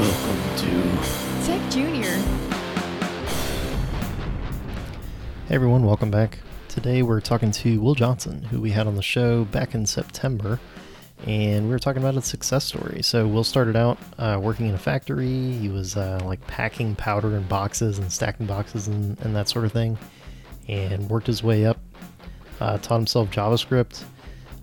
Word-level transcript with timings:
Welcome 0.00 0.56
to 0.56 1.44
Tech 1.44 1.70
Junior. 1.70 2.16
Hey 5.46 5.54
everyone, 5.54 5.84
welcome 5.84 6.10
back. 6.10 6.38
Today 6.68 7.02
we're 7.02 7.20
talking 7.20 7.50
to 7.50 7.78
Will 7.82 7.94
Johnson, 7.94 8.44
who 8.44 8.62
we 8.62 8.70
had 8.70 8.86
on 8.86 8.96
the 8.96 9.02
show 9.02 9.44
back 9.44 9.74
in 9.74 9.84
September, 9.84 10.58
and 11.26 11.66
we 11.66 11.70
were 11.70 11.78
talking 11.78 12.00
about 12.00 12.14
his 12.14 12.24
success 12.24 12.64
story. 12.64 13.02
So 13.02 13.28
Will 13.28 13.44
started 13.44 13.76
out 13.76 13.98
uh, 14.16 14.40
working 14.42 14.68
in 14.68 14.74
a 14.74 14.78
factory. 14.78 15.52
He 15.52 15.68
was 15.68 15.98
uh, 15.98 16.18
like 16.24 16.40
packing 16.46 16.94
powder 16.94 17.36
in 17.36 17.42
boxes 17.42 17.98
and 17.98 18.10
stacking 18.10 18.46
boxes 18.46 18.88
and, 18.88 19.20
and 19.20 19.36
that 19.36 19.50
sort 19.50 19.66
of 19.66 19.72
thing, 19.72 19.98
and 20.66 21.10
worked 21.10 21.26
his 21.26 21.42
way 21.42 21.66
up. 21.66 21.78
Uh, 22.58 22.78
taught 22.78 22.96
himself 22.96 23.30
JavaScript, 23.30 24.02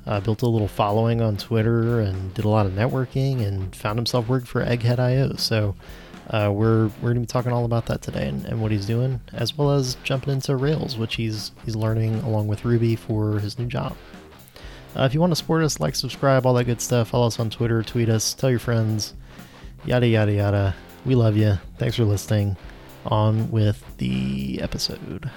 uh, 0.07 0.19
built 0.21 0.41
a 0.41 0.47
little 0.47 0.67
following 0.67 1.21
on 1.21 1.37
Twitter, 1.37 1.99
and 1.99 2.33
did 2.33 2.45
a 2.45 2.49
lot 2.49 2.65
of 2.65 2.71
networking, 2.71 3.45
and 3.45 3.75
found 3.75 3.99
himself 3.99 4.27
working 4.27 4.47
for 4.47 4.63
Egghead.io. 4.63 5.35
So 5.35 5.75
uh, 6.29 6.51
we're 6.53 6.87
we're 7.01 7.09
gonna 7.09 7.19
be 7.19 7.25
talking 7.25 7.51
all 7.51 7.65
about 7.65 7.85
that 7.87 8.01
today 8.01 8.27
and, 8.27 8.45
and 8.45 8.61
what 8.61 8.71
he's 8.71 8.85
doing, 8.85 9.21
as 9.33 9.57
well 9.57 9.71
as 9.71 9.95
jumping 10.03 10.33
into 10.33 10.55
Rails, 10.55 10.97
which 10.97 11.15
he's 11.15 11.51
he's 11.65 11.75
learning 11.75 12.15
along 12.21 12.47
with 12.47 12.65
Ruby 12.65 12.95
for 12.95 13.39
his 13.39 13.59
new 13.59 13.67
job. 13.67 13.95
Uh, 14.95 15.03
if 15.03 15.13
you 15.13 15.19
want 15.19 15.31
to 15.31 15.35
support 15.35 15.63
us, 15.63 15.79
like, 15.79 15.95
subscribe, 15.95 16.45
all 16.45 16.55
that 16.55 16.63
good 16.63 16.81
stuff. 16.81 17.09
Follow 17.09 17.27
us 17.27 17.39
on 17.39 17.49
Twitter, 17.49 17.83
tweet 17.83 18.09
us, 18.09 18.33
tell 18.33 18.49
your 18.49 18.59
friends, 18.59 19.13
yada 19.85 20.07
yada 20.07 20.31
yada. 20.31 20.75
We 21.05 21.15
love 21.15 21.37
you. 21.37 21.59
Thanks 21.77 21.95
for 21.95 22.03
listening. 22.03 22.57
On 23.05 23.49
with 23.51 23.83
the 23.97 24.59
episode. 24.61 25.29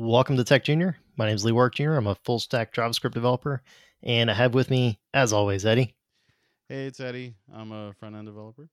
Welcome 0.00 0.36
to 0.36 0.44
Tech 0.44 0.62
Junior. 0.62 0.96
My 1.16 1.26
name 1.26 1.34
is 1.34 1.44
Lee 1.44 1.50
Warrick 1.50 1.74
Jr. 1.74 1.94
I'm 1.94 2.06
a 2.06 2.14
full 2.14 2.38
stack 2.38 2.72
JavaScript 2.72 3.14
developer, 3.14 3.62
and 4.00 4.30
I 4.30 4.34
have 4.34 4.54
with 4.54 4.70
me, 4.70 5.00
as 5.12 5.32
always, 5.32 5.66
Eddie. 5.66 5.96
Hey, 6.68 6.86
it's 6.86 7.00
Eddie. 7.00 7.34
I'm 7.52 7.72
a 7.72 7.92
front 7.98 8.14
end 8.14 8.28
developer. 8.28 8.68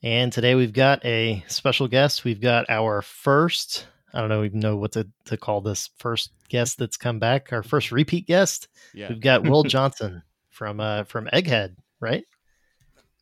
And 0.00 0.32
today 0.32 0.54
we've 0.54 0.72
got 0.72 1.04
a 1.04 1.42
special 1.48 1.88
guest. 1.88 2.22
We've 2.22 2.40
got 2.40 2.66
our 2.68 3.02
first, 3.02 3.88
I 4.12 4.20
don't 4.20 4.28
know 4.28 4.44
even 4.44 4.60
know 4.60 4.76
what 4.76 4.92
to, 4.92 5.08
to 5.24 5.36
call 5.36 5.60
this 5.60 5.90
first 5.96 6.30
guest 6.48 6.78
that's 6.78 6.96
come 6.96 7.18
back, 7.18 7.52
our 7.52 7.64
first 7.64 7.90
repeat 7.90 8.28
guest. 8.28 8.68
Yeah. 8.94 9.08
We've 9.08 9.20
got 9.20 9.42
Will 9.42 9.62
Johnson 9.64 10.22
from 10.50 10.78
uh 10.78 11.02
from 11.02 11.26
Egghead, 11.32 11.74
right? 11.98 12.22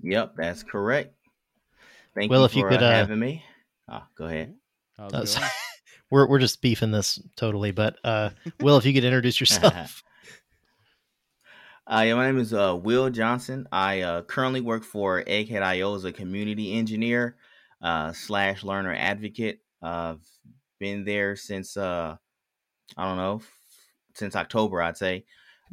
Yep, 0.03 0.35
that's 0.37 0.63
correct. 0.63 1.15
Thank 2.15 2.31
Well, 2.31 2.41
you 2.41 2.45
if 2.45 2.57
you 2.57 2.63
for 2.65 2.69
could, 2.69 2.83
uh, 2.83 2.89
uh, 2.89 2.93
having 2.93 3.21
me. 3.21 3.43
Oh, 3.89 4.03
go 4.19 4.27
ahead. 4.27 4.55
How's 6.13 6.25
it 6.25 6.29
so- 6.29 6.29
going? 6.29 6.29
we're 6.29 6.29
we're 6.29 6.39
just 6.39 6.61
beefing 6.63 6.91
this 6.91 7.19
totally, 7.37 7.71
but 7.71 7.97
uh 8.05 8.31
Will, 8.61 8.77
if 8.77 8.85
you 8.85 8.93
could 8.93 9.05
introduce 9.05 9.41
yourself. 9.41 10.03
Uh, 11.85 12.05
yeah, 12.07 12.15
my 12.15 12.27
name 12.27 12.39
is 12.39 12.55
uh, 12.55 12.79
Will 12.81 13.11
Johnson. 13.11 13.67
I 13.73 14.03
uh, 14.03 14.23
currently 14.23 14.61
work 14.61 14.85
for 14.85 15.23
Egghead.io 15.25 15.95
as 15.97 16.05
a 16.05 16.13
community 16.13 16.79
engineer 16.79 17.37
uh, 17.83 18.13
slash 18.13 18.63
learner 18.63 18.95
advocate. 18.95 19.59
I've 19.83 20.21
been 20.79 21.05
there 21.05 21.35
since 21.35 21.77
uh, 21.77 22.17
I 22.97 23.05
don't 23.05 23.17
know, 23.17 23.37
f- 23.37 23.53
since 24.15 24.37
October, 24.37 24.81
I'd 24.81 24.97
say. 24.97 25.25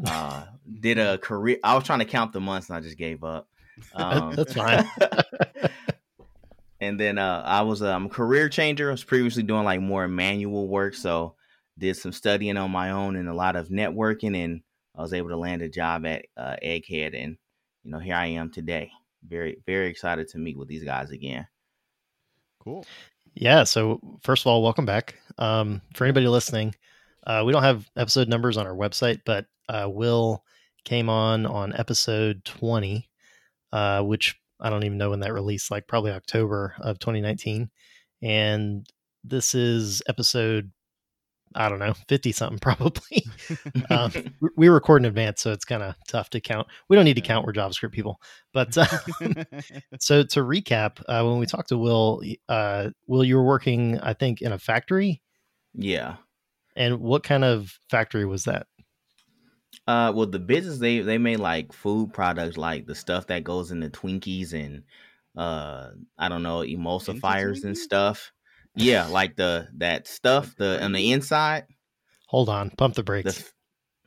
Uh, 0.03 0.45
did 0.79 0.97
a 0.97 1.19
career. 1.19 1.59
I 1.63 1.75
was 1.75 1.83
trying 1.83 1.99
to 1.99 2.05
count 2.05 2.33
the 2.33 2.41
months, 2.41 2.69
and 2.69 2.77
I 2.77 2.81
just 2.81 2.97
gave 2.97 3.23
up. 3.23 3.47
Um, 3.93 4.33
That's 4.35 4.53
fine. 4.53 4.89
and 6.81 6.99
then 6.99 7.17
uh, 7.17 7.43
I 7.45 7.61
was 7.61 7.81
um, 7.81 8.05
a 8.05 8.09
career 8.09 8.49
changer. 8.49 8.89
I 8.89 8.91
was 8.91 9.03
previously 9.03 9.43
doing 9.43 9.63
like 9.63 9.81
more 9.81 10.07
manual 10.07 10.67
work, 10.67 10.95
so 10.95 11.35
did 11.77 11.95
some 11.95 12.11
studying 12.11 12.57
on 12.57 12.71
my 12.71 12.91
own 12.91 13.15
and 13.15 13.29
a 13.29 13.33
lot 13.33 13.55
of 13.55 13.69
networking, 13.69 14.35
and 14.35 14.61
I 14.95 15.01
was 15.01 15.13
able 15.13 15.29
to 15.29 15.37
land 15.37 15.61
a 15.61 15.69
job 15.69 16.05
at 16.05 16.25
uh, 16.37 16.55
Egghead, 16.63 17.15
and 17.21 17.37
you 17.83 17.91
know 17.91 17.99
here 17.99 18.15
I 18.15 18.27
am 18.27 18.51
today. 18.51 18.91
Very 19.27 19.57
very 19.65 19.87
excited 19.87 20.29
to 20.29 20.37
meet 20.37 20.57
with 20.57 20.67
these 20.67 20.83
guys 20.83 21.11
again. 21.11 21.47
Cool. 22.63 22.85
Yeah. 23.33 23.63
So 23.63 23.99
first 24.21 24.43
of 24.43 24.47
all, 24.47 24.63
welcome 24.63 24.85
back. 24.85 25.15
Um, 25.37 25.81
for 25.93 26.03
anybody 26.03 26.27
listening, 26.27 26.75
uh, 27.25 27.43
we 27.45 27.53
don't 27.53 27.63
have 27.63 27.89
episode 27.95 28.27
numbers 28.27 28.57
on 28.57 28.67
our 28.67 28.75
website, 28.75 29.21
but 29.25 29.45
uh, 29.67 29.87
Will 29.89 30.43
came 30.85 31.09
on 31.09 31.45
on 31.45 31.73
episode 31.75 32.43
twenty, 32.45 33.09
uh, 33.71 34.01
which 34.01 34.35
I 34.59 34.69
don't 34.69 34.83
even 34.85 34.97
know 34.97 35.11
when 35.11 35.21
that 35.21 35.33
released. 35.33 35.71
Like 35.71 35.87
probably 35.87 36.11
October 36.11 36.75
of 36.79 36.99
2019, 36.99 37.69
and 38.21 38.87
this 39.23 39.53
is 39.53 40.01
episode 40.07 40.71
I 41.55 41.67
don't 41.67 41.79
know 41.79 41.93
50 42.07 42.31
something 42.31 42.59
probably. 42.61 43.25
um, 43.89 44.11
we- 44.55 44.69
record 44.69 45.01
in 45.01 45.05
advance, 45.05 45.41
so 45.41 45.51
it's 45.51 45.65
kind 45.65 45.81
of 45.81 45.95
tough 46.07 46.29
to 46.31 46.39
count. 46.39 46.67
We 46.87 46.95
don't 46.95 47.05
need 47.05 47.15
to 47.15 47.21
count. 47.21 47.45
We're 47.45 47.53
JavaScript 47.53 47.91
people, 47.91 48.21
but. 48.53 48.77
Uh, 48.77 48.85
so 49.99 50.23
to 50.23 50.39
recap, 50.41 51.01
uh, 51.07 51.23
when 51.27 51.39
we 51.39 51.45
talked 51.45 51.69
to 51.69 51.77
Will, 51.77 52.21
uh, 52.47 52.89
Will, 53.07 53.23
you 53.23 53.35
were 53.37 53.43
working, 53.43 53.99
I 53.99 54.13
think, 54.13 54.41
in 54.41 54.51
a 54.51 54.59
factory. 54.59 55.21
yeah. 55.73 56.17
And 56.75 57.01
what 57.01 57.23
kind 57.23 57.43
of 57.43 57.77
factory 57.89 58.25
was 58.25 58.45
that? 58.45 58.67
Uh, 59.87 60.11
well, 60.15 60.25
the 60.27 60.39
business 60.39 60.77
they 60.79 60.99
they 60.99 61.17
made 61.17 61.39
like 61.39 61.73
food 61.73 62.13
products, 62.13 62.57
like 62.57 62.85
the 62.85 62.95
stuff 62.95 63.27
that 63.27 63.43
goes 63.43 63.71
in 63.71 63.79
the 63.79 63.89
Twinkies 63.89 64.53
and 64.53 64.83
uh, 65.35 65.91
I 66.17 66.29
don't 66.29 66.43
know, 66.43 66.59
emulsifiers 66.59 67.63
and 67.63 67.77
stuff. 67.77 68.31
Yeah, 68.75 69.07
like 69.07 69.35
the 69.35 69.67
that 69.77 70.07
stuff 70.07 70.55
the 70.55 70.83
on 70.83 70.91
the 70.91 71.11
inside. 71.11 71.65
Hold 72.27 72.49
on, 72.49 72.69
pump 72.71 72.95
the 72.95 73.01
The 73.01 73.05
brakes. 73.05 73.39
f- 73.39 73.53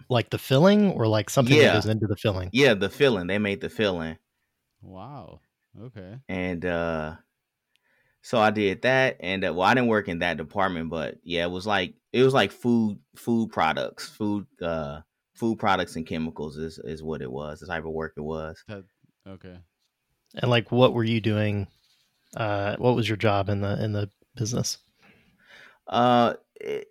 like 0.09 0.31
the 0.31 0.39
filling, 0.39 0.93
or 0.93 1.07
like 1.09 1.31
something 1.31 1.57
that 1.57 1.63
Yeah. 1.63 1.73
goes 1.75 1.87
into 1.87 2.07
the 2.07 2.17
filling. 2.17 2.51
yeah, 2.53 2.75
the 2.75 2.91
filling. 2.91 3.27
They 3.27 3.39
made 3.39 3.61
the 3.61 3.71
filling. 3.71 4.19
wow. 4.83 5.41
Okay. 5.81 6.19
and 6.29 6.65
uh 6.67 7.17
so 8.21 8.39
i 8.39 8.51
did 8.51 8.83
that 8.83 9.17
and 9.21 9.45
uh, 9.45 9.53
well 9.53 9.63
i 9.67 9.75
didn't 9.75 9.89
work 9.89 10.09
in 10.09 10.19
that 10.21 10.37
department 10.37 10.91
but 10.91 11.17
yeah 11.25 11.45
it 11.45 11.51
was 11.51 11.67
like 11.67 11.95
it 12.13 12.23
was 12.23 12.35
like 12.35 12.53
food 12.53 12.99
food 13.17 13.51
products 13.51 14.09
food 14.09 14.47
uh 14.61 15.01
food 15.43 15.59
products 15.59 15.97
and 15.97 16.07
chemicals 16.07 16.57
is 16.57 16.79
is 16.85 17.03
what 17.03 17.21
it 17.21 17.31
was 17.31 17.59
the 17.59 17.67
type 17.67 17.85
of 17.85 17.91
work 17.91 18.13
it 18.17 18.21
was 18.21 18.63
That 18.69 18.85
okay. 19.27 19.59
And 20.41 20.51
like, 20.51 20.71
what 20.71 20.95
were 20.95 21.05
you 21.05 21.21
doing? 21.21 21.67
Uh, 22.37 22.77
what 22.77 22.95
was 22.95 23.09
your 23.09 23.17
job 23.19 23.49
in 23.49 23.61
the 23.61 23.83
in 23.85 23.93
the 23.93 24.09
business? 24.37 24.79
uh 25.89 26.35
it, 26.61 26.87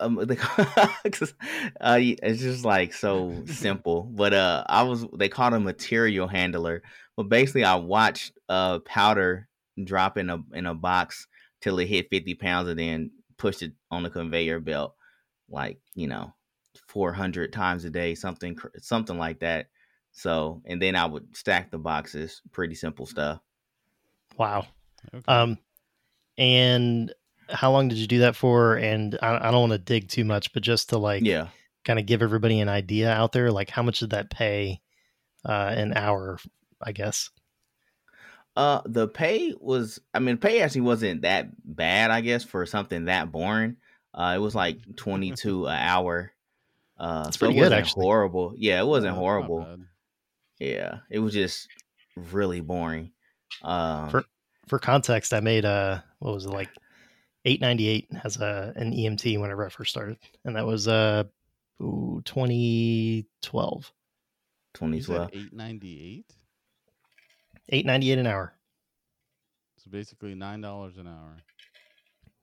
um, 0.00 0.14
the, 0.30 0.36
'cause, 0.36 1.34
uh, 1.80 1.98
it's 2.00 2.40
just 2.40 2.64
like 2.64 2.92
so 2.92 3.44
simple, 3.46 4.02
but 4.02 4.32
uh, 4.34 4.64
I 4.66 4.82
was 4.82 5.06
they 5.16 5.28
called 5.28 5.54
a 5.54 5.60
material 5.60 6.28
handler. 6.28 6.82
But 7.16 7.28
basically, 7.28 7.64
I 7.64 7.76
watched 7.76 8.32
uh 8.48 8.80
powder 8.80 9.48
drop 9.82 10.18
in 10.18 10.30
a 10.30 10.38
in 10.52 10.66
a 10.66 10.74
box 10.74 11.26
till 11.60 11.78
it 11.78 11.86
hit 11.86 12.10
fifty 12.10 12.34
pounds, 12.34 12.68
and 12.68 12.78
then 12.78 13.10
pushed 13.38 13.62
it 13.62 13.72
on 13.90 14.02
the 14.02 14.10
conveyor 14.10 14.60
belt, 14.60 14.94
like 15.48 15.78
you 15.94 16.06
know, 16.08 16.34
four 16.86 17.12
hundred 17.12 17.52
times 17.52 17.84
a 17.84 17.90
day, 17.90 18.14
something 18.14 18.56
something 18.80 19.18
like 19.18 19.40
that. 19.40 19.66
So, 20.12 20.62
and 20.66 20.80
then 20.82 20.96
I 20.96 21.06
would 21.06 21.36
stack 21.36 21.70
the 21.70 21.78
boxes. 21.78 22.42
Pretty 22.52 22.74
simple 22.74 23.06
stuff. 23.06 23.40
Wow. 24.36 24.66
Okay. 25.14 25.22
Um, 25.28 25.58
and 26.36 27.12
how 27.50 27.70
long 27.72 27.88
did 27.88 27.98
you 27.98 28.06
do 28.06 28.20
that 28.20 28.36
for? 28.36 28.76
And 28.76 29.18
I, 29.22 29.48
I 29.48 29.50
don't 29.50 29.68
want 29.68 29.72
to 29.72 29.78
dig 29.78 30.08
too 30.08 30.24
much, 30.24 30.52
but 30.52 30.62
just 30.62 30.90
to 30.90 30.98
like, 30.98 31.24
Yeah. 31.24 31.48
kind 31.84 31.98
of 31.98 32.06
give 32.06 32.22
everybody 32.22 32.60
an 32.60 32.68
idea 32.68 33.10
out 33.12 33.32
there, 33.32 33.50
like 33.50 33.70
how 33.70 33.82
much 33.82 34.00
did 34.00 34.10
that 34.10 34.30
pay 34.30 34.80
uh, 35.44 35.72
an 35.76 35.92
hour? 35.94 36.38
I 36.80 36.92
guess. 36.92 37.30
Uh, 38.56 38.80
the 38.86 39.06
pay 39.08 39.54
was, 39.60 40.00
I 40.12 40.18
mean, 40.18 40.36
pay 40.38 40.60
actually 40.62 40.80
wasn't 40.82 41.22
that 41.22 41.48
bad, 41.64 42.10
I 42.10 42.20
guess, 42.22 42.42
for 42.44 42.66
something 42.66 43.04
that 43.04 43.30
boring. 43.30 43.76
Uh, 44.12 44.32
it 44.36 44.38
was 44.40 44.54
like 44.54 44.78
twenty 44.96 45.32
two 45.32 45.66
an 45.66 45.76
hour. 45.78 46.32
Uh, 46.98 47.24
That's 47.24 47.38
so 47.38 47.46
it 47.46 47.48
pretty 47.48 47.54
good, 47.54 47.60
wasn't 47.66 47.80
actually. 47.80 48.02
horrible. 48.04 48.54
Yeah, 48.56 48.80
it 48.80 48.86
wasn't 48.86 49.12
Uh, 49.14 49.18
horrible. 49.18 49.78
Yeah, 50.58 50.98
it 51.10 51.20
was 51.20 51.32
just 51.32 51.68
really 52.16 52.60
boring. 52.60 53.12
Um, 53.62 54.10
For- 54.10 54.24
For 54.66 54.78
context, 54.78 55.32
I 55.32 55.40
made 55.40 55.64
a 55.64 56.04
what 56.18 56.34
was 56.34 56.44
it 56.46 56.50
like 56.50 56.68
eight 57.44 57.60
ninety 57.60 57.86
eight 57.88 58.08
as 58.24 58.36
a 58.38 58.72
an 58.76 58.92
EMT 58.92 59.40
whenever 59.40 59.64
I 59.64 59.68
first 59.70 59.90
started, 59.90 60.18
and 60.44 60.56
that 60.56 60.66
was 60.66 60.88
uh 60.88 61.24
twenty 62.24 63.26
twelve. 63.42 63.92
twenty 64.74 64.96
You 64.98 65.02
said 65.04 65.14
twelve. 65.14 65.30
eight 65.32 65.52
ninety 65.52 66.02
eight. 66.18 66.34
Eight 67.70 67.86
ninety 67.86 68.10
eight 68.10 68.18
an 68.18 68.26
hour. 68.26 68.54
So 69.78 69.90
basically 69.90 70.34
nine 70.34 70.60
dollars 70.60 70.96
an 70.98 71.06
hour. 71.06 71.36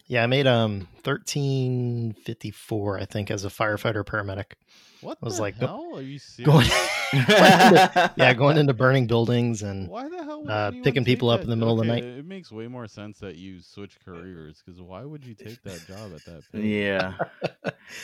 Yeah, 0.07 0.23
I 0.23 0.27
made 0.27 0.45
um 0.45 0.87
thirteen 1.03 2.13
fifty 2.23 2.51
four, 2.51 2.99
I 2.99 3.05
think, 3.05 3.31
as 3.31 3.43
a 3.43 3.49
firefighter 3.49 4.03
paramedic. 4.05 4.53
What 5.01 5.17
I 5.21 5.25
was 5.25 5.37
the 5.37 5.41
like, 5.41 5.59
go- 5.59 5.95
Are 5.95 6.01
you 6.01 6.19
Going, 6.43 6.65
serious? 6.65 6.89
yeah, 8.17 8.33
going 8.35 8.57
into 8.57 8.73
burning 8.83 9.07
buildings 9.07 9.61
and 9.63 9.87
Why 9.87 10.07
the 10.09 10.23
hell 10.23 10.41
would 10.41 10.49
uh, 10.51 10.71
picking 10.71 11.03
take 11.03 11.05
people 11.05 11.29
up 11.29 11.39
that- 11.39 11.43
in 11.45 11.49
the 11.49 11.55
middle 11.55 11.79
of 11.79 11.85
the 11.85 11.91
night. 11.91 12.03
It 12.03 12.25
makes 12.25 12.51
way 12.51 12.67
more 12.67 12.87
sense 12.87 13.19
that 13.19 13.35
you 13.35 13.61
switch 13.61 13.97
careers 14.05 14.61
because 14.63 14.79
why 14.81 15.03
would 15.03 15.25
you 15.25 15.33
take 15.33 15.61
that 15.63 15.85
job 15.87 16.11
at 16.15 16.23
that 16.25 16.43
pay? 16.51 16.61
yeah. 16.61 17.13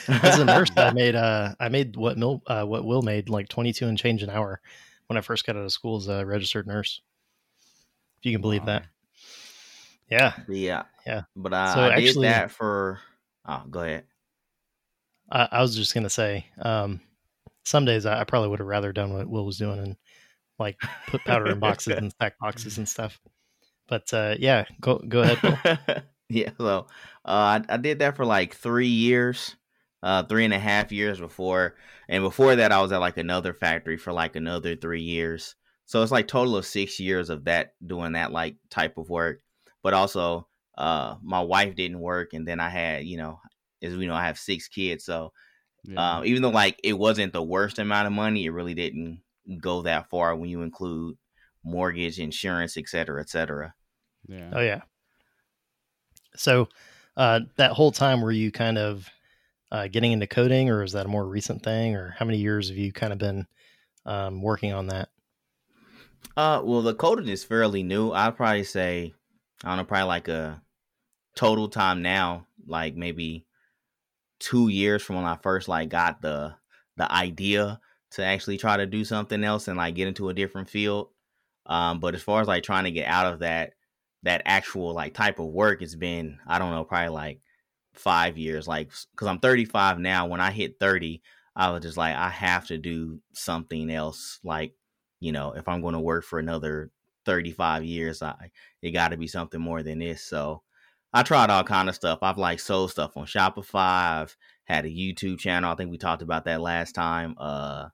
as 0.08 0.40
a 0.40 0.46
nurse, 0.46 0.70
I 0.76 0.92
made 0.92 1.16
uh 1.16 1.54
I 1.60 1.70
made 1.70 1.96
what 1.98 2.18
Mil, 2.18 2.42
uh, 2.48 2.64
what 2.66 2.84
Will 2.84 3.04
made 3.04 3.30
like 3.30 3.48
twenty 3.48 3.74
two 3.74 3.88
and 3.88 3.98
change 3.98 4.24
an 4.24 4.30
hour 4.32 4.60
when 5.08 5.18
I 5.18 5.22
first 5.22 5.46
got 5.46 5.56
out 5.56 5.64
of 5.66 5.72
school 5.72 5.98
as 5.98 6.08
a 6.08 6.26
registered 6.26 6.66
nurse. 6.66 7.02
If 8.20 8.26
you 8.26 8.32
can 8.32 8.42
believe 8.42 8.66
that. 8.66 8.86
Yeah, 10.12 10.34
Yeah. 10.50 10.84
Yeah. 11.08 11.22
But 11.36 11.54
I, 11.54 11.74
So 11.74 11.80
I 11.82 11.90
actually- 11.94 12.14
did 12.14 12.24
that 12.24 12.52
for. 12.52 13.00
Oh, 13.48 13.64
go 13.70 13.82
ahead. 13.82 14.04
I, 15.32 15.48
I 15.52 15.62
was 15.62 15.76
just 15.76 15.94
gonna 15.94 16.10
say, 16.10 16.46
um, 16.62 17.00
some 17.64 17.86
days 17.86 18.06
I, 18.06 18.20
I 18.20 18.24
probably 18.26 18.50
would 18.50 18.60
have 18.60 18.68
rather 18.68 18.92
done 18.92 19.14
what 19.14 19.28
Will 19.30 19.46
was 19.46 19.58
doing 19.58 19.80
and 19.80 19.96
like 20.60 20.78
put 21.08 21.24
powder 21.24 21.48
in 21.48 21.60
boxes 21.68 21.96
and 21.98 22.12
stack 22.12 22.38
boxes 22.40 22.78
and 22.78 22.88
stuff. 22.88 23.20
But 23.88 24.14
uh, 24.14 24.36
yeah, 24.40 24.66
go 24.82 25.00
go 25.00 25.22
ahead. 25.22 26.04
Yeah. 26.30 26.52
So 26.58 26.88
uh, 27.26 27.60
I, 27.60 27.62
I 27.68 27.76
did 27.78 28.00
that 28.00 28.16
for 28.16 28.24
like 28.26 28.56
three 28.56 28.88
years, 28.88 29.58
uh, 30.02 30.24
three 30.24 30.46
and 30.46 30.54
a 30.54 30.60
half 30.60 30.90
years 30.94 31.20
before, 31.20 31.76
and 32.08 32.24
before 32.24 32.56
that 32.56 32.72
I 32.72 32.82
was 32.82 32.94
at 32.94 33.02
like 33.02 33.18
another 33.18 33.54
factory 33.54 33.98
for 33.98 34.14
like 34.14 34.38
another 34.38 34.78
three 34.78 35.02
years. 35.02 35.56
So 35.88 36.02
it's 36.02 36.12
like 36.12 36.30
total 36.30 36.56
of 36.56 36.66
six 36.66 37.02
years 37.02 37.30
of 37.30 37.44
that 37.46 37.74
doing 37.86 38.14
that 38.14 38.32
like 38.32 38.56
type 38.70 38.98
of 38.98 39.10
work. 39.10 39.42
But 39.84 39.94
also, 39.94 40.48
uh, 40.78 41.18
my 41.22 41.42
wife 41.42 41.76
didn't 41.76 42.00
work, 42.00 42.34
and 42.34 42.48
then 42.48 42.60
I 42.60 42.70
had 42.70 43.06
you 43.06 43.18
know, 43.18 43.40
as 43.82 43.96
we 43.96 44.08
know, 44.08 44.16
I 44.16 44.26
have 44.26 44.40
six 44.40 44.68
kids, 44.68 45.06
so 45.06 45.34
Yeah. 45.84 46.20
um, 46.20 46.26
even 46.26 46.42
though 46.42 46.50
like 46.50 46.80
it 46.84 46.94
wasn't 46.94 47.34
the 47.34 47.44
worst 47.44 47.80
amount 47.80 48.08
of 48.08 48.14
money, 48.14 48.46
it 48.46 48.52
really 48.52 48.74
didn't 48.74 49.24
go 49.60 49.82
that 49.84 50.10
far 50.10 50.36
when 50.36 50.50
you 50.50 50.62
include 50.62 51.18
mortgage, 51.64 52.20
insurance, 52.20 52.78
et 52.78 52.88
cetera, 52.88 53.22
et 53.22 53.30
cetera. 53.30 53.74
yeah. 54.28 54.52
Oh 54.54 54.62
yeah. 54.62 54.82
So 56.36 56.70
uh, 57.18 57.42
that 57.58 57.72
whole 57.72 57.92
time, 57.92 58.22
were 58.22 58.32
you 58.32 58.52
kind 58.52 58.78
of 58.78 59.10
uh, 59.72 59.88
getting 59.88 60.12
into 60.12 60.28
coding, 60.28 60.70
or 60.70 60.84
is 60.84 60.94
that 60.94 61.06
a 61.06 61.10
more 61.10 61.28
recent 61.28 61.64
thing, 61.64 61.96
or 61.96 62.12
how 62.18 62.26
many 62.26 62.40
years 62.40 62.70
have 62.70 62.78
you 62.78 62.92
kind 62.94 63.14
of 63.14 63.20
been 63.20 63.48
um, 64.06 64.42
working 64.42 64.74
on 64.74 64.88
that? 64.88 65.10
Uh, 66.38 66.62
well, 66.64 66.82
the 66.82 66.96
coding 66.96 67.28
is 67.28 67.44
fairly 67.44 67.84
new. 67.84 68.12
I'd 68.12 68.36
probably 68.36 68.64
say, 68.64 69.14
I 69.64 69.70
don't 69.70 69.78
know, 69.78 69.84
probably 69.86 70.08
like 70.08 70.28
a 70.28 70.62
total 71.36 71.70
time 71.70 72.02
now, 72.02 72.48
like 72.66 72.96
maybe 72.96 73.46
two 74.40 74.70
years 74.70 75.04
from 75.04 75.18
when 75.18 75.26
I 75.26 75.38
first 75.38 75.68
like 75.68 75.90
got 75.90 76.22
the 76.22 76.56
the 76.98 77.12
idea 77.12 77.80
to 78.12 78.24
actually 78.26 78.58
try 78.58 78.78
to 78.78 78.86
do 78.86 79.06
something 79.06 79.44
else 79.44 79.68
and 79.68 79.78
like 79.78 79.96
get 79.96 80.08
into 80.08 80.30
a 80.30 80.34
different 80.34 80.70
field. 80.70 81.10
Um, 81.66 82.00
but 82.00 82.16
as 82.16 82.22
far 82.22 82.42
as 82.42 82.48
like 82.48 82.64
trying 82.64 82.86
to 82.86 82.92
get 82.92 83.08
out 83.08 83.32
of 83.34 83.40
that 83.40 83.74
that 84.24 84.42
actual 84.46 84.94
like 84.94 85.14
type 85.14 85.40
of 85.40 85.48
work, 85.48 85.82
it's 85.82 85.96
been 85.96 86.40
I 86.48 86.60
don't 86.60 86.72
know, 86.72 86.84
probably 86.84 87.10
like 87.10 87.42
five 87.94 88.38
years. 88.38 88.68
Like, 88.68 88.92
because 89.12 89.28
I'm 89.28 89.40
35 89.40 90.00
now. 90.00 90.28
When 90.28 90.42
I 90.42 90.52
hit 90.52 90.80
30, 90.80 91.22
I 91.56 91.72
was 91.72 91.84
just 91.84 91.98
like, 91.98 92.16
I 92.16 92.30
have 92.30 92.68
to 92.68 92.78
do 92.78 93.20
something 93.34 93.90
else. 93.90 94.40
Like, 94.44 94.76
you 95.20 95.32
know, 95.32 95.54
if 95.54 95.68
I'm 95.68 95.82
going 95.82 95.94
to 95.94 96.00
work 96.00 96.24
for 96.24 96.40
another 96.40 96.92
35 97.26 97.84
years, 97.84 98.22
I 98.22 98.52
it 98.82 98.92
got 98.92 99.10
to 99.10 99.18
be 99.18 99.28
something 99.28 99.62
more 99.62 99.84
than 99.84 100.00
this. 100.00 100.24
So 100.24 100.64
I 101.14 101.24
tried 101.24 101.50
all 101.50 101.64
kind 101.64 101.90
of 101.90 101.96
stuff. 101.96 102.20
I've 102.22 102.38
like 102.38 102.60
sold 102.60 102.92
stuff 102.92 103.18
on 103.18 103.26
Shopify. 103.26 104.22
I've 104.22 104.38
had 104.66 104.86
a 104.86 104.90
YouTube 104.90 105.40
channel. 105.40 105.72
I 105.72 105.76
think 105.76 105.92
we 105.92 105.98
talked 105.98 106.22
about 106.22 106.46
that 106.46 106.62
last 106.62 106.94
time. 106.94 107.36
Uh, 107.38 107.90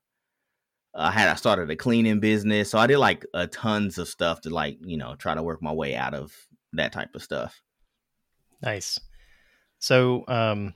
I 0.94 1.12
had 1.12 1.28
I 1.28 1.36
started 1.36 1.70
a 1.70 1.76
cleaning 1.76 2.20
business, 2.20 2.72
so 2.72 2.80
I 2.80 2.88
did 2.88 2.98
like 2.98 3.26
a 3.34 3.48
tons 3.48 3.98
of 3.98 4.08
stuff 4.08 4.42
to 4.42 4.50
like 4.50 4.78
you 4.82 4.98
know 4.98 5.16
try 5.16 5.36
to 5.36 5.44
work 5.44 5.62
my 5.62 5.74
way 5.74 5.96
out 5.96 6.14
of 6.14 6.34
that 6.74 6.92
type 6.92 7.10
of 7.16 7.24
stuff. 7.24 7.62
Nice. 8.62 9.00
So, 9.80 10.24
um, 10.28 10.74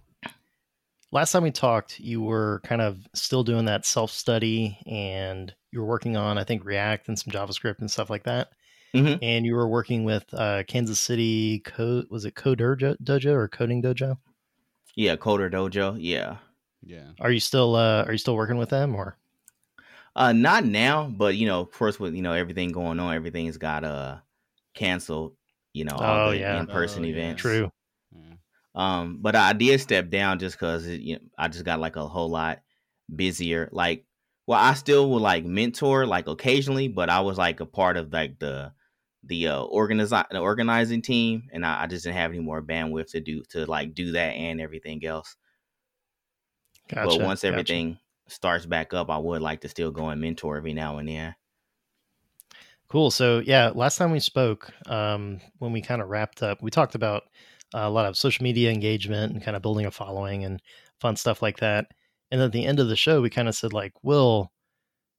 last 1.11 1.31
time 1.31 1.43
we 1.43 1.51
talked, 1.51 1.99
you 1.99 2.21
were 2.21 2.61
kind 2.63 2.81
of 2.81 3.07
still 3.13 3.43
doing 3.43 3.65
that 3.65 3.85
self 3.85 4.11
study 4.11 4.77
and 4.85 5.53
you 5.71 5.79
were 5.79 5.85
working 5.87 6.17
on, 6.17 6.37
I 6.37 6.43
think, 6.43 6.65
React 6.65 7.07
and 7.09 7.19
some 7.19 7.31
JavaScript 7.31 7.79
and 7.79 7.89
stuff 7.89 8.09
like 8.09 8.23
that. 8.23 8.51
Mhm. 8.93 9.19
And 9.21 9.45
you 9.45 9.55
were 9.55 9.69
working 9.69 10.03
with 10.03 10.25
uh, 10.33 10.63
Kansas 10.67 10.99
City 10.99 11.59
Code, 11.59 12.07
was 12.09 12.25
it 12.25 12.35
Code 12.35 12.59
Dojo, 12.59 12.97
Dojo 13.01 13.31
or 13.33 13.47
Coding 13.47 13.81
Dojo? 13.81 14.17
Yeah, 14.95 15.15
Coder 15.15 15.49
Dojo. 15.51 15.95
Yeah, 15.97 16.37
Yeah. 16.83 17.11
Are 17.21 17.31
you 17.31 17.39
still 17.39 17.75
uh, 17.75 18.03
are 18.03 18.11
you 18.11 18.17
still 18.17 18.35
working 18.35 18.57
with 18.57 18.69
them 18.69 18.93
or? 18.95 19.15
uh, 20.17 20.33
not 20.33 20.65
now, 20.65 21.07
but 21.07 21.37
you 21.37 21.47
know, 21.47 21.61
of 21.61 21.71
course, 21.71 21.97
with 22.01 22.13
you 22.13 22.21
know 22.21 22.33
everything 22.33 22.73
going 22.73 22.99
on, 22.99 23.15
everything's 23.15 23.57
got 23.57 23.85
uh 23.85 24.17
canceled. 24.73 25.35
You 25.73 25.85
know, 25.85 25.95
all 25.95 26.27
Oh, 26.27 26.31
the 26.31 26.39
yeah. 26.39 26.59
in 26.59 26.67
person 26.67 27.03
Oh, 27.03 27.07
yeah. 27.07 27.13
events. 27.13 27.41
True. 27.41 27.71
Um, 28.73 29.17
but 29.21 29.35
I 29.35 29.53
did 29.53 29.81
step 29.81 30.09
down 30.09 30.39
just 30.39 30.55
because 30.55 30.87
you 30.87 31.15
know, 31.15 31.21
I 31.37 31.47
just 31.47 31.65
got 31.65 31.79
like 31.79 31.95
a 31.95 32.07
whole 32.07 32.29
lot 32.29 32.61
busier. 33.13 33.69
Like, 33.71 34.05
well, 34.47 34.59
I 34.59 34.73
still 34.73 35.09
would 35.11 35.21
like 35.21 35.45
mentor 35.45 36.05
like 36.05 36.27
occasionally, 36.27 36.87
but 36.87 37.09
I 37.09 37.21
was 37.21 37.37
like 37.37 37.59
a 37.59 37.65
part 37.65 37.97
of 37.97 38.13
like 38.13 38.39
the 38.39 38.71
the 39.23 39.47
uh 39.47 39.63
organizi- 39.65 40.29
the 40.31 40.39
organizing 40.39 41.01
team, 41.01 41.43
and 41.51 41.65
I, 41.65 41.83
I 41.83 41.87
just 41.87 42.05
didn't 42.05 42.17
have 42.17 42.31
any 42.31 42.39
more 42.39 42.61
bandwidth 42.61 43.11
to 43.11 43.19
do 43.19 43.43
to 43.49 43.65
like 43.65 43.93
do 43.93 44.13
that 44.13 44.31
and 44.31 44.61
everything 44.61 45.05
else. 45.05 45.35
Gotcha. 46.87 47.17
but 47.17 47.25
once 47.25 47.41
gotcha. 47.41 47.53
everything 47.53 47.99
starts 48.27 48.65
back 48.65 48.93
up, 48.93 49.09
I 49.09 49.17
would 49.17 49.41
like 49.41 49.61
to 49.61 49.69
still 49.69 49.91
go 49.91 50.09
and 50.09 50.19
mentor 50.19 50.57
every 50.57 50.73
now 50.73 50.97
and 50.97 51.07
then. 51.07 51.35
Cool. 52.87 53.11
So 53.11 53.39
yeah, 53.39 53.71
last 53.73 53.97
time 53.97 54.11
we 54.11 54.19
spoke, 54.19 54.71
um, 54.85 55.39
when 55.59 55.71
we 55.71 55.81
kind 55.81 56.01
of 56.01 56.09
wrapped 56.09 56.43
up, 56.43 56.61
we 56.61 56.71
talked 56.71 56.95
about 56.95 57.23
a 57.73 57.89
lot 57.89 58.05
of 58.05 58.17
social 58.17 58.43
media 58.43 58.71
engagement 58.71 59.33
and 59.33 59.43
kind 59.43 59.55
of 59.55 59.61
building 59.63 59.85
a 59.85 59.91
following 59.91 60.43
and 60.45 60.61
fun 60.99 61.15
stuff 61.15 61.41
like 61.41 61.57
that. 61.59 61.87
And 62.31 62.41
at 62.41 62.51
the 62.51 62.65
end 62.65 62.79
of 62.79 62.87
the 62.89 62.95
show, 62.95 63.21
we 63.21 63.29
kind 63.29 63.47
of 63.49 63.55
said 63.55 63.73
like, 63.73 63.93
"Will, 64.03 64.51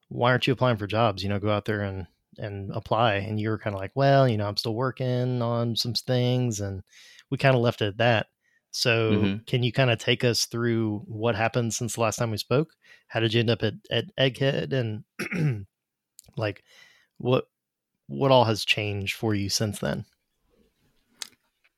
why 0.08 0.30
aren't 0.30 0.46
you 0.46 0.52
applying 0.52 0.76
for 0.76 0.86
jobs? 0.86 1.22
You 1.22 1.28
know, 1.28 1.38
go 1.38 1.50
out 1.50 1.64
there 1.64 1.82
and 1.82 2.06
and 2.38 2.70
apply." 2.74 3.14
And 3.16 3.40
you 3.40 3.50
were 3.50 3.58
kind 3.58 3.74
of 3.74 3.80
like, 3.80 3.92
"Well, 3.94 4.28
you 4.28 4.36
know, 4.36 4.48
I'm 4.48 4.56
still 4.56 4.74
working 4.74 5.42
on 5.42 5.76
some 5.76 5.94
things," 5.94 6.60
and 6.60 6.82
we 7.30 7.38
kind 7.38 7.56
of 7.56 7.62
left 7.62 7.82
it 7.82 7.88
at 7.88 7.96
that. 7.98 8.26
So, 8.72 9.32
Mhm. 9.34 9.46
can 9.46 9.62
you 9.62 9.72
kind 9.72 9.90
of 9.90 9.98
take 9.98 10.24
us 10.24 10.46
through 10.46 11.00
what 11.06 11.34
happened 11.36 11.74
since 11.74 11.94
the 11.94 12.00
last 12.00 12.16
time 12.18 12.30
we 12.30 12.38
spoke? 12.38 12.70
How 13.08 13.20
did 13.20 13.34
you 13.34 13.40
end 13.40 13.50
up 13.50 13.62
at, 13.62 13.74
at 13.90 14.06
Egghead, 14.18 14.72
and 14.72 15.04
like 16.36 16.64
what 17.18 17.46
what 18.08 18.32
all 18.32 18.44
has 18.46 18.64
changed 18.66 19.16
for 19.16 19.34
you 19.34 19.48
since 19.50 19.80
then? 19.80 20.06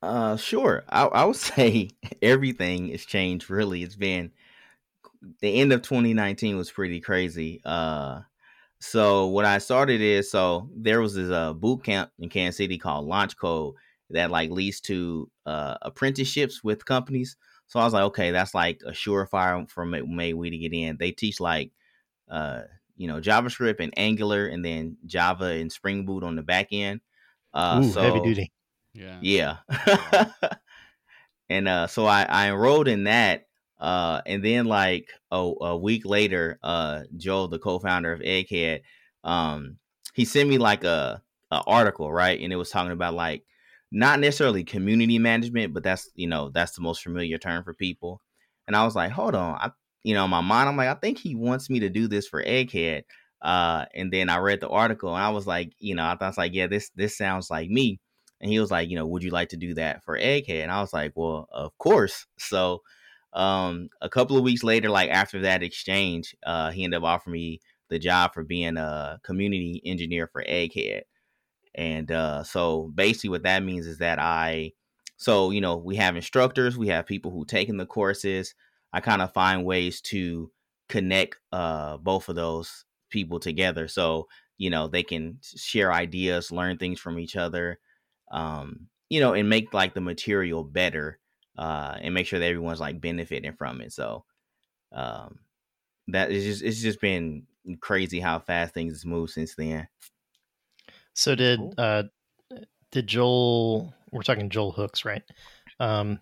Uh, 0.05 0.37
sure. 0.37 0.85
I, 0.89 1.05
I 1.07 1.25
would 1.25 1.37
say 1.37 1.91
everything 2.21 2.89
has 2.89 3.05
changed. 3.05 3.51
Really, 3.51 3.83
it's 3.83 3.97
been 3.97 4.33
the 5.41 5.61
end 5.61 5.73
of 5.73 5.83
2019 5.83 6.57
was 6.57 6.71
pretty 6.71 7.01
crazy. 7.01 7.61
Uh, 7.65 8.21
so 8.81 9.27
what 9.27 9.47
I 9.47 9.59
started 9.59 10.01
is 10.03 10.31
so 10.31 10.69
there 10.77 11.01
was 11.01 11.15
this 11.15 11.31
uh 11.31 11.55
boot 11.55 11.85
camp 11.85 12.11
in 12.19 12.29
Kansas 12.29 12.59
City 12.59 12.77
called 12.77 13.07
Launch 13.07 13.37
Code 13.39 13.75
that 14.11 14.31
like 14.31 14.51
leads 14.51 14.81
to 14.83 15.31
uh 15.47 15.77
apprenticeships 15.81 16.63
with 16.63 16.85
companies. 16.85 17.37
So 17.67 17.81
I 17.81 17.85
was 17.85 17.95
like, 17.95 18.05
okay, 18.05 18.31
that's 18.31 18.55
like 18.55 18.83
a 18.87 18.91
surefire 18.91 19.69
for 19.71 19.87
May, 19.87 20.03
May 20.03 20.35
we 20.35 20.51
to 20.51 20.59
get 20.59 20.75
in. 20.75 20.99
They 20.99 21.13
teach 21.13 21.41
like 21.41 21.73
uh 22.29 22.63
you 22.97 23.09
know 23.09 23.21
JavaScript 23.21 23.81
and 23.81 23.95
Angular, 23.97 24.47
and 24.47 24.63
then 24.63 24.99
Java 25.07 25.47
and 25.47 25.73
Spring 25.73 26.05
Boot 26.05 26.23
on 26.23 26.37
the 26.37 26.43
back 26.43 26.69
end. 26.71 27.01
Uh, 27.55 27.81
Ooh, 27.83 27.91
so 27.91 28.03
heavy 28.03 28.21
duty. 28.21 28.53
Yeah. 28.95 29.19
yeah. 29.21 29.57
and 31.49 31.69
uh 31.69 31.87
so 31.87 32.07
I, 32.07 32.25
I 32.25 32.49
enrolled 32.49 32.89
in 32.89 33.05
that. 33.05 33.47
Uh 33.79 34.23
and 34.27 34.45
then 34.45 34.67
like 34.67 35.09
a, 35.31 35.37
a 35.37 35.77
week 35.77 36.07
later, 36.07 36.59
uh 36.63 37.03
Joe, 37.17 37.47
the 37.47 37.59
co-founder 37.59 38.13
of 38.13 38.21
Egghead, 38.21 38.83
um, 39.25 39.79
he 40.15 40.25
sent 40.25 40.49
me 40.49 40.59
like 40.59 40.85
a, 40.85 41.23
a 41.51 41.63
article, 41.67 42.13
right? 42.13 42.41
And 42.41 42.53
it 42.53 42.57
was 42.57 42.71
talking 42.71 42.93
about 42.93 43.15
like 43.15 43.45
not 43.93 44.21
necessarily 44.21 44.65
community 44.65 45.19
management, 45.19 45.75
but 45.75 45.83
that's 45.83 46.11
you 46.15 46.29
know, 46.29 46.51
that's 46.51 46.73
the 46.77 46.83
most 46.83 47.03
familiar 47.03 47.39
term 47.39 47.65
for 47.65 47.75
people. 47.75 48.21
And 48.67 48.77
I 48.77 48.85
was 48.85 48.95
like, 48.97 49.13
hold 49.13 49.35
on, 49.35 49.57
I 49.61 49.71
you 50.05 50.15
know, 50.15 50.25
in 50.25 50.31
my 50.31 50.41
mind, 50.43 50.69
I'm 50.69 50.77
like, 50.77 50.89
I 50.89 50.95
think 50.95 51.19
he 51.19 51.35
wants 51.35 51.71
me 51.71 51.81
to 51.81 51.89
do 51.91 52.09
this 52.09 52.29
for 52.29 52.43
Egghead. 52.45 53.05
Uh, 53.43 53.87
and 53.95 54.13
then 54.13 54.29
I 54.31 54.39
read 54.39 54.61
the 54.61 54.69
article 54.69 55.15
and 55.15 55.23
I 55.23 55.31
was 55.31 55.47
like, 55.47 55.73
you 55.79 55.95
know, 55.95 56.05
I 56.05 56.11
thought 56.13 56.23
I 56.23 56.29
was 56.29 56.39
like, 56.39 56.55
yeah, 56.55 56.67
this 56.67 56.91
this 56.97 57.17
sounds 57.17 57.51
like 57.51 57.69
me. 57.71 58.01
And 58.41 58.51
he 58.51 58.61
was 58.61 58.71
like, 58.71 58.89
you 58.91 58.97
know, 58.97 59.07
would 59.07 59.23
you 59.23 59.31
like 59.31 59.51
to 59.51 59.57
do 59.57 59.75
that 59.75 60.05
for 60.05 60.19
Egghead? 60.19 60.63
And 60.63 60.71
I 60.71 60.81
was 60.81 60.93
like, 60.93 61.13
well, 61.15 61.49
of 61.53 61.77
course. 61.79 62.27
So 62.39 62.83
um 63.33 63.89
a 64.01 64.09
couple 64.09 64.37
of 64.37 64.45
weeks 64.45 64.63
later, 64.63 64.91
like 64.91 65.11
after 65.11 65.41
that 65.43 65.63
exchange, 65.63 66.37
uh 66.45 66.71
he 66.71 66.85
ended 66.85 66.99
up 66.99 67.05
offering 67.05 67.33
me 67.33 67.61
the 67.89 67.99
job 67.99 68.33
for 68.35 68.45
being 68.45 68.77
a 68.77 69.19
community 69.25 69.83
engineer 69.85 70.29
for 70.29 70.43
Egghead. 70.45 71.03
And 71.75 72.11
uh 72.13 72.43
so 72.45 72.91
basically 72.95 73.31
what 73.31 73.43
that 73.45 73.63
means 73.63 73.87
is 73.87 73.99
that 73.99 74.19
I 74.19 74.73
so 75.17 75.51
you 75.51 75.61
know 75.61 75.77
we 75.77 75.97
have 75.97 76.17
instructors, 76.17 76.77
we 76.79 76.89
have 76.89 77.07
people 77.07 77.31
who 77.31 77.45
taking 77.45 77.77
the 77.77 77.87
courses. 77.87 78.55
I 78.93 79.01
kind 79.01 79.23
of 79.23 79.33
find 79.33 79.65
ways 79.65 80.01
to 80.03 80.51
connect 80.89 81.37
uh 81.53 81.97
both 81.99 82.29
of 82.29 82.37
those 82.37 82.85
people 83.11 83.41
together 83.41 83.89
so 83.89 84.29
you 84.59 84.71
know 84.71 84.87
they 84.89 85.03
can 85.03 85.39
share 85.43 85.93
ideas 85.93 86.53
learn 86.53 86.77
things 86.77 87.01
from 87.01 87.19
each 87.19 87.37
other 87.37 87.79
um 88.35 88.89
you 89.09 89.21
know 89.21 89.33
and 89.33 89.49
make 89.49 89.73
like 89.73 89.95
the 89.95 90.01
material 90.01 90.65
better 90.65 91.19
uh 91.57 91.97
and 92.01 92.13
make 92.13 92.27
sure 92.27 92.39
that 92.39 92.47
everyone's 92.51 92.81
like 92.81 93.01
benefiting 93.01 93.53
from 93.55 93.81
it 93.81 93.93
so 93.93 94.25
um 94.93 95.39
that 96.09 96.31
is 96.31 96.45
just 96.45 96.63
it's 96.63 96.83
just 96.83 97.01
been 97.01 97.47
crazy 97.81 98.21
how 98.21 98.39
fast 98.39 98.75
things 98.75 99.03
have 99.03 99.11
moved 99.11 99.33
since 99.33 99.55
then 99.55 99.89
So 101.15 101.35
did 101.35 101.59
Cool. 101.61 101.75
uh 101.79 102.03
did 102.91 103.07
Joel 103.07 103.95
we're 104.11 104.23
talking 104.23 104.51
Joel 104.51 104.73
Hooks, 104.73 105.05
right? 105.05 105.23
Um 105.81 106.19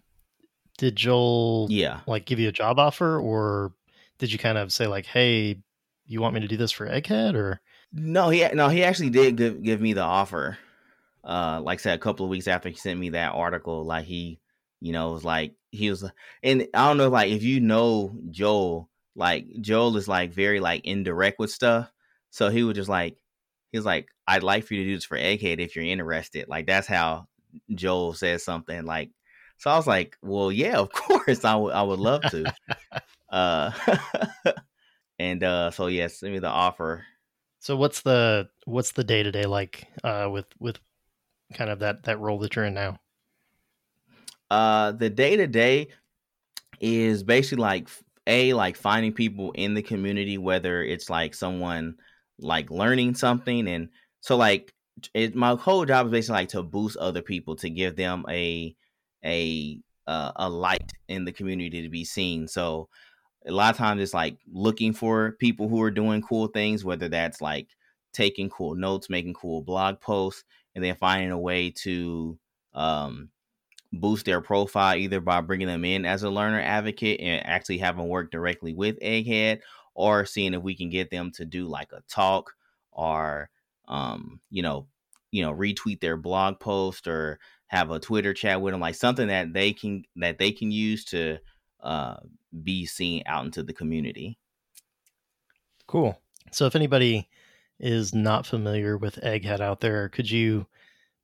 did 0.79 0.97
Joel 0.97 1.67
yeah 1.71 2.01
like 2.07 2.27
give 2.27 2.39
you 2.39 2.49
a 2.49 2.53
job 2.53 2.79
offer 2.79 3.19
or 3.19 3.73
did 4.19 4.33
you 4.33 4.39
kind 4.39 4.57
of 4.57 4.73
say 4.73 4.87
like, 4.87 5.05
"Hey, 5.07 5.59
you 6.07 6.21
want 6.21 6.35
me 6.35 6.41
to 6.41 6.49
do 6.49 6.57
this 6.57 6.71
for 6.71 6.87
Egghead 6.87 7.35
or 7.35 7.61
no 7.93 8.29
he 8.29 8.47
no 8.55 8.69
he 8.69 8.85
actually 8.85 9.11
did 9.11 9.37
give, 9.37 9.63
give 9.63 9.81
me 9.81 9.93
the 9.95 10.03
offer 10.03 10.59
uh 11.25 11.61
like 11.63 11.79
I 11.81 11.83
said 11.83 11.99
a 11.99 12.03
couple 12.03 12.27
of 12.27 12.31
weeks 12.31 12.49
after 12.49 12.69
he 12.69 12.75
sent 12.75 12.99
me 12.99 13.11
that 13.11 13.35
article 13.35 13.85
like 13.85 14.05
he 14.05 14.41
you 14.81 14.93
know 14.93 15.13
was 15.13 15.25
like 15.25 15.55
he 15.71 15.89
was 15.89 16.05
and 16.43 16.67
i 16.75 16.89
don't 16.89 16.97
know 16.97 17.09
like 17.09 17.31
if 17.31 17.43
you 17.43 17.61
know 17.61 18.17
joel 18.31 18.91
like 19.15 19.47
joel 19.61 19.97
is 19.97 20.09
like 20.09 20.33
very 20.33 20.59
like 20.59 20.85
indirect 20.85 21.39
with 21.39 21.51
stuff 21.51 21.93
so 22.31 22.51
he 22.51 22.65
was 22.65 22.75
just 22.75 22.89
like 22.89 23.17
he 23.71 23.79
was 23.79 23.87
like 23.87 24.09
i'd 24.27 24.43
like 24.43 24.65
for 24.65 24.75
you 24.75 24.83
to 24.83 24.91
do 24.91 24.97
this 24.97 25.05
for 25.05 25.17
egghead 25.17 25.61
if 25.61 25.77
you're 25.77 25.85
interested. 25.85 26.49
Like 26.49 26.67
that's 26.67 26.87
how 26.87 27.29
joel 27.75 28.15
says 28.15 28.43
something 28.45 28.85
like 28.85 29.11
so 29.59 29.71
i 29.71 29.77
was 29.77 29.87
like 29.87 30.17
well 30.23 30.51
yeah 30.51 30.79
of 30.79 30.91
course 30.93 31.45
i 31.45 31.55
would 31.55 31.73
i 31.73 31.83
would 31.83 32.01
love 32.01 32.23
to. 32.31 32.53
Uh 33.33 33.71
and 35.19 35.43
uh 35.43 35.71
so 35.71 35.87
yeah 35.87 36.07
send 36.07 36.35
me 36.35 36.39
the 36.39 36.49
offer. 36.49 37.07
So 37.61 37.77
what's 37.77 38.03
the 38.03 38.51
what's 38.67 38.93
the 38.93 39.05
day 39.05 39.23
to 39.23 39.33
day 39.33 39.47
like 39.47 39.87
uh, 40.05 40.29
with 40.31 40.45
with 40.59 40.79
kind 41.55 41.71
of 41.71 41.79
that 41.81 42.05
that 42.05 42.19
role 42.19 42.39
that 42.41 42.57
you're 42.57 42.65
in 42.65 42.75
now? 42.75 42.99
Uh, 44.51 44.93
the 44.93 45.09
day 45.09 45.37
to 45.37 45.47
day 45.47 45.89
is 46.81 47.23
basically 47.23 47.63
like 47.63 47.89
a 48.27 48.53
like 48.53 48.77
finding 48.77 49.13
people 49.13 49.53
in 49.53 49.75
the 49.75 49.83
community, 49.83 50.39
whether 50.39 50.83
it's 50.83 51.09
like 51.09 51.35
someone 51.35 51.97
like 52.39 52.71
learning 52.71 53.15
something, 53.15 53.69
and 53.69 53.89
so 54.21 54.37
like 54.37 54.75
it, 55.15 55.35
my 55.35 55.55
whole 55.55 55.85
job 55.85 56.07
is 56.07 56.13
basically 56.13 56.41
like 56.41 56.49
to 56.51 56.63
boost 56.63 56.97
other 56.99 57.23
people 57.23 57.57
to 57.57 57.71
give 57.71 57.97
them 57.97 58.25
a 58.29 58.75
a 59.25 59.81
uh, 60.07 60.33
a 60.37 60.49
light 60.49 60.93
in 61.09 61.25
the 61.25 61.33
community 61.33 61.83
to 61.83 61.89
be 61.89 62.05
seen. 62.05 62.49
So 62.49 62.89
a 63.47 63.53
lot 63.53 63.71
of 63.71 63.79
times 63.79 64.03
it's 64.03 64.15
like 64.15 64.37
looking 64.53 64.93
for 64.93 65.33
people 65.33 65.69
who 65.69 65.81
are 65.83 65.91
doing 65.91 66.23
cool 66.23 66.49
things, 66.49 66.85
whether 66.85 67.09
that's 67.09 67.41
like 67.41 67.69
taking 68.13 68.51
cool 68.51 68.75
notes, 68.75 69.09
making 69.11 69.35
cool 69.35 69.63
blog 69.63 70.01
posts, 70.01 70.45
and 70.75 70.85
then 70.85 70.95
finding 70.95 71.31
a 71.31 71.39
way 71.39 71.71
to 71.71 72.39
um 72.75 73.29
boost 73.93 74.25
their 74.25 74.41
profile 74.41 74.97
either 74.97 75.21
by 75.21 75.41
bringing 75.41 75.67
them 75.67 75.85
in 75.85 76.07
as 76.07 76.23
a 76.23 76.31
learner 76.31 76.61
advocate 76.61 77.21
and 77.21 77.45
actually 77.47 77.79
have 77.79 77.97
them 77.97 78.09
work 78.09 78.31
directly 78.31 78.73
with 78.73 78.99
Egghead 79.01 79.61
or 79.95 80.25
seeing 80.25 80.55
if 80.55 80.63
we 80.63 80.75
can 80.75 80.89
get 80.89 81.11
them 81.11 81.31
to 81.33 81.45
do 81.45 81.67
like 81.67 81.93
a 81.93 82.03
talk 82.09 82.53
or 82.91 83.51
um 83.89 84.41
you 84.51 84.63
know 84.63 84.87
you 85.31 85.43
know 85.43 85.53
retweet 85.53 86.01
their 86.01 86.17
blog 86.17 86.59
post 86.59 87.07
or 87.07 87.39
have 87.67 87.91
a 87.91 88.01
Twitter 88.01 88.33
chat 88.33 88.61
with 88.61 88.73
them 88.73 88.81
like 88.81 88.95
something 88.95 89.29
that 89.29 89.53
they 89.53 89.73
can 89.73 90.05
that 90.17 90.39
they 90.39 90.53
can 90.53 90.71
use 90.71 91.05
to 91.05 91.39
uh 91.83 92.17
be 92.63 92.87
seen 92.87 93.23
out 93.27 93.45
into 93.45 93.63
the 93.63 93.73
community. 93.73 94.39
Cool. 95.87 96.19
So 96.51 96.67
if 96.67 96.77
anybody 96.77 97.29
is 97.83 98.15
not 98.15 98.47
familiar 98.47 98.97
with 98.97 99.17
Egghead 99.17 99.61
out 99.61 99.81
there, 99.81 100.09
could 100.09 100.31
you 100.31 100.67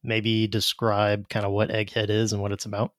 maybe 0.02 0.46
describe 0.46 1.28
kind 1.28 1.46
of 1.46 1.52
what 1.52 1.70
Egghead 1.70 2.10
is 2.10 2.32
and 2.32 2.42
what 2.42 2.52
it's 2.52 2.66
about? 2.66 2.92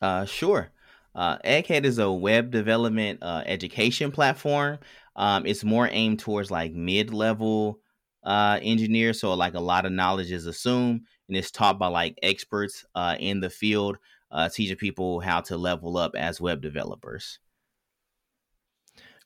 Uh, 0.00 0.24
sure. 0.24 0.70
Uh, 1.14 1.38
Egghead 1.38 1.84
is 1.84 1.98
a 1.98 2.10
web 2.10 2.50
development 2.50 3.20
uh, 3.22 3.42
education 3.46 4.10
platform. 4.10 4.78
Um, 5.16 5.46
it's 5.46 5.64
more 5.64 5.88
aimed 5.90 6.18
towards 6.18 6.50
like 6.50 6.72
mid-level 6.72 7.78
uh, 8.24 8.58
engineers, 8.62 9.20
so 9.20 9.32
like 9.34 9.54
a 9.54 9.60
lot 9.60 9.86
of 9.86 9.92
knowledge 9.92 10.32
is 10.32 10.46
assumed, 10.46 11.02
and 11.28 11.36
it's 11.36 11.50
taught 11.50 11.78
by 11.78 11.86
like 11.86 12.18
experts 12.22 12.84
uh, 12.94 13.16
in 13.20 13.40
the 13.40 13.50
field, 13.50 13.98
uh, 14.30 14.48
teaching 14.48 14.76
people 14.76 15.20
how 15.20 15.40
to 15.42 15.56
level 15.56 15.96
up 15.96 16.16
as 16.16 16.40
web 16.40 16.60
developers. 16.60 17.38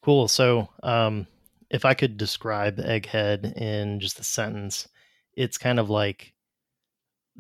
Cool. 0.03 0.29
So 0.29 0.69
um, 0.83 1.27
if 1.70 1.84
I 1.84 1.94
could 1.94 2.16
describe 2.16 2.78
Egghead 2.78 3.56
in 3.56 4.00
just 4.00 4.20
a 4.20 4.25
sentence, 4.25 4.88
it's 5.34 5.58
kind 5.58 5.78
of 5.78 5.90
like 5.90 6.32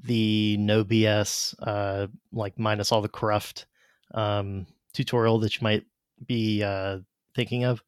the 0.02 0.56
no 0.58 0.84
BS, 0.84 1.54
uh, 1.60 2.08
like 2.32 2.58
minus 2.58 2.92
all 2.92 3.02
the 3.02 3.08
cruft 3.08 3.66
um, 4.14 4.66
tutorial 4.92 5.38
that 5.40 5.54
you 5.56 5.60
might 5.62 5.84
be 6.26 6.62
uh, 6.62 6.98
thinking 7.34 7.64
of, 7.64 7.82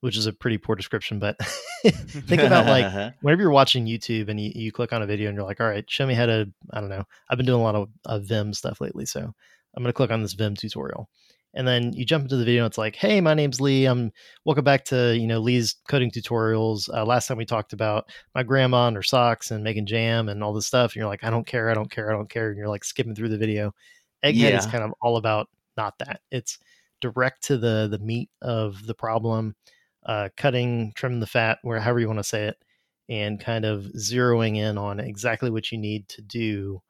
which 0.00 0.16
is 0.16 0.26
a 0.26 0.32
pretty 0.32 0.58
poor 0.58 0.76
description. 0.76 1.18
But 1.18 1.38
think 1.84 2.42
about 2.42 2.66
like 2.66 3.14
whenever 3.20 3.42
you're 3.42 3.50
watching 3.50 3.86
YouTube 3.86 4.28
and 4.28 4.40
you, 4.40 4.52
you 4.54 4.72
click 4.72 4.92
on 4.92 5.02
a 5.02 5.06
video 5.06 5.28
and 5.28 5.36
you're 5.36 5.46
like, 5.46 5.60
all 5.60 5.68
right, 5.68 5.88
show 5.88 6.06
me 6.06 6.14
how 6.14 6.26
to, 6.26 6.50
I 6.72 6.80
don't 6.80 6.90
know. 6.90 7.04
I've 7.28 7.36
been 7.36 7.46
doing 7.46 7.60
a 7.60 7.64
lot 7.64 7.74
of, 7.74 7.88
of 8.06 8.24
Vim 8.24 8.52
stuff 8.54 8.80
lately. 8.80 9.06
So 9.06 9.20
I'm 9.20 9.82
going 9.82 9.90
to 9.90 9.96
click 9.96 10.10
on 10.10 10.22
this 10.22 10.32
Vim 10.32 10.56
tutorial. 10.56 11.08
And 11.56 11.66
then 11.66 11.94
you 11.94 12.04
jump 12.04 12.24
into 12.24 12.36
the 12.36 12.44
video 12.44 12.64
and 12.64 12.70
it's 12.70 12.78
like, 12.78 12.94
hey, 12.96 13.20
my 13.20 13.32
name's 13.32 13.62
Lee. 13.62 13.86
I'm 13.86 14.12
welcome 14.44 14.62
back 14.62 14.84
to, 14.86 15.16
you 15.16 15.26
know, 15.26 15.40
Lee's 15.40 15.74
coding 15.88 16.10
tutorials. 16.10 16.88
Uh, 16.94 17.04
last 17.04 17.26
time 17.26 17.38
we 17.38 17.46
talked 17.46 17.72
about 17.72 18.10
my 18.34 18.42
grandma 18.42 18.88
and 18.88 18.96
her 18.96 19.02
socks 19.02 19.50
and 19.50 19.64
making 19.64 19.86
jam 19.86 20.28
and 20.28 20.44
all 20.44 20.52
this 20.52 20.66
stuff. 20.66 20.90
And 20.92 20.96
you're 20.96 21.08
like, 21.08 21.24
I 21.24 21.30
don't 21.30 21.46
care. 21.46 21.70
I 21.70 21.74
don't 21.74 21.90
care. 21.90 22.10
I 22.10 22.12
don't 22.12 22.28
care. 22.28 22.50
And 22.50 22.58
you're 22.58 22.68
like 22.68 22.84
skipping 22.84 23.14
through 23.14 23.30
the 23.30 23.38
video. 23.38 23.74
Egghead 24.22 24.56
is 24.58 24.66
kind 24.66 24.84
of 24.84 24.92
all 25.00 25.16
about 25.16 25.48
not 25.78 25.98
that. 25.98 26.20
It's 26.30 26.58
direct 27.00 27.42
to 27.44 27.56
the 27.56 27.88
the 27.90 27.98
meat 27.98 28.28
of 28.42 28.86
the 28.86 28.94
problem, 28.94 29.54
uh, 30.04 30.28
cutting, 30.36 30.92
trimming 30.94 31.20
the 31.20 31.26
fat, 31.26 31.58
where 31.62 31.80
however 31.80 32.00
you 32.00 32.06
want 32.06 32.18
to 32.18 32.24
say 32.24 32.44
it, 32.48 32.56
and 33.08 33.40
kind 33.40 33.64
of 33.64 33.84
zeroing 33.96 34.56
in 34.56 34.76
on 34.76 35.00
exactly 35.00 35.50
what 35.50 35.72
you 35.72 35.78
need 35.78 36.08
to 36.08 36.22
do, 36.22 36.82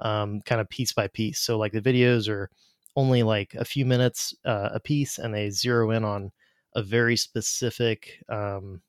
um, 0.00 0.40
kind 0.42 0.60
of 0.60 0.68
piece 0.68 0.92
by 0.92 1.08
piece. 1.08 1.40
So 1.40 1.58
like 1.58 1.72
the 1.72 1.80
videos 1.80 2.28
are 2.28 2.50
only 2.94 3.22
like 3.22 3.54
a 3.54 3.64
few 3.64 3.86
minutes 3.86 4.34
uh, 4.44 4.70
a 4.72 4.80
piece, 4.80 5.18
and 5.18 5.34
they 5.34 5.50
zero 5.50 5.90
in 5.90 6.04
on 6.04 6.32
a 6.74 6.82
very 6.82 7.16
specific 7.16 8.22
um, 8.28 8.80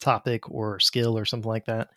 topic 0.00 0.50
or 0.50 0.80
skill 0.80 1.16
or 1.16 1.24
something 1.24 1.48
like 1.48 1.66
that. 1.66 1.88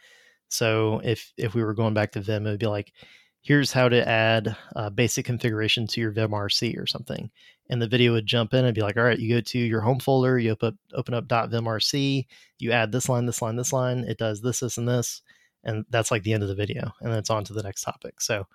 So 0.49 1.01
if 1.03 1.33
if 1.37 1.55
we 1.55 1.63
were 1.63 1.73
going 1.73 1.93
back 1.93 2.11
to 2.11 2.21
Vim, 2.21 2.45
it 2.45 2.51
would 2.51 2.59
be 2.59 2.67
like, 2.67 2.93
here's 3.41 3.73
how 3.73 3.89
to 3.89 4.07
add 4.07 4.55
basic 4.95 5.25
configuration 5.25 5.87
to 5.87 5.99
your 6.01 6.11
vimrc 6.13 6.77
or 6.77 6.85
something, 6.85 7.29
and 7.69 7.81
the 7.81 7.87
video 7.87 8.13
would 8.13 8.25
jump 8.25 8.53
in 8.53 8.65
and 8.65 8.75
be 8.75 8.81
like, 8.81 8.97
all 8.97 9.03
right, 9.03 9.19
you 9.19 9.35
go 9.35 9.41
to 9.41 9.59
your 9.59 9.81
home 9.81 9.99
folder, 9.99 10.37
you 10.39 10.51
open 10.51 10.69
up, 10.69 10.75
open 10.93 11.13
up 11.13 11.27
.vimrc, 11.27 12.25
you 12.59 12.71
add 12.71 12.91
this 12.91 13.09
line, 13.09 13.25
this 13.25 13.41
line, 13.41 13.55
this 13.55 13.73
line, 13.73 14.05
it 14.07 14.17
does 14.17 14.41
this, 14.41 14.59
this, 14.59 14.77
and 14.77 14.87
this, 14.87 15.21
and 15.63 15.85
that's 15.89 16.11
like 16.11 16.23
the 16.23 16.33
end 16.33 16.43
of 16.43 16.49
the 16.49 16.55
video, 16.55 16.91
and 17.01 17.11
then 17.11 17.19
it's 17.19 17.29
on 17.29 17.43
to 17.43 17.53
the 17.53 17.63
next 17.63 17.81
topic. 17.81 18.21
So 18.21 18.45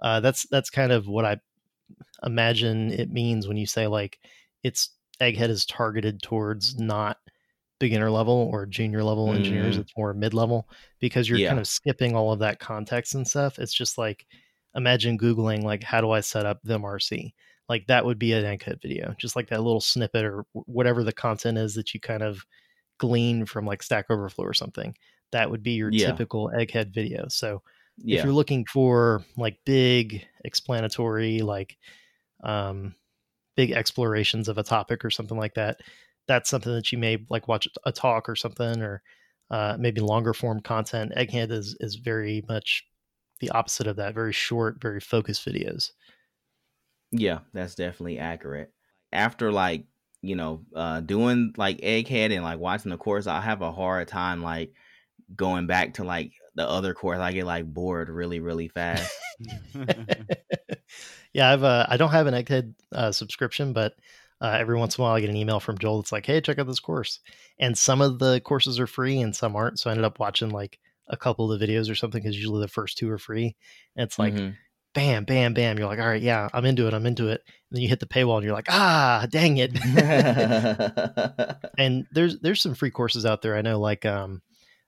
uh, 0.00 0.20
that's 0.20 0.46
that's 0.48 0.70
kind 0.70 0.90
of 0.90 1.06
what 1.06 1.24
I 1.24 1.38
imagine 2.24 2.92
it 2.92 3.10
means 3.10 3.48
when 3.48 3.56
you 3.56 3.66
say 3.66 3.86
like 3.86 4.18
it's 4.62 4.90
Egghead 5.20 5.50
is 5.50 5.66
targeted 5.66 6.22
towards 6.22 6.78
not 6.78 7.18
beginner 7.80 8.10
level 8.10 8.48
or 8.52 8.66
junior 8.66 9.02
level 9.02 9.34
engineers. 9.34 9.76
Mhm. 9.76 9.80
It's 9.82 9.92
more 9.96 10.14
mid 10.14 10.34
level 10.34 10.68
because 11.00 11.28
you're 11.28 11.38
Yeah. 11.38 11.48
kind 11.48 11.60
of 11.60 11.66
skipping 11.66 12.14
all 12.14 12.32
of 12.32 12.38
that 12.40 12.60
context 12.60 13.14
and 13.14 13.26
stuff. 13.26 13.58
It's 13.58 13.74
just 13.74 13.98
like 13.98 14.26
imagine 14.74 15.18
Googling 15.18 15.62
like 15.62 15.82
how 15.82 16.00
do 16.00 16.10
I 16.12 16.20
set 16.20 16.46
up 16.46 16.60
the 16.62 16.78
VimRC? 16.78 17.34
Like 17.68 17.86
that 17.88 18.04
would 18.04 18.18
be 18.18 18.32
an 18.32 18.44
Egghead 18.44 18.80
video, 18.82 19.14
just 19.18 19.36
like 19.36 19.48
that 19.48 19.62
little 19.62 19.80
snippet 19.80 20.24
or 20.24 20.44
whatever 20.52 21.02
the 21.04 21.12
content 21.12 21.58
is 21.58 21.74
that 21.74 21.92
you 21.94 22.00
kind 22.00 22.22
of 22.22 22.44
glean 22.98 23.46
from 23.46 23.66
like 23.66 23.82
Stack 23.82 24.06
Overflow 24.10 24.44
or 24.44 24.54
something. 24.54 24.94
That 25.32 25.50
would 25.50 25.62
be 25.62 25.72
your 25.72 25.90
Yeah. 25.90 26.06
typical 26.06 26.50
Egghead 26.54 26.92
video. 26.94 27.26
So 27.28 27.62
if 27.98 28.24
you're 28.24 28.32
looking 28.32 28.64
for 28.66 29.24
like 29.36 29.58
big 29.64 30.26
explanatory 30.44 31.40
like 31.40 31.78
um 32.44 32.94
big 33.56 33.72
explorations 33.72 34.48
of 34.48 34.58
a 34.58 34.62
topic 34.62 35.04
or 35.04 35.10
something 35.10 35.38
like 35.38 35.54
that 35.54 35.80
that's 36.28 36.50
something 36.50 36.72
that 36.74 36.92
you 36.92 36.98
may 36.98 37.18
like 37.30 37.48
watch 37.48 37.68
a 37.84 37.92
talk 37.92 38.28
or 38.28 38.36
something 38.36 38.82
or 38.82 39.02
uh, 39.50 39.76
maybe 39.78 40.00
longer 40.00 40.34
form 40.34 40.60
content 40.60 41.12
egghead 41.16 41.50
is 41.50 41.76
is 41.80 41.96
very 41.96 42.42
much 42.48 42.84
the 43.40 43.50
opposite 43.50 43.86
of 43.86 43.96
that 43.96 44.14
very 44.14 44.32
short 44.32 44.80
very 44.80 45.00
focused 45.00 45.46
videos 45.46 45.90
Yeah, 47.10 47.40
that's 47.52 47.74
definitely 47.74 48.18
accurate. 48.18 48.72
After 49.12 49.52
like, 49.52 49.86
you 50.22 50.36
know, 50.36 50.64
uh 50.74 51.00
doing 51.00 51.52
like 51.56 51.78
Egghead 51.78 52.32
and 52.32 52.44
like 52.44 52.58
watching 52.58 52.90
the 52.90 52.96
course, 52.96 53.26
I 53.26 53.40
have 53.40 53.62
a 53.62 53.72
hard 53.72 54.08
time 54.08 54.42
like 54.42 54.74
going 55.36 55.66
back 55.66 55.94
to 55.94 56.04
like 56.04 56.32
the 56.54 56.68
other 56.68 56.94
course. 56.94 57.18
I 57.18 57.32
get 57.32 57.46
like 57.46 57.66
bored 57.66 58.08
really, 58.08 58.40
really 58.40 58.68
fast. 58.68 59.12
yeah, 61.32 61.52
I've 61.52 61.64
uh, 61.64 61.86
I 61.88 61.96
don't 61.96 62.10
have 62.10 62.26
an 62.26 62.34
Egghead 62.34 62.74
uh, 62.92 63.12
subscription, 63.12 63.72
but 63.72 63.94
uh, 64.40 64.56
every 64.58 64.76
once 64.76 64.98
in 64.98 65.02
a 65.02 65.04
while 65.04 65.14
I 65.14 65.20
get 65.20 65.30
an 65.30 65.36
email 65.36 65.60
from 65.60 65.78
Joel 65.78 66.02
that's 66.02 66.12
like, 66.12 66.26
"Hey, 66.26 66.40
check 66.40 66.58
out 66.58 66.66
this 66.66 66.80
course." 66.80 67.20
And 67.58 67.76
some 67.76 68.00
of 68.00 68.18
the 68.18 68.40
courses 68.40 68.78
are 68.80 68.86
free 68.86 69.20
and 69.20 69.34
some 69.34 69.56
aren't. 69.56 69.78
So 69.78 69.88
I 69.88 69.92
ended 69.92 70.04
up 70.04 70.18
watching 70.18 70.50
like 70.50 70.78
a 71.08 71.16
couple 71.16 71.50
of 71.50 71.58
the 71.58 71.66
videos 71.66 71.90
or 71.90 71.94
something 71.94 72.22
because 72.22 72.36
usually 72.36 72.60
the 72.60 72.68
first 72.68 72.98
two 72.98 73.10
are 73.10 73.18
free. 73.18 73.56
And 73.96 74.06
it's 74.06 74.18
like, 74.18 74.34
Mhm. 74.34 74.54
bam, 74.94 75.24
bam, 75.24 75.54
bam. 75.54 75.78
You're 75.78 75.88
like, 75.88 75.98
all 75.98 76.06
right, 76.06 76.22
yeah, 76.22 76.48
I'm 76.52 76.64
into 76.64 76.86
it. 76.86 76.94
I'm 76.94 77.06
into 77.06 77.28
it. 77.28 77.42
And 77.46 77.76
then 77.76 77.82
you 77.82 77.88
hit 77.88 78.00
the 78.00 78.06
paywall 78.06 78.36
and 78.36 78.44
you're 78.44 78.54
like, 78.54 78.70
ah, 78.70 79.26
dang 79.30 79.58
it. 79.58 79.72
and 81.78 82.06
there's 82.12 82.38
there's 82.40 82.62
some 82.62 82.74
free 82.74 82.90
courses 82.90 83.26
out 83.26 83.42
there. 83.42 83.56
I 83.56 83.62
know 83.62 83.80
like 83.80 84.06
um 84.06 84.42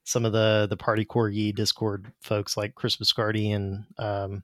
some 0.05 0.25
of 0.25 0.33
the 0.33 0.67
the 0.69 0.77
Party 0.77 1.05
Corgi 1.05 1.55
Discord 1.55 2.13
folks 2.21 2.57
like 2.57 2.75
Chris 2.75 2.97
Biscardi 2.97 3.55
and 3.55 3.85
um 3.99 4.43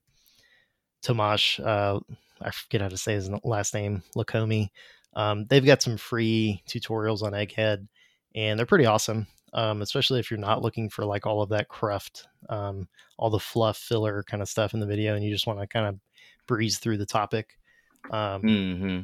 Tomasz, 1.02 1.64
uh 1.64 2.00
I 2.43 2.50
forget 2.50 2.81
how 2.81 2.88
to 2.88 2.97
say 2.97 3.14
his 3.14 3.31
last 3.45 3.75
name, 3.75 4.02
Łakomy. 4.17 4.71
Um, 5.14 5.45
they've 5.47 5.64
got 5.64 5.83
some 5.83 5.97
free 5.99 6.62
tutorials 6.67 7.23
on 7.23 7.33
Egghead, 7.33 7.87
and 8.35 8.59
they're 8.59 8.67
pretty 8.67 8.87
awesome. 8.87 9.26
Um, 9.52 9.83
especially 9.83 10.21
if 10.21 10.31
you're 10.31 10.38
not 10.40 10.62
looking 10.62 10.88
for 10.88 11.05
like 11.05 11.26
all 11.26 11.43
of 11.43 11.50
that 11.50 11.69
cruft, 11.69 12.29
um, 12.49 12.88
all 13.19 13.29
the 13.29 13.38
fluff 13.40 13.76
filler 13.76 14.23
kind 14.23 14.43
of 14.43 14.49
stuff 14.49 14.73
in 14.75 14.81
the 14.81 14.87
video, 14.87 15.14
and 15.14 15.25
you 15.25 15.31
just 15.31 15.47
want 15.47 15.59
to 15.61 15.67
kind 15.67 15.87
of 15.87 15.99
breeze 16.47 16.79
through 16.79 16.99
the 16.99 17.07
topic. 17.07 17.59
Um, 18.11 18.40
hmm 18.40 19.00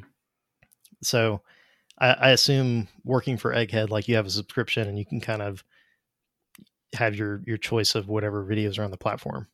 so 1.03 1.43
I, 1.99 2.09
I 2.13 2.31
assume 2.31 2.89
working 3.05 3.37
for 3.37 3.53
Egghead, 3.53 3.91
like 3.91 4.09
you 4.09 4.17
have 4.17 4.27
a 4.27 4.31
subscription 4.31 4.89
and 4.89 4.99
you 4.99 5.05
can 5.05 5.21
kind 5.21 5.43
of 5.43 5.65
have 6.95 7.15
your 7.15 7.43
your 7.47 7.57
choice 7.57 7.95
of 7.95 8.09
whatever 8.09 8.45
videos 8.45 8.79
are 8.79 8.85
on 8.85 8.91
the 8.91 8.97
platform. 8.97 9.49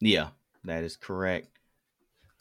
Yeah, 0.00 0.28
that 0.64 0.84
is 0.84 0.96
correct. 0.96 1.48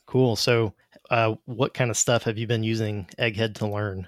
Cool. 0.06 0.36
So, 0.36 0.74
uh, 1.10 1.36
what 1.46 1.74
kind 1.74 1.90
of 1.90 1.98
stuff 1.98 2.24
have 2.24 2.38
you 2.38 2.48
been 2.48 2.64
using 2.64 3.08
Egghead 3.18 3.56
to 3.56 3.68
learn? 3.68 4.08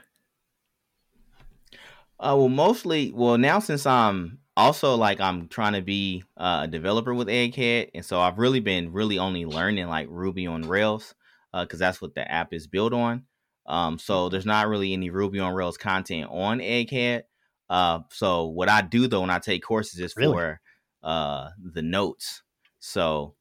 Uh, 2.19 2.35
well, 2.38 2.50
mostly, 2.50 3.12
well, 3.12 3.38
now 3.38 3.59
since 3.59 3.85
I'm 3.85 4.39
also 4.55 4.95
like 4.95 5.19
I'm 5.19 5.47
trying 5.47 5.73
to 5.73 5.81
be 5.81 6.23
uh, 6.38 6.62
a 6.63 6.67
developer 6.67 7.13
with 7.13 7.27
Egghead, 7.27 7.89
and 7.93 8.05
so 8.05 8.19
I've 8.19 8.38
really 8.39 8.59
been 8.59 8.91
really 8.91 9.19
only 9.19 9.45
learning 9.45 9.88
like 9.88 10.07
Ruby 10.09 10.47
on 10.47 10.63
Rails 10.63 11.15
because 11.53 11.79
that's 11.79 12.01
what 12.01 12.15
the 12.15 12.29
app 12.29 12.53
is 12.53 12.67
built 12.67 12.93
on. 12.93 13.23
Um, 13.65 13.97
so 13.97 14.29
there's 14.29 14.45
not 14.45 14.67
really 14.67 14.93
any 14.93 15.09
Ruby 15.09 15.39
on 15.39 15.53
Rails 15.53 15.77
content 15.77 16.27
on 16.29 16.59
Egghead. 16.59 17.23
Uh, 17.70 18.00
so 18.10 18.46
what 18.48 18.70
I 18.70 18.82
do 18.82 19.08
though 19.08 19.22
when 19.22 19.29
I 19.29 19.39
take 19.39 19.63
courses 19.63 20.00
is 20.00 20.13
Really? 20.15 20.34
for 20.34 20.62
uh 21.01 21.50
the 21.62 21.82
notes. 21.82 22.43
So 22.79 23.36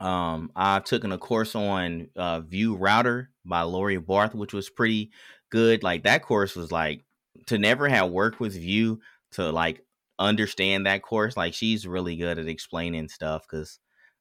um, 0.00 0.50
I've 0.56 0.84
taken 0.84 1.12
a 1.12 1.18
course 1.18 1.54
on 1.54 2.08
uh, 2.16 2.40
Vue 2.40 2.74
Router 2.76 3.30
by 3.44 3.62
Laurie 3.62 3.98
Barth, 3.98 4.34
which 4.34 4.52
was 4.52 4.70
pretty 4.70 5.10
good. 5.50 5.82
Like 5.82 6.04
that 6.04 6.22
course 6.22 6.56
was 6.56 6.72
like 6.72 7.04
to 7.46 7.58
never 7.58 7.88
have 7.88 8.10
worked 8.10 8.40
with 8.40 8.54
Vue 8.54 9.00
to 9.32 9.50
like 9.50 9.84
understand 10.18 10.86
that 10.86 11.02
course. 11.02 11.36
Like 11.36 11.54
she's 11.54 11.86
really 11.86 12.16
good 12.16 12.38
at 12.38 12.48
explaining 12.48 13.08
stuff 13.08 13.42
because 13.48 13.78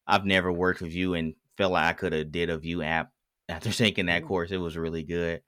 I've 0.08 0.25
never 0.25 0.51
worked 0.51 0.82
with 0.82 0.92
Vue 0.92 1.13
and 1.13 1.36
felt 1.58 1.74
like 1.74 1.86
I 1.86 1.94
could 1.94 2.13
have 2.13 2.32
did 2.32 2.50
a 2.50 2.58
Vue 2.58 2.82
app 2.84 3.12
after 3.50 3.72
taking 3.72 4.08
that 4.08 4.25
course. 4.25 4.51
It 4.51 4.58
was 4.58 4.78
really 4.78 5.04
good. 5.04 5.42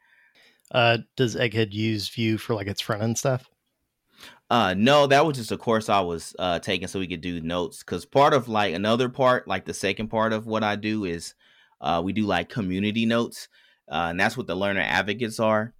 Uh, 0.71 0.99
does 1.17 1.35
Egghead 1.35 1.73
use 1.73 2.09
Vue 2.09 2.37
for 2.37 2.55
like 2.55 2.67
its 2.67 2.81
front 2.81 3.03
end 3.03 3.17
stuff? 3.17 3.49
Uh, 4.53 4.75
no, 4.77 5.07
that 5.07 5.25
was 5.25 5.35
just 5.37 5.51
a 5.51 5.57
course 5.57 5.89
I 5.89 6.01
was 6.01 6.35
uh 6.37 6.59
taking 6.59 6.87
so 6.87 6.99
we 6.99 7.07
could 7.07 7.21
do 7.21 7.41
notes. 7.41 7.81
Cause 7.81 8.05
part 8.05 8.35
of 8.35 8.47
like 8.47 8.75
another 8.75 9.09
part, 9.09 9.47
like 9.47 9.65
the 9.65 9.73
second 9.73 10.09
part 10.09 10.31
of 10.31 10.45
what 10.45 10.63
I 10.63 10.75
do 10.75 11.05
is 11.05 11.33
uh 11.81 12.03
we 12.05 12.13
do 12.13 12.27
like 12.27 12.49
community 12.49 13.07
notes. 13.07 13.47
Uh, 13.91 14.09
and 14.11 14.19
that's 14.19 14.37
what 14.37 14.45
the 14.45 14.53
learner 14.55 14.81
advocates 14.81 15.39
are. 15.39 15.73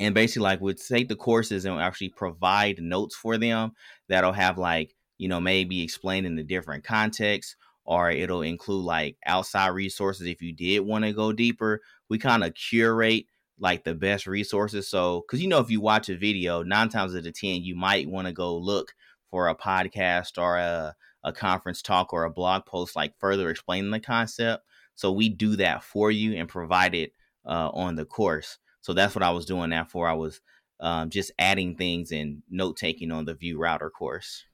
And 0.00 0.12
basically, 0.12 0.42
like 0.42 0.60
we'd 0.60 0.78
take 0.78 1.08
the 1.08 1.14
courses 1.14 1.66
and 1.66 1.80
actually 1.80 2.08
provide 2.08 2.82
notes 2.82 3.14
for 3.14 3.38
them 3.38 3.74
that'll 4.08 4.32
have 4.32 4.58
like, 4.58 4.96
you 5.18 5.28
know, 5.28 5.40
maybe 5.40 5.80
explain 5.84 6.26
in 6.26 6.34
the 6.34 6.42
different 6.42 6.82
contexts, 6.82 7.54
or 7.84 8.10
it'll 8.10 8.42
include 8.42 8.84
like 8.84 9.18
outside 9.24 9.68
resources 9.68 10.26
if 10.26 10.42
you 10.42 10.52
did 10.52 10.80
want 10.80 11.04
to 11.04 11.12
go 11.12 11.32
deeper. 11.32 11.80
We 12.08 12.18
kind 12.18 12.42
of 12.42 12.54
curate 12.54 13.26
like 13.58 13.84
the 13.84 13.94
best 13.94 14.26
resources. 14.26 14.88
So, 14.88 15.20
because 15.20 15.40
you 15.40 15.48
know, 15.48 15.60
if 15.60 15.70
you 15.70 15.80
watch 15.80 16.08
a 16.08 16.16
video, 16.16 16.62
nine 16.62 16.88
times 16.88 17.14
out 17.14 17.26
of 17.26 17.34
ten, 17.34 17.62
you 17.62 17.76
might 17.76 18.08
want 18.08 18.26
to 18.26 18.32
go 18.32 18.56
look 18.56 18.94
for 19.30 19.48
a 19.48 19.54
podcast 19.56 20.40
or 20.40 20.56
a, 20.56 20.94
a 21.22 21.32
conference 21.32 21.82
talk 21.82 22.12
or 22.12 22.24
a 22.24 22.30
blog 22.30 22.66
post, 22.66 22.96
like 22.96 23.18
further 23.18 23.50
explaining 23.50 23.90
the 23.90 24.00
concept. 24.00 24.64
So 24.94 25.10
we 25.10 25.28
do 25.28 25.56
that 25.56 25.82
for 25.82 26.10
you 26.10 26.34
and 26.34 26.48
provide 26.48 26.94
it 26.94 27.12
uh, 27.44 27.70
on 27.72 27.96
the 27.96 28.04
course. 28.04 28.58
So 28.80 28.92
that's 28.92 29.14
what 29.14 29.22
I 29.24 29.30
was 29.30 29.46
doing 29.46 29.70
that 29.70 29.90
for. 29.90 30.08
I 30.08 30.12
was 30.12 30.40
um, 30.80 31.10
just 31.10 31.32
adding 31.38 31.76
things 31.76 32.12
and 32.12 32.42
note 32.50 32.76
taking 32.76 33.10
on 33.10 33.24
the 33.24 33.34
Vue 33.34 33.58
Router 33.58 33.90
course. 33.90 34.44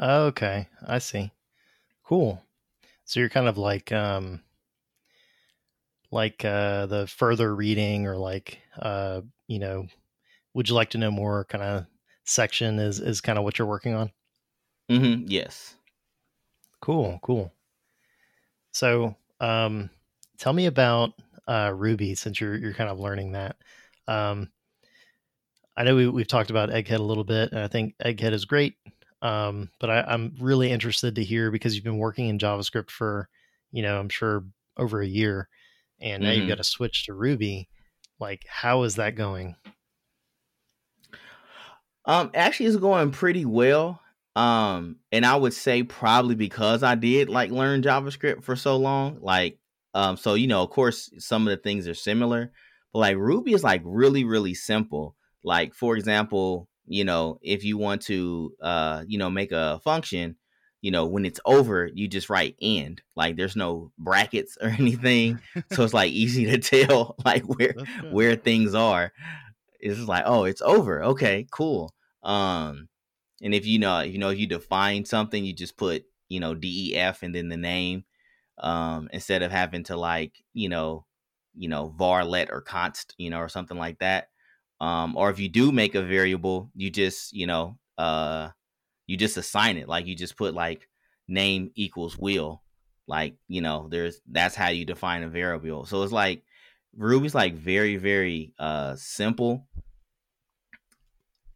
Okay, 0.00 0.68
I 0.86 0.98
see. 0.98 1.32
Cool. 2.04 2.42
So 3.04 3.20
you're 3.20 3.28
kind 3.28 3.48
of 3.48 3.58
like 3.58 3.92
um 3.92 4.40
like 6.14 6.44
uh 6.46 6.86
the 6.86 7.08
further 7.08 7.54
reading 7.56 8.06
or 8.08 8.16
like 8.18 8.60
uh 8.80 9.22
you 9.48 9.60
know, 9.60 9.88
would 10.54 10.68
you 10.70 10.76
like 10.76 10.90
to 10.90 10.98
know 10.98 11.10
more 11.12 11.44
kind 11.46 11.64
of 11.64 11.86
section 12.24 12.78
is 12.80 13.00
is 13.00 13.20
kind 13.22 13.38
of 13.38 13.44
what 13.44 13.58
you're 13.58 13.68
working 13.68 13.94
on? 13.94 14.12
hmm 14.88 15.24
Yes. 15.28 15.76
Cool, 16.80 17.18
cool. 17.20 17.52
So, 18.72 19.16
um 19.40 19.90
tell 20.38 20.52
me 20.52 20.66
about 20.66 21.12
uh 21.48 21.72
Ruby 21.74 22.14
since 22.14 22.40
you're 22.40 22.56
you're 22.56 22.74
kind 22.74 22.90
of 22.90 22.98
learning 22.98 23.32
that. 23.32 23.56
Um 24.06 24.52
I 25.76 25.84
know 25.84 25.96
we, 25.96 26.08
we've 26.08 26.28
talked 26.28 26.50
about 26.50 26.70
Egghead 26.70 26.98
a 26.98 27.02
little 27.02 27.24
bit, 27.24 27.50
and 27.52 27.60
I 27.60 27.68
think 27.68 27.96
Egghead 27.98 28.32
is 28.32 28.44
great. 28.44 28.76
Um, 29.22 29.70
but 29.80 29.90
I, 29.90 30.02
I'm 30.02 30.34
really 30.38 30.70
interested 30.70 31.14
to 31.16 31.24
hear 31.24 31.50
because 31.50 31.74
you've 31.74 31.84
been 31.84 31.98
working 31.98 32.28
in 32.28 32.38
JavaScript 32.38 32.90
for, 32.90 33.28
you 33.72 33.82
know, 33.82 33.98
I'm 33.98 34.08
sure 34.08 34.44
over 34.76 35.00
a 35.00 35.06
year, 35.06 35.48
and 36.04 36.22
now 36.22 36.30
you've 36.30 36.44
Mhm. 36.44 36.48
got 36.50 36.58
to 36.58 36.64
switch 36.64 37.06
to 37.06 37.14
Ruby. 37.14 37.68
Like, 38.20 38.44
how 38.48 38.84
is 38.84 38.94
that 38.96 39.16
going? 39.16 39.56
Um, 42.04 42.30
actually, 42.34 42.66
it's 42.66 42.76
going 42.76 43.10
pretty 43.12 43.44
well. 43.44 44.00
Um, 44.36 44.96
and 45.12 45.24
I 45.24 45.36
would 45.36 45.54
say 45.54 45.82
probably 45.82 46.34
because 46.34 46.82
I 46.82 46.96
did 46.96 47.28
like 47.28 47.50
learn 47.50 47.82
JavaScript 47.82 48.42
for 48.42 48.56
so 48.56 48.76
long. 48.76 49.18
Like, 49.20 49.58
um, 49.94 50.16
so 50.16 50.34
you 50.34 50.46
know, 50.48 50.62
of 50.62 50.70
course, 50.70 51.10
some 51.18 51.46
of 51.46 51.50
the 51.56 51.62
things 51.62 51.86
are 51.86 51.94
similar, 51.94 52.52
but 52.92 52.98
like 52.98 53.16
Ruby 53.16 53.52
is 53.52 53.62
like 53.62 53.82
really, 53.84 54.24
really 54.24 54.54
simple. 54.54 55.16
Like, 55.44 55.74
for 55.74 55.96
example, 55.96 56.68
you 56.86 57.04
know, 57.04 57.38
if 57.42 57.64
you 57.64 57.78
want 57.78 58.02
to, 58.02 58.54
uh, 58.60 59.04
you 59.06 59.18
know, 59.18 59.30
make 59.30 59.52
a 59.52 59.80
function, 59.84 60.36
you 60.84 60.90
know, 60.90 61.06
when 61.06 61.24
it's 61.24 61.40
over, 61.46 61.88
you 61.94 62.06
just 62.06 62.28
write 62.28 62.56
end. 62.60 63.00
Like, 63.16 63.36
there's 63.36 63.56
no 63.56 63.90
brackets 63.96 64.58
or 64.60 64.68
anything, 64.78 65.40
so 65.72 65.82
it's 65.82 65.94
like 65.94 66.12
easy 66.12 66.44
to 66.44 66.58
tell 66.58 67.16
like 67.24 67.42
where 67.44 67.74
where 68.10 68.36
things 68.36 68.74
are. 68.74 69.10
It's 69.80 70.00
like, 70.00 70.24
oh, 70.26 70.44
it's 70.44 70.60
over. 70.60 71.02
Okay, 71.02 71.46
cool. 71.50 71.94
Um, 72.22 72.90
and 73.40 73.54
if 73.54 73.64
you 73.64 73.78
know, 73.78 74.00
you 74.00 74.18
know, 74.18 74.28
if 74.28 74.38
you 74.38 74.46
define 74.46 75.06
something, 75.06 75.42
you 75.42 75.54
just 75.54 75.78
put, 75.78 76.04
you 76.28 76.38
know, 76.38 76.54
DEF 76.54 77.22
and 77.22 77.34
then 77.34 77.48
the 77.48 77.56
name, 77.56 78.04
um, 78.58 79.08
instead 79.10 79.42
of 79.42 79.50
having 79.50 79.84
to 79.84 79.96
like, 79.96 80.34
you 80.52 80.68
know, 80.68 81.06
you 81.56 81.70
know, 81.70 81.94
var 81.96 82.26
let 82.26 82.50
or 82.50 82.60
const, 82.60 83.14
you 83.16 83.30
know, 83.30 83.38
or 83.38 83.48
something 83.48 83.78
like 83.78 84.00
that. 84.00 84.28
Um, 84.82 85.16
or 85.16 85.30
if 85.30 85.40
you 85.40 85.48
do 85.48 85.72
make 85.72 85.94
a 85.94 86.02
variable, 86.02 86.70
you 86.74 86.90
just, 86.90 87.32
you 87.32 87.46
know, 87.46 87.78
uh, 87.96 88.50
you 89.06 89.16
just 89.16 89.36
assign 89.36 89.76
it. 89.76 89.88
Like 89.88 90.06
you 90.06 90.14
just 90.14 90.36
put 90.36 90.54
like 90.54 90.88
name 91.28 91.70
equals 91.74 92.18
will. 92.18 92.62
Like, 93.06 93.36
you 93.48 93.60
know, 93.60 93.88
there's 93.90 94.20
that's 94.30 94.54
how 94.54 94.68
you 94.68 94.84
define 94.84 95.22
a 95.22 95.28
variable. 95.28 95.84
So 95.84 96.02
it's 96.02 96.12
like 96.12 96.42
Ruby's 96.96 97.34
like 97.34 97.54
very, 97.54 97.96
very 97.96 98.54
uh 98.58 98.96
simple. 98.96 99.66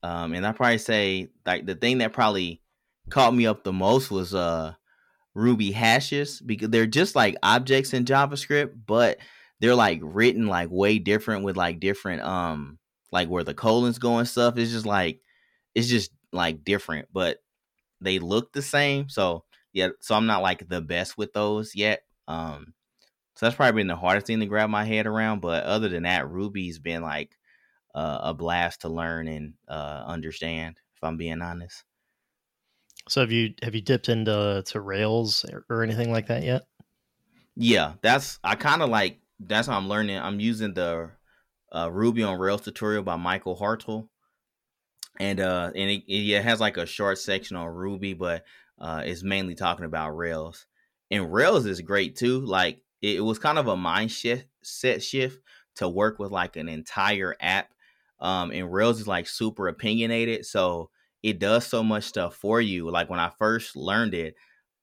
Um, 0.03 0.35
and 0.35 0.47
I 0.47 0.53
probably 0.53 0.79
say 0.79 1.29
like 1.47 1.67
the 1.67 1.75
thing 1.75 1.99
that 1.99 2.13
probably 2.13 2.63
caught 3.11 3.35
me 3.35 3.47
up 3.47 3.65
the 3.65 3.73
most 3.73 4.11
was 4.11 4.35
uh 4.35 4.75
Ruby 5.35 5.73
hashes 5.73 6.41
because 6.41 6.69
they're 6.71 6.87
just 6.87 7.15
like 7.15 7.37
objects 7.43 7.95
in 7.95 8.05
JavaScript, 8.05 8.73
but 8.87 9.19
they're 9.61 9.75
like 9.75 10.01
written 10.03 10.47
like 10.47 10.69
way 10.71 10.99
different 10.99 11.45
with 11.45 11.57
like 11.57 11.81
different 11.81 12.23
um 12.23 12.79
like 13.11 13.29
where 13.29 13.45
the 13.45 13.55
colons 13.55 13.99
go 13.99 14.19
and 14.19 14.29
stuff. 14.29 14.59
It's 14.59 14.73
just 14.73 14.87
like 14.87 15.21
it's 15.75 15.89
just 15.89 16.11
like 16.33 16.65
different, 16.65 17.09
but 17.13 17.39
they 18.01 18.19
look 18.19 18.53
the 18.53 18.63
same. 18.63 19.09
So 19.09 19.45
yeah, 19.73 19.91
so 20.01 20.15
I'm 20.15 20.27
not 20.27 20.43
like 20.43 20.69
the 20.69 20.81
best 20.81 21.19
with 21.19 21.33
those 21.33 21.75
yet. 21.75 22.03
Um 22.27 22.75
so 23.39 23.47
that's 23.47 23.55
probably 23.55 23.81
been 23.81 23.87
the 23.87 23.95
hardest 23.95 24.27
thing 24.27 24.41
to 24.41 24.47
grab 24.47 24.69
my 24.69 24.85
head 24.85 25.07
around. 25.07 25.41
But 25.41 25.63
other 25.63 25.89
than 25.89 26.03
that, 26.03 26.29
Ruby's 26.29 26.81
been 26.81 27.03
like 27.03 27.39
uh, 27.95 28.19
a 28.23 28.35
blast 28.35 28.81
to 28.81 28.89
learn 28.89 29.29
and 29.29 29.55
uh, 29.69 30.03
understand. 30.09 30.81
If 30.97 31.05
I'm 31.05 31.17
being 31.17 31.41
honest. 31.41 31.85
So 33.09 33.21
have 33.21 33.31
you 33.31 33.55
have 33.63 33.77
you 33.77 33.81
dipped 33.81 34.09
into 34.09 34.65
to 34.67 34.81
Rails 34.81 35.45
or, 35.53 35.65
or 35.71 35.85
anything 35.85 36.11
like 36.11 36.27
that 36.27 36.43
yet? 36.43 36.63
Yeah, 37.55 37.95
that's 38.03 38.41
I 38.43 38.57
kind 38.57 38.83
of 38.83 38.89
like 38.89 39.21
that's 39.39 39.69
how 39.69 39.77
I'm 39.77 39.89
learning. 39.89 40.19
I'm 40.19 40.41
using 40.41 40.75
the 40.75 41.13
uh, 41.73 41.91
Ruby 41.93 42.25
on 42.25 42.41
Rails 42.41 42.63
tutorial 42.63 43.05
by 43.05 43.15
Michael 43.15 43.57
Hartl, 43.57 44.09
and 45.19 45.41
uh, 45.41 45.71
and 45.75 45.91
it, 45.91 46.05
it 46.07 46.43
has 46.43 46.61
like 46.61 46.77
a 46.77 46.87
short 46.87 47.19
section 47.19 47.57
on 47.57 47.69
Ruby, 47.69 48.15
but 48.15 48.45
uh, 48.79 49.03
it's 49.05 49.23
mainly 49.23 49.55
talking 49.55 49.85
about 49.85 50.17
Rails. 50.17 50.67
And 51.11 51.33
Rails 51.33 51.67
is 51.67 51.81
great 51.81 52.17
too. 52.17 52.41
Like 52.41 52.83
it, 53.03 53.17
it 53.17 53.21
was 53.21 53.39
kind 53.39 53.59
of 53.59 53.67
a 53.67 53.77
mind 53.77 54.13
shift 54.13 54.47
set 54.63 55.03
shift 55.03 55.41
to 55.77 55.89
work 55.89 56.19
with 56.19 56.31
like 56.31 56.57
an 56.57 56.69
entire 56.69 57.37
app. 57.41 57.71
Um, 58.21 58.51
and 58.51 58.73
Rails 58.73 59.01
is 59.01 59.07
like 59.07 59.29
super 59.29 59.69
opinionated, 59.69 60.45
so 60.47 60.91
it 61.23 61.39
does 61.39 61.67
so 61.67 61.83
much 61.83 62.05
stuff 62.05 62.35
for 62.35 62.61
you. 62.61 62.91
Like 62.91 63.11
when 63.11 63.21
I 63.21 63.31
first 63.39 63.77
learned 63.77 64.15
it, 64.15 64.35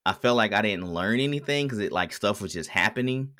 I 0.06 0.13
felt 0.13 0.38
like 0.38 0.54
I 0.54 0.62
didn't 0.62 0.93
learn 0.93 1.19
anything 1.19 1.65
because 1.65 1.80
it 1.80 1.91
like 1.91 2.13
stuff 2.13 2.41
was 2.41 2.54
just 2.54 2.69
happening. 2.69 3.32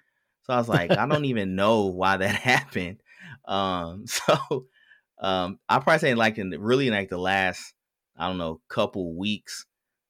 So 0.44 0.54
I 0.54 0.58
was 0.58 0.70
like, 0.70 0.92
I 0.92 1.08
don't 1.08 1.26
even 1.26 1.56
know 1.56 1.86
why 1.86 2.18
that 2.18 2.36
happened. 2.36 3.02
Um, 3.46 4.06
so 4.08 4.68
um, 5.20 5.60
I 5.70 5.80
probably 5.80 6.00
say 6.00 6.16
like 6.16 6.38
in 6.38 6.50
really 6.50 6.90
like 6.90 7.10
the 7.10 7.18
last 7.18 7.74
I 8.18 8.28
don't 8.28 8.38
know 8.38 8.62
couple 8.70 9.18
weeks, 9.18 9.66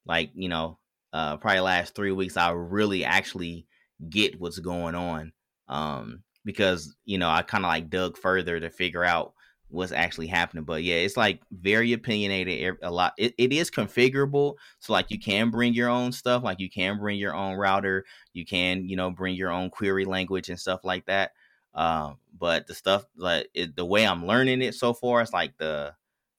like 0.05 0.31
you 0.33 0.49
know, 0.49 0.79
uh, 1.13 1.37
probably 1.37 1.61
last 1.61 1.95
three 1.95 2.11
weeks, 2.11 2.37
I 2.37 2.51
really 2.51 3.05
actually 3.05 3.67
get 4.09 4.39
what's 4.39 4.59
going 4.59 4.95
on. 4.95 5.31
Um, 5.67 6.23
because 6.43 6.95
you 7.05 7.17
know 7.17 7.29
I 7.29 7.41
kind 7.41 7.65
of 7.65 7.69
like 7.69 7.89
dug 7.89 8.17
further 8.17 8.59
to 8.59 8.69
figure 8.69 9.03
out 9.03 9.33
what's 9.69 9.91
actually 9.91 10.27
happening. 10.27 10.63
But 10.63 10.83
yeah, 10.83 10.95
it's 10.95 11.17
like 11.17 11.41
very 11.51 11.93
opinionated. 11.93 12.77
A 12.81 12.91
lot. 12.91 13.13
It, 13.17 13.33
it 13.37 13.51
is 13.51 13.71
configurable, 13.71 14.55
so 14.79 14.93
like 14.93 15.11
you 15.11 15.19
can 15.19 15.51
bring 15.51 15.73
your 15.73 15.89
own 15.89 16.11
stuff. 16.11 16.43
Like 16.43 16.59
you 16.59 16.69
can 16.69 16.99
bring 16.99 17.17
your 17.17 17.35
own 17.35 17.57
router. 17.57 18.05
You 18.33 18.45
can 18.45 18.87
you 18.87 18.95
know 18.95 19.11
bring 19.11 19.35
your 19.35 19.51
own 19.51 19.69
query 19.69 20.05
language 20.05 20.49
and 20.49 20.59
stuff 20.59 20.81
like 20.83 21.05
that. 21.05 21.31
Um, 21.75 22.17
but 22.37 22.67
the 22.67 22.73
stuff 22.73 23.05
like 23.17 23.49
it, 23.53 23.75
the 23.75 23.85
way 23.85 24.07
I'm 24.07 24.25
learning 24.25 24.61
it 24.61 24.75
so 24.75 24.93
far, 24.93 25.21
it's 25.21 25.33
like 25.33 25.57
the 25.57 25.93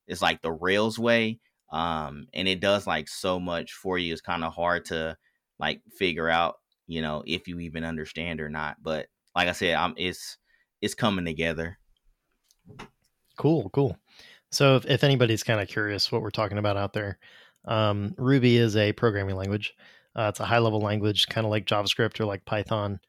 it's 0.07 0.21
like 0.21 0.41
the 0.41 0.51
Rails 0.51 0.97
way. 0.99 1.39
Um, 1.71 2.27
and 2.33 2.47
it 2.47 2.59
does 2.59 2.87
like 2.87 3.07
so 3.07 3.39
much 3.39 3.73
for 3.73 3.97
you. 3.97 4.13
It's 4.13 4.21
kind 4.21 4.43
of 4.43 4.53
hard 4.53 4.85
to 4.85 5.17
like 5.59 5.81
figure 5.97 6.29
out, 6.29 6.55
you 6.87 7.01
know, 7.01 7.23
if 7.25 7.47
you 7.47 7.59
even 7.59 7.83
understand 7.83 8.41
or 8.41 8.49
not. 8.49 8.77
But 8.81 9.07
like 9.35 9.47
I 9.47 9.51
said, 9.51 9.75
I'm 9.75 9.93
it's 9.97 10.37
it's 10.81 10.95
coming 10.95 11.25
together. 11.25 11.77
Cool, 13.37 13.69
cool. 13.69 13.97
So 14.51 14.77
if, 14.77 14.85
if 14.85 15.03
anybody's 15.03 15.43
kind 15.43 15.61
of 15.61 15.67
curious 15.67 16.11
what 16.11 16.21
we're 16.21 16.29
talking 16.31 16.57
about 16.57 16.77
out 16.77 16.93
there, 16.93 17.19
um, 17.65 18.15
Ruby 18.17 18.57
is 18.57 18.75
a 18.75 18.93
programming 18.93 19.35
language. 19.35 19.73
Uh, 20.15 20.27
it's 20.29 20.39
a 20.39 20.45
high 20.45 20.57
level 20.57 20.79
language, 20.79 21.27
kind 21.27 21.45
of 21.45 21.51
like 21.51 21.65
JavaScript 21.65 22.19
or 22.19 22.25
like 22.25 22.45
Python. 22.45 22.99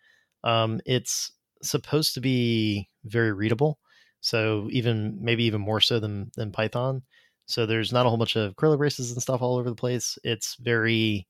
Um, 0.44 0.80
it's 0.84 1.32
supposed 1.62 2.14
to 2.14 2.20
be 2.20 2.88
very 3.04 3.32
readable. 3.32 3.78
So 4.20 4.68
even 4.70 5.18
maybe 5.20 5.44
even 5.44 5.60
more 5.60 5.80
so 5.80 6.00
than 6.00 6.30
than 6.36 6.52
Python. 6.52 7.02
So 7.46 7.64
there's 7.64 7.92
not 7.92 8.04
a 8.04 8.08
whole 8.08 8.18
bunch 8.18 8.36
of 8.36 8.56
curly 8.56 8.76
braces 8.76 9.12
and 9.12 9.22
stuff 9.22 9.40
all 9.40 9.56
over 9.56 9.70
the 9.70 9.76
place. 9.76 10.18
It's 10.22 10.56
very 10.60 11.26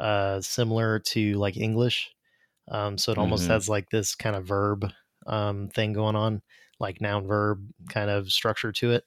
uh, 0.00 0.40
similar 0.40 0.98
to 0.98 1.34
like 1.34 1.56
English. 1.56 2.10
Um, 2.68 2.98
so 2.98 3.12
it 3.12 3.18
almost 3.18 3.44
mm-hmm. 3.44 3.52
has 3.52 3.68
like 3.68 3.90
this 3.90 4.14
kind 4.14 4.34
of 4.34 4.46
verb 4.46 4.90
um, 5.26 5.68
thing 5.68 5.92
going 5.92 6.16
on 6.16 6.42
like 6.82 7.00
noun 7.00 7.26
verb 7.26 7.66
kind 7.88 8.10
of 8.10 8.30
structure 8.30 8.72
to 8.72 8.92
it. 8.92 9.04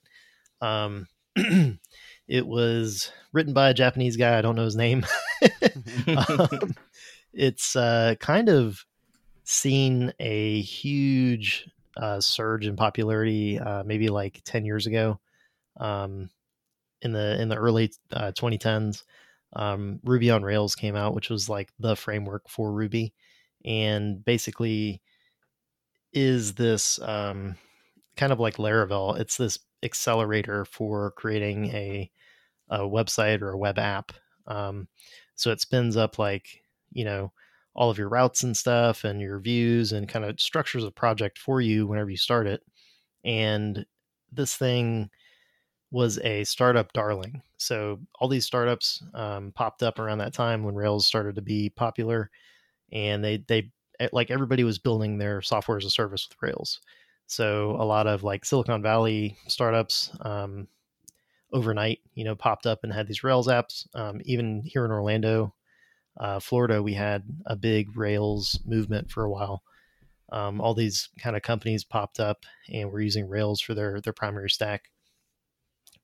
Um, 0.61 1.07
it 1.35 2.47
was 2.47 3.11
written 3.33 3.53
by 3.53 3.69
a 3.69 3.73
Japanese 3.75 4.17
guy. 4.17 4.37
I 4.37 4.41
don't 4.41 4.55
know 4.55 4.63
his 4.63 4.77
name. 4.77 5.05
um, 6.07 6.73
it's 7.33 7.75
uh, 7.75 8.15
kind 8.19 8.49
of 8.49 8.83
seen 9.45 10.13
a 10.19 10.61
huge 10.61 11.69
uh, 11.97 12.19
surge 12.19 12.67
in 12.67 12.75
popularity, 12.75 13.59
uh, 13.59 13.83
maybe 13.83 14.09
like 14.09 14.41
ten 14.45 14.65
years 14.65 14.87
ago, 14.87 15.19
um, 15.77 16.29
in 17.01 17.13
the 17.13 17.41
in 17.41 17.49
the 17.49 17.55
early 17.57 17.91
2010s. 18.35 19.03
Uh, 19.55 19.59
um, 19.59 19.99
Ruby 20.03 20.31
on 20.31 20.43
Rails 20.43 20.75
came 20.75 20.95
out, 20.97 21.15
which 21.15 21.29
was 21.29 21.47
like 21.49 21.71
the 21.79 21.95
framework 21.95 22.49
for 22.49 22.73
Ruby, 22.73 23.13
and 23.63 24.23
basically 24.25 25.01
is 26.13 26.53
this 26.53 26.99
um, 27.01 27.55
kind 28.17 28.31
of 28.31 28.39
like 28.39 28.57
Laravel. 28.57 29.19
It's 29.19 29.37
this 29.37 29.59
accelerator 29.83 30.65
for 30.65 31.11
creating 31.11 31.67
a, 31.67 32.11
a 32.69 32.79
website 32.79 33.41
or 33.41 33.51
a 33.51 33.57
web 33.57 33.79
app. 33.79 34.13
Um, 34.47 34.87
so 35.35 35.51
it 35.51 35.61
spins 35.61 35.97
up 35.97 36.19
like 36.19 36.63
you 36.91 37.05
know 37.05 37.31
all 37.75 37.89
of 37.89 37.97
your 37.97 38.09
routes 38.09 38.43
and 38.43 38.55
stuff 38.57 39.03
and 39.03 39.21
your 39.21 39.39
views 39.39 39.91
and 39.91 40.09
kind 40.09 40.25
of 40.25 40.39
structures 40.39 40.83
a 40.83 40.91
project 40.91 41.37
for 41.39 41.61
you 41.61 41.87
whenever 41.87 42.09
you 42.09 42.17
start 42.17 42.47
it. 42.47 42.63
And 43.25 43.85
this 44.31 44.55
thing 44.55 45.09
was 45.91 46.19
a 46.19 46.43
startup 46.43 46.91
darling. 46.93 47.41
So 47.57 47.99
all 48.19 48.27
these 48.27 48.45
startups 48.45 49.03
um, 49.13 49.51
popped 49.55 49.83
up 49.83 49.99
around 49.99 50.17
that 50.19 50.33
time 50.33 50.63
when 50.63 50.75
Rails 50.75 51.05
started 51.07 51.35
to 51.35 51.41
be 51.41 51.69
popular, 51.69 52.29
and 52.91 53.23
they 53.23 53.37
they 53.47 53.71
Eh, 53.99 54.09
like 54.13 54.31
everybody 54.31 54.63
was 54.63 54.79
building 54.79 55.17
their 55.17 55.41
software 55.41 55.77
as 55.77 55.85
a 55.85 55.91
service 55.91 56.27
with 56.29 56.37
Rails. 56.41 56.81
So 57.27 57.77
a 57.79 57.85
lot 57.85 58.07
of 58.07 58.23
like 58.23 58.45
Silicon 58.45 58.81
Valley 58.83 59.37
startups 59.47 60.11
um, 60.21 60.67
overnight, 61.53 62.01
you 62.15 62.25
know, 62.25 62.35
popped 62.35 62.67
up 62.67 62.81
and 62.83 62.93
had 62.93 63.07
these 63.07 63.25
Rails 63.25 63.47
apps. 63.49 63.87
Um, 63.95 64.21
even 64.25 64.63
here 64.63 64.85
in 64.85 64.91
Orlando, 64.91 65.54
uh, 66.17 66.39
Florida, 66.39 66.81
we 66.81 66.93
had 66.93 67.23
a 67.45 67.55
big 67.55 67.97
Rails 67.97 68.59
movement 68.65 69.11
for 69.11 69.23
a 69.23 69.29
while. 69.29 69.63
Um, 70.31 70.59
all 70.59 70.73
these 70.73 71.09
kind 71.19 71.35
of 71.35 71.41
companies 71.41 71.83
popped 71.83 72.19
up 72.19 72.45
and 72.71 72.91
were 72.91 73.01
using 73.01 73.27
Rails 73.27 73.61
for 73.61 73.73
their 73.73 74.01
their 74.01 74.13
primary 74.13 74.49
stack 74.49 74.89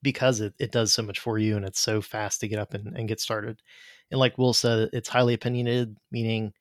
because 0.03 0.41
it, 0.41 0.53
it 0.59 0.71
does 0.71 0.93
so 0.93 1.01
much 1.03 1.19
for 1.19 1.37
you 1.37 1.55
and 1.55 1.65
it's 1.65 1.79
so 1.79 2.01
fast 2.01 2.39
to 2.41 2.47
get 2.47 2.59
up 2.59 2.73
and, 2.73 2.95
and 2.97 3.07
get 3.07 3.19
started. 3.19 3.61
And 4.09 4.19
like 4.19 4.37
Will 4.37 4.53
said, 4.53 4.89
it's 4.93 5.09
highly 5.09 5.33
opinionated, 5.33 5.95
meaning 6.11 6.53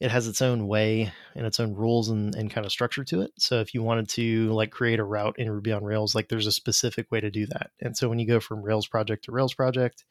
it 0.00 0.10
has 0.10 0.26
its 0.26 0.42
own 0.42 0.66
way 0.66 1.12
and 1.34 1.46
its 1.46 1.60
own 1.60 1.74
rules 1.74 2.08
and, 2.08 2.34
and 2.34 2.50
kind 2.50 2.66
of 2.66 2.72
structure 2.72 3.04
to 3.04 3.22
it. 3.22 3.30
So 3.38 3.60
if 3.60 3.72
you 3.72 3.82
wanted 3.82 4.08
to 4.10 4.52
like 4.52 4.70
create 4.70 4.98
a 4.98 5.04
route 5.04 5.36
in 5.38 5.50
Ruby 5.50 5.72
on 5.72 5.84
Rails, 5.84 6.14
like 6.14 6.28
there's 6.28 6.46
a 6.46 6.52
specific 6.52 7.10
way 7.10 7.20
to 7.20 7.30
do 7.30 7.46
that. 7.46 7.70
And 7.80 7.96
so 7.96 8.08
when 8.08 8.18
you 8.18 8.26
go 8.26 8.40
from 8.40 8.62
Rails 8.62 8.86
project 8.86 9.24
to 9.24 9.32
Rails 9.32 9.54
project 9.54 10.04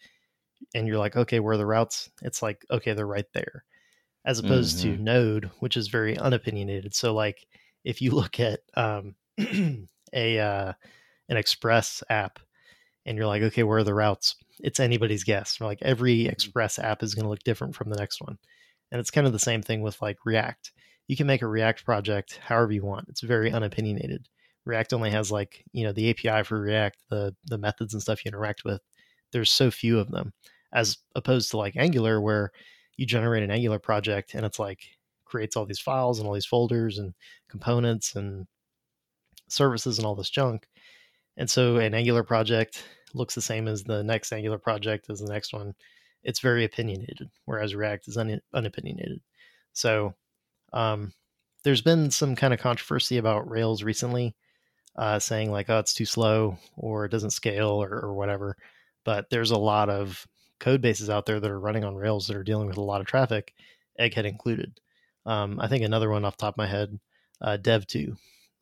and 0.74 0.88
you're 0.88 0.98
like, 0.98 1.16
okay, 1.16 1.40
where 1.40 1.54
are 1.54 1.58
the 1.58 1.66
routes? 1.66 2.10
It's 2.22 2.42
like, 2.42 2.66
okay, 2.72 2.94
they're 2.94 3.08
right 3.08 3.26
there. 3.34 3.64
As 4.24 4.40
opposed 4.40 4.80
mm-hmm. 4.80 4.98
to 4.98 5.02
Node, 5.02 5.52
which 5.60 5.76
is 5.76 5.88
very 5.88 6.16
unopinionated. 6.16 6.94
So 6.94 7.14
like 7.14 7.46
if 7.84 8.02
you 8.02 8.12
look 8.16 8.40
at 8.40 8.60
um, 8.76 9.16
a 10.14 10.40
uh, 10.40 10.74
an 11.30 11.38
Express 11.38 12.04
app 12.10 12.40
and 13.06 13.18
you're 13.18 13.28
like, 13.28 13.42
okay, 13.42 13.64
where 13.64 13.80
are 13.80 13.84
the 13.84 13.94
routes? 13.94 14.36
It's 14.60 14.80
anybody's 14.80 15.24
guess. 15.24 15.60
Like 15.60 15.80
every 15.82 16.20
mm-hmm. 16.20 16.30
Express 16.30 16.78
app 16.78 17.04
is 17.04 17.16
going 17.16 17.24
to 17.24 17.30
look 17.30 17.44
different 17.44 17.76
from 17.76 17.90
the 17.90 17.98
next 17.98 18.22
one. 18.22 18.38
And 18.92 19.00
it's 19.00 19.12
kind 19.12 19.26
of 19.26 19.34
the 19.34 19.40
same 19.40 19.62
thing 19.62 19.82
with 19.82 20.02
like 20.02 20.18
React. 20.26 20.72
You 21.08 21.16
can 21.16 21.28
make 21.28 21.42
a 21.42 21.48
React 21.48 21.84
project 21.86 22.40
however 22.44 22.72
you 22.72 22.86
want. 22.86 23.08
It's 23.10 23.22
very 23.22 23.50
unopinionated. 23.50 24.28
React 24.66 24.94
only 24.94 25.10
has 25.10 25.32
like, 25.32 25.64
you 25.72 25.84
know, 25.84 25.94
the 25.94 26.12
API 26.12 26.44
for 26.44 26.60
React, 26.62 26.98
the 27.10 27.36
the 27.46 27.58
methods 27.58 27.94
and 27.94 28.02
stuff 28.02 28.24
you 28.24 28.30
interact 28.30 28.64
with. 28.64 28.82
There's 29.32 29.52
so 29.52 29.72
few 29.72 30.00
of 30.00 30.12
them 30.12 30.34
as 30.74 30.98
opposed 31.16 31.52
to 31.52 31.58
like 31.58 31.76
Angular 31.76 32.22
where 32.22 32.52
you 32.98 33.06
generate 33.06 33.44
an 33.44 33.52
Angular 33.52 33.80
project 33.80 34.36
and 34.36 34.46
it's 34.46 34.60
like 34.60 34.80
creates 35.26 35.56
all 35.56 35.66
these 35.66 35.80
files 35.80 36.20
and 36.20 36.28
all 36.28 36.34
these 36.34 36.46
folders 36.46 36.98
and 36.98 37.14
components 37.50 38.16
and 38.16 38.48
services 39.50 39.98
and 39.98 40.06
all 40.06 40.16
this 40.16 40.30
junk. 40.30 40.68
And 41.38 41.50
so 41.50 41.78
an 41.78 41.94
Angular 41.94 42.24
project 42.24 42.84
looks 43.14 43.36
the 43.36 43.42
same 43.42 43.68
as 43.68 43.84
the 43.84 44.04
next 44.04 44.32
Angular 44.32 44.58
project 44.58 45.10
as 45.10 45.20
the 45.20 45.32
next 45.32 45.54
one 45.54 45.74
it's 46.24 46.40
very 46.40 46.66
opinionated, 46.66 47.30
whereas 47.46 47.76
React 47.76 48.08
is 48.08 48.18
un- 48.18 48.42
unopinionated. 48.54 49.22
So 49.74 50.14
um, 50.74 51.14
there's 51.64 51.82
been 51.82 52.12
some 52.12 52.36
kind 52.36 52.54
of 52.54 52.60
controversy 52.60 53.18
about 53.18 53.50
Rails 53.50 53.84
recently, 53.84 54.36
uh, 54.96 55.20
saying 55.20 55.52
like, 55.52 55.70
oh, 55.70 55.80
it's 55.80 55.94
too 55.94 56.06
slow 56.06 56.58
or 56.78 57.06
it 57.06 57.12
doesn't 57.12 57.32
scale 57.32 57.70
or, 57.70 57.90
or, 57.90 58.14
whatever. 58.14 58.56
But 59.04 59.30
there's 59.30 59.52
a 59.52 59.58
lot 59.58 59.90
of 59.90 60.28
code 60.60 60.82
bases 60.82 61.10
out 61.10 61.26
there 61.26 61.40
that 61.40 61.52
are 61.52 61.60
running 61.60 61.84
on 61.84 61.96
Rails 61.96 62.28
that 62.28 62.38
are 62.38 62.44
dealing 62.44 62.68
with 62.68 62.78
a 62.78 62.82
lot 62.82 63.02
of 63.02 63.08
traffic, 63.08 63.54
Egghead 64.00 64.26
included. 64.26 64.80
Um, 65.26 65.60
I 65.60 65.68
think 65.68 65.84
another 65.84 66.10
one 66.10 66.26
off 66.26 66.38
the 66.38 66.42
top 66.42 66.54
of 66.54 66.58
my 66.58 66.68
head, 66.68 67.00
uh, 67.42 67.58
dev.to. 67.58 68.16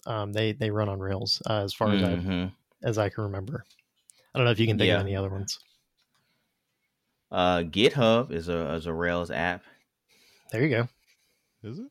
Um, 0.05 0.31
they 0.31 0.53
they 0.53 0.71
run 0.71 0.89
on 0.89 0.99
Rails 0.99 1.41
uh, 1.49 1.63
as 1.63 1.73
far 1.73 1.89
mm-hmm. 1.89 2.31
as 2.31 2.45
I 2.45 2.51
as 2.89 2.97
I 2.97 3.09
can 3.09 3.25
remember. 3.25 3.65
I 4.33 4.39
don't 4.39 4.45
know 4.45 4.51
if 4.51 4.59
you 4.59 4.67
can 4.67 4.77
think 4.77 4.87
yeah. 4.87 4.95
of 4.95 5.01
any 5.01 5.15
other 5.15 5.29
ones. 5.29 5.59
Uh, 7.31 7.59
GitHub 7.59 8.31
is 8.31 8.49
a 8.49 8.73
is 8.73 8.85
a 8.85 8.93
Rails 8.93 9.29
app. 9.29 9.63
There 10.51 10.63
you 10.63 10.69
go. 10.69 10.87
Is 11.63 11.79
it? 11.79 11.87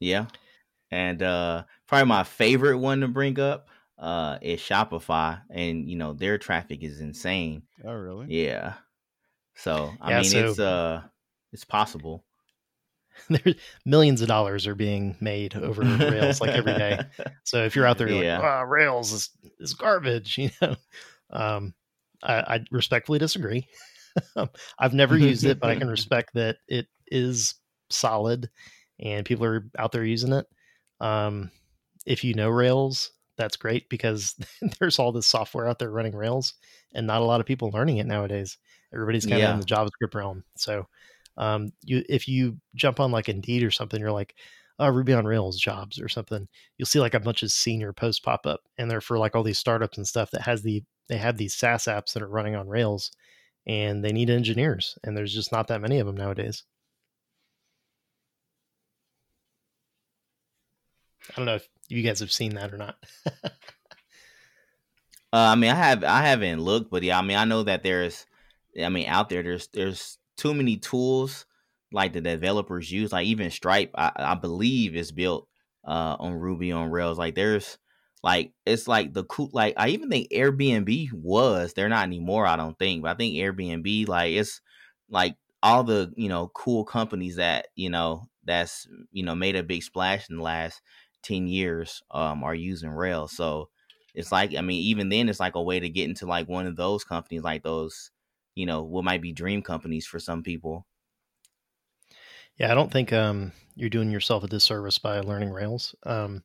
Yeah, 0.00 0.26
and 0.90 1.22
uh, 1.22 1.64
probably 1.86 2.06
my 2.06 2.24
favorite 2.24 2.78
one 2.78 3.00
to 3.00 3.08
bring 3.08 3.38
up 3.38 3.68
uh 3.98 4.38
is 4.42 4.60
Shopify, 4.60 5.42
and 5.50 5.88
you 5.88 5.96
know 5.96 6.12
their 6.14 6.38
traffic 6.38 6.82
is 6.82 7.00
insane. 7.00 7.62
Oh, 7.84 7.92
really? 7.92 8.26
Yeah. 8.28 8.74
So 9.56 9.96
I 10.00 10.10
yeah, 10.10 10.20
mean, 10.20 10.30
so, 10.30 10.48
it's 10.50 10.58
uh, 10.58 11.02
it's 11.52 11.64
possible. 11.64 12.24
there 13.28 13.54
millions 13.84 14.20
of 14.20 14.28
dollars 14.28 14.66
are 14.66 14.74
being 14.74 15.16
made 15.20 15.54
over 15.54 15.82
Rails 15.82 16.40
like 16.40 16.50
every 16.50 16.74
day. 16.74 16.98
So 17.46 17.62
if 17.64 17.76
you're 17.76 17.86
out 17.86 17.98
there, 17.98 18.08
Yeah. 18.08 18.38
like, 18.38 18.46
oh, 18.46 18.62
Rails 18.62 19.12
is, 19.12 19.30
is 19.60 19.74
garbage, 19.74 20.38
you 20.38 20.50
know. 20.62 20.76
Um, 21.30 21.74
I, 22.22 22.34
I 22.54 22.64
respectfully 22.70 23.18
disagree. 23.18 23.68
I've 24.78 24.94
never 24.94 25.16
used 25.18 25.44
it, 25.44 25.60
but 25.60 25.68
I 25.68 25.76
can 25.76 25.88
respect 25.88 26.32
that 26.34 26.56
it 26.68 26.86
is 27.06 27.54
solid 27.90 28.48
and 28.98 29.26
people 29.26 29.44
are 29.44 29.68
out 29.78 29.92
there 29.92 30.04
using 30.04 30.32
it. 30.32 30.46
Um, 31.00 31.50
if 32.06 32.24
you 32.24 32.32
know 32.34 32.48
Rails, 32.48 33.12
that's 33.36 33.56
great 33.56 33.88
because 33.88 34.34
there's 34.80 34.98
all 34.98 35.12
this 35.12 35.26
software 35.26 35.68
out 35.68 35.78
there 35.78 35.90
running 35.90 36.14
Rails 36.16 36.54
and 36.94 37.06
not 37.06 37.22
a 37.22 37.24
lot 37.24 37.40
of 37.40 37.46
people 37.46 37.70
learning 37.72 37.98
it 37.98 38.06
nowadays. 38.06 38.58
Everybody's 38.92 39.26
kind 39.26 39.42
of 39.42 39.48
Yeah. 39.48 39.50
in 39.50 39.58
the 39.60 39.66
JavaScript 39.66 40.14
realm. 40.14 40.44
So 40.56 40.86
um, 41.36 41.72
you 41.82 42.04
if 42.08 42.28
you 42.28 42.58
jump 42.74 43.00
on 43.00 43.10
like 43.10 43.28
Indeed 43.28 43.62
or 43.64 43.70
something, 43.70 44.00
you're 44.00 44.12
like, 44.12 44.34
oh, 44.78 44.88
Ruby 44.88 45.12
on 45.12 45.24
Rails 45.26 45.58
jobs 45.58 46.00
or 46.00 46.08
something. 46.08 46.48
You'll 46.78 46.86
see 46.86 47.00
like 47.00 47.14
a 47.14 47.20
bunch 47.20 47.42
of 47.42 47.50
senior 47.50 47.92
posts 47.92 48.20
pop 48.20 48.46
up, 48.46 48.60
and 48.78 48.90
they're 48.90 49.00
for 49.00 49.18
like 49.18 49.34
all 49.34 49.42
these 49.42 49.58
startups 49.58 49.96
and 49.98 50.06
stuff 50.06 50.30
that 50.32 50.42
has 50.42 50.62
the 50.62 50.84
they 51.08 51.16
have 51.18 51.36
these 51.36 51.54
SaaS 51.54 51.84
apps 51.84 52.12
that 52.14 52.22
are 52.22 52.28
running 52.28 52.54
on 52.56 52.68
Rails, 52.68 53.10
and 53.66 54.04
they 54.04 54.12
need 54.12 54.30
engineers, 54.30 54.96
and 55.04 55.16
there's 55.16 55.34
just 55.34 55.52
not 55.52 55.68
that 55.68 55.80
many 55.82 55.98
of 55.98 56.06
them 56.06 56.16
nowadays. 56.16 56.64
I 61.30 61.34
don't 61.36 61.46
know 61.46 61.54
if 61.56 61.68
you 61.88 62.02
guys 62.02 62.20
have 62.20 62.32
seen 62.32 62.54
that 62.54 62.72
or 62.72 62.78
not. 62.78 62.96
Uh, 65.34 65.50
I 65.50 65.56
mean, 65.56 65.72
I 65.72 65.74
have 65.74 66.04
I 66.04 66.22
haven't 66.22 66.60
looked, 66.60 66.92
but 66.92 67.02
yeah, 67.02 67.18
I 67.18 67.22
mean, 67.22 67.36
I 67.36 67.44
know 67.44 67.64
that 67.64 67.82
there's, 67.82 68.24
I 68.80 68.88
mean, 68.88 69.08
out 69.08 69.28
there 69.28 69.42
there's 69.42 69.66
there's 69.72 70.16
too 70.36 70.54
many 70.54 70.76
tools 70.76 71.44
like 71.90 72.12
the 72.12 72.20
developers 72.20 72.92
use. 72.92 73.10
Like 73.10 73.26
even 73.26 73.50
Stripe, 73.50 73.90
I, 73.96 74.12
I 74.14 74.34
believe 74.36 74.94
is 74.94 75.10
built 75.10 75.48
uh 75.84 76.14
on 76.20 76.34
Ruby 76.34 76.70
on 76.70 76.88
Rails. 76.88 77.18
Like 77.18 77.34
there's 77.34 77.78
like 78.22 78.52
it's 78.64 78.86
like 78.86 79.12
the 79.12 79.24
cool 79.24 79.50
like 79.52 79.74
I 79.76 79.88
even 79.88 80.08
think 80.08 80.28
Airbnb 80.30 81.12
was. 81.12 81.72
They're 81.72 81.88
not 81.88 82.06
anymore, 82.06 82.46
I 82.46 82.54
don't 82.54 82.78
think, 82.78 83.02
but 83.02 83.10
I 83.10 83.14
think 83.14 83.34
Airbnb 83.34 84.06
like 84.06 84.34
it's 84.34 84.60
like 85.10 85.34
all 85.64 85.82
the 85.82 86.12
you 86.16 86.28
know 86.28 86.48
cool 86.54 86.84
companies 86.84 87.36
that 87.36 87.66
you 87.74 87.90
know 87.90 88.28
that's 88.44 88.86
you 89.10 89.24
know 89.24 89.34
made 89.34 89.56
a 89.56 89.64
big 89.64 89.82
splash 89.82 90.30
in 90.30 90.36
the 90.36 90.42
last 90.44 90.80
10 91.24 91.48
years 91.48 92.02
um 92.10 92.44
are 92.44 92.54
using 92.54 92.90
Rails. 92.90 93.32
So 93.34 93.70
it's 94.14 94.32
like 94.32 94.54
I 94.56 94.60
mean, 94.62 94.82
even 94.82 95.08
then, 95.08 95.28
it's 95.28 95.40
like 95.40 95.56
a 95.56 95.62
way 95.62 95.80
to 95.80 95.88
get 95.88 96.08
into 96.08 96.26
like 96.26 96.48
one 96.48 96.66
of 96.66 96.76
those 96.76 97.04
companies, 97.04 97.42
like 97.42 97.62
those, 97.64 98.10
you 98.54 98.66
know, 98.66 98.82
what 98.84 99.04
might 99.04 99.22
be 99.22 99.32
dream 99.32 99.62
companies 99.62 100.06
for 100.06 100.20
some 100.20 100.42
people. 100.42 100.86
Yeah, 102.56 102.70
I 102.70 102.74
don't 102.74 102.92
think 102.92 103.12
um, 103.12 103.52
you're 103.74 103.90
doing 103.90 104.10
yourself 104.10 104.44
a 104.44 104.46
disservice 104.48 104.98
by 104.98 105.20
learning 105.20 105.50
Rails. 105.50 105.94
Um, 106.04 106.44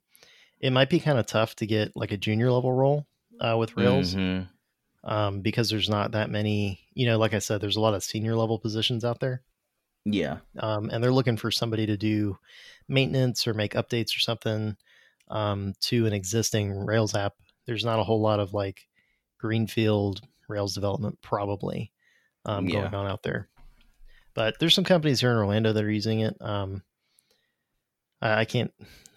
it 0.60 0.72
might 0.72 0.90
be 0.90 1.00
kind 1.00 1.20
of 1.20 1.26
tough 1.28 1.56
to 1.58 1.68
get 1.68 1.96
like 1.96 2.12
a 2.12 2.18
junior 2.18 2.52
level 2.52 2.74
role 2.74 3.08
uh, 3.40 3.56
with 3.58 3.78
Rails 3.78 4.18
Mhm. 4.18 4.50
um, 5.04 5.42
because 5.42 5.70
there's 5.70 5.90
not 5.90 6.12
that 6.14 6.30
many. 6.30 6.82
You 6.94 7.08
know, 7.08 7.20
like 7.20 7.34
I 7.34 7.40
said, 7.40 7.62
there's 7.62 7.78
a 7.78 7.82
lot 7.82 7.96
of 7.96 8.04
senior 8.04 8.36
level 8.36 8.60
positions 8.60 9.06
out 9.06 9.20
there, 9.20 9.44
Yeah, 10.06 10.38
um, 10.60 10.90
and 10.90 11.04
they're 11.04 11.12
looking 11.14 11.38
for 11.38 11.52
somebody 11.52 11.86
to 11.86 11.98
do 11.98 12.38
maintenance 12.88 13.48
or 13.48 13.54
make 13.54 13.74
updates 13.74 14.16
or 14.16 14.20
something 14.20 14.76
um, 15.30 15.74
to 15.82 16.06
an 16.06 16.14
existing 16.14 16.72
Rails 16.74 17.14
app. 17.16 17.34
There's 17.66 17.86
not 17.86 18.00
a 18.00 18.04
whole 18.04 18.22
lot 18.22 18.40
of 18.40 18.54
like 18.54 18.88
greenfield 19.38 20.22
Rails 20.48 20.74
development 20.74 21.20
probably 21.22 21.92
um, 22.46 22.68
Yeah. 22.68 22.82
going 22.82 22.96
on 22.96 23.08
out 23.08 23.22
there. 23.24 23.50
But 24.34 24.56
there's 24.60 24.74
some 24.74 24.84
companies 24.86 25.20
here 25.20 25.32
in 25.32 25.38
Orlando 25.38 25.74
that 25.74 25.84
are 25.84 25.92
using 25.92 26.22
it. 26.22 26.36
Um, 26.42 26.82
I, 28.22 28.42
I 28.42 28.46
can't. 28.46 28.72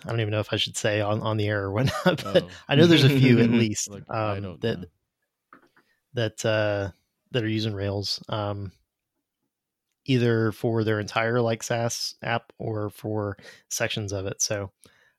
I 0.05 0.09
don't 0.11 0.21
even 0.21 0.33
know 0.33 0.41
if 0.41 0.53
I 0.53 0.57
should 0.57 0.77
say 0.77 1.01
on, 1.01 1.21
on 1.21 1.37
the 1.37 1.47
air 1.47 1.63
or 1.63 1.73
whatnot, 1.73 2.25
but 2.25 2.43
Oh. 2.43 2.51
I 2.69 2.75
know 2.75 2.87
there's 2.87 3.05
a 3.05 3.09
few 3.09 3.39
at 3.41 3.51
least 3.51 3.89
Like, 3.91 4.03
I 4.11 4.39
um, 4.39 4.59
that 4.61 4.81
know. 4.81 4.87
that 6.15 6.45
uh, 6.45 6.91
that 7.31 7.45
are 7.45 7.49
using 7.49 7.73
Rails, 7.75 8.23
um, 8.29 8.73
either 10.05 10.53
for 10.53 10.85
their 10.85 11.01
entire 11.01 11.41
like 11.41 11.63
SaaS 11.63 12.15
app 12.23 12.53
or 12.59 12.91
for 12.91 13.37
sections 13.69 14.13
of 14.13 14.27
it. 14.27 14.43
So 14.43 14.73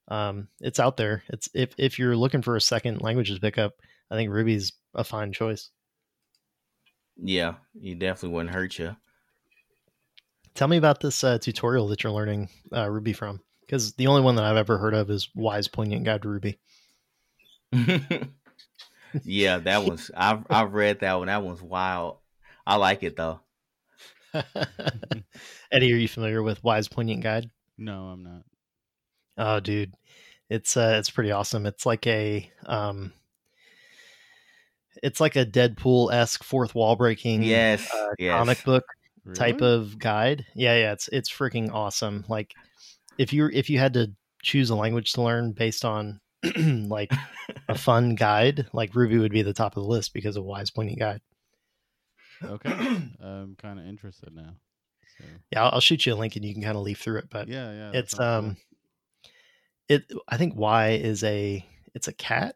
um, 0.09 0.47
it's 0.59 0.79
out 0.79 0.97
there. 0.97 1.23
It's 1.29 1.49
if 1.53 1.73
if 1.77 1.97
you're 1.97 2.15
looking 2.15 2.41
for 2.41 2.55
a 2.55 2.61
second 2.61 3.01
languages 3.01 3.35
to 3.37 3.41
pick 3.41 3.57
up, 3.57 3.73
I 4.11 4.15
think 4.15 4.31
Ruby's 4.31 4.73
a 4.93 5.03
fine 5.03 5.31
choice. 5.33 5.69
yeah, 7.17 7.55
you 7.73 7.95
definitely 7.95 8.35
wouldn't 8.35 8.55
hurt 8.55 8.77
you. 8.79 8.95
Tell 10.55 10.67
me 10.67 10.77
about 10.77 10.99
this 10.99 11.23
uh, 11.23 11.39
tutorial 11.39 11.87
that 11.87 12.03
you're 12.03 12.11
learning 12.11 12.49
uh, 12.71 12.89
Ruby 12.89 13.13
from, 13.13 13.39
because 13.61 13.93
the 13.93 14.07
only 14.07 14.21
one 14.21 14.35
that 14.35 14.45
I've 14.45 14.57
ever 14.57 14.77
heard 14.77 14.93
of 14.93 15.09
is 15.09 15.29
Why's 15.33 15.67
Poignant 15.67 16.03
Guide 16.03 16.21
to 16.21 16.29
Ruby. 16.29 16.59
yeah, 19.23 19.57
that 19.57 19.83
was 19.83 20.11
I've 20.15 20.45
I've 20.49 20.73
read 20.73 20.99
that 20.99 21.15
one. 21.15 21.27
That 21.27 21.43
one's 21.43 21.61
wild. 21.61 22.17
I 22.67 22.75
like 22.75 23.03
it 23.03 23.15
though. 23.15 23.39
Eddie, 25.71 25.93
are 25.93 25.97
you 25.97 26.07
familiar 26.07 26.41
with 26.43 26.63
Why's 26.63 26.87
Poignant 26.87 27.21
Guide? 27.21 27.49
No, 27.77 28.05
I'm 28.05 28.23
not. 28.23 28.43
Oh, 29.37 29.59
dude, 29.59 29.93
it's 30.49 30.77
uh, 30.77 30.95
it's 30.99 31.09
pretty 31.09 31.31
awesome. 31.31 31.65
It's 31.65 31.85
like 31.85 32.05
a 32.07 32.49
um, 32.65 33.13
it's 35.01 35.19
like 35.19 35.35
a 35.35 35.45
Deadpool 35.45 36.13
esque 36.13 36.43
fourth 36.43 36.75
wall 36.75 36.95
breaking 36.95 37.43
Yes, 37.43 37.91
uh, 37.93 38.09
yes. 38.19 38.37
comic 38.37 38.63
book 38.63 38.83
type 39.33 39.61
of 39.61 39.97
guide. 39.97 40.45
Yeah, 40.55 40.75
yeah, 40.77 40.91
it's 40.93 41.07
it's 41.11 41.31
freaking 41.31 41.71
awesome. 41.73 42.25
Like 42.27 42.53
if 43.17 43.33
you 43.33 43.49
if 43.51 43.69
you 43.69 43.79
had 43.79 43.93
to 43.93 44.11
choose 44.41 44.69
a 44.69 44.75
language 44.75 45.13
to 45.13 45.21
learn 45.21 45.53
based 45.53 45.85
on 45.85 46.19
like 46.57 47.11
a 47.69 47.77
fun 47.77 48.15
guide, 48.15 48.67
like 48.73 48.95
Ruby 48.95 49.17
would 49.17 49.31
be 49.31 49.41
the 49.41 49.53
top 49.53 49.77
of 49.77 49.83
the 49.83 49.89
list 49.89 50.13
because 50.13 50.35
of 50.35 50.43
Why's 50.43 50.69
Poignant 50.69 50.99
Guide. 50.99 51.21
Okay, 52.43 52.69
I'm 53.21 53.55
kind 53.55 53.79
of 53.79 53.87
interested 53.87 54.35
now. 54.35 54.55
So 55.17 55.25
Yeah, 55.51 55.63
I'll, 55.63 55.71
I'll 55.73 55.79
shoot 55.81 56.05
you 56.05 56.13
a 56.13 56.15
link 56.15 56.35
and 56.35 56.45
you 56.45 56.53
can 56.53 56.63
kind 56.63 56.77
of 56.77 56.83
leaf 56.83 56.99
through 56.99 57.19
it. 57.19 57.29
But 57.29 57.47
yeah, 57.47 57.71
yeah. 57.71 57.91
it's 57.93 58.15
sounds 58.15 58.49
um, 58.49 58.57
it 59.89 60.11
I 60.27 60.37
think 60.37 60.55
Y 60.55 60.91
is 60.91 61.23
a 61.23 61.65
it's 61.93 62.07
a 62.07 62.13
cat. 62.13 62.55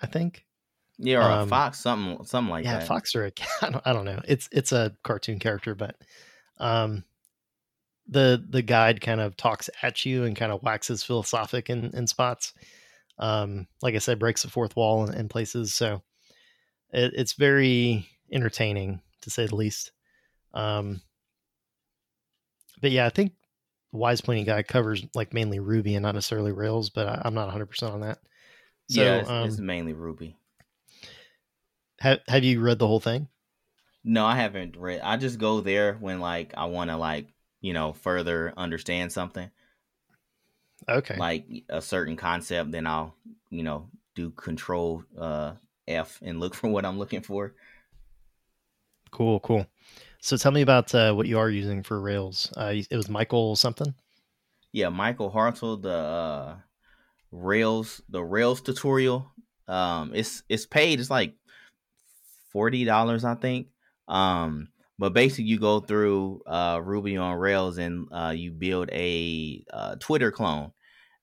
I 0.00 0.06
think 0.06 0.44
Yeah, 0.98 1.18
or 1.18 1.30
a 1.30 1.42
um, 1.42 1.48
fox, 1.48 1.80
something 1.80 2.24
something 2.24 2.50
like 2.50 2.64
yeah, 2.64 2.74
that. 2.74 2.82
Yeah, 2.82 2.86
fox 2.86 3.14
or 3.14 3.24
a 3.24 3.30
cat. 3.30 3.48
I 3.62 3.70
don't, 3.70 3.86
I 3.86 3.92
don't 3.92 4.04
know. 4.04 4.20
It's 4.26 4.48
it's 4.52 4.72
a 4.72 4.92
cartoon 5.02 5.38
character, 5.38 5.74
but 5.74 5.96
um, 6.58 7.04
the 8.08 8.44
the 8.48 8.62
guide 8.62 9.00
kind 9.00 9.20
of 9.20 9.36
talks 9.36 9.68
at 9.82 10.04
you 10.04 10.24
and 10.24 10.36
kind 10.36 10.52
of 10.52 10.62
waxes 10.62 11.02
philosophic 11.02 11.70
in 11.70 11.90
in 11.94 12.06
spots. 12.06 12.54
Um, 13.18 13.66
like 13.82 13.94
I 13.94 13.98
said, 13.98 14.18
breaks 14.18 14.42
the 14.42 14.50
fourth 14.50 14.74
wall 14.74 15.06
in, 15.06 15.14
in 15.14 15.28
places. 15.28 15.74
So 15.74 16.02
it, 16.92 17.12
it's 17.14 17.34
very 17.34 18.08
entertaining 18.32 19.02
to 19.22 19.30
say 19.30 19.46
the 19.46 19.56
least. 19.56 19.92
Um, 20.54 21.02
but 22.80 22.90
yeah, 22.90 23.06
I 23.06 23.10
think 23.10 23.32
Why's 23.90 24.20
Poignant 24.20 24.46
Guide 24.46 24.68
covers 24.68 25.04
like 25.14 25.34
mainly 25.34 25.60
Ruby 25.60 25.94
and 25.94 26.02
not 26.02 26.14
necessarily 26.14 26.52
Rails, 26.52 26.90
but 26.90 27.06
I, 27.06 27.22
I'm 27.24 27.34
not 27.34 27.46
100 27.46 27.66
percent 27.66 27.92
on 27.94 28.00
that. 28.00 28.18
So, 28.88 29.02
yeah, 29.02 29.16
it's, 29.20 29.30
um, 29.30 29.34
it's 29.40 29.58
mainly 29.58 29.92
Ruby. 29.92 30.36
have 32.00 32.20
have 32.28 32.44
you 32.44 32.60
read 32.60 32.78
the 32.78 32.86
whole 32.86 33.00
thing? 33.00 33.28
No, 34.04 34.24
I 34.26 34.36
haven't 34.36 34.76
read. 34.76 35.00
I 35.02 35.16
just 35.16 35.38
go 35.40 35.60
there 35.60 35.94
when 35.94 36.20
like 36.20 36.54
I 36.56 36.66
want 36.66 36.90
to 36.90 36.96
like 36.96 37.28
you 37.60 37.72
know 37.72 37.92
further 37.92 38.52
understand 38.56 39.12
something, 39.12 39.50
Okay. 40.88 41.22
like 41.22 41.46
a 41.68 41.80
certain 41.82 42.16
concept. 42.16 42.72
Then 42.72 42.86
I'll 42.86 43.14
you 43.50 43.62
know 43.62 43.88
do 44.14 44.30
Control 44.30 45.04
uh, 45.18 45.52
F 45.86 46.18
and 46.22 46.40
look 46.40 46.54
for 46.56 46.68
what 46.68 46.84
I'm 46.84 46.98
looking 46.98 47.22
for. 47.22 47.54
Cool, 49.12 49.40
cool. 49.40 49.66
So 50.20 50.36
tell 50.36 50.52
me 50.52 50.62
about 50.62 50.94
uh, 50.94 51.12
what 51.12 51.26
you 51.26 51.38
are 51.38 51.50
using 51.50 51.82
for 51.82 52.00
Rails. 52.00 52.50
Uh, 52.56 52.74
it 52.90 52.96
was 52.96 53.08
Michael 53.08 53.54
something. 53.56 53.94
Yeah, 54.72 54.88
Michael 54.88 55.30
Hartzell, 55.30 55.80
the 55.82 55.90
uh, 55.90 56.56
Rails, 57.30 58.00
the 58.08 58.24
Rails 58.24 58.62
tutorial. 58.62 59.30
Um, 59.68 60.12
it's 60.14 60.42
it's 60.48 60.64
paid. 60.64 60.98
It's 60.98 61.10
like 61.10 61.34
forty 62.52 62.84
dollars, 62.84 63.24
I 63.24 63.34
think. 63.34 63.68
Um, 64.08 64.68
but 64.98 65.12
basically, 65.12 65.44
you 65.44 65.58
go 65.58 65.80
through 65.80 66.42
uh, 66.46 66.80
Ruby 66.82 67.16
on 67.16 67.36
Rails 67.36 67.76
and 67.78 68.08
uh, 68.12 68.32
you 68.34 68.50
build 68.50 68.88
a 68.92 69.64
uh, 69.72 69.96
Twitter 69.96 70.30
clone. 70.30 70.72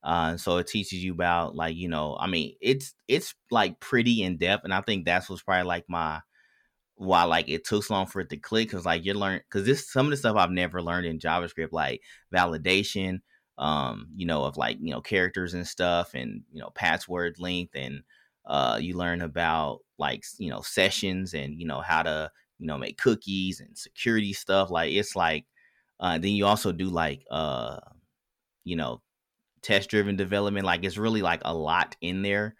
Uh, 0.03 0.37
so 0.37 0.57
it 0.57 0.67
teaches 0.67 1.03
you 1.03 1.13
about 1.13 1.55
like 1.55 1.75
you 1.75 1.87
know, 1.87 2.17
I 2.19 2.27
mean, 2.27 2.55
it's 2.61 2.93
it's 3.07 3.33
like 3.49 3.79
pretty 3.79 4.21
in 4.21 4.37
depth, 4.37 4.63
and 4.63 4.73
I 4.73 4.81
think 4.81 5.05
that's 5.05 5.29
what's 5.29 5.41
probably 5.41 5.63
like 5.63 5.85
my 5.87 6.21
why 6.99 7.23
like 7.23 7.49
it 7.49 7.65
took 7.65 7.83
so 7.83 7.93
long 7.95 8.07
for 8.07 8.21
it 8.21 8.29
to 8.29 8.37
click 8.37 8.69
because 8.69 8.85
like 8.85 9.05
you 9.05 9.13
learn 9.15 9.39
because 9.39 9.65
this 9.65 9.89
some 9.91 10.07
of 10.07 10.11
the 10.11 10.17
stuff 10.17 10.35
I've 10.37 10.51
never 10.51 10.81
learned 10.81 11.07
in 11.07 11.19
JavaScript 11.19 11.71
like 11.73 12.01
validation, 12.33 13.21
um, 13.57 14.07
you 14.15 14.25
know, 14.25 14.43
of 14.45 14.57
like 14.57 14.77
you 14.81 14.91
know 14.91 15.01
characters 15.01 15.53
and 15.53 15.67
stuff, 15.67 16.13
and 16.13 16.43
you 16.51 16.61
know 16.61 16.71
password 16.71 17.39
length, 17.39 17.75
and 17.75 18.03
uh, 18.45 18.79
you 18.81 18.95
learn 18.97 19.21
about 19.21 19.79
like 19.97 20.23
you 20.39 20.49
know 20.49 20.61
sessions 20.61 21.33
and 21.33 21.59
you 21.59 21.65
know 21.67 21.81
how 21.81 22.03
to 22.03 22.31
you 22.59 22.67
know 22.67 22.77
make 22.77 22.97
cookies 22.97 23.59
and 23.61 23.77
security 23.77 24.33
stuff. 24.33 24.69
Like 24.71 24.93
it's 24.93 25.15
like 25.15 25.45
Uh, 25.99 26.17
then 26.17 26.31
you 26.31 26.45
also 26.45 26.71
do 26.71 26.85
like 26.89 27.25
uh, 27.31 27.79
you 28.63 28.75
know, 28.75 29.01
test 29.61 29.89
driven 29.89 30.15
development. 30.15 30.65
Like 30.65 30.83
it's 30.85 30.97
really 30.97 31.21
like 31.21 31.41
a 31.45 31.55
lot 31.55 31.95
in 32.01 32.21
there. 32.23 32.55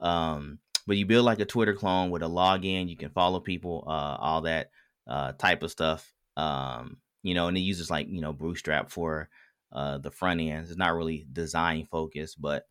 Um, 0.00 0.60
but 0.86 0.96
you 0.96 1.06
build 1.06 1.24
like 1.24 1.40
a 1.40 1.44
Twitter 1.44 1.74
clone 1.74 2.10
with 2.10 2.22
a 2.22 2.26
login. 2.26 2.88
You 2.88 2.96
can 2.96 3.10
follow 3.10 3.40
people, 3.40 3.84
uh, 3.86 4.16
all 4.20 4.42
that 4.42 4.70
uh, 5.06 5.32
type 5.32 5.62
of 5.62 5.70
stuff. 5.70 6.12
Um, 6.36 6.98
you 7.22 7.34
know, 7.34 7.48
and 7.48 7.56
it 7.56 7.60
uses 7.60 7.90
like 7.90 8.08
you 8.08 8.20
know 8.20 8.32
Bootstrap 8.32 8.90
for 8.90 9.28
uh, 9.72 9.98
the 9.98 10.10
front 10.10 10.40
end. 10.40 10.66
It's 10.66 10.76
not 10.76 10.94
really 10.94 11.26
design 11.32 11.86
focused, 11.90 12.40
but 12.40 12.66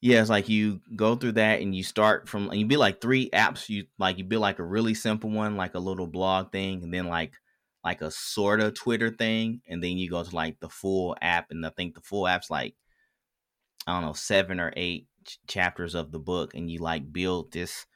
yeah, 0.00 0.20
it's 0.20 0.28
like 0.28 0.48
you 0.48 0.80
go 0.94 1.16
through 1.16 1.32
that 1.32 1.62
and 1.62 1.74
you 1.74 1.82
start 1.82 2.28
from 2.28 2.50
and 2.50 2.60
you 2.60 2.66
build 2.66 2.80
like 2.80 3.00
three 3.00 3.30
apps. 3.30 3.68
You 3.68 3.86
like 3.98 4.18
you 4.18 4.24
build 4.24 4.42
like 4.42 4.58
a 4.58 4.64
really 4.64 4.94
simple 4.94 5.30
one, 5.30 5.56
like 5.56 5.74
a 5.74 5.78
little 5.78 6.06
blog 6.06 6.52
thing, 6.52 6.82
and 6.82 6.92
then 6.92 7.06
like 7.06 7.32
like 7.84 8.02
a 8.02 8.10
sort 8.10 8.60
of 8.60 8.74
Twitter 8.74 9.10
thing, 9.10 9.60
and 9.68 9.82
then 9.82 9.92
you 9.96 10.10
go 10.10 10.22
to 10.22 10.36
like 10.36 10.58
the 10.60 10.68
full 10.68 11.16
app, 11.22 11.50
and 11.50 11.64
I 11.64 11.70
think 11.70 11.94
the 11.94 12.00
full 12.00 12.26
app's 12.26 12.50
like 12.50 12.74
I 13.86 13.94
don't 13.94 14.02
know 14.02 14.12
seven 14.12 14.60
or 14.60 14.72
eight 14.76 15.06
ch- 15.24 15.38
chapters 15.46 15.94
of 15.94 16.12
the 16.12 16.18
book, 16.18 16.54
and 16.54 16.70
you 16.70 16.78
like 16.78 17.12
build 17.12 17.52
this 17.52 17.86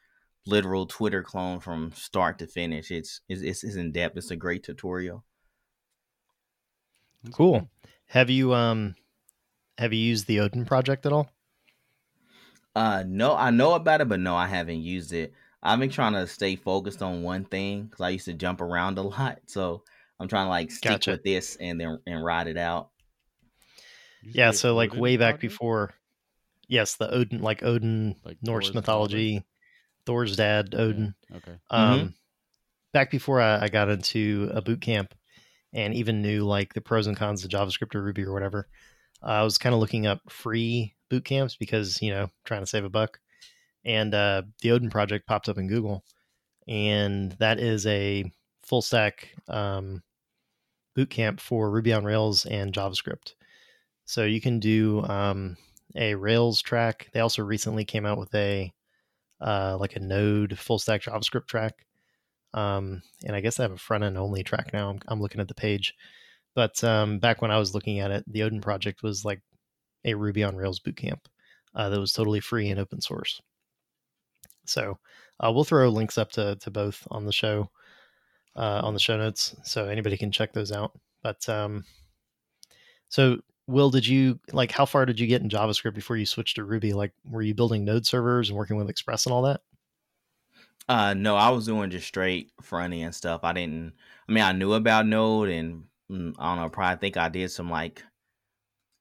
literal 0.45 0.85
Twitter 0.87 1.23
clone 1.23 1.59
from 1.59 1.91
start 1.93 2.39
to 2.39 2.47
finish. 2.47 2.91
It's 2.91 3.21
it's, 3.29 3.63
it's 3.63 3.75
in 3.75 3.91
depth. 3.91 4.17
It's 4.17 4.31
a 4.31 4.35
great 4.35 4.63
tutorial. 4.63 5.25
Cool. 7.31 7.61
cool. 7.61 7.69
Have 8.07 8.29
you 8.29 8.53
um 8.53 8.95
have 9.77 9.93
you 9.93 9.99
used 9.99 10.27
the 10.27 10.39
Odin 10.41 10.65
project 10.65 11.05
at 11.05 11.13
all? 11.13 11.29
Uh 12.75 13.03
no, 13.07 13.35
I 13.35 13.49
know 13.51 13.73
about 13.73 14.01
it, 14.01 14.09
but 14.09 14.19
no, 14.19 14.35
I 14.35 14.47
haven't 14.47 14.81
used 14.81 15.13
it. 15.13 15.33
I've 15.61 15.79
been 15.79 15.89
trying 15.89 16.13
to 16.13 16.25
stay 16.27 16.55
focused 16.55 17.01
on 17.01 17.23
one 17.23 17.45
thing 17.45 17.85
because 17.85 18.01
I 18.01 18.09
used 18.09 18.25
to 18.25 18.33
jump 18.33 18.61
around 18.61 18.97
a 18.97 19.01
lot. 19.03 19.39
So 19.47 19.83
I'm 20.19 20.27
trying 20.27 20.45
to 20.45 20.49
like 20.49 20.71
stick 20.71 20.91
gotcha. 20.91 21.11
with 21.11 21.23
this 21.23 21.55
and 21.57 21.79
then 21.79 21.99
and 22.05 22.23
ride 22.23 22.47
it 22.47 22.57
out. 22.57 22.91
Yeah, 24.21 24.51
so 24.51 24.75
like 24.75 24.93
way 24.93 25.17
back 25.17 25.39
project? 25.39 25.41
before, 25.41 25.93
yes, 26.69 26.95
the 26.95 27.11
Odin, 27.13 27.41
like 27.41 27.63
Odin, 27.63 28.15
like 28.23 28.37
Norse 28.41 28.67
Thor's 28.67 28.75
mythology, 28.75 29.33
father? 29.33 29.45
Thor's 30.05 30.35
dad, 30.37 30.73
Odin. 30.73 31.15
Yeah. 31.29 31.37
Okay. 31.37 31.57
Um, 31.69 31.99
mm-hmm. 31.99 32.07
back 32.93 33.11
before 33.11 33.41
I, 33.41 33.63
I, 33.63 33.67
got 33.67 33.89
into 33.89 34.49
a 34.53 34.61
boot 34.61 34.79
camp, 34.79 35.13
and 35.73 35.93
even 35.93 36.21
knew 36.21 36.45
like 36.45 36.73
the 36.73 36.81
pros 36.81 37.07
and 37.07 37.17
cons 37.17 37.43
of 37.43 37.51
JavaScript 37.51 37.93
or 37.95 38.03
Ruby 38.03 38.23
or 38.23 38.31
whatever, 38.31 38.69
uh, 39.21 39.31
I 39.31 39.43
was 39.43 39.57
kind 39.57 39.73
of 39.73 39.81
looking 39.81 40.07
up 40.07 40.21
free 40.29 40.95
boot 41.09 41.25
camps 41.25 41.57
because 41.57 42.01
you 42.01 42.11
know 42.11 42.29
trying 42.45 42.61
to 42.61 42.67
save 42.67 42.85
a 42.85 42.89
buck, 42.89 43.19
and 43.83 44.13
uh, 44.13 44.43
the 44.61 44.71
Odin 44.71 44.89
project 44.89 45.27
popped 45.27 45.49
up 45.49 45.57
in 45.57 45.67
Google, 45.67 46.05
and 46.67 47.33
that 47.33 47.59
is 47.59 47.85
a 47.87 48.31
full 48.63 48.81
stack 48.81 49.29
um, 49.47 50.03
boot 50.95 51.09
camp 51.09 51.39
for 51.39 51.71
Ruby 51.71 51.93
on 51.93 52.05
Rails 52.05 52.45
and 52.45 52.71
JavaScript. 52.71 53.33
So 54.05 54.23
you 54.23 54.41
can 54.41 54.59
do 54.59 55.03
um, 55.03 55.55
a 55.95 56.15
Rails 56.15 56.61
track. 56.61 57.09
They 57.13 57.19
also 57.19 57.43
recently 57.43 57.85
came 57.85 58.05
out 58.05 58.17
with 58.17 58.33
a 58.35 58.73
uh, 59.41 59.77
like 59.79 59.95
a 59.95 59.99
Node 59.99 60.57
full 60.57 60.79
stack 60.79 61.01
JavaScript 61.01 61.47
track. 61.47 61.85
Um, 62.53 63.01
and 63.25 63.35
I 63.35 63.41
guess 63.41 63.57
they 63.57 63.63
have 63.63 63.71
a 63.71 63.77
front 63.77 64.03
end 64.03 64.17
only 64.17 64.43
track 64.43 64.71
now. 64.73 64.89
I'm, 64.89 64.99
I'm 65.07 65.21
looking 65.21 65.41
at 65.41 65.47
the 65.47 65.53
page. 65.53 65.93
But 66.55 66.83
um, 66.83 67.19
back 67.19 67.41
when 67.41 67.51
I 67.51 67.59
was 67.59 67.73
looking 67.73 67.99
at 67.99 68.11
it, 68.11 68.23
the 68.27 68.43
Odin 68.43 68.61
project 68.61 69.03
was 69.03 69.23
like 69.23 69.41
a 70.03 70.13
Ruby 70.13 70.43
on 70.43 70.55
Rails 70.55 70.79
bootcamp 70.79 71.19
uh, 71.75 71.89
that 71.89 71.99
was 71.99 72.13
totally 72.13 72.39
free 72.39 72.69
and 72.69 72.79
open 72.79 73.01
source. 73.01 73.41
So 74.65 74.97
uh, 75.39 75.51
we'll 75.53 75.63
throw 75.63 75.89
links 75.89 76.17
up 76.17 76.31
to, 76.33 76.55
to 76.57 76.71
both 76.71 77.07
on 77.11 77.25
the 77.25 77.31
show, 77.31 77.69
uh, 78.55 78.81
on 78.83 78.93
the 78.93 78.99
show 78.99 79.17
notes, 79.17 79.55
so 79.63 79.87
anybody 79.87 80.17
can 80.17 80.31
check 80.31 80.53
those 80.53 80.71
out. 80.71 80.91
But 81.23 81.47
um, 81.47 81.85
so 83.09 83.39
Will, 83.69 83.91
did 83.91 84.07
you 84.07 84.39
like 84.51 84.71
how 84.71 84.85
far 84.85 85.05
did 85.05 85.19
you 85.19 85.27
get 85.27 85.43
in 85.43 85.49
JavaScript 85.49 85.93
before 85.93 86.17
you 86.17 86.25
switched 86.25 86.55
to 86.55 86.63
Ruby? 86.63 86.91
Like, 86.91 87.13
were 87.23 87.43
you 87.43 87.53
building 87.53 87.85
Node 87.85 88.05
servers 88.05 88.49
and 88.49 88.57
working 88.57 88.77
with 88.77 88.89
Express 88.89 89.25
and 89.27 89.33
all 89.33 89.43
that? 89.43 89.61
Uh, 90.87 91.13
no, 91.13 91.35
I 91.35 91.49
was 91.49 91.67
doing 91.67 91.91
just 91.91 92.07
straight 92.07 92.51
front 92.63 92.95
end 92.95 93.13
stuff. 93.13 93.41
I 93.43 93.53
didn't. 93.53 93.93
I 94.27 94.31
mean, 94.31 94.43
I 94.43 94.53
knew 94.53 94.73
about 94.73 95.05
Node, 95.05 95.49
and 95.49 95.83
mm, 96.11 96.33
I 96.39 96.55
don't 96.55 96.63
know. 96.63 96.69
Probably 96.69 96.97
think 96.97 97.15
I 97.15 97.29
did 97.29 97.51
some 97.51 97.69
like 97.69 98.03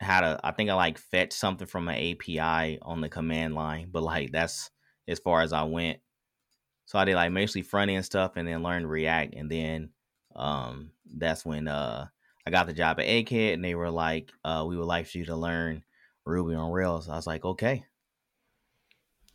how 0.00 0.20
to. 0.20 0.38
I 0.44 0.50
think 0.50 0.68
I 0.68 0.74
like 0.74 0.98
fetch 0.98 1.33
something 1.33 1.66
from 1.66 1.88
an 1.88 1.96
API 1.96 2.78
on 2.83 3.00
the 3.00 3.09
command 3.09 3.54
line, 3.54 3.88
but 3.90 4.02
like 4.02 4.33
that's 4.33 4.70
as 5.09 5.18
far 5.18 5.40
as 5.40 5.54
I 5.54 5.62
went. 5.62 5.98
So 6.85 6.98
I 6.98 7.07
did 7.07 7.14
like 7.14 7.33
mostly 7.33 7.62
front 7.62 7.90
end 7.90 8.04
stuff, 8.04 8.33
and 8.37 8.46
then 8.46 8.62
learned 8.62 8.90
React, 8.90 9.35
and 9.35 9.50
then 9.50 9.90
um, 10.37 10.90
that's 11.16 11.46
when 11.46 11.68
uh 11.68 12.09
I 12.49 12.51
got 12.51 12.67
the 12.67 12.73
job 12.73 12.99
at 12.99 13.07
Egghead, 13.07 13.53
and 13.53 13.63
they 13.63 13.75
were 13.75 13.91
like, 13.91 14.33
uh, 14.43 14.65
"We 14.67 14.79
would 14.79 14.87
like 14.87 15.07
for 15.07 15.19
you 15.19 15.27
to 15.27 15.37
learn 15.37 15.85
Ruby 16.25 16.55
on 16.55 16.73
Rails." 16.73 17.07
I 17.07 17.15
was 17.15 17.27
like, 17.27 17.45
"Okay." 17.45 17.85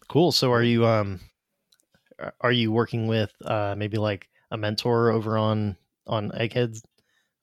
Cool. 0.10 0.32
So, 0.32 0.52
are 0.52 0.64
you 0.64 0.86
um, 0.86 1.20
are 2.42 2.52
you 2.52 2.72
working 2.72 3.08
with 3.08 3.34
uh 3.46 3.76
maybe 3.78 3.98
like 3.98 4.30
a 4.52 4.58
mentor 4.58 5.12
over 5.12 5.38
on 5.38 5.78
on 6.08 6.32
Eggheads, 6.34 6.84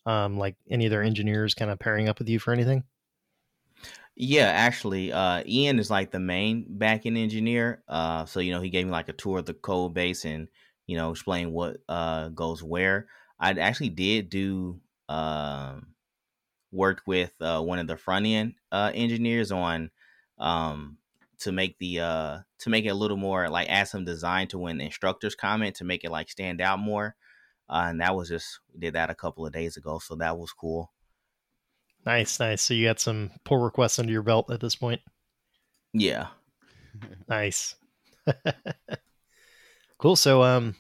um, 0.07 0.39
like 0.39 0.57
any 0.71 0.87
of 0.87 0.91
their 0.91 1.03
engineers 1.03 1.55
kind 1.55 1.71
of 1.71 1.79
pairing 1.79 2.09
up 2.09 2.19
with 2.19 2.29
you 2.29 2.39
for 2.39 2.53
anything? 2.53 2.85
Yeah, 4.17 4.47
actually, 4.47 5.13
uh, 5.13 5.43
Ian 5.47 5.79
is 5.79 5.91
like 5.91 6.11
the 6.11 6.21
main 6.21 6.67
backend 6.79 7.17
engineer. 7.19 7.83
Uh, 7.89 8.27
so 8.27 8.41
you 8.41 8.53
know, 8.53 8.61
he 8.61 8.71
gave 8.71 8.87
me 8.87 8.93
like 8.93 9.09
a 9.09 9.13
tour 9.15 9.39
of 9.39 9.47
the 9.47 9.55
code 9.55 9.95
base 9.95 10.25
and 10.25 10.49
you 10.87 10.97
know, 10.97 11.11
explain 11.13 11.53
what 11.53 11.79
uh 11.89 12.29
goes 12.31 12.63
where. 12.63 13.09
I 13.39 13.53
actually 13.53 13.91
did 13.91 14.29
do 14.29 14.81
um, 15.11 15.89
worked 16.71 17.07
with 17.07 17.33
uh, 17.41 17.61
one 17.61 17.81
of 17.81 17.89
the 17.89 17.97
front 17.97 18.27
end 18.27 18.55
uh, 18.71 18.93
engineers 18.95 19.51
on 19.51 19.91
um, 20.39 20.99
to 21.41 21.51
make 21.53 21.79
the 21.79 22.01
uh, 22.01 22.39
to 22.61 22.71
make 22.71 22.85
it 22.85 22.91
a 22.91 22.95
little 22.95 23.17
more 23.17 23.49
like 23.49 23.69
add 23.69 23.89
some 23.89 24.05
design 24.05 24.47
to 24.49 24.59
when 24.59 24.81
instructors 24.81 25.35
comment 25.35 25.77
to 25.77 25.85
make 25.85 26.05
it 26.05 26.11
like 26.11 26.31
stand 26.31 26.61
out 26.61 26.79
more. 26.79 27.17
Uh, 27.69 27.87
and 27.89 28.01
that 28.01 28.15
was 28.15 28.29
just 28.29 28.61
we 28.73 28.81
did 28.81 28.95
that 28.95 29.11
a 29.11 29.15
couple 29.15 29.45
of 29.45 29.53
days 29.53 29.77
ago, 29.77 29.99
so 29.99 30.15
that 30.15 30.39
was 30.39 30.53
cool. 30.53 30.93
Nice, 32.07 32.39
nice. 32.41 32.63
So 32.63 32.73
you 32.73 32.87
got 32.87 33.01
some 33.01 33.31
pull 33.45 33.59
requests 33.59 33.99
under 33.99 34.13
your 34.13 34.23
belt 34.23 34.51
at 34.51 34.61
this 34.61 34.77
point. 34.77 35.01
Yeah. 35.93 36.29
nice. 37.29 37.75
cool. 39.99 40.17
So 40.17 40.43
um, 40.43 40.77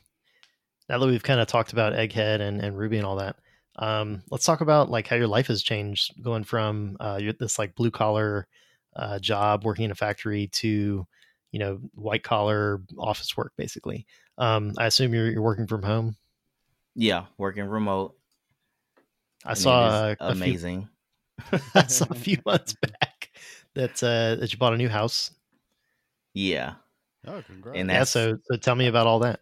now 0.88 0.98
that 0.98 1.06
we've 1.06 1.22
kind 1.22 1.40
of 1.40 1.46
talked 1.46 1.72
about 1.72 1.92
Egghead 1.92 2.40
and, 2.40 2.60
and 2.60 2.76
Ruby 2.76 2.96
and 2.96 3.06
all 3.06 3.16
that, 3.16 3.36
um, 3.80 4.22
let's 4.30 4.44
talk 4.44 4.60
about 4.60 4.90
like 4.90 5.06
how 5.08 5.16
your 5.16 5.26
life 5.26 5.46
has 5.48 5.62
changed 5.62 6.22
going 6.22 6.44
from 6.44 6.96
uh, 7.00 7.18
this 7.38 7.58
like 7.58 7.74
blue 7.74 7.90
collar 7.90 8.46
uh, 8.94 9.18
job 9.18 9.64
working 9.64 9.86
in 9.86 9.90
a 9.90 9.94
factory 9.94 10.48
to 10.48 11.06
you 11.50 11.58
know 11.58 11.80
white 11.94 12.22
collar 12.22 12.82
office 12.98 13.36
work 13.36 13.52
basically. 13.56 14.06
Um, 14.38 14.74
I 14.78 14.86
assume 14.86 15.14
you're, 15.14 15.30
you're 15.30 15.42
working 15.42 15.66
from 15.66 15.82
home. 15.82 16.16
Yeah, 16.94 17.26
working 17.38 17.64
remote. 17.64 18.16
I 19.44 19.54
saw 19.54 20.14
amazing. 20.20 20.88
Few, 21.48 21.58
I 21.74 21.86
saw 21.86 22.06
a 22.10 22.14
few 22.14 22.36
months 22.46 22.74
back 22.74 23.30
that 23.74 24.02
uh, 24.02 24.36
that 24.36 24.52
you 24.52 24.58
bought 24.58 24.74
a 24.74 24.78
new 24.78 24.90
house. 24.90 25.30
Yeah. 26.34 26.74
Oh, 27.26 27.42
congrats! 27.46 27.78
And 27.78 27.88
yeah, 27.88 28.04
so 28.04 28.36
so 28.44 28.56
tell 28.56 28.74
me 28.74 28.88
about 28.88 29.06
all 29.06 29.20
that. 29.20 29.40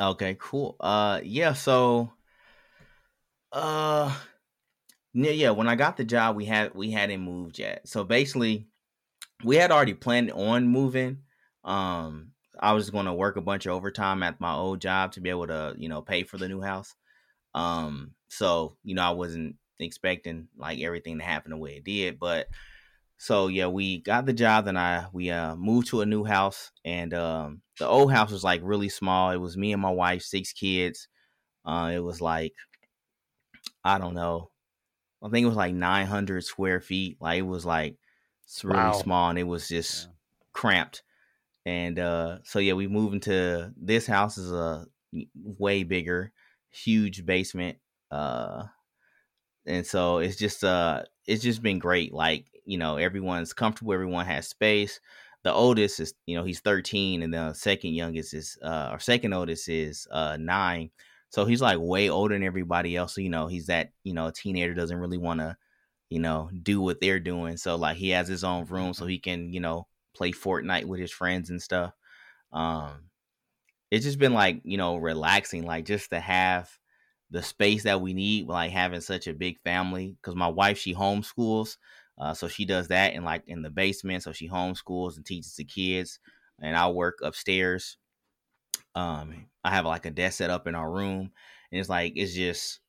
Okay, 0.00 0.36
cool. 0.40 0.76
Uh, 0.80 1.20
yeah, 1.22 1.52
so 1.52 2.12
uh, 3.52 4.16
yeah, 5.14 5.30
yeah. 5.30 5.50
When 5.50 5.68
I 5.68 5.76
got 5.76 5.96
the 5.96 6.04
job, 6.04 6.36
we 6.36 6.44
had 6.46 6.74
we 6.74 6.90
hadn't 6.90 7.20
moved 7.20 7.58
yet. 7.58 7.88
So 7.88 8.04
basically, 8.04 8.68
we 9.44 9.56
had 9.56 9.72
already 9.72 9.94
planned 9.94 10.32
on 10.32 10.68
moving. 10.68 11.24
Um, 11.64 12.32
I 12.60 12.72
was 12.74 12.90
going 12.90 13.06
to 13.06 13.14
work 13.14 13.36
a 13.36 13.42
bunch 13.42 13.66
of 13.66 13.72
overtime 13.74 14.22
at 14.22 14.40
my 14.40 14.54
old 14.54 14.80
job 14.80 15.12
to 15.12 15.20
be 15.20 15.30
able 15.30 15.48
to, 15.48 15.74
you 15.78 15.88
know, 15.88 16.02
pay 16.02 16.24
for 16.24 16.38
the 16.38 16.48
new 16.48 16.62
house. 16.62 16.96
Um, 17.54 18.14
so 18.28 18.78
you 18.84 18.94
know, 18.96 19.02
I 19.04 19.10
wasn't 19.12 19.56
expecting 19.80 20.48
like 20.56 20.80
everything 20.80 21.18
to 21.18 21.24
happen 21.24 21.52
the 21.52 21.58
way 21.58 21.76
it 21.78 21.84
did, 21.84 22.18
but 22.18 22.48
so 23.18 23.46
yeah, 23.48 23.66
we 23.68 24.00
got 24.00 24.26
the 24.26 24.32
job. 24.32 24.66
and 24.66 24.78
I 24.78 25.06
we 25.12 25.30
uh 25.30 25.54
moved 25.56 25.88
to 25.88 26.00
a 26.00 26.06
new 26.06 26.24
house, 26.24 26.72
and 26.84 27.14
um, 27.14 27.62
the 27.78 27.86
old 27.86 28.12
house 28.12 28.30
was 28.32 28.44
like 28.44 28.60
really 28.64 28.88
small. 28.88 29.30
It 29.30 29.36
was 29.36 29.56
me 29.56 29.72
and 29.72 29.82
my 29.82 29.90
wife, 29.90 30.22
six 30.22 30.52
kids. 30.52 31.08
Uh, 31.64 31.92
it 31.94 32.00
was 32.00 32.20
like 32.20 32.54
I 33.84 33.98
don't 33.98 34.14
know. 34.14 34.50
I 35.22 35.28
think 35.28 35.44
it 35.44 35.48
was 35.48 35.56
like 35.56 35.74
900 35.74 36.44
square 36.44 36.80
feet. 36.80 37.18
Like 37.20 37.38
it 37.38 37.42
was 37.42 37.64
like 37.64 37.96
it's 38.44 38.64
really 38.64 38.78
wow. 38.78 38.92
small 38.92 39.30
and 39.30 39.38
it 39.38 39.44
was 39.44 39.68
just 39.68 40.06
yeah. 40.06 40.12
cramped. 40.52 41.02
And 41.64 41.98
uh, 41.98 42.38
so 42.44 42.58
yeah, 42.58 42.72
we 42.72 42.88
moved 42.88 43.14
into 43.14 43.72
this 43.76 44.06
house 44.06 44.36
is 44.36 44.52
a 44.52 44.86
way 45.34 45.84
bigger, 45.84 46.32
huge 46.70 47.24
basement. 47.24 47.78
Uh, 48.10 48.64
and 49.64 49.86
so 49.86 50.18
it's 50.18 50.36
just 50.36 50.64
uh, 50.64 51.02
it's 51.26 51.42
just 51.42 51.62
been 51.62 51.78
great. 51.78 52.12
Like 52.12 52.46
you 52.64 52.78
know, 52.78 52.96
everyone's 52.96 53.52
comfortable. 53.52 53.92
Everyone 53.92 54.26
has 54.26 54.48
space. 54.48 55.00
The 55.44 55.52
oldest 55.52 56.00
is 56.00 56.14
you 56.26 56.36
know 56.36 56.44
he's 56.44 56.60
13, 56.60 57.22
and 57.22 57.32
the 57.32 57.52
second 57.52 57.94
youngest 57.94 58.34
is 58.34 58.58
uh, 58.62 58.90
or 58.92 58.98
second 58.98 59.32
oldest 59.32 59.68
is 59.68 60.08
uh 60.10 60.36
nine. 60.38 60.90
So 61.32 61.46
he's 61.46 61.62
like 61.62 61.78
way 61.80 62.10
older 62.10 62.34
than 62.34 62.42
everybody 62.42 62.94
else. 62.94 63.14
So, 63.14 63.22
you 63.22 63.30
know, 63.30 63.46
he's 63.46 63.66
that, 63.66 63.92
you 64.04 64.12
know, 64.12 64.26
a 64.26 64.32
teenager 64.32 64.74
doesn't 64.74 64.98
really 64.98 65.16
want 65.16 65.40
to, 65.40 65.56
you 66.10 66.18
know, 66.20 66.50
do 66.62 66.78
what 66.82 67.00
they're 67.00 67.20
doing. 67.20 67.56
So 67.56 67.76
like 67.76 67.96
he 67.96 68.10
has 68.10 68.28
his 68.28 68.44
own 68.44 68.66
room 68.66 68.92
so 68.92 69.06
he 69.06 69.18
can, 69.18 69.50
you 69.50 69.58
know, 69.58 69.86
play 70.14 70.32
Fortnite 70.32 70.84
with 70.84 71.00
his 71.00 71.10
friends 71.10 71.48
and 71.48 71.60
stuff. 71.60 71.94
Um 72.52 73.08
it's 73.90 74.04
just 74.04 74.18
been 74.18 74.34
like, 74.34 74.60
you 74.64 74.76
know, 74.76 74.96
relaxing, 74.96 75.64
like 75.64 75.86
just 75.86 76.10
to 76.10 76.20
have 76.20 76.70
the 77.30 77.42
space 77.42 77.84
that 77.84 78.02
we 78.02 78.12
need, 78.12 78.46
like 78.46 78.70
having 78.70 79.00
such 79.00 79.26
a 79.26 79.32
big 79.32 79.58
family. 79.60 80.18
Cause 80.22 80.34
my 80.34 80.48
wife, 80.48 80.76
she 80.76 80.94
homeschools. 80.94 81.78
Uh, 82.18 82.34
so 82.34 82.46
she 82.46 82.66
does 82.66 82.88
that 82.88 83.14
in 83.14 83.24
like 83.24 83.42
in 83.46 83.62
the 83.62 83.70
basement. 83.70 84.22
So 84.22 84.32
she 84.32 84.50
homeschools 84.50 85.16
and 85.16 85.24
teaches 85.24 85.56
the 85.56 85.64
kids. 85.64 86.20
And 86.60 86.76
I 86.76 86.90
work 86.90 87.20
upstairs 87.22 87.96
um, 88.94 89.46
I 89.64 89.70
have 89.70 89.84
like 89.86 90.06
a 90.06 90.10
desk 90.10 90.38
set 90.38 90.50
up 90.50 90.66
in 90.66 90.74
our 90.74 90.90
room, 90.90 91.30
and 91.70 91.80
it's 91.80 91.88
like 91.88 92.14
it's 92.16 92.34
just 92.34 92.80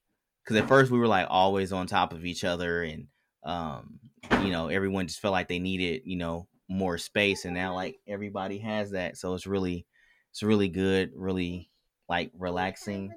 because 0.44 0.58
at 0.58 0.68
first 0.68 0.92
we 0.92 1.00
were 1.00 1.08
like 1.08 1.28
always 1.30 1.72
on 1.72 1.88
top 1.88 2.14
of 2.14 2.26
each 2.26 2.44
other, 2.44 2.84
and 2.84 3.08
um, 3.44 4.00
you 4.42 4.52
know, 4.52 4.68
everyone 4.68 5.08
just 5.08 5.20
felt 5.20 5.34
like 5.34 5.48
they 5.48 5.60
needed 5.60 6.04
you 6.06 6.18
know 6.18 6.48
more 6.70 6.98
space, 6.98 7.46
and 7.46 7.54
now 7.54 7.76
like 7.76 8.00
everybody 8.08 8.58
has 8.60 8.92
that, 8.92 9.18
so 9.18 9.34
it's 9.34 9.48
really 9.48 9.86
it's 10.32 10.44
really 10.44 10.70
good, 10.70 11.12
really 11.16 11.70
like 12.10 12.32
relaxing. 12.38 13.14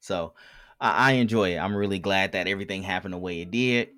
So 0.00 0.34
I, 0.80 1.10
I 1.10 1.12
enjoy 1.12 1.54
it. 1.54 1.58
I'm 1.58 1.74
really 1.74 1.98
glad 1.98 2.32
that 2.32 2.46
everything 2.46 2.82
happened 2.82 3.14
the 3.14 3.18
way 3.18 3.40
it 3.40 3.50
did. 3.50 3.90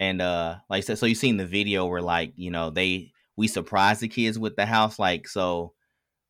And 0.00 0.20
uh 0.20 0.56
like 0.68 0.78
I 0.78 0.80
said, 0.80 0.98
so 0.98 1.06
you 1.06 1.14
seen 1.14 1.36
the 1.36 1.46
video 1.46 1.86
where 1.86 2.02
like, 2.02 2.32
you 2.36 2.50
know, 2.50 2.70
they 2.70 3.12
we 3.36 3.48
surprised 3.48 4.00
the 4.00 4.08
kids 4.08 4.38
with 4.38 4.56
the 4.56 4.66
house. 4.66 4.98
Like 4.98 5.28
so 5.28 5.74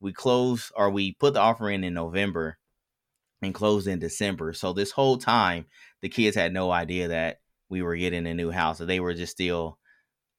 we 0.00 0.12
closed 0.12 0.72
or 0.76 0.90
we 0.90 1.14
put 1.14 1.34
the 1.34 1.40
offer 1.40 1.70
in 1.70 1.84
in 1.84 1.94
November 1.94 2.58
and 3.42 3.54
closed 3.54 3.86
in 3.86 3.98
December. 3.98 4.52
So 4.52 4.72
this 4.72 4.90
whole 4.90 5.18
time, 5.18 5.66
the 6.02 6.08
kids 6.08 6.36
had 6.36 6.52
no 6.52 6.70
idea 6.70 7.08
that 7.08 7.40
we 7.68 7.82
were 7.82 7.96
getting 7.96 8.26
a 8.26 8.34
new 8.34 8.50
house. 8.50 8.78
They 8.78 9.00
were 9.00 9.14
just 9.14 9.32
still, 9.32 9.78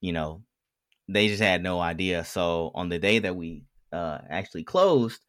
you 0.01 0.13
know, 0.13 0.43
they 1.07 1.27
just 1.27 1.41
had 1.41 1.63
no 1.63 1.79
idea. 1.79 2.25
So 2.25 2.71
on 2.75 2.89
the 2.89 2.99
day 2.99 3.19
that 3.19 3.35
we 3.35 3.63
uh, 3.91 4.19
actually 4.29 4.63
closed, 4.63 5.21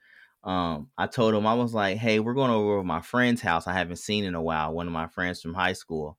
um, 0.45 0.91
I 0.97 1.07
told 1.07 1.35
them 1.35 1.47
I 1.47 1.55
was 1.55 1.74
like, 1.74 1.99
"Hey, 1.99 2.20
we're 2.20 2.35
going 2.35 2.53
over 2.53 2.79
to 2.79 2.85
my 2.85 3.01
friend's 3.01 3.43
house. 3.43 3.66
I 3.66 3.72
haven't 3.72 3.97
seen 3.97 4.24
in 4.24 4.35
a 4.37 4.43
while. 4.43 4.72
One 4.72 4.87
of 4.87 4.93
my 4.93 5.09
friends 5.09 5.43
from 5.43 5.55
high 5.55 5.72
school, 5.72 6.18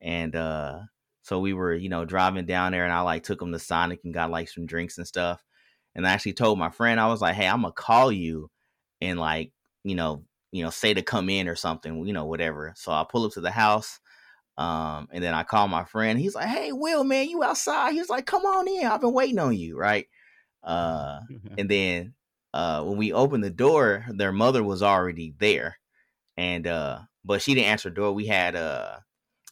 and 0.00 0.36
uh, 0.36 0.80
so 1.22 1.40
we 1.40 1.54
were, 1.54 1.74
you 1.74 1.88
know, 1.88 2.04
driving 2.04 2.46
down 2.46 2.72
there, 2.72 2.84
and 2.84 2.92
I 2.92 3.00
like 3.00 3.24
took 3.24 3.40
them 3.40 3.52
to 3.52 3.58
Sonic 3.58 4.00
and 4.04 4.14
got 4.14 4.30
like 4.30 4.48
some 4.48 4.66
drinks 4.66 4.98
and 4.98 5.06
stuff 5.06 5.42
and 5.94 6.06
I 6.06 6.12
actually 6.12 6.34
told 6.34 6.58
my 6.58 6.70
friend 6.70 7.00
I 7.00 7.08
was 7.08 7.20
like, 7.20 7.34
"Hey, 7.34 7.46
I'm 7.46 7.62
gonna 7.62 7.72
call 7.72 8.10
you 8.10 8.50
and 9.00 9.18
like, 9.18 9.52
you 9.84 9.94
know, 9.94 10.24
you 10.52 10.62
know, 10.64 10.70
say 10.70 10.94
to 10.94 11.02
come 11.02 11.28
in 11.28 11.48
or 11.48 11.56
something, 11.56 12.06
you 12.06 12.12
know, 12.12 12.26
whatever." 12.26 12.72
So 12.76 12.92
I 12.92 13.04
pull 13.08 13.24
up 13.24 13.32
to 13.32 13.40
the 13.40 13.50
house, 13.50 14.00
um, 14.58 15.08
and 15.12 15.22
then 15.22 15.34
I 15.34 15.42
call 15.42 15.68
my 15.68 15.84
friend. 15.84 16.18
He's 16.18 16.34
like, 16.34 16.48
"Hey, 16.48 16.72
Will, 16.72 17.04
man, 17.04 17.28
you 17.28 17.42
outside?" 17.42 17.92
He's 17.92 18.10
like, 18.10 18.26
"Come 18.26 18.44
on 18.44 18.68
in. 18.68 18.86
I've 18.86 19.00
been 19.00 19.12
waiting 19.14 19.38
on 19.38 19.56
you, 19.56 19.76
right?" 19.76 20.06
Uh, 20.62 21.20
and 21.58 21.68
then 21.68 22.14
uh, 22.54 22.82
when 22.84 22.98
we 22.98 23.12
opened 23.12 23.44
the 23.44 23.50
door, 23.50 24.04
their 24.08 24.32
mother 24.32 24.62
was 24.62 24.82
already 24.82 25.34
there, 25.38 25.78
and 26.36 26.66
uh, 26.66 27.00
but 27.24 27.42
she 27.42 27.54
didn't 27.54 27.68
answer 27.68 27.90
the 27.90 27.96
door. 27.96 28.12
We 28.12 28.26
had 28.26 28.56
uh, 28.56 28.98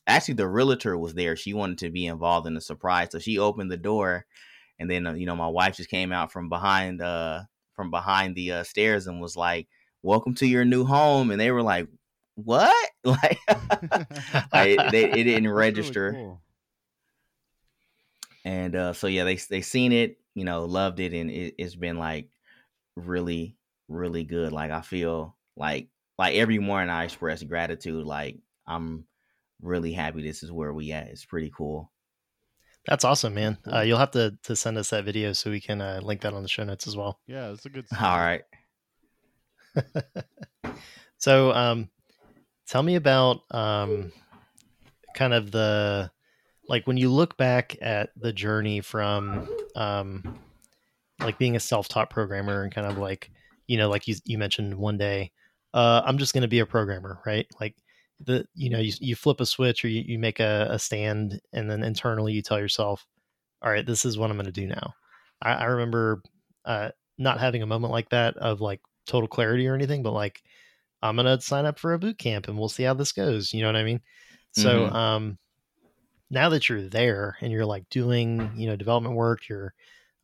actually 0.06 0.34
the 0.34 0.48
realtor 0.48 0.96
was 0.98 1.14
there. 1.14 1.36
She 1.36 1.54
wanted 1.54 1.78
to 1.78 1.90
be 1.90 2.06
involved 2.06 2.46
in 2.46 2.54
the 2.54 2.60
surprise, 2.60 3.08
so 3.12 3.18
she 3.18 3.38
opened 3.38 3.70
the 3.70 3.76
door 3.76 4.26
and 4.80 4.90
then 4.90 5.06
uh, 5.06 5.12
you 5.14 5.26
know 5.26 5.36
my 5.36 5.46
wife 5.46 5.76
just 5.76 5.90
came 5.90 6.10
out 6.12 6.32
from 6.32 6.48
behind 6.48 7.00
uh 7.00 7.42
from 7.76 7.90
behind 7.92 8.34
the 8.34 8.50
uh, 8.52 8.64
stairs 8.64 9.06
and 9.06 9.20
was 9.20 9.36
like 9.36 9.68
welcome 10.02 10.34
to 10.34 10.46
your 10.46 10.64
new 10.64 10.84
home 10.84 11.30
and 11.30 11.40
they 11.40 11.52
were 11.52 11.62
like 11.62 11.86
what? 12.34 12.74
Like, 13.04 13.38
like 14.52 14.90
they, 14.92 15.10
it 15.10 15.24
didn't 15.24 15.48
register 15.52 16.10
really 16.10 16.16
cool. 16.24 16.42
and 18.44 18.74
uh 18.76 18.92
so 18.92 19.06
yeah 19.06 19.24
they 19.24 19.36
they 19.36 19.60
seen 19.62 19.92
it 19.92 20.18
you 20.34 20.44
know 20.44 20.64
loved 20.64 21.00
it 21.00 21.12
and 21.14 21.30
it, 21.30 21.54
it's 21.58 21.74
been 21.76 21.98
like 21.98 22.28
really 22.96 23.56
really 23.88 24.24
good. 24.24 24.52
Like 24.52 24.70
i 24.70 24.80
feel 24.82 25.36
like 25.56 25.88
like 26.18 26.34
every 26.34 26.58
morning 26.58 26.90
i 26.90 27.04
express 27.04 27.42
gratitude 27.42 28.04
like 28.06 28.38
i'm 28.66 29.04
really 29.62 29.92
happy 29.92 30.22
this 30.22 30.42
is 30.42 30.52
where 30.52 30.72
we 30.72 30.92
at. 30.92 31.08
It's 31.08 31.24
pretty 31.24 31.50
cool 31.56 31.89
that's 32.86 33.04
awesome, 33.04 33.34
man. 33.34 33.58
Uh, 33.70 33.80
you'll 33.80 33.98
have 33.98 34.10
to 34.12 34.36
to 34.44 34.56
send 34.56 34.78
us 34.78 34.90
that 34.90 35.04
video 35.04 35.32
so 35.32 35.50
we 35.50 35.60
can 35.60 35.80
uh, 35.80 36.00
link 36.02 36.22
that 36.22 36.34
on 36.34 36.42
the 36.42 36.48
show 36.48 36.64
notes 36.64 36.86
as 36.86 36.96
well. 36.96 37.20
Yeah, 37.26 37.50
it's 37.50 37.66
a 37.66 37.70
good. 37.70 37.86
All 38.00 38.18
right. 38.18 38.42
so, 41.18 41.52
um, 41.52 41.90
tell 42.66 42.82
me 42.82 42.96
about 42.96 43.40
um, 43.50 44.12
kind 45.14 45.34
of 45.34 45.50
the 45.50 46.10
like 46.68 46.86
when 46.86 46.96
you 46.96 47.10
look 47.10 47.36
back 47.36 47.76
at 47.80 48.10
the 48.16 48.32
journey 48.32 48.80
from 48.80 49.48
um, 49.76 50.38
like 51.20 51.38
being 51.38 51.56
a 51.56 51.60
self-taught 51.60 52.10
programmer 52.10 52.62
and 52.62 52.74
kind 52.74 52.86
of 52.86 52.98
like 52.98 53.30
you 53.66 53.76
know 53.76 53.88
like 53.88 54.08
you 54.08 54.16
you 54.24 54.38
mentioned 54.38 54.74
one 54.74 54.98
day 54.98 55.32
uh, 55.74 56.02
I'm 56.04 56.18
just 56.18 56.32
going 56.32 56.42
to 56.42 56.48
be 56.48 56.58
a 56.58 56.66
programmer, 56.66 57.20
right? 57.24 57.46
Like 57.60 57.76
the 58.20 58.44
you 58.54 58.70
know 58.70 58.78
you, 58.78 58.92
you 59.00 59.16
flip 59.16 59.40
a 59.40 59.46
switch 59.46 59.84
or 59.84 59.88
you, 59.88 60.02
you 60.06 60.18
make 60.18 60.40
a, 60.40 60.68
a 60.70 60.78
stand 60.78 61.40
and 61.52 61.70
then 61.70 61.82
internally 61.82 62.32
you 62.32 62.42
tell 62.42 62.58
yourself 62.58 63.06
all 63.62 63.70
right 63.70 63.86
this 63.86 64.04
is 64.04 64.18
what 64.18 64.30
i'm 64.30 64.36
going 64.36 64.46
to 64.46 64.52
do 64.52 64.66
now 64.66 64.92
i, 65.42 65.52
I 65.52 65.64
remember 65.64 66.22
uh, 66.64 66.90
not 67.18 67.40
having 67.40 67.62
a 67.62 67.66
moment 67.66 67.92
like 67.92 68.10
that 68.10 68.36
of 68.36 68.60
like 68.60 68.80
total 69.06 69.28
clarity 69.28 69.66
or 69.66 69.74
anything 69.74 70.02
but 70.02 70.12
like 70.12 70.42
i'm 71.02 71.16
going 71.16 71.26
to 71.26 71.44
sign 71.44 71.64
up 71.64 71.78
for 71.78 71.94
a 71.94 71.98
boot 71.98 72.18
camp 72.18 72.48
and 72.48 72.58
we'll 72.58 72.68
see 72.68 72.82
how 72.82 72.94
this 72.94 73.12
goes 73.12 73.52
you 73.52 73.62
know 73.62 73.68
what 73.68 73.76
i 73.76 73.84
mean 73.84 74.00
so 74.52 74.80
mm-hmm. 74.80 74.96
um 74.96 75.38
now 76.30 76.48
that 76.48 76.68
you're 76.68 76.88
there 76.88 77.36
and 77.40 77.50
you're 77.52 77.66
like 77.66 77.88
doing 77.90 78.50
you 78.54 78.66
know 78.66 78.76
development 78.76 79.16
work 79.16 79.48
you're 79.48 79.74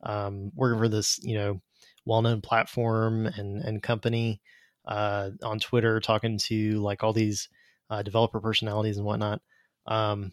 um, 0.03 0.51
working 0.55 0.79
for 0.79 0.87
this 0.87 1.19
you 1.23 1.35
know 1.35 1.59
well-known 2.05 2.41
platform 2.41 3.25
and 3.25 3.61
and 3.63 3.83
company 3.83 4.39
uh, 4.87 5.31
on 5.43 5.59
twitter 5.59 5.99
talking 5.99 6.37
to 6.37 6.79
like 6.79 7.03
all 7.03 7.13
these 7.13 7.49
uh, 7.89 8.01
developer 8.01 8.39
personalities 8.39 8.97
and 8.97 9.05
whatnot. 9.05 9.41
Um, 9.85 10.31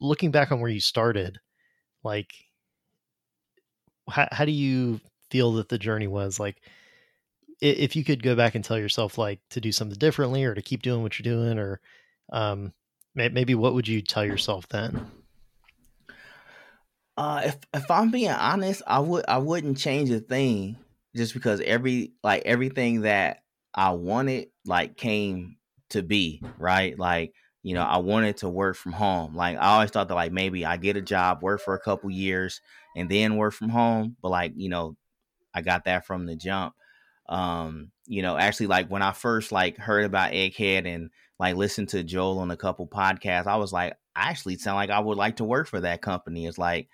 looking 0.00 0.30
back 0.30 0.52
on 0.52 0.60
where 0.60 0.70
you 0.70 0.80
started, 0.80 1.38
like, 2.02 2.32
how, 4.08 4.28
how 4.30 4.44
do 4.44 4.52
you 4.52 5.00
feel 5.30 5.52
that 5.54 5.68
the 5.68 5.78
journey 5.78 6.06
was? 6.06 6.38
Like, 6.38 6.60
if 7.60 7.96
you 7.96 8.04
could 8.04 8.22
go 8.22 8.34
back 8.34 8.54
and 8.54 8.64
tell 8.64 8.78
yourself 8.78 9.16
like 9.16 9.40
to 9.50 9.60
do 9.60 9.72
something 9.72 9.98
differently 9.98 10.44
or 10.44 10.54
to 10.54 10.62
keep 10.62 10.82
doing 10.82 11.02
what 11.02 11.18
you're 11.18 11.34
doing, 11.34 11.58
or 11.58 11.80
um, 12.32 12.72
maybe 13.14 13.54
what 13.54 13.74
would 13.74 13.88
you 13.88 14.02
tell 14.02 14.24
yourself 14.24 14.68
then? 14.68 15.06
Uh, 17.16 17.42
if 17.44 17.56
if 17.72 17.90
I'm 17.90 18.10
being 18.10 18.30
honest, 18.30 18.82
I 18.86 18.98
would 18.98 19.24
I 19.28 19.38
wouldn't 19.38 19.78
change 19.78 20.10
a 20.10 20.20
thing 20.20 20.76
just 21.14 21.32
because 21.32 21.60
every 21.60 22.12
like 22.22 22.42
everything 22.44 23.02
that 23.02 23.44
I 23.72 23.92
wanted 23.92 24.48
like 24.66 24.96
came 24.96 25.56
to 25.94 26.02
be, 26.02 26.42
right? 26.58 26.98
Like, 26.98 27.32
you 27.62 27.74
know, 27.74 27.82
I 27.82 27.96
wanted 27.96 28.36
to 28.38 28.48
work 28.48 28.76
from 28.76 28.92
home. 28.92 29.34
Like 29.34 29.56
I 29.56 29.68
always 29.68 29.90
thought 29.90 30.08
that 30.08 30.14
like 30.14 30.32
maybe 30.32 30.66
I 30.66 30.76
get 30.76 30.96
a 30.96 31.02
job, 31.02 31.42
work 31.42 31.62
for 31.62 31.74
a 31.74 31.80
couple 31.80 32.10
years, 32.10 32.60
and 32.94 33.08
then 33.08 33.36
work 33.36 33.54
from 33.54 33.70
home. 33.70 34.16
But 34.20 34.30
like, 34.30 34.52
you 34.56 34.68
know, 34.68 34.96
I 35.54 35.62
got 35.62 35.86
that 35.86 36.06
from 36.06 36.26
the 36.26 36.36
jump. 36.36 36.74
Um, 37.26 37.90
you 38.06 38.20
know, 38.20 38.36
actually 38.36 38.66
like 38.66 38.88
when 38.88 39.00
I 39.00 39.12
first 39.12 39.50
like 39.50 39.78
heard 39.78 40.04
about 40.04 40.32
Egghead 40.32 40.86
and 40.86 41.10
like 41.38 41.56
listened 41.56 41.88
to 41.90 42.04
Joel 42.04 42.40
on 42.40 42.50
a 42.50 42.56
couple 42.56 42.86
podcasts, 42.86 43.46
I 43.46 43.56
was 43.56 43.72
like, 43.72 43.94
I 44.14 44.28
actually 44.30 44.58
sound 44.58 44.76
like 44.76 44.90
I 44.90 45.00
would 45.00 45.16
like 45.16 45.36
to 45.36 45.44
work 45.44 45.66
for 45.66 45.80
that 45.80 46.02
company. 46.02 46.46
It's 46.46 46.58
like, 46.58 46.88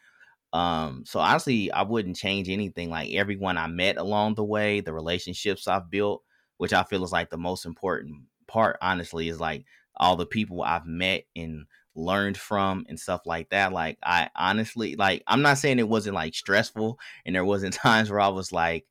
um, 0.52 1.04
so 1.04 1.18
honestly, 1.20 1.72
I 1.72 1.82
wouldn't 1.82 2.16
change 2.16 2.48
anything. 2.48 2.90
Like 2.90 3.12
everyone 3.12 3.58
I 3.58 3.66
met 3.66 3.96
along 3.96 4.34
the 4.34 4.44
way, 4.44 4.80
the 4.80 4.92
relationships 4.92 5.66
I've 5.66 5.90
built, 5.90 6.22
which 6.58 6.72
I 6.72 6.84
feel 6.84 7.02
is 7.02 7.12
like 7.12 7.30
the 7.30 7.38
most 7.38 7.66
important 7.66 8.22
part, 8.50 8.76
honestly, 8.82 9.28
is 9.28 9.40
like 9.40 9.64
all 9.96 10.16
the 10.16 10.26
people 10.26 10.62
I've 10.62 10.86
met 10.86 11.24
and 11.36 11.66
learned 11.94 12.36
from 12.36 12.86
and 12.88 12.98
stuff 12.98 13.22
like 13.26 13.50
that. 13.50 13.72
Like 13.72 13.98
I 14.02 14.30
honestly 14.34 14.96
like 14.96 15.22
I'm 15.26 15.42
not 15.42 15.58
saying 15.58 15.78
it 15.78 15.88
wasn't 15.88 16.14
like 16.14 16.34
stressful 16.34 16.98
and 17.24 17.34
there 17.34 17.44
wasn't 17.44 17.74
times 17.74 18.10
where 18.10 18.20
I 18.20 18.28
was 18.28 18.52
like, 18.52 18.86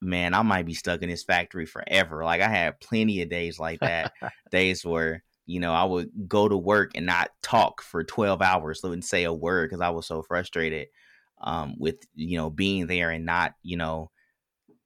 man, 0.00 0.34
I 0.34 0.42
might 0.42 0.66
be 0.66 0.74
stuck 0.74 1.02
in 1.02 1.08
this 1.08 1.24
factory 1.24 1.66
forever. 1.66 2.24
Like 2.24 2.40
I 2.40 2.48
had 2.48 2.80
plenty 2.80 3.22
of 3.22 3.28
days 3.28 3.58
like 3.58 3.80
that. 3.80 4.12
days 4.50 4.84
where, 4.84 5.22
you 5.46 5.60
know, 5.60 5.72
I 5.72 5.84
would 5.84 6.10
go 6.28 6.48
to 6.48 6.56
work 6.56 6.92
and 6.94 7.06
not 7.06 7.30
talk 7.42 7.82
for 7.82 8.04
12 8.04 8.40
hours, 8.40 8.80
so 8.80 8.88
wouldn't 8.88 9.04
say 9.04 9.24
a 9.24 9.32
word 9.32 9.70
because 9.70 9.82
I 9.82 9.90
was 9.90 10.06
so 10.06 10.22
frustrated 10.22 10.88
um 11.40 11.74
with, 11.78 11.96
you 12.14 12.38
know, 12.38 12.50
being 12.50 12.86
there 12.86 13.10
and 13.10 13.26
not, 13.26 13.54
you 13.62 13.76
know, 13.76 14.10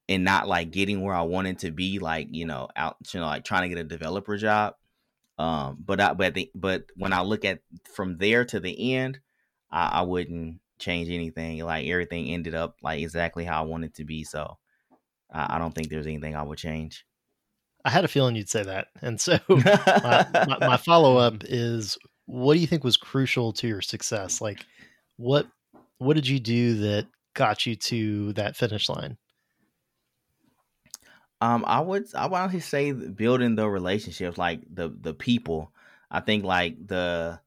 and 0.09 0.25
not 0.25 0.49
like 0.49 0.71
getting 0.71 1.03
where 1.03 1.15
I 1.15 1.23
wanted 1.23 1.61
to 1.61 1.71
be, 1.71 1.99
like 1.99 2.29
you 2.31 2.47
know, 2.47 2.69
out 2.77 2.97
you 3.13 3.21
know, 3.21 3.27
like 3.27 3.45
trying 3.45 3.63
to 3.63 3.69
get 3.69 3.79
a 3.79 3.85
developer 3.85 4.37
job. 4.37 4.75
Um, 5.39 5.79
but 5.85 6.01
I, 6.01 6.15
but 6.15 6.35
the, 6.35 6.51
but 6.55 6.85
when 6.97 7.13
I 7.13 7.23
look 7.23 7.45
at 7.45 7.61
from 7.95 8.19
there 8.19 8.45
to 8.47 8.59
the 8.59 8.95
end, 8.95 9.21
I, 9.71 10.01
I 10.01 10.03
wouldn't 10.03 10.61
change 10.79 11.11
anything. 11.11 11.63
Like 11.65 11.87
everything 11.87 12.29
ended 12.29 12.55
up 12.55 12.77
like 12.83 13.01
exactly 13.01 13.45
how 13.45 13.63
I 13.63 13.67
wanted 13.67 13.95
to 13.95 14.05
be. 14.05 14.25
So 14.25 14.59
I, 15.33 15.57
I 15.57 15.59
don't 15.59 15.75
think 15.75 15.89
there's 15.89 16.07
anything 16.07 16.35
I 16.35 16.43
would 16.43 16.59
change. 16.59 17.05
I 17.85 17.91
had 17.91 18.05
a 18.05 18.09
feeling 18.09 18.37
you'd 18.37 18.49
say 18.49 18.65
that. 18.65 18.89
And 19.03 19.21
so 19.21 19.39
my, 19.49 20.27
my, 20.33 20.59
my 20.61 20.77
follow 20.77 21.17
up 21.17 21.45
is 21.45 21.97
what 22.27 22.55
do 22.55 22.61
you 22.61 22.67
think 22.67 22.85
was 22.85 22.97
crucial 22.97 23.53
to 23.55 23.69
your 23.69 23.81
success? 23.81 24.41
Like 24.41 24.65
what 25.17 25.47
what 25.99 26.15
did 26.15 26.29
you 26.29 26.39
do 26.41 26.75
that 26.75 27.07
got 27.35 27.67
you 27.67 27.77
to 27.77 28.33
that 28.35 28.57
finish 28.57 28.89
line? 28.89 29.17
Um, 31.41 31.65
I 31.67 31.81
would 31.81 32.13
I 32.15 32.27
would 32.27 32.37
honestly 32.37 32.61
say 32.61 32.93
building 32.93 33.55
the 33.55 33.69
relationships, 33.69 34.39
like 34.39 34.61
the 34.73 34.89
the 35.01 35.15
people. 35.15 35.73
I 36.11 36.21
think 36.21 36.45
like 36.45 36.85
the 36.87 37.41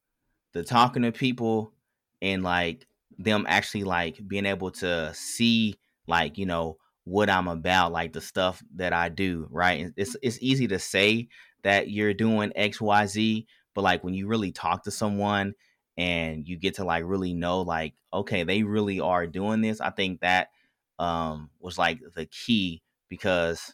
the 0.53 0.63
talking 0.63 1.03
to 1.03 1.11
people 1.13 1.73
and 2.21 2.43
like 2.43 2.87
them 3.19 3.45
actually 3.49 3.85
like 3.85 4.19
being 4.27 4.45
able 4.47 4.71
to 4.71 5.13
see 5.15 5.75
like 6.07 6.37
you 6.37 6.45
know 6.47 6.77
what 7.05 7.29
I'm 7.29 7.47
about, 7.49 7.91
like 7.93 8.13
the 8.13 8.21
stuff 8.21 8.63
that 8.75 8.93
I 8.93 9.09
do, 9.09 9.47
right? 9.51 9.91
It's 9.97 10.15
it's 10.23 10.39
easy 10.41 10.67
to 10.69 10.79
say 10.79 11.29
that 11.63 11.89
you're 11.91 12.13
doing 12.13 12.53
X, 12.55 12.81
Y, 12.81 13.05
Z, 13.07 13.47
but 13.75 13.81
like 13.83 14.03
when 14.03 14.13
you 14.15 14.27
really 14.27 14.51
talk 14.53 14.83
to 14.85 14.91
someone 14.91 15.55
and 15.97 16.47
you 16.47 16.57
get 16.57 16.75
to 16.75 16.85
like 16.85 17.03
really 17.05 17.33
know 17.33 17.61
like, 17.61 17.95
okay, 18.13 18.43
they 18.43 18.63
really 18.63 18.99
are 19.01 19.27
doing 19.27 19.61
this, 19.61 19.81
I 19.81 19.91
think 19.91 20.21
that 20.21 20.49
um 20.99 21.49
was 21.59 21.77
like 21.77 21.99
the 22.15 22.25
key 22.27 22.83
because 23.09 23.73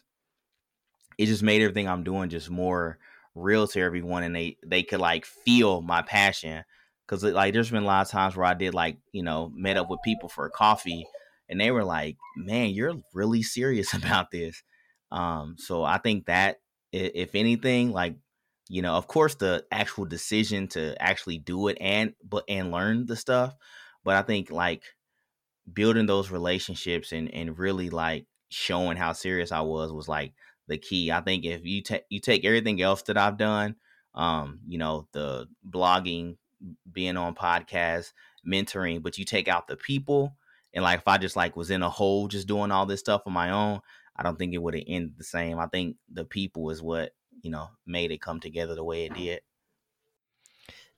it 1.18 1.26
just 1.26 1.42
made 1.42 1.62
everything 1.62 1.88
I'm 1.88 2.04
doing 2.04 2.30
just 2.30 2.50
more 2.50 2.98
real 3.34 3.68
to 3.68 3.80
everyone 3.80 4.22
and 4.24 4.34
they 4.34 4.56
they 4.66 4.82
could 4.82 5.00
like 5.00 5.24
feel 5.24 5.82
my 5.82 6.02
passion 6.02 6.64
because 7.06 7.22
like 7.22 7.52
there's 7.52 7.70
been 7.70 7.84
a 7.84 7.86
lot 7.86 8.06
of 8.06 8.10
times 8.10 8.36
where 8.36 8.46
I 8.46 8.54
did 8.54 8.74
like 8.74 8.98
you 9.12 9.22
know 9.22 9.50
met 9.54 9.76
up 9.76 9.90
with 9.90 10.00
people 10.04 10.28
for 10.28 10.48
coffee 10.50 11.06
and 11.48 11.60
they 11.60 11.70
were 11.70 11.84
like, 11.84 12.16
"Man, 12.36 12.70
you're 12.70 12.94
really 13.14 13.42
serious 13.42 13.94
about 13.94 14.30
this." 14.30 14.62
Um, 15.10 15.56
so 15.58 15.84
I 15.84 15.98
think 15.98 16.26
that 16.26 16.60
if 16.92 17.34
anything, 17.34 17.92
like 17.92 18.16
you 18.68 18.82
know, 18.82 18.94
of 18.94 19.06
course, 19.06 19.34
the 19.36 19.64
actual 19.72 20.04
decision 20.04 20.68
to 20.68 21.00
actually 21.02 21.38
do 21.38 21.68
it 21.68 21.78
and 21.80 22.14
but 22.22 22.44
and 22.48 22.70
learn 22.70 23.06
the 23.06 23.16
stuff, 23.16 23.54
but 24.04 24.16
I 24.16 24.22
think 24.22 24.50
like 24.50 24.82
building 25.72 26.06
those 26.06 26.30
relationships 26.30 27.12
and 27.12 27.32
and 27.34 27.58
really 27.58 27.90
like 27.90 28.26
showing 28.50 28.96
how 28.96 29.12
serious 29.12 29.52
I 29.52 29.60
was 29.60 29.92
was 29.92 30.08
like 30.08 30.32
the 30.68 30.78
key. 30.78 31.10
I 31.10 31.20
think 31.20 31.44
if 31.44 31.64
you 31.64 31.82
take 31.82 32.04
you 32.08 32.20
take 32.20 32.44
everything 32.44 32.80
else 32.80 33.02
that 33.02 33.18
I've 33.18 33.36
done, 33.36 33.76
um, 34.14 34.60
you 34.68 34.78
know, 34.78 35.08
the 35.12 35.48
blogging, 35.68 36.36
being 36.90 37.16
on 37.16 37.34
podcasts, 37.34 38.12
mentoring, 38.46 39.02
but 39.02 39.18
you 39.18 39.24
take 39.24 39.48
out 39.48 39.66
the 39.66 39.76
people 39.76 40.36
and 40.74 40.82
like 40.82 41.00
if 41.00 41.08
I 41.08 41.18
just 41.18 41.36
like 41.36 41.56
was 41.56 41.70
in 41.70 41.82
a 41.82 41.90
hole 41.90 42.28
just 42.28 42.46
doing 42.46 42.70
all 42.70 42.86
this 42.86 43.00
stuff 43.00 43.22
on 43.26 43.32
my 43.32 43.50
own, 43.50 43.80
I 44.16 44.22
don't 44.22 44.38
think 44.38 44.54
it 44.54 44.62
would 44.62 44.74
have 44.74 44.84
ended 44.86 45.16
the 45.16 45.24
same. 45.24 45.58
I 45.58 45.66
think 45.66 45.96
the 46.12 46.24
people 46.24 46.70
is 46.70 46.82
what, 46.82 47.12
you 47.42 47.50
know, 47.50 47.68
made 47.86 48.10
it 48.10 48.20
come 48.20 48.40
together 48.40 48.74
the 48.74 48.84
way 48.84 49.04
it 49.04 49.14
did. 49.14 49.40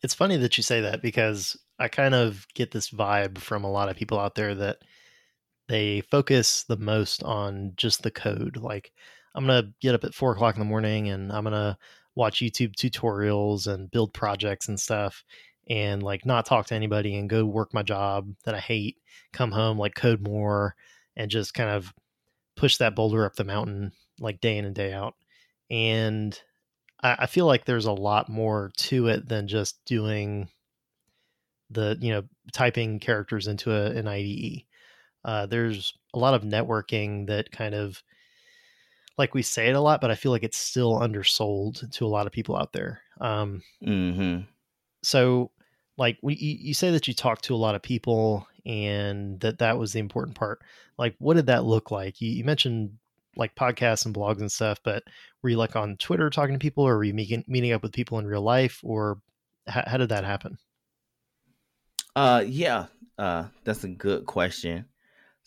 It's 0.02 0.14
funny 0.14 0.36
that 0.38 0.56
you 0.56 0.62
say 0.62 0.80
that 0.80 1.02
because 1.02 1.58
I 1.78 1.88
kind 1.88 2.14
of 2.14 2.46
get 2.54 2.70
this 2.70 2.90
vibe 2.90 3.38
from 3.38 3.64
a 3.64 3.70
lot 3.70 3.88
of 3.88 3.96
people 3.96 4.18
out 4.18 4.34
there 4.34 4.54
that 4.54 4.78
they 5.68 6.00
focus 6.00 6.64
the 6.64 6.78
most 6.78 7.22
on 7.22 7.72
just 7.76 8.02
the 8.02 8.10
code. 8.10 8.56
Like, 8.56 8.92
I'm 9.34 9.46
to 9.46 9.72
get 9.80 9.94
up 9.94 10.04
at 10.04 10.14
four 10.14 10.32
o'clock 10.32 10.56
in 10.56 10.60
the 10.60 10.66
morning 10.66 11.08
and 11.08 11.32
I'm 11.32 11.44
to 11.44 11.76
watch 12.14 12.40
YouTube 12.40 12.74
tutorials 12.74 13.66
and 13.66 13.90
build 13.90 14.12
projects 14.12 14.68
and 14.68 14.78
stuff 14.78 15.24
and 15.68 16.02
like 16.02 16.26
not 16.26 16.46
talk 16.46 16.66
to 16.66 16.74
anybody 16.74 17.16
and 17.16 17.30
go 17.30 17.44
work 17.44 17.72
my 17.72 17.82
job 17.82 18.34
that 18.44 18.54
I 18.54 18.58
hate, 18.58 18.96
come 19.32 19.52
home, 19.52 19.78
like 19.78 19.94
code 19.94 20.20
more 20.20 20.74
and 21.16 21.30
just 21.30 21.54
kind 21.54 21.70
of 21.70 21.92
push 22.56 22.76
that 22.78 22.96
boulder 22.96 23.24
up 23.24 23.36
the 23.36 23.44
mountain 23.44 23.92
like 24.18 24.40
day 24.40 24.58
in 24.58 24.64
and 24.64 24.74
day 24.74 24.92
out. 24.92 25.14
And 25.70 26.38
I, 27.02 27.16
I 27.20 27.26
feel 27.26 27.46
like 27.46 27.64
there's 27.64 27.86
a 27.86 27.92
lot 27.92 28.28
more 28.28 28.72
to 28.78 29.06
it 29.08 29.28
than 29.28 29.46
just 29.46 29.84
doing 29.84 30.48
the, 31.70 31.96
you 32.00 32.10
know, 32.10 32.24
typing 32.52 32.98
characters 32.98 33.46
into 33.46 33.72
a, 33.72 33.90
an 33.92 34.08
IDE. 34.08 34.64
Uh, 35.24 35.46
there's 35.46 35.94
a 36.14 36.18
lot 36.18 36.34
of 36.34 36.42
networking 36.42 37.28
that 37.28 37.52
kind 37.52 37.74
of 37.74 38.02
like 39.18 39.34
we 39.34 39.42
say 39.42 39.68
it 39.68 39.76
a 39.76 39.80
lot, 39.80 40.00
but 40.00 40.10
I 40.10 40.14
feel 40.14 40.32
like 40.32 40.42
it's 40.42 40.58
still 40.58 41.00
undersold 41.02 41.90
to 41.92 42.06
a 42.06 42.08
lot 42.08 42.26
of 42.26 42.32
people 42.32 42.56
out 42.56 42.72
there. 42.72 43.00
Um, 43.20 43.62
mm-hmm. 43.84 44.42
So 45.02 45.50
like 46.00 46.18
we, 46.22 46.34
you 46.34 46.74
say 46.74 46.90
that 46.90 47.06
you 47.06 47.14
talked 47.14 47.44
to 47.44 47.54
a 47.54 47.56
lot 47.56 47.74
of 47.74 47.82
people 47.82 48.48
and 48.66 49.38
that 49.40 49.58
that 49.58 49.78
was 49.78 49.92
the 49.92 50.00
important 50.00 50.36
part 50.36 50.60
like 50.98 51.14
what 51.18 51.34
did 51.34 51.46
that 51.46 51.64
look 51.64 51.90
like 51.90 52.20
you, 52.20 52.30
you, 52.30 52.44
mentioned 52.44 52.90
like 53.36 53.54
podcasts 53.54 54.04
and 54.04 54.14
blogs 54.14 54.40
and 54.40 54.50
stuff 54.50 54.78
but 54.82 55.02
were 55.42 55.50
you 55.50 55.56
like 55.56 55.76
on 55.76 55.96
twitter 55.96 56.28
talking 56.30 56.54
to 56.54 56.58
people 56.58 56.86
or 56.86 56.96
were 56.96 57.04
you 57.04 57.14
meeting, 57.14 57.44
meeting 57.46 57.72
up 57.72 57.82
with 57.82 57.92
people 57.92 58.18
in 58.18 58.26
real 58.26 58.42
life 58.42 58.80
or 58.82 59.18
how, 59.66 59.84
how 59.86 59.96
did 59.96 60.08
that 60.08 60.24
happen 60.24 60.58
uh 62.16 62.42
yeah 62.46 62.86
uh 63.18 63.44
that's 63.64 63.84
a 63.84 63.88
good 63.88 64.26
question 64.26 64.84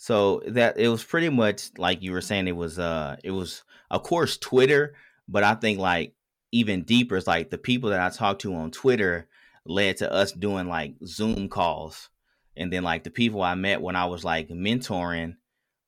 so 0.03 0.41
that 0.47 0.77
it 0.77 0.89
was 0.89 1.03
pretty 1.03 1.29
much 1.29 1.69
like 1.77 2.01
you 2.01 2.11
were 2.11 2.21
saying 2.21 2.47
it 2.47 2.55
was 2.55 2.77
uh 2.79 3.15
it 3.23 3.31
was 3.31 3.63
of 3.89 4.03
course 4.03 4.37
twitter 4.37 4.95
but 5.27 5.43
i 5.43 5.53
think 5.53 5.79
like 5.79 6.13
even 6.51 6.83
deeper 6.83 7.15
is 7.15 7.27
like 7.27 7.49
the 7.49 7.57
people 7.57 7.89
that 7.89 8.01
i 8.01 8.09
talked 8.09 8.41
to 8.41 8.53
on 8.53 8.69
twitter 8.71 9.27
led 9.65 9.97
to 9.97 10.11
us 10.11 10.31
doing 10.31 10.67
like 10.67 10.95
Zoom 11.05 11.49
calls. 11.49 12.09
And 12.55 12.71
then 12.71 12.83
like 12.83 13.03
the 13.03 13.09
people 13.09 13.41
I 13.41 13.55
met 13.55 13.81
when 13.81 13.95
I 13.95 14.05
was 14.05 14.23
like 14.23 14.49
mentoring, 14.49 15.35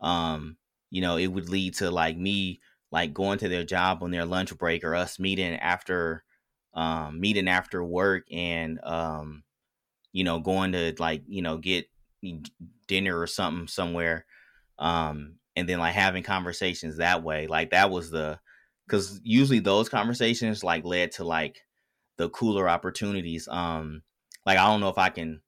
um, 0.01 0.57
you 0.89 1.01
know, 1.01 1.18
it 1.18 1.28
would 1.28 1.49
lead 1.49 1.76
to 1.76 1.91
like 1.91 2.18
me 2.18 2.61
like 2.91 3.13
going 3.13 3.38
to 3.39 3.49
their 3.49 3.63
job 3.63 4.01
on 4.01 4.11
their 4.11 4.26
lunch 4.26 4.57
break 4.57 4.84
or 4.84 4.95
us 4.95 5.20
meeting 5.20 5.55
after 5.57 6.24
um 6.74 7.20
meeting 7.20 7.47
after 7.47 7.84
work 7.84 8.26
and 8.32 8.80
um 8.84 9.43
you 10.11 10.26
know 10.26 10.39
going 10.39 10.74
to 10.74 10.93
like 10.99 11.24
you 11.26 11.41
know 11.41 11.57
get 11.57 11.88
dinner 12.88 13.20
or 13.20 13.28
something 13.28 13.68
somewhere 13.68 14.26
um 14.80 15.36
and 15.55 15.70
then 15.70 15.80
like 15.80 15.93
having 15.93 16.24
conversations 16.24 16.97
that 16.97 17.24
way 17.24 17.47
like 17.47 17.72
that 17.72 17.91
was 17.91 18.09
the 18.09 18.39
because 18.88 19.20
usually 19.24 19.59
those 19.59 19.89
conversations 19.89 20.63
like 20.63 20.86
led 20.86 21.11
to 21.13 21.24
like 21.24 21.61
the 22.18 22.30
cooler 22.30 22.70
opportunities. 22.70 23.47
Um, 23.49 24.03
like 24.45 24.57
I 24.57 24.66
don't 24.66 24.82
know 24.82 24.89
if 24.89 24.97
I 24.97 25.09
can. 25.09 25.41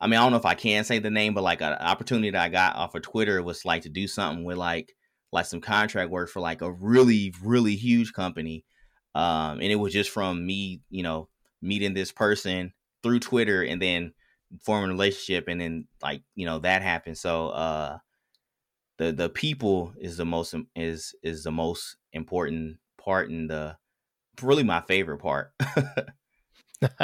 I 0.00 0.08
mean, 0.08 0.18
I 0.18 0.22
don't 0.22 0.32
know 0.32 0.38
if 0.38 0.46
I 0.46 0.54
can 0.54 0.82
say 0.82 0.98
the 0.98 1.10
name, 1.10 1.32
but 1.32 1.44
like 1.44 1.62
an 1.62 1.74
opportunity 1.74 2.30
that 2.30 2.42
I 2.42 2.48
got 2.48 2.76
off 2.76 2.94
of 2.94 3.02
Twitter 3.02 3.40
was 3.42 3.64
like 3.64 3.82
to 3.82 3.88
do 3.88 4.08
something 4.08 4.44
with 4.44 4.56
like 4.56 4.94
like 5.30 5.46
some 5.46 5.60
contract 5.60 6.10
work 6.10 6.28
for 6.28 6.40
like 6.40 6.60
a 6.60 6.72
really 6.72 7.32
really 7.42 7.76
huge 7.76 8.12
company, 8.12 8.64
um, 9.14 9.60
and 9.60 9.64
it 9.64 9.76
was 9.76 9.92
just 9.92 10.10
from 10.10 10.44
me, 10.44 10.80
you 10.90 11.02
know, 11.02 11.28
meeting 11.60 11.94
this 11.94 12.12
person 12.12 12.72
through 13.02 13.20
Twitter 13.20 13.62
and 13.62 13.80
then 13.80 14.12
forming 14.62 14.90
a 14.90 14.92
relationship, 14.92 15.48
and 15.48 15.60
then 15.60 15.86
like 16.02 16.22
you 16.34 16.46
know 16.46 16.58
that 16.60 16.82
happened. 16.82 17.18
So 17.18 17.48
uh, 17.48 17.98
the 18.98 19.12
the 19.12 19.28
people 19.28 19.94
is 19.98 20.16
the 20.16 20.24
most 20.24 20.54
is 20.76 21.14
is 21.22 21.44
the 21.44 21.52
most 21.52 21.96
important 22.12 22.78
part 22.98 23.30
in 23.30 23.46
the 23.46 23.76
really 24.40 24.62
my 24.62 24.80
favorite 24.82 25.18
part. 25.18 25.52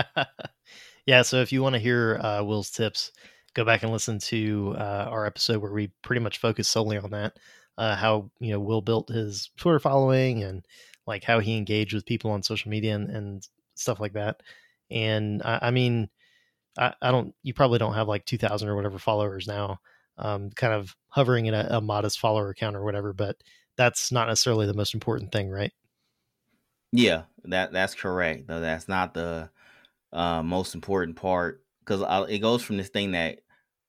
yeah, 1.07 1.23
so 1.23 1.41
if 1.41 1.53
you 1.53 1.63
want 1.63 1.75
to 1.75 1.81
hear 1.81 2.19
uh, 2.23 2.43
Will's 2.43 2.71
tips, 2.71 3.13
go 3.55 3.65
back 3.65 3.83
and 3.83 3.93
listen 3.93 4.19
to 4.19 4.75
uh, 4.79 5.07
our 5.11 5.27
episode 5.27 5.61
where 5.61 5.73
we 5.73 5.91
pretty 6.03 6.21
much 6.21 6.39
focus 6.39 6.69
solely 6.69 6.99
on 6.99 7.11
that. 7.11 7.37
Uh, 7.77 7.95
how 7.95 8.31
you 8.41 8.51
know 8.51 8.61
Will 8.61 8.83
built 8.83 9.09
his 9.09 9.51
Twitter 9.57 9.79
following 9.79 10.43
and 10.43 10.65
like 11.07 11.25
how 11.25 11.41
he 11.41 11.57
engaged 11.57 11.95
with 11.95 12.07
people 12.07 12.31
on 12.31 12.43
social 12.43 12.71
media 12.71 12.95
and, 12.95 13.09
and 13.09 13.49
stuff 13.75 14.01
like 14.01 14.13
that. 14.13 14.43
And 14.91 15.43
I, 15.43 15.59
I 15.63 15.71
mean, 15.71 16.11
I, 16.77 16.95
I, 17.01 17.11
don't. 17.11 17.35
You 17.43 17.55
probably 17.55 17.79
don't 17.79 17.95
have 17.95 18.09
like 18.09 18.25
two 18.25 18.39
thousand 18.39 18.69
or 18.69 18.77
whatever 18.77 18.99
followers 18.99 19.47
now. 19.47 19.81
Um, 20.17 20.51
kind 20.51 20.73
of 20.73 20.97
hovering 21.09 21.47
in 21.47 21.55
a, 21.55 21.67
a 21.71 21.81
modest 21.81 22.19
follower 22.19 22.53
count 22.53 22.75
or 22.75 22.85
whatever, 22.85 23.13
but 23.13 23.37
that's 23.77 24.11
not 24.11 24.27
necessarily 24.27 24.67
the 24.67 24.75
most 24.75 24.93
important 24.93 25.31
thing, 25.31 25.49
right? 25.49 25.73
Yeah, 26.93 27.23
that 27.45 27.73
that's 27.73 27.95
correct. 27.95 28.49
Though 28.49 28.61
that's 28.61 28.89
not 28.89 29.15
the 29.15 29.51
uh, 30.13 30.43
most 30.43 30.75
important 30.75 31.17
part 31.17 31.63
because 31.85 32.03
it 32.29 32.39
goes 32.41 32.63
from 32.63 32.77
this 32.77 32.89
thing 32.89 33.13
that 33.13 33.41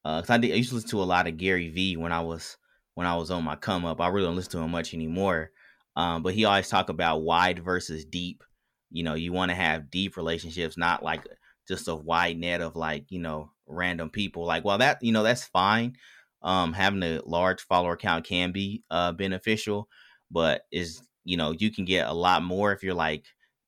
because 0.04 0.30
uh, 0.30 0.34
I, 0.34 0.36
I 0.36 0.56
used 0.56 0.70
to 0.70 0.76
listen 0.76 0.92
to 0.92 1.02
a 1.02 1.04
lot 1.04 1.28
of 1.28 1.38
Gary 1.38 1.70
Vee 1.70 1.98
when 1.98 2.12
I 2.12 2.22
was 2.22 2.58
when 2.96 3.08
I 3.08 3.16
was 3.16 3.32
on 3.32 3.44
my 3.44 3.56
come 3.56 3.86
up. 3.86 4.02
I 4.02 4.08
really 4.08 4.28
don't 4.28 4.36
listen 4.36 4.52
to 4.52 4.60
him 4.60 4.72
much 4.72 4.94
anymore. 4.94 5.52
Um, 5.96 6.24
but 6.24 6.34
he 6.34 6.46
always 6.46 6.70
talk 6.70 6.90
about 6.90 7.24
wide 7.24 7.60
versus 7.60 8.06
deep. 8.06 8.44
You 8.92 9.04
know, 9.04 9.16
you 9.16 9.34
want 9.34 9.50
to 9.50 9.56
have 9.56 9.92
deep 9.92 10.18
relationships, 10.18 10.78
not 10.78 11.04
like 11.04 11.26
just 11.70 11.88
a 11.90 11.96
wide 11.96 12.38
net 12.40 12.62
of 12.62 12.76
like 12.76 13.12
you 13.12 13.20
know 13.20 13.54
random 13.68 14.10
people. 14.12 14.46
Like, 14.46 14.66
well, 14.66 14.80
that 14.80 15.04
you 15.04 15.14
know 15.14 15.24
that's 15.24 15.46
fine. 15.46 15.96
Um, 16.42 16.74
having 16.74 17.04
a 17.04 17.22
large 17.26 17.62
follower 17.62 17.98
count 17.98 18.26
can 18.26 18.52
be 18.52 18.84
uh, 18.92 19.14
beneficial, 19.14 19.90
but 20.32 20.64
is 20.72 21.02
you 21.26 21.38
know 21.38 21.52
you 21.52 21.72
can 21.72 21.86
get 21.86 22.08
a 22.10 22.14
lot 22.14 22.44
more 22.44 22.74
if 22.74 22.84
you're 22.84 22.94
like 22.96 23.28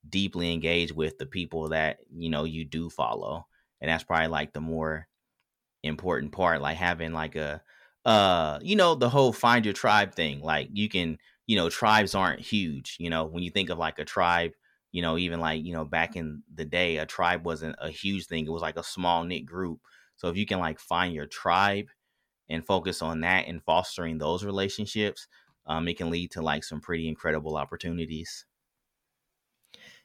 deeply 0.10 0.54
engaged 0.54 0.95
with 0.95 1.18
the 1.20 1.26
people 1.28 1.70
that 1.70 1.99
you 2.14 2.30
know 2.30 2.43
you 2.43 2.66
do 2.66 2.89
follow 2.89 3.45
and 3.82 3.89
that's 3.89 4.04
probably 4.04 4.28
like 4.28 4.52
the 4.52 4.62
more 4.62 5.08
important 5.84 6.32
part 6.32 6.62
like 6.62 6.78
having 6.78 7.14
like 7.14 7.36
a 7.36 7.62
uh, 8.04 8.58
you 8.64 8.76
know, 8.76 8.95
the 8.95 9.10
whole 9.10 9.32
find 9.32 9.64
your 9.64 9.76
tribe 9.76 10.16
thing. 10.16 10.41
Like 10.41 10.70
you 10.74 10.89
can, 10.89 11.20
you 11.45 11.56
know, 11.56 11.70
tribes 11.70 12.16
aren't 12.16 12.39
huge. 12.39 12.97
You 12.99 13.12
know, 13.12 13.26
when 13.26 13.43
you 13.43 13.52
think 13.52 13.70
of 13.70 13.78
like 13.78 13.99
a 13.99 14.06
tribe, 14.06 14.54
you 14.91 15.01
know, 15.01 15.17
even 15.17 15.39
like 15.39 15.63
you 15.63 15.73
know 15.73 15.85
back 15.85 16.15
in 16.15 16.43
the 16.53 16.65
day, 16.65 16.97
a 16.97 17.05
tribe 17.05 17.45
wasn't 17.45 17.75
a 17.79 17.89
huge 17.89 18.27
thing. 18.27 18.45
It 18.45 18.51
was 18.51 18.61
like 18.61 18.77
a 18.77 18.83
small 18.83 19.23
knit 19.23 19.45
group. 19.45 19.79
So 20.15 20.29
if 20.29 20.37
you 20.37 20.45
can 20.45 20.59
like 20.59 20.79
find 20.79 21.13
your 21.13 21.25
tribe 21.25 21.87
and 22.49 22.65
focus 22.65 23.01
on 23.01 23.21
that 23.21 23.47
and 23.47 23.63
fostering 23.63 24.17
those 24.17 24.43
relationships, 24.43 25.27
um, 25.65 25.87
it 25.87 25.97
can 25.97 26.09
lead 26.09 26.31
to 26.31 26.41
like 26.41 26.63
some 26.63 26.81
pretty 26.81 27.07
incredible 27.07 27.57
opportunities. 27.57 28.45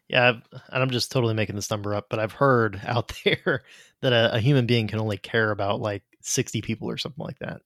Yeah, 0.09 0.35
and 0.53 0.83
I'm 0.83 0.91
just 0.91 1.11
totally 1.11 1.35
making 1.35 1.57
this 1.57 1.71
number 1.71 1.95
up, 1.95 2.07
but 2.09 2.21
I've 2.21 2.33
heard 2.33 2.81
out 2.87 3.13
there 3.25 3.65
that 4.03 4.13
a, 4.13 4.37
a, 4.37 4.41
human 4.41 4.67
being 4.67 4.87
can 4.87 5.01
only 5.01 5.19
care 5.19 5.51
about 5.51 5.81
like 5.81 6.05
60 6.23 6.63
people 6.63 6.89
or 6.89 6.97
something 6.97 7.25
like 7.25 7.41
that, 7.41 7.63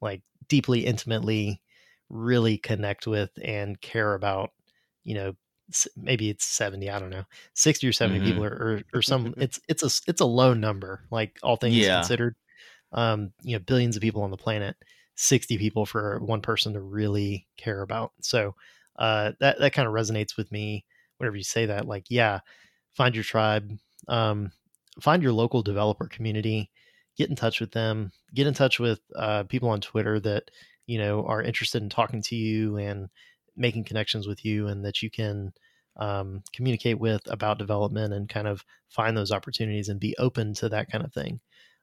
like 0.00 0.22
deeply, 0.48 0.84
intimately, 0.84 1.62
really 2.08 2.58
connect 2.58 3.06
with 3.06 3.30
and 3.42 3.80
care 3.80 4.14
about, 4.14 4.50
you 5.04 5.14
know, 5.14 5.34
maybe 5.96 6.30
it's 6.30 6.44
70, 6.44 6.90
I 6.90 6.98
don't 6.98 7.10
know, 7.10 7.24
60 7.54 7.88
or 7.88 7.92
70 7.92 8.18
mm-hmm. 8.18 8.26
people 8.26 8.44
or, 8.44 8.48
or, 8.48 8.82
or 8.94 9.02
some, 9.02 9.34
it's, 9.38 9.60
it's 9.68 9.82
a, 9.82 9.90
it's 10.08 10.20
a 10.20 10.26
low 10.26 10.54
number, 10.54 11.04
like 11.10 11.38
all 11.42 11.56
things 11.56 11.76
yeah. 11.76 12.00
considered, 12.00 12.36
um, 12.92 13.32
you 13.42 13.56
know, 13.56 13.62
billions 13.64 13.96
of 13.96 14.02
people 14.02 14.22
on 14.22 14.30
the 14.30 14.36
planet, 14.36 14.76
60 15.16 15.58
people 15.58 15.86
for 15.86 16.18
one 16.20 16.40
person 16.40 16.74
to 16.74 16.80
really 16.80 17.46
care 17.56 17.82
about. 17.82 18.12
So, 18.20 18.54
uh, 18.96 19.32
that, 19.40 19.58
that 19.58 19.72
kind 19.72 19.88
of 19.88 19.94
resonates 19.94 20.36
with 20.36 20.52
me 20.52 20.84
whenever 21.18 21.36
you 21.36 21.42
say 21.42 21.66
that, 21.66 21.86
like, 21.86 22.06
yeah, 22.08 22.40
find 22.94 23.14
your 23.14 23.24
tribe, 23.24 23.70
um, 24.08 24.52
find 25.00 25.22
your 25.22 25.32
local 25.32 25.62
developer 25.62 26.06
community, 26.06 26.70
get 27.16 27.30
in 27.30 27.36
touch 27.36 27.60
with 27.60 27.72
them, 27.72 28.12
get 28.34 28.46
in 28.46 28.54
touch 28.54 28.78
with 28.78 29.00
uh, 29.16 29.44
people 29.44 29.68
on 29.68 29.80
Twitter 29.80 30.20
that 30.20 30.50
you 30.86 30.98
know 30.98 31.24
are 31.24 31.42
interested 31.42 31.82
in 31.82 31.88
talking 31.88 32.22
to 32.22 32.36
you 32.36 32.76
and 32.76 33.08
making 33.56 33.84
connections 33.84 34.26
with 34.26 34.44
you, 34.44 34.68
and 34.68 34.84
that 34.84 35.02
you 35.02 35.10
can 35.10 35.52
um, 35.96 36.42
communicate 36.52 36.98
with 36.98 37.22
about 37.30 37.58
development 37.58 38.12
and 38.12 38.28
kind 38.28 38.48
of 38.48 38.64
find 38.88 39.16
those 39.16 39.30
opportunities 39.30 39.88
and 39.88 40.00
be 40.00 40.14
open 40.18 40.54
to 40.54 40.68
that 40.68 40.90
kind 40.90 41.04
of 41.04 41.12
thing. 41.12 41.40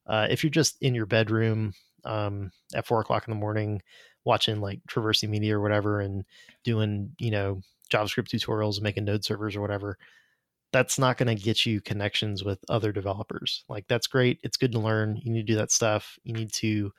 Uh, 0.07 0.27
if 0.29 0.43
you're 0.43 0.51
just 0.51 0.77
in 0.81 0.95
your 0.95 1.05
bedroom 1.05 1.73
um, 2.05 2.51
at 2.73 2.85
four 2.85 2.99
o'clock 2.99 3.27
in 3.27 3.31
the 3.31 3.39
morning 3.39 3.81
watching 4.23 4.61
like 4.61 4.79
Traversy 4.87 5.27
Media 5.27 5.57
or 5.57 5.61
whatever 5.61 5.99
and 5.99 6.23
doing 6.63 7.11
you 7.19 7.31
know 7.31 7.61
JavaScript 7.91 8.29
tutorials, 8.29 8.81
making 8.81 9.05
node 9.05 9.23
servers 9.23 9.55
or 9.55 9.61
whatever, 9.61 9.97
that's 10.71 10.97
not 10.97 11.17
going 11.17 11.35
to 11.35 11.43
get 11.43 11.65
you 11.65 11.81
connections 11.81 12.43
with 12.43 12.59
other 12.69 12.91
developers. 12.91 13.63
Like 13.67 13.85
that's 13.87 14.07
great. 14.07 14.39
It's 14.43 14.57
good 14.57 14.71
to 14.73 14.79
learn. 14.79 15.17
You 15.21 15.31
need 15.31 15.45
to 15.45 15.53
do 15.53 15.57
that 15.57 15.71
stuff. 15.71 16.17
You 16.23 16.33
need 16.33 16.51
to 16.53 16.91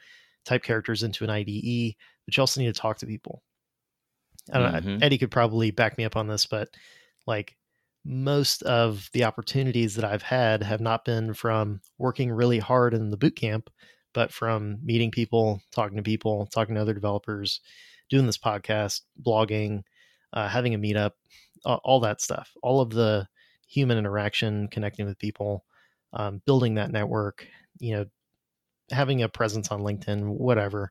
type 0.45 0.63
characters 0.63 1.03
into 1.03 1.25
an 1.25 1.31
IDE, 1.31 1.95
but 2.27 2.37
you 2.37 2.41
also 2.41 2.61
need 2.61 2.73
to 2.73 2.81
talk 2.81 2.99
to 2.99 3.07
people. 3.07 3.43
I 4.51 4.59
don't 4.59 4.73
mm-hmm. 4.73 4.89
know, 4.89 4.99
Eddie 5.03 5.19
could 5.19 5.31
probably 5.31 5.71
back 5.71 5.99
me 5.99 6.05
up 6.05 6.17
on 6.17 6.27
this, 6.27 6.47
but 6.47 6.69
like 7.27 7.57
most 8.05 8.63
of 8.63 9.09
the 9.13 9.25
opportunities 9.25 9.95
that 9.95 10.05
I've 10.05 10.23
had 10.23 10.63
have 10.63 10.81
not 10.81 11.05
been 11.05 11.35
from 11.35 11.81
working 11.99 12.31
really 12.31 12.59
hard 12.59 12.95
in 12.95 13.11
the 13.11 13.17
boot 13.17 13.37
camp, 13.37 13.71
but 14.13 14.33
from 14.33 14.79
meeting 14.85 15.11
people, 15.11 15.61
talking 15.71 15.97
to 15.97 16.03
people, 16.03 16.47
talking 16.47 16.75
to 16.75 16.81
other 16.81 16.95
developers, 16.95 17.61
doing 18.11 18.27
this 18.27 18.39
podcast, 18.39 19.03
blogging, 19.25 19.83
uh, 20.33 20.49
having 20.49 20.75
a 20.75 20.79
meetup, 20.79 21.13
uh, 21.65 21.79
all 21.85 22.01
that 22.01 22.21
stuff, 22.21 22.51
all 22.63 22.81
of 22.81 22.91
the 22.91 23.29
human 23.69 23.99
interaction, 23.99 24.69
connecting 24.69 25.07
with 25.07 25.19
people, 25.19 25.65
um, 26.13 26.43
building 26.45 26.75
that 26.75 26.91
network, 26.91 27.47
you 27.79 27.95
know, 27.95 28.05
having 28.91 29.23
a 29.23 29.29
presence 29.29 29.71
on 29.71 29.81
LinkedIn, 29.81 30.27
whatever. 30.27 30.91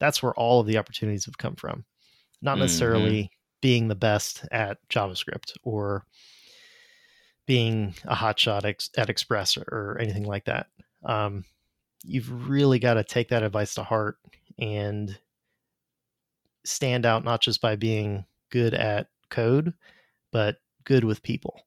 That's 0.00 0.22
where 0.22 0.34
all 0.34 0.60
of 0.60 0.66
the 0.66 0.78
opportunities 0.78 1.26
have 1.26 1.38
come 1.38 1.54
from. 1.54 1.84
Not 2.42 2.58
necessarily 2.58 3.24
mm-hmm. 3.24 3.58
being 3.60 3.88
the 3.88 3.94
best 3.94 4.44
at 4.52 4.78
JavaScript 4.88 5.56
or 5.62 6.04
being 7.46 7.94
a 8.04 8.14
hotshot 8.14 8.64
ex- 8.64 8.90
at 8.96 9.08
Express 9.08 9.56
or, 9.56 9.64
or, 9.70 9.98
anything 10.00 10.24
like 10.24 10.44
that. 10.46 10.66
Um, 11.04 11.44
you've 12.02 12.48
really 12.48 12.78
got 12.78 12.94
to 12.94 13.04
take 13.04 13.28
that 13.28 13.42
advice 13.42 13.74
to 13.74 13.82
heart 13.82 14.18
and 14.58 15.16
stand 16.64 17.06
out 17.06 17.24
not 17.24 17.40
just 17.40 17.60
by 17.60 17.76
being 17.76 18.24
good 18.50 18.74
at 18.74 19.08
code, 19.30 19.72
but 20.32 20.56
good 20.84 21.04
with 21.04 21.22
people. 21.22 21.60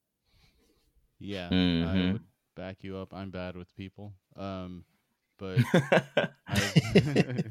Yeah, 1.19 1.49
mm-hmm. 1.49 1.87
I 1.87 2.11
would 2.13 2.21
back 2.55 2.77
you 2.81 2.97
up. 2.97 3.13
I'm 3.13 3.31
bad 3.31 3.55
with 3.55 3.73
people. 3.75 4.13
Um, 4.35 4.83
but 5.37 5.59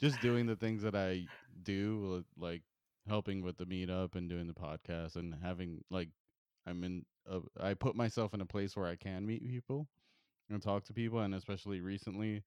just 0.00 0.20
doing 0.20 0.46
the 0.46 0.56
things 0.56 0.82
that 0.82 0.94
I 0.94 1.26
do, 1.64 2.24
like 2.36 2.62
helping 3.08 3.42
with 3.42 3.56
the 3.56 3.64
meetup 3.66 4.14
and 4.14 4.28
doing 4.28 4.46
the 4.46 4.54
podcast 4.54 5.16
and 5.16 5.34
having 5.42 5.82
like 5.90 6.10
I'm 6.66 6.84
in 6.84 7.04
a, 7.30 7.40
I 7.60 7.74
put 7.74 7.96
myself 7.96 8.34
in 8.34 8.40
a 8.40 8.46
place 8.46 8.76
where 8.76 8.86
I 8.86 8.96
can 8.96 9.26
meet 9.26 9.48
people 9.48 9.88
and 10.50 10.62
talk 10.62 10.84
to 10.84 10.92
people 10.94 11.20
and 11.20 11.34
especially 11.34 11.80
recently 11.80 12.42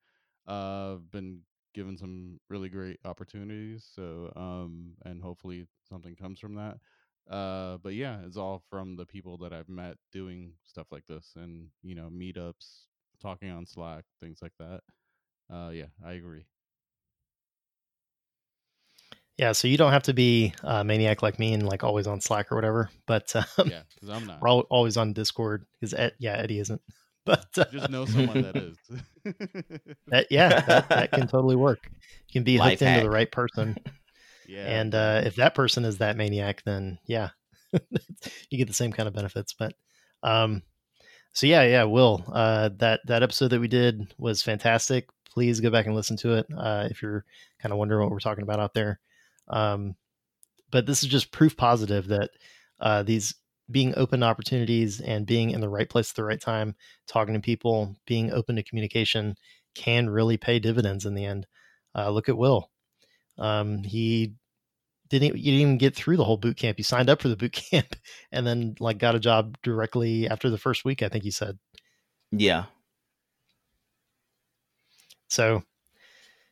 uh 0.47 0.93
I've 0.95 1.11
been 1.11 1.41
given 1.73 1.97
some 1.97 2.39
really 2.49 2.69
great 2.69 2.99
opportunities 3.05 3.87
so 3.95 4.31
um 4.35 4.93
and 5.05 5.21
hopefully 5.21 5.67
something 5.89 6.15
comes 6.15 6.39
from 6.39 6.55
that. 6.55 6.77
Uh 7.29 7.77
but 7.77 7.93
yeah 7.93 8.19
it's 8.25 8.37
all 8.37 8.61
from 8.69 8.95
the 8.95 9.05
people 9.05 9.37
that 9.37 9.53
i've 9.53 9.69
met 9.69 9.97
doing 10.11 10.53
stuff 10.63 10.87
like 10.91 11.05
this 11.05 11.33
and 11.35 11.67
you 11.83 11.95
know 11.95 12.09
meetups 12.11 12.85
talking 13.21 13.49
on 13.51 13.65
slack 13.65 14.05
things 14.19 14.39
like 14.41 14.53
that. 14.59 14.81
Uh 15.53 15.69
yeah 15.71 15.87
i 16.05 16.13
agree 16.13 16.45
yeah 19.41 19.51
so 19.51 19.67
you 19.67 19.77
don't 19.77 19.91
have 19.91 20.03
to 20.03 20.13
be 20.13 20.53
a 20.63 20.83
maniac 20.83 21.21
like 21.21 21.37
me 21.37 21.53
and 21.53 21.67
like 21.67 21.83
always 21.83 22.07
on 22.07 22.21
slack 22.21 22.51
or 22.51 22.55
whatever 22.55 22.89
but 23.05 23.35
um, 23.57 23.69
yeah 23.69 23.81
because 23.93 24.09
i'm 24.09 24.25
not 24.25 24.41
we're 24.41 24.49
all, 24.49 24.61
always 24.69 24.95
on 24.95 25.11
discord 25.11 25.65
because 25.73 25.93
Ed, 25.93 26.13
yeah 26.19 26.37
eddie 26.37 26.59
isn't 26.59 26.81
but 27.25 27.45
uh, 27.57 27.65
just 27.71 27.89
know 27.89 28.05
someone 28.05 28.41
that 28.41 28.55
is 28.55 28.77
that, 30.07 30.27
yeah 30.31 30.61
that, 30.61 30.89
that 30.89 31.11
can 31.11 31.27
totally 31.27 31.55
work 31.55 31.79
you 31.83 32.33
can 32.33 32.43
be 32.43 32.57
Life 32.57 32.71
hooked 32.71 32.81
hack. 32.81 32.97
into 32.97 33.09
the 33.09 33.13
right 33.13 33.31
person 33.31 33.77
yeah. 34.51 34.65
And 34.65 34.93
uh, 34.93 35.21
if 35.23 35.37
that 35.37 35.55
person 35.55 35.85
is 35.85 35.99
that 35.99 36.17
maniac, 36.17 36.63
then 36.65 36.99
yeah, 37.05 37.29
you 38.49 38.57
get 38.57 38.67
the 38.67 38.73
same 38.73 38.91
kind 38.91 39.07
of 39.07 39.15
benefits. 39.15 39.53
But 39.53 39.73
um, 40.23 40.63
so 41.31 41.47
yeah, 41.47 41.63
yeah, 41.63 41.83
Will, 41.85 42.23
uh, 42.31 42.69
that 42.77 42.99
that 43.07 43.23
episode 43.23 43.49
that 43.49 43.61
we 43.61 43.69
did 43.69 44.13
was 44.17 44.41
fantastic. 44.41 45.07
Please 45.25 45.61
go 45.61 45.69
back 45.69 45.85
and 45.85 45.95
listen 45.95 46.17
to 46.17 46.33
it 46.33 46.47
uh, 46.57 46.87
if 46.91 47.01
you're 47.01 47.23
kind 47.61 47.71
of 47.71 47.79
wondering 47.79 48.01
what 48.01 48.11
we're 48.11 48.19
talking 48.19 48.43
about 48.43 48.59
out 48.59 48.73
there. 48.73 48.99
Um, 49.47 49.95
but 50.71 50.85
this 50.85 51.03
is 51.03 51.09
just 51.09 51.31
proof 51.31 51.57
positive 51.57 52.07
that 52.07 52.31
uh, 52.79 53.03
these 53.03 53.35
being 53.69 53.93
open 53.95 54.19
to 54.21 54.25
opportunities 54.25 54.99
and 54.99 55.25
being 55.25 55.51
in 55.51 55.61
the 55.61 55.69
right 55.69 55.89
place 55.89 56.11
at 56.11 56.15
the 56.15 56.23
right 56.23 56.41
time, 56.41 56.75
talking 57.07 57.33
to 57.33 57.39
people, 57.39 57.95
being 58.05 58.31
open 58.31 58.55
to 58.55 58.63
communication 58.63 59.35
can 59.75 60.09
really 60.09 60.37
pay 60.37 60.59
dividends 60.59 61.05
in 61.05 61.13
the 61.13 61.25
end. 61.25 61.47
Uh, 61.95 62.09
look 62.09 62.29
at 62.29 62.37
Will. 62.37 62.69
Um, 63.37 63.83
he 63.83 64.33
didn't 65.09 65.37
you 65.37 65.51
didn't 65.51 65.61
even 65.61 65.77
get 65.77 65.95
through 65.95 66.17
the 66.17 66.23
whole 66.23 66.37
boot 66.37 66.57
camp. 66.57 66.77
You 66.77 66.83
signed 66.83 67.09
up 67.09 67.21
for 67.21 67.27
the 67.27 67.37
boot 67.37 67.51
camp 67.71 67.95
and 68.31 68.45
then 68.45 68.75
like 68.79 68.97
got 68.97 69.15
a 69.15 69.19
job 69.19 69.57
directly 69.63 70.27
after 70.27 70.49
the 70.49 70.57
first 70.57 70.85
week, 70.85 71.03
I 71.03 71.09
think 71.09 71.25
you 71.25 71.31
said. 71.31 71.57
Yeah. 72.31 72.65
So 75.27 75.63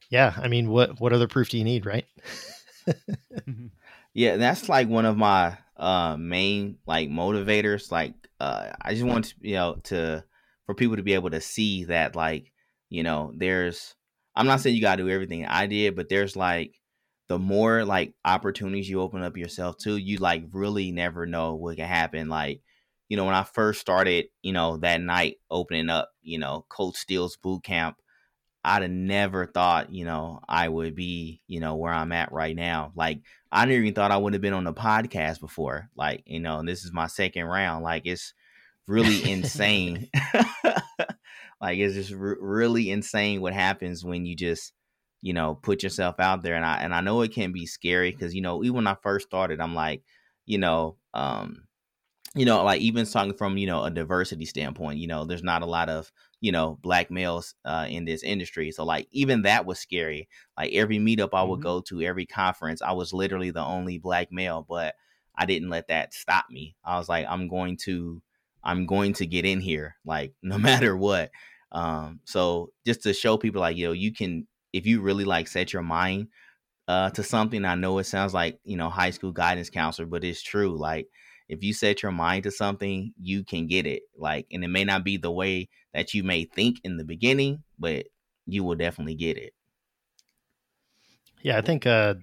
yeah, 0.09 0.33
I 0.37 0.47
mean 0.47 0.69
what 0.69 0.99
what 0.99 1.13
other 1.13 1.27
proof 1.27 1.49
do 1.49 1.57
you 1.57 1.63
need, 1.63 1.85
right? 1.85 2.05
yeah, 4.13 4.37
that's 4.37 4.69
like 4.69 4.87
one 4.87 5.05
of 5.05 5.17
my 5.17 5.57
uh 5.77 6.17
main 6.17 6.77
like 6.85 7.09
motivators. 7.09 7.91
Like 7.91 8.13
uh 8.39 8.71
I 8.81 8.93
just 8.93 9.05
want 9.05 9.25
to 9.25 9.35
you 9.41 9.55
know 9.55 9.75
to 9.85 10.23
for 10.65 10.75
people 10.75 10.97
to 10.97 11.03
be 11.03 11.13
able 11.13 11.31
to 11.31 11.41
see 11.41 11.85
that 11.85 12.15
like, 12.15 12.51
you 12.89 13.03
know, 13.03 13.31
there's 13.35 13.95
I'm 14.35 14.47
not 14.47 14.61
saying 14.61 14.75
you 14.75 14.81
gotta 14.81 15.03
do 15.03 15.09
everything 15.09 15.45
I 15.45 15.67
did, 15.67 15.95
but 15.95 16.09
there's 16.09 16.35
like 16.35 16.79
the 17.27 17.39
more 17.39 17.85
like 17.85 18.13
opportunities 18.25 18.89
you 18.89 19.01
open 19.01 19.21
up 19.23 19.37
yourself 19.37 19.77
to, 19.79 19.95
you 19.97 20.17
like 20.17 20.45
really 20.51 20.91
never 20.91 21.25
know 21.25 21.55
what 21.55 21.77
can 21.77 21.87
happen. 21.87 22.27
Like, 22.27 22.61
you 23.07 23.17
know, 23.17 23.25
when 23.25 23.35
I 23.35 23.43
first 23.43 23.79
started, 23.79 24.25
you 24.41 24.51
know, 24.51 24.77
that 24.77 25.01
night 25.01 25.37
opening 25.49 25.89
up, 25.89 26.09
you 26.21 26.39
know, 26.39 26.65
Colt 26.69 26.95
Steele's 26.95 27.37
boot 27.37 27.63
camp, 27.63 27.97
I'd 28.63 28.81
have 28.81 28.91
never 28.91 29.45
thought, 29.45 29.93
you 29.93 30.05
know, 30.05 30.41
I 30.47 30.67
would 30.67 30.95
be, 30.95 31.41
you 31.47 31.59
know, 31.59 31.75
where 31.75 31.93
I'm 31.93 32.11
at 32.11 32.31
right 32.31 32.55
now. 32.55 32.91
Like, 32.95 33.21
I 33.51 33.65
never 33.65 33.79
even 33.81 33.93
thought 33.93 34.11
I 34.11 34.17
would 34.17 34.33
have 34.33 34.41
been 34.41 34.53
on 34.53 34.65
the 34.65 34.73
podcast 34.73 35.39
before. 35.39 35.89
Like, 35.95 36.23
you 36.25 36.39
know, 36.39 36.59
and 36.59 36.67
this 36.67 36.83
is 36.83 36.91
my 36.91 37.07
second 37.07 37.45
round. 37.45 37.83
Like, 37.83 38.03
it's 38.05 38.33
really 38.87 39.29
insane. 39.31 40.09
like, 41.61 41.79
it's 41.79 41.95
just 41.95 42.11
really 42.11 42.89
insane 42.91 43.41
what 43.41 43.53
happens 43.53 44.03
when 44.03 44.25
you 44.25 44.35
just 44.35 44.73
you 45.21 45.33
know, 45.33 45.55
put 45.55 45.83
yourself 45.83 46.19
out 46.19 46.43
there. 46.43 46.55
And 46.55 46.65
I 46.65 46.77
and 46.77 46.93
I 46.93 47.01
know 47.01 47.21
it 47.21 47.33
can 47.33 47.51
be 47.51 47.65
scary 47.65 48.11
because 48.11 48.33
you 48.33 48.41
know, 48.41 48.63
even 48.63 48.75
when 48.75 48.87
I 48.87 48.95
first 49.01 49.27
started, 49.27 49.59
I'm 49.59 49.75
like, 49.75 50.03
you 50.45 50.57
know, 50.57 50.97
um, 51.13 51.65
you 52.35 52.45
know, 52.45 52.63
like 52.63 52.81
even 52.81 53.05
talking 53.05 53.33
from 53.33 53.57
you 53.57 53.67
know 53.67 53.83
a 53.83 53.91
diversity 53.91 54.45
standpoint, 54.45 54.99
you 54.99 55.07
know, 55.07 55.25
there's 55.25 55.43
not 55.43 55.61
a 55.61 55.67
lot 55.67 55.89
of 55.89 56.11
you 56.41 56.51
know 56.51 56.77
black 56.81 57.11
males 57.11 57.55
uh, 57.65 57.85
in 57.89 58.05
this 58.05 58.23
industry, 58.23 58.71
so 58.71 58.83
like 58.83 59.07
even 59.11 59.43
that 59.43 59.65
was 59.65 59.79
scary. 59.79 60.27
Like 60.57 60.73
every 60.73 60.97
meetup 60.97 61.29
I 61.33 61.43
would 61.43 61.55
mm-hmm. 61.55 61.63
go 61.63 61.81
to, 61.81 62.01
every 62.01 62.25
conference, 62.25 62.81
I 62.81 62.93
was 62.93 63.13
literally 63.13 63.51
the 63.51 63.63
only 63.63 63.97
black 63.97 64.31
male, 64.31 64.65
but 64.67 64.95
I 65.35 65.45
didn't 65.45 65.69
let 65.69 65.87
that 65.87 66.13
stop 66.13 66.45
me. 66.49 66.75
I 66.83 66.97
was 66.97 67.07
like, 67.09 67.25
I'm 67.29 67.47
going 67.47 67.77
to, 67.83 68.21
I'm 68.63 68.85
going 68.85 69.13
to 69.13 69.25
get 69.25 69.45
in 69.45 69.61
here, 69.61 69.95
like 70.05 70.33
no 70.43 70.57
matter 70.57 70.95
what. 70.97 71.31
Um, 71.71 72.19
so 72.25 72.71
just 72.85 73.03
to 73.03 73.13
show 73.13 73.37
people, 73.37 73.61
like, 73.61 73.77
yo, 73.77 73.91
you 73.91 74.11
can, 74.11 74.47
if 74.73 74.85
you 74.85 75.01
really 75.01 75.23
like 75.25 75.47
set 75.47 75.71
your 75.71 75.83
mind 75.83 76.27
uh, 76.89 77.11
to 77.11 77.21
something. 77.21 77.65
I 77.65 77.75
know 77.75 77.99
it 77.99 78.05
sounds 78.05 78.33
like 78.33 78.59
you 78.63 78.75
know 78.75 78.89
high 78.89 79.11
school 79.11 79.31
guidance 79.31 79.69
counselor, 79.69 80.07
but 80.07 80.23
it's 80.23 80.41
true. 80.41 80.75
Like 80.75 81.07
if 81.49 81.63
you 81.63 81.73
set 81.73 82.03
your 82.03 82.11
mind 82.11 82.43
to 82.43 82.51
something, 82.51 83.11
you 83.19 83.43
can 83.43 83.67
get 83.67 83.87
it. 83.87 84.03
Like, 84.15 84.45
and 84.51 84.63
it 84.63 84.67
may 84.67 84.85
not 84.85 85.03
be 85.03 85.17
the 85.17 85.31
way 85.31 85.67
that 85.93 86.13
you 86.13 86.23
may 86.23 86.45
think 86.45 86.77
in 86.83 86.97
the 86.97 87.03
beginning, 87.03 87.63
but 87.79 88.05
you 88.45 88.63
will 88.63 88.75
definitely 88.75 89.15
get 89.15 89.37
it. 89.37 89.53
Yeah, 91.41 91.57
I 91.57 91.61
think 91.61 91.87
uh, 91.87 92.15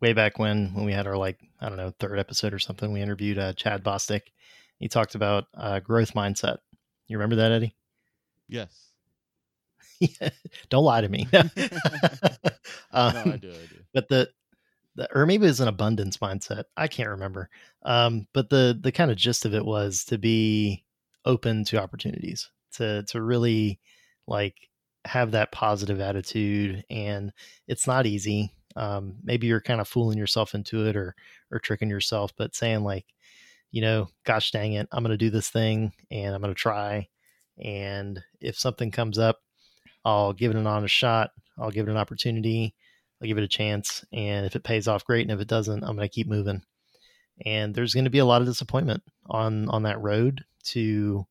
way 0.00 0.14
back 0.14 0.38
when 0.38 0.72
when 0.74 0.84
we 0.84 0.92
had 0.92 1.06
our 1.06 1.16
like 1.16 1.38
I 1.60 1.68
don't 1.68 1.76
know 1.76 1.92
third 1.98 2.18
episode 2.18 2.54
or 2.54 2.58
something, 2.58 2.92
we 2.92 3.02
interviewed 3.02 3.38
uh, 3.38 3.52
Chad 3.52 3.84
Bostic. 3.84 4.22
He 4.78 4.88
talked 4.88 5.14
about 5.14 5.44
uh, 5.54 5.80
growth 5.80 6.14
mindset. 6.14 6.58
You 7.08 7.18
remember 7.18 7.36
that, 7.36 7.52
Eddie? 7.52 7.76
Yes. 8.48 8.92
don't 10.70 10.84
lie 10.84 11.00
to 11.00 11.08
me. 11.08 11.28
um, 11.32 13.14
no, 13.14 13.32
I 13.32 13.36
do. 13.36 13.50
I 13.50 13.66
do. 13.66 13.76
But 13.92 14.08
the 14.08 14.16
the, 14.18 14.28
or 15.14 15.26
maybe 15.26 15.44
it 15.44 15.48
was 15.48 15.60
an 15.60 15.68
abundance 15.68 16.18
mindset. 16.18 16.64
I 16.76 16.88
can't 16.88 17.08
remember. 17.08 17.48
Um, 17.82 18.26
but 18.32 18.50
the 18.50 18.78
the 18.80 18.92
kind 18.92 19.10
of 19.10 19.16
gist 19.16 19.44
of 19.44 19.54
it 19.54 19.64
was 19.64 20.04
to 20.06 20.18
be 20.18 20.84
open 21.24 21.64
to 21.66 21.80
opportunities, 21.82 22.50
to 22.74 23.02
to 23.04 23.22
really 23.22 23.80
like 24.26 24.56
have 25.04 25.32
that 25.32 25.52
positive 25.52 26.00
attitude. 26.00 26.84
And 26.90 27.32
it's 27.66 27.86
not 27.86 28.06
easy. 28.06 28.52
Um, 28.76 29.16
maybe 29.22 29.46
you're 29.46 29.60
kind 29.60 29.80
of 29.80 29.88
fooling 29.88 30.18
yourself 30.18 30.54
into 30.54 30.86
it 30.86 30.96
or 30.96 31.14
or 31.50 31.58
tricking 31.58 31.90
yourself, 31.90 32.32
but 32.36 32.54
saying 32.54 32.84
like, 32.84 33.06
you 33.70 33.82
know, 33.82 34.08
gosh 34.24 34.50
dang 34.50 34.74
it, 34.74 34.88
I'm 34.92 35.02
going 35.02 35.10
to 35.12 35.16
do 35.16 35.30
this 35.30 35.48
thing 35.48 35.92
and 36.10 36.34
I'm 36.34 36.42
going 36.42 36.54
to 36.54 36.60
try. 36.60 37.08
And 37.62 38.20
if 38.40 38.58
something 38.58 38.90
comes 38.90 39.18
up, 39.18 39.40
I'll 40.04 40.32
give 40.32 40.50
it 40.50 40.56
an 40.56 40.66
honest 40.66 40.94
shot. 40.94 41.30
I'll 41.58 41.70
give 41.70 41.88
it 41.88 41.90
an 41.90 41.98
opportunity 41.98 42.74
I'll 43.22 43.28
give 43.28 43.38
it 43.38 43.44
a 43.44 43.48
chance. 43.48 44.04
And 44.12 44.44
if 44.44 44.56
it 44.56 44.64
pays 44.64 44.88
off, 44.88 45.04
great. 45.04 45.22
And 45.22 45.30
if 45.30 45.40
it 45.40 45.48
doesn't, 45.48 45.84
I'm 45.84 45.96
going 45.96 46.08
to 46.08 46.14
keep 46.14 46.26
moving. 46.26 46.62
And 47.46 47.74
there's 47.74 47.94
going 47.94 48.04
to 48.04 48.10
be 48.10 48.18
a 48.18 48.24
lot 48.24 48.42
of 48.42 48.48
disappointment 48.48 49.02
on 49.26 49.68
on 49.68 49.84
that 49.84 50.00
road 50.00 50.44
to, 50.64 50.80
you 50.80 51.26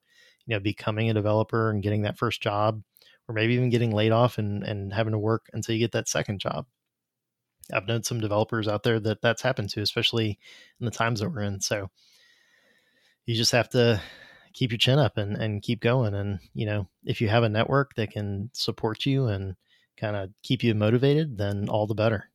know, 0.47 0.59
becoming 0.59 1.09
a 1.09 1.13
developer 1.13 1.69
and 1.69 1.83
getting 1.83 2.03
that 2.03 2.17
first 2.17 2.41
job, 2.41 2.81
or 3.27 3.35
maybe 3.35 3.53
even 3.53 3.69
getting 3.69 3.91
laid 3.91 4.11
off 4.11 4.37
and 4.37 4.63
and 4.63 4.93
having 4.93 5.11
to 5.11 5.19
work 5.19 5.47
until 5.53 5.75
you 5.75 5.79
get 5.79 5.91
that 5.91 6.09
second 6.09 6.39
job. 6.39 6.65
I've 7.73 7.87
known 7.87 8.03
some 8.03 8.19
developers 8.19 8.67
out 8.67 8.83
there 8.83 8.99
that 8.99 9.21
that's 9.21 9.41
happened 9.41 9.69
to, 9.71 9.81
especially 9.81 10.39
in 10.79 10.85
the 10.85 10.91
times 10.91 11.19
that 11.19 11.29
we're 11.29 11.43
in. 11.43 11.61
So 11.61 11.89
you 13.25 13.35
just 13.35 13.51
have 13.51 13.69
to 13.69 14.01
keep 14.53 14.71
your 14.71 14.77
chin 14.77 14.99
up 14.99 15.17
and, 15.17 15.37
and 15.37 15.61
keep 15.61 15.79
going. 15.79 16.13
And, 16.13 16.39
you 16.53 16.65
know, 16.65 16.87
if 17.05 17.21
you 17.21 17.29
have 17.29 17.43
a 17.43 17.49
network 17.49 17.95
that 17.95 18.11
can 18.11 18.49
support 18.53 19.05
you 19.05 19.27
and 19.27 19.55
kind 19.97 20.15
of 20.15 20.29
keep 20.43 20.63
you 20.63 20.73
motivated, 20.75 21.37
then 21.37 21.69
all 21.69 21.87
the 21.87 21.95
better. 21.95 22.31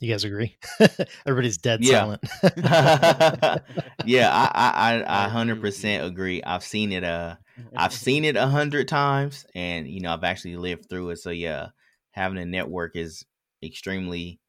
You 0.00 0.10
guys 0.10 0.24
agree? 0.24 0.56
Everybody's 1.26 1.56
dead 1.56 1.82
yeah. 1.82 2.00
silent. 2.00 2.22
yeah, 4.04 4.28
I 4.30 5.02
I 5.06 5.28
hundred 5.28 5.60
percent 5.60 6.04
agree. 6.04 6.42
I've 6.42 6.64
seen 6.64 6.92
it 6.92 7.04
uh 7.04 7.36
I've 7.74 7.94
seen 7.94 8.24
it 8.24 8.36
a 8.36 8.46
hundred 8.46 8.86
times 8.86 9.46
and 9.54 9.88
you 9.88 10.00
know 10.00 10.12
I've 10.12 10.24
actually 10.24 10.56
lived 10.56 10.90
through 10.90 11.10
it. 11.10 11.20
So 11.20 11.30
yeah, 11.30 11.68
having 12.10 12.38
a 12.38 12.44
network 12.44 12.96
is 12.96 13.24
extremely 13.62 14.40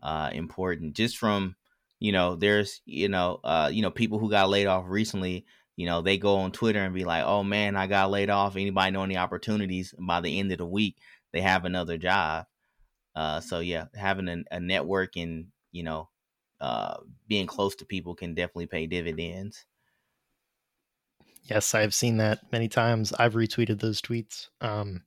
uh 0.00 0.30
important. 0.32 0.94
Just 0.94 1.16
from, 1.16 1.56
you 1.98 2.12
know, 2.12 2.36
there's 2.36 2.80
you 2.84 3.08
know, 3.08 3.40
uh, 3.42 3.70
you 3.72 3.82
know, 3.82 3.90
people 3.90 4.20
who 4.20 4.30
got 4.30 4.50
laid 4.50 4.66
off 4.66 4.84
recently 4.86 5.44
you 5.80 5.86
know, 5.86 6.02
they 6.02 6.18
go 6.18 6.36
on 6.36 6.52
Twitter 6.52 6.84
and 6.84 6.94
be 6.94 7.04
like, 7.04 7.24
"Oh 7.24 7.42
man, 7.42 7.74
I 7.74 7.86
got 7.86 8.10
laid 8.10 8.28
off. 8.28 8.54
Anybody 8.54 8.90
know 8.90 9.02
any 9.02 9.16
opportunities?" 9.16 9.94
And 9.96 10.06
by 10.06 10.20
the 10.20 10.38
end 10.38 10.52
of 10.52 10.58
the 10.58 10.66
week, 10.66 10.98
they 11.32 11.40
have 11.40 11.64
another 11.64 11.96
job. 11.96 12.44
Uh, 13.16 13.40
so 13.40 13.60
yeah, 13.60 13.86
having 13.94 14.28
a, 14.28 14.44
a 14.50 14.60
network 14.60 15.16
and 15.16 15.46
you 15.72 15.82
know, 15.82 16.10
uh, 16.60 16.98
being 17.28 17.46
close 17.46 17.74
to 17.76 17.86
people 17.86 18.14
can 18.14 18.34
definitely 18.34 18.66
pay 18.66 18.86
dividends. 18.86 19.64
Yes, 21.44 21.74
I've 21.74 21.94
seen 21.94 22.18
that 22.18 22.52
many 22.52 22.68
times. 22.68 23.14
I've 23.14 23.32
retweeted 23.32 23.80
those 23.80 24.02
tweets. 24.02 24.48
Um, 24.60 25.04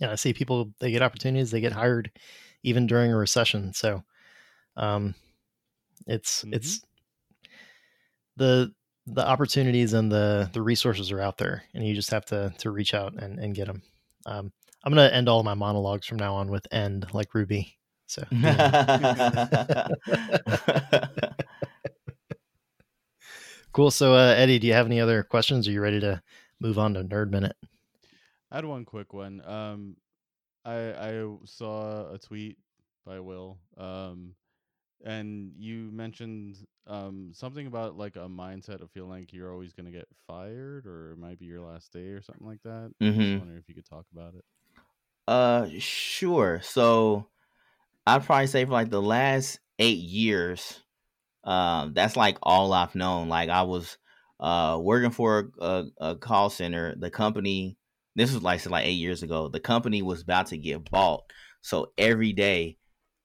and 0.00 0.10
I 0.10 0.16
see 0.16 0.32
people 0.32 0.72
they 0.80 0.90
get 0.90 1.02
opportunities, 1.02 1.52
they 1.52 1.60
get 1.60 1.70
hired 1.70 2.10
even 2.64 2.88
during 2.88 3.12
a 3.12 3.16
recession. 3.16 3.74
So, 3.74 4.02
um, 4.76 5.14
it's 6.08 6.40
mm-hmm. 6.40 6.54
it's 6.54 6.80
the 8.36 8.74
the 9.06 9.26
opportunities 9.26 9.92
and 9.92 10.10
the 10.12 10.50
the 10.52 10.62
resources 10.62 11.10
are 11.12 11.20
out 11.20 11.38
there, 11.38 11.64
and 11.74 11.86
you 11.86 11.94
just 11.94 12.10
have 12.10 12.24
to 12.26 12.52
to 12.58 12.70
reach 12.70 12.94
out 12.94 13.14
and 13.20 13.38
and 13.38 13.54
get 13.54 13.66
them. 13.66 13.82
Um, 14.26 14.52
I'm 14.84 14.92
gonna 14.92 15.08
end 15.08 15.28
all 15.28 15.42
my 15.42 15.54
monologues 15.54 16.06
from 16.06 16.18
now 16.18 16.34
on 16.34 16.50
with 16.50 16.66
"end" 16.70 17.06
like 17.12 17.34
Ruby. 17.34 17.78
So. 18.06 18.22
cool. 23.72 23.90
So, 23.90 24.14
uh, 24.14 24.34
Eddie, 24.36 24.58
do 24.58 24.66
you 24.66 24.74
have 24.74 24.86
any 24.86 25.00
other 25.00 25.22
questions? 25.22 25.66
Are 25.66 25.72
you 25.72 25.80
ready 25.80 26.00
to 26.00 26.20
move 26.60 26.78
on 26.78 26.92
to 26.94 27.04
Nerd 27.04 27.30
Minute? 27.30 27.56
I 28.50 28.56
had 28.56 28.66
one 28.66 28.84
quick 28.84 29.14
one. 29.14 29.42
Um, 29.46 29.96
I 30.64 30.92
I 30.92 31.24
saw 31.44 32.12
a 32.12 32.18
tweet 32.18 32.58
by 33.06 33.20
Will. 33.20 33.58
Um, 33.76 34.34
and 35.04 35.52
you 35.58 35.90
mentioned 35.92 36.58
um, 36.86 37.30
something 37.32 37.66
about 37.66 37.96
like 37.96 38.16
a 38.16 38.28
mindset 38.28 38.82
of 38.82 38.90
feeling 38.90 39.10
like 39.10 39.32
you're 39.32 39.52
always 39.52 39.72
going 39.72 39.86
to 39.86 39.92
get 39.92 40.08
fired 40.26 40.86
or 40.86 41.12
it 41.12 41.18
might 41.18 41.38
be 41.38 41.46
your 41.46 41.60
last 41.60 41.92
day 41.92 42.08
or 42.08 42.22
something 42.22 42.46
like 42.46 42.62
that. 42.62 42.92
Mm-hmm. 43.00 43.20
I 43.20 43.24
was 43.24 43.38
wondering 43.38 43.58
if 43.58 43.68
you 43.68 43.74
could 43.74 43.88
talk 43.88 44.06
about 44.12 44.34
it. 44.34 44.44
Uh, 45.28 45.68
sure. 45.78 46.60
So 46.62 47.28
I'd 48.06 48.24
probably 48.24 48.46
say 48.46 48.64
for 48.64 48.72
like 48.72 48.90
the 48.90 49.02
last 49.02 49.60
eight 49.78 49.98
years, 49.98 50.80
um, 51.44 51.92
that's 51.94 52.16
like 52.16 52.38
all 52.42 52.72
I've 52.72 52.94
known. 52.94 53.28
Like 53.28 53.48
I 53.48 53.62
was 53.62 53.98
uh 54.40 54.76
working 54.80 55.10
for 55.10 55.50
a, 55.60 55.84
a 56.00 56.16
call 56.16 56.50
center. 56.50 56.94
The 56.96 57.10
company, 57.10 57.76
this 58.16 58.32
was 58.32 58.42
like 58.42 58.68
like 58.68 58.86
eight 58.86 58.92
years 58.92 59.22
ago. 59.22 59.48
The 59.48 59.60
company 59.60 60.02
was 60.02 60.22
about 60.22 60.48
to 60.48 60.58
get 60.58 60.90
bought, 60.90 61.22
so 61.60 61.92
every 61.96 62.32
day 62.32 62.76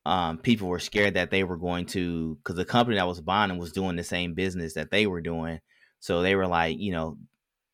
um, 0.07 0.37
people 0.37 0.69
were 0.69 0.79
scared 0.79 1.15
that 1.15 1.31
they 1.31 1.43
were 1.43 1.57
going 1.57 1.85
to 1.87 2.35
because 2.35 2.55
the 2.55 2.63
company 2.63 2.95
that 2.95 3.05
was 3.07 3.19
buying 3.19 3.57
was 3.57 3.73
doing 3.73 3.97
the 3.97 4.05
same 4.05 4.33
business 4.35 4.73
that 4.75 4.89
they 4.89 5.05
were 5.05 5.19
doing. 5.19 5.59
So 5.99 6.21
they 6.21 6.33
were 6.35 6.47
like, 6.47 6.79
you 6.79 6.93
know, 6.93 7.17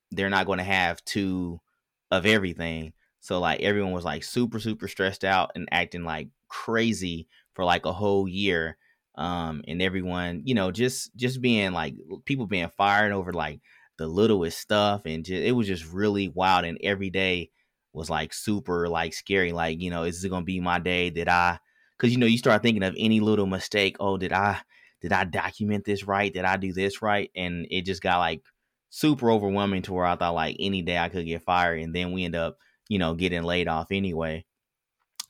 they're 0.10 0.32
not 0.32 0.48
going 0.48 0.58
to 0.58 0.64
have 0.64 1.06
two 1.06 1.62
of 2.10 2.26
everything. 2.26 2.94
So 3.20 3.40
like 3.40 3.62
everyone 3.62 3.92
was 3.92 4.04
like 4.04 4.24
super 4.24 4.60
super 4.60 4.88
stressed 4.88 5.24
out 5.24 5.52
and 5.54 5.70
acting 5.72 6.06
like 6.06 6.30
crazy 6.48 7.28
for 7.54 7.66
like 7.66 7.86
a 7.86 7.94
whole 7.94 8.28
year. 8.28 8.78
Um, 9.14 9.64
and 9.68 9.80
everyone, 9.80 10.42
you 10.44 10.56
know, 10.56 10.72
just 10.72 11.16
just 11.16 11.40
being 11.40 11.72
like 11.72 11.94
people 12.26 12.48
being 12.48 12.70
fired 12.76 13.12
over 13.12 13.32
like 13.32 13.62
the 13.98 14.08
littlest 14.08 14.58
stuff, 14.58 15.04
and 15.06 15.24
just, 15.24 15.44
it 15.44 15.52
was 15.52 15.68
just 15.68 15.86
really 15.86 16.30
wild. 16.30 16.66
And 16.66 16.80
every 16.82 17.12
day 17.12 17.52
was 17.94 18.10
like 18.10 18.34
super 18.34 18.90
like 18.90 19.14
scary. 19.14 19.52
Like 19.52 19.80
you 19.80 19.92
know, 19.92 20.02
is 20.02 20.26
it 20.26 20.30
gonna 20.30 20.44
be 20.44 20.60
my 20.60 20.80
day? 20.80 21.12
that 21.12 21.30
I 21.30 21.60
because 22.04 22.14
you 22.14 22.20
know 22.20 22.26
you 22.26 22.38
start 22.38 22.62
thinking 22.62 22.84
of 22.84 22.94
any 22.98 23.22
little 23.22 23.46
mistake. 23.46 23.96
Oh, 23.98 24.18
did 24.18 24.34
I 24.34 24.60
did 25.02 25.14
I 25.14 25.24
document 25.24 25.86
this 25.86 26.04
right? 26.04 26.34
Did 26.34 26.44
I 26.44 26.58
do 26.58 26.74
this 26.74 27.02
right? 27.02 27.32
And 27.34 27.66
it 27.72 27.86
just 27.86 28.02
got 28.02 28.20
like 28.20 28.44
super 28.90 29.32
overwhelming 29.32 29.84
to 29.84 29.94
where 29.94 30.06
I 30.06 30.18
thought 30.18 30.34
like 30.34 30.58
any 30.60 30.82
day 30.82 30.98
I 30.98 31.08
could 31.08 31.26
get 31.26 31.44
fired, 31.44 31.80
and 31.80 31.96
then 31.96 32.12
we 32.12 32.26
end 32.26 32.36
up 32.36 32.58
you 32.90 33.00
know 33.00 33.14
getting 33.14 33.44
laid 33.44 33.70
off 33.70 33.88
anyway. 33.90 34.44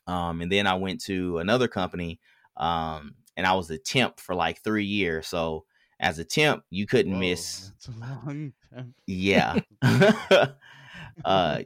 Um, 0.07 0.41
and 0.41 0.51
then 0.51 0.65
I 0.65 0.73
went 0.73 0.99
to 1.03 1.37
another 1.37 1.67
company, 1.67 2.19
um, 2.57 3.13
and 3.37 3.45
I 3.45 3.53
was 3.53 3.69
a 3.69 3.77
temp 3.77 4.19
for 4.19 4.33
like 4.33 4.63
three 4.63 4.85
years. 4.85 5.27
So 5.27 5.65
as 5.99 6.17
a 6.17 6.25
temp, 6.25 6.63
you 6.71 6.87
couldn't 6.87 7.13
Whoa, 7.13 7.19
miss. 7.19 7.71
Yeah. 9.05 9.59
uh, 11.25 11.59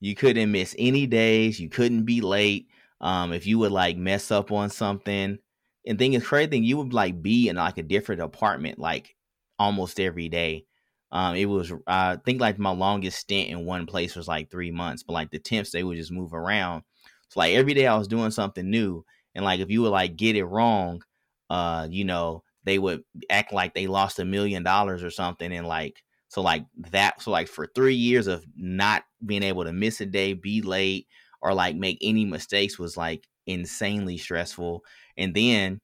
you 0.00 0.16
couldn't 0.16 0.50
miss 0.50 0.74
any 0.80 1.06
days. 1.06 1.60
You 1.60 1.68
couldn't 1.68 2.02
be 2.02 2.20
late. 2.20 2.66
Um, 3.02 3.32
if 3.32 3.46
you 3.46 3.58
would 3.58 3.72
like 3.72 3.96
mess 3.96 4.30
up 4.30 4.52
on 4.52 4.70
something, 4.70 5.38
and 5.86 5.98
thing 5.98 6.14
is 6.14 6.24
crazy 6.26 6.50
thing, 6.50 6.64
you 6.64 6.76
would 6.78 6.92
like 6.92 7.20
be 7.22 7.48
in 7.48 7.56
like 7.56 7.78
a 7.78 7.82
different 7.82 8.22
apartment 8.22 8.78
like 8.78 9.16
almost 9.58 10.00
every 10.00 10.28
day. 10.28 10.66
Um, 11.10 11.36
it 11.36 11.46
was 11.46 11.72
I 11.86 12.16
think 12.24 12.40
like 12.40 12.58
my 12.58 12.70
longest 12.70 13.18
stint 13.18 13.50
in 13.50 13.66
one 13.66 13.86
place 13.86 14.16
was 14.16 14.28
like 14.28 14.50
three 14.50 14.70
months, 14.70 15.02
but 15.02 15.12
like 15.14 15.30
the 15.30 15.38
temps 15.38 15.70
they 15.70 15.82
would 15.84 15.96
just 15.98 16.12
move 16.12 16.32
around. 16.32 16.84
So 17.28 17.40
like 17.40 17.54
every 17.54 17.74
day 17.74 17.86
I 17.86 17.96
was 17.96 18.08
doing 18.08 18.30
something 18.30 18.68
new, 18.70 19.04
and 19.34 19.44
like 19.44 19.60
if 19.60 19.70
you 19.70 19.82
would 19.82 19.90
like 19.90 20.16
get 20.16 20.36
it 20.36 20.44
wrong, 20.44 21.02
uh, 21.50 21.88
you 21.90 22.04
know, 22.04 22.44
they 22.64 22.78
would 22.78 23.02
act 23.30 23.52
like 23.52 23.74
they 23.74 23.86
lost 23.86 24.18
a 24.20 24.24
million 24.24 24.62
dollars 24.62 25.02
or 25.02 25.10
something, 25.10 25.52
and 25.52 25.66
like 25.66 26.02
so 26.28 26.40
like 26.42 26.64
that. 26.90 27.20
So 27.20 27.30
like 27.30 27.48
for 27.48 27.66
three 27.74 27.94
years 27.94 28.26
of 28.26 28.44
not 28.56 29.04
being 29.24 29.42
able 29.42 29.64
to 29.64 29.72
miss 29.72 30.00
a 30.00 30.06
day, 30.06 30.32
be 30.34 30.62
late, 30.62 31.08
or 31.42 31.52
like 31.52 31.76
make 31.76 31.98
any 32.00 32.24
mistakes 32.24 32.78
was 32.78 32.96
like 32.96 33.28
insanely 33.46 34.16
stressful. 34.16 34.84
And 35.16 35.34
then 35.34 35.80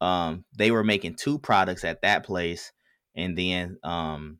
um, 0.00 0.44
they 0.56 0.70
were 0.70 0.84
making 0.84 1.16
two 1.16 1.38
products 1.38 1.84
at 1.84 2.02
that 2.02 2.24
place, 2.24 2.72
and 3.14 3.36
then 3.36 3.76
um, 3.82 4.38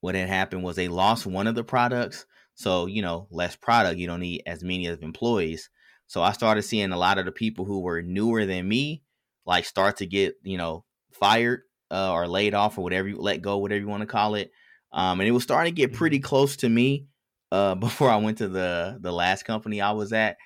what 0.00 0.14
had 0.14 0.28
happened 0.28 0.62
was 0.62 0.76
they 0.76 0.88
lost 0.88 1.26
one 1.26 1.46
of 1.46 1.54
the 1.54 1.64
products. 1.64 2.26
So 2.54 2.86
you 2.86 3.00
know, 3.00 3.28
less 3.30 3.56
product, 3.56 3.98
you 3.98 4.06
don't 4.06 4.20
need 4.20 4.42
as 4.46 4.62
many 4.62 4.86
of 4.88 5.02
employees. 5.02 5.70
So 6.06 6.22
I 6.22 6.32
started 6.32 6.62
seeing 6.62 6.92
a 6.92 6.98
lot 6.98 7.18
of 7.18 7.24
the 7.24 7.32
people 7.32 7.64
who 7.64 7.80
were 7.80 8.02
newer 8.02 8.44
than 8.44 8.68
me, 8.68 9.02
like 9.46 9.64
start 9.64 9.98
to 9.98 10.06
get 10.06 10.34
you 10.42 10.58
know 10.58 10.84
fired 11.12 11.62
uh, 11.90 12.12
or 12.12 12.26
laid 12.28 12.52
off 12.52 12.76
or 12.76 12.82
whatever 12.82 13.08
you 13.08 13.16
let 13.16 13.40
go, 13.40 13.58
whatever 13.58 13.80
you 13.80 13.88
want 13.88 14.02
to 14.02 14.06
call 14.06 14.34
it. 14.34 14.50
Um, 14.92 15.20
and 15.20 15.28
it 15.28 15.32
was 15.32 15.42
starting 15.42 15.74
to 15.74 15.80
get 15.80 15.92
pretty 15.92 16.18
close 16.18 16.56
to 16.58 16.68
me 16.68 17.06
uh, 17.52 17.74
before 17.76 18.10
I 18.10 18.16
went 18.16 18.38
to 18.38 18.48
the 18.48 18.98
the 19.00 19.12
last 19.12 19.44
company 19.44 19.80
I 19.80 19.92
was 19.92 20.12
at. 20.12 20.36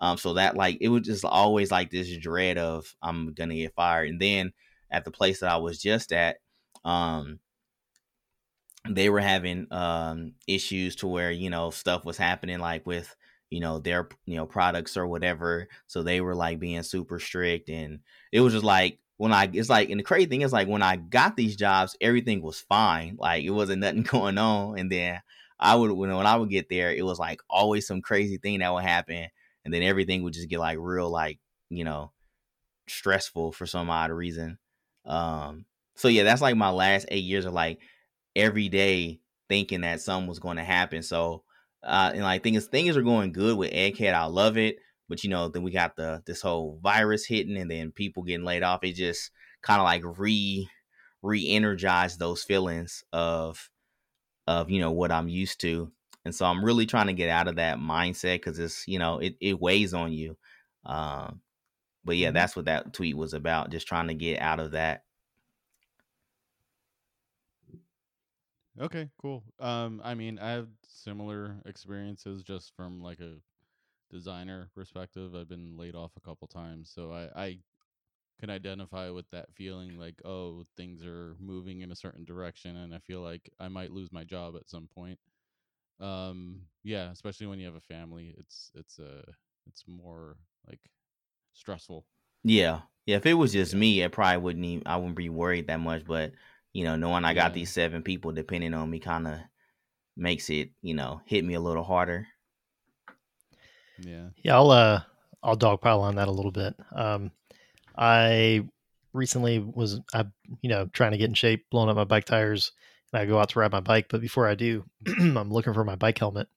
Um, 0.00 0.16
so 0.16 0.34
that 0.34 0.56
like 0.56 0.78
it 0.80 0.88
was 0.88 1.02
just 1.02 1.24
always 1.24 1.70
like 1.70 1.90
this 1.90 2.14
dread 2.18 2.58
of 2.58 2.94
I'm 3.02 3.34
gonna 3.34 3.54
get 3.54 3.74
fired. 3.74 4.08
And 4.08 4.20
then 4.20 4.52
at 4.90 5.04
the 5.04 5.10
place 5.10 5.40
that 5.40 5.50
I 5.50 5.58
was 5.58 5.80
just 5.80 6.12
at, 6.12 6.38
um, 6.84 7.40
they 8.88 9.08
were 9.10 9.20
having 9.20 9.66
um 9.70 10.32
issues 10.46 10.96
to 10.96 11.06
where 11.06 11.30
you 11.30 11.50
know 11.50 11.70
stuff 11.70 12.04
was 12.04 12.16
happening 12.16 12.58
like 12.58 12.86
with 12.86 13.14
you 13.50 13.60
know 13.60 13.78
their 13.78 14.08
you 14.26 14.36
know 14.36 14.46
products 14.46 14.96
or 14.96 15.06
whatever. 15.06 15.68
So 15.86 16.02
they 16.02 16.20
were 16.20 16.34
like 16.34 16.58
being 16.58 16.82
super 16.82 17.18
strict, 17.18 17.68
and 17.68 18.00
it 18.32 18.40
was 18.40 18.52
just 18.54 18.64
like 18.64 18.98
when 19.18 19.32
I 19.32 19.50
it's 19.52 19.68
like 19.68 19.90
and 19.90 20.00
the 20.00 20.04
crazy 20.04 20.26
thing 20.26 20.42
is 20.42 20.52
like 20.52 20.68
when 20.68 20.82
I 20.82 20.96
got 20.96 21.36
these 21.36 21.56
jobs, 21.56 21.96
everything 22.00 22.42
was 22.42 22.60
fine. 22.60 23.16
Like 23.18 23.44
it 23.44 23.50
wasn't 23.50 23.80
nothing 23.82 24.02
going 24.10 24.38
on. 24.38 24.78
And 24.78 24.90
then 24.90 25.20
I 25.60 25.76
would 25.76 25.92
when 25.92 26.14
when 26.16 26.26
I 26.26 26.36
would 26.36 26.50
get 26.50 26.68
there, 26.68 26.92
it 26.92 27.04
was 27.04 27.18
like 27.18 27.40
always 27.48 27.86
some 27.86 28.02
crazy 28.02 28.38
thing 28.38 28.60
that 28.60 28.72
would 28.72 28.82
happen, 28.82 29.28
and 29.64 29.74
then 29.74 29.82
everything 29.82 30.22
would 30.22 30.32
just 30.32 30.48
get 30.48 30.58
like 30.58 30.78
real 30.80 31.10
like 31.10 31.38
you 31.68 31.84
know 31.84 32.12
stressful 32.88 33.52
for 33.52 33.66
some 33.66 33.90
odd 33.90 34.10
reason. 34.10 34.58
Um, 35.04 35.66
so 35.96 36.08
yeah, 36.08 36.24
that's 36.24 36.42
like 36.42 36.56
my 36.56 36.70
last 36.70 37.06
eight 37.10 37.24
years 37.24 37.44
of 37.44 37.52
like 37.52 37.80
every 38.34 38.68
day 38.68 39.20
thinking 39.48 39.82
that 39.82 40.00
something 40.00 40.28
was 40.28 40.38
going 40.38 40.56
to 40.56 40.64
happen. 40.64 41.02
So 41.02 41.44
uh, 41.82 42.12
and 42.14 42.22
like 42.22 42.42
things 42.42 42.66
things 42.66 42.96
are 42.96 43.02
going 43.02 43.32
good 43.32 43.56
with 43.56 43.72
Egghead. 43.72 44.14
I 44.14 44.24
love 44.26 44.56
it. 44.58 44.76
But 45.08 45.24
you 45.24 45.30
know, 45.30 45.48
then 45.48 45.62
we 45.62 45.70
got 45.72 45.96
the 45.96 46.22
this 46.26 46.42
whole 46.42 46.78
virus 46.82 47.26
hitting, 47.26 47.56
and 47.56 47.70
then 47.70 47.92
people 47.92 48.22
getting 48.22 48.44
laid 48.44 48.62
off. 48.62 48.84
It 48.84 48.92
just 48.94 49.30
kind 49.62 49.80
of 49.80 49.84
like 49.84 50.02
re 50.18 50.68
re-energized 51.22 52.18
those 52.18 52.42
feelings 52.42 53.04
of 53.12 53.69
of 54.50 54.70
you 54.70 54.80
know 54.80 54.90
what 54.90 55.12
I'm 55.12 55.28
used 55.28 55.60
to, 55.62 55.90
and 56.24 56.34
so 56.34 56.46
I'm 56.46 56.64
really 56.64 56.86
trying 56.86 57.06
to 57.06 57.12
get 57.12 57.30
out 57.30 57.48
of 57.48 57.56
that 57.56 57.78
mindset 57.78 58.36
because 58.36 58.58
it's 58.58 58.86
you 58.88 58.98
know 58.98 59.18
it 59.18 59.36
it 59.40 59.60
weighs 59.60 59.94
on 59.94 60.12
you. 60.12 60.36
Um, 60.84 61.40
but 62.04 62.16
yeah, 62.16 62.28
mm-hmm. 62.28 62.34
that's 62.34 62.56
what 62.56 62.64
that 62.66 62.92
tweet 62.92 63.16
was 63.16 63.34
about. 63.34 63.70
Just 63.70 63.86
trying 63.86 64.08
to 64.08 64.14
get 64.14 64.40
out 64.40 64.60
of 64.60 64.72
that. 64.72 65.04
Okay, 68.80 69.10
cool. 69.20 69.44
Um, 69.58 70.00
I 70.02 70.14
mean, 70.14 70.38
I 70.38 70.52
have 70.52 70.68
similar 70.88 71.56
experiences 71.66 72.42
just 72.42 72.74
from 72.74 73.02
like 73.02 73.20
a 73.20 73.34
designer 74.10 74.68
perspective, 74.74 75.34
I've 75.34 75.48
been 75.48 75.76
laid 75.76 75.94
off 75.94 76.12
a 76.16 76.20
couple 76.20 76.48
times, 76.48 76.90
so 76.94 77.12
I, 77.12 77.42
I 77.42 77.58
can 78.40 78.50
identify 78.50 79.10
with 79.10 79.30
that 79.30 79.52
feeling 79.54 79.98
like, 79.98 80.20
oh, 80.24 80.64
things 80.76 81.04
are 81.04 81.36
moving 81.38 81.82
in 81.82 81.92
a 81.92 81.96
certain 81.96 82.24
direction, 82.24 82.76
and 82.76 82.94
I 82.94 82.98
feel 82.98 83.20
like 83.20 83.50
I 83.60 83.68
might 83.68 83.92
lose 83.92 84.10
my 84.12 84.24
job 84.24 84.56
at 84.56 84.68
some 84.68 84.88
point. 84.92 85.18
Um, 86.00 86.62
yeah, 86.82 87.10
especially 87.10 87.46
when 87.46 87.58
you 87.58 87.66
have 87.66 87.76
a 87.76 87.80
family, 87.80 88.34
it's 88.38 88.70
it's 88.74 88.98
a 88.98 89.18
uh, 89.18 89.32
it's 89.66 89.84
more 89.86 90.36
like 90.66 90.80
stressful. 91.52 92.06
Yeah, 92.42 92.80
yeah. 93.06 93.16
If 93.16 93.26
it 93.26 93.34
was 93.34 93.52
just 93.52 93.74
yeah. 93.74 93.78
me, 93.78 94.04
I 94.04 94.08
probably 94.08 94.38
wouldn't. 94.38 94.64
Even, 94.64 94.86
I 94.86 94.96
wouldn't 94.96 95.16
be 95.16 95.28
worried 95.28 95.66
that 95.66 95.80
much. 95.80 96.04
But 96.06 96.32
you 96.72 96.84
know, 96.84 96.96
knowing 96.96 97.24
I 97.24 97.34
got 97.34 97.50
yeah. 97.50 97.54
these 97.54 97.72
seven 97.72 98.02
people 98.02 98.32
depending 98.32 98.74
on 98.74 98.90
me, 98.90 98.98
kind 98.98 99.28
of 99.28 99.38
makes 100.16 100.50
it 100.50 100.70
you 100.82 100.94
know 100.94 101.20
hit 101.26 101.44
me 101.44 101.54
a 101.54 101.60
little 101.60 101.84
harder. 101.84 102.26
Yeah. 103.98 104.28
Yeah, 104.42 104.56
I'll 104.56 104.70
uh 104.70 105.02
I'll 105.42 105.56
dogpile 105.56 106.00
on 106.00 106.16
that 106.16 106.28
a 106.28 106.32
little 106.32 106.52
bit. 106.52 106.74
Um 106.92 107.30
I 108.00 108.62
recently 109.12 109.58
was 109.58 110.00
I 110.14 110.24
you 110.62 110.70
know 110.70 110.86
trying 110.92 111.12
to 111.12 111.18
get 111.18 111.28
in 111.28 111.34
shape, 111.34 111.66
blowing 111.70 111.90
up 111.90 111.96
my 111.96 112.04
bike 112.04 112.24
tires, 112.24 112.72
and 113.12 113.20
I 113.20 113.26
go 113.26 113.38
out 113.38 113.50
to 113.50 113.58
ride 113.58 113.72
my 113.72 113.80
bike, 113.80 114.06
but 114.08 114.20
before 114.20 114.48
I 114.48 114.54
do, 114.54 114.84
I'm 115.06 115.50
looking 115.50 115.74
for 115.74 115.84
my 115.84 115.96
bike 115.96 116.18
helmet. 116.18 116.48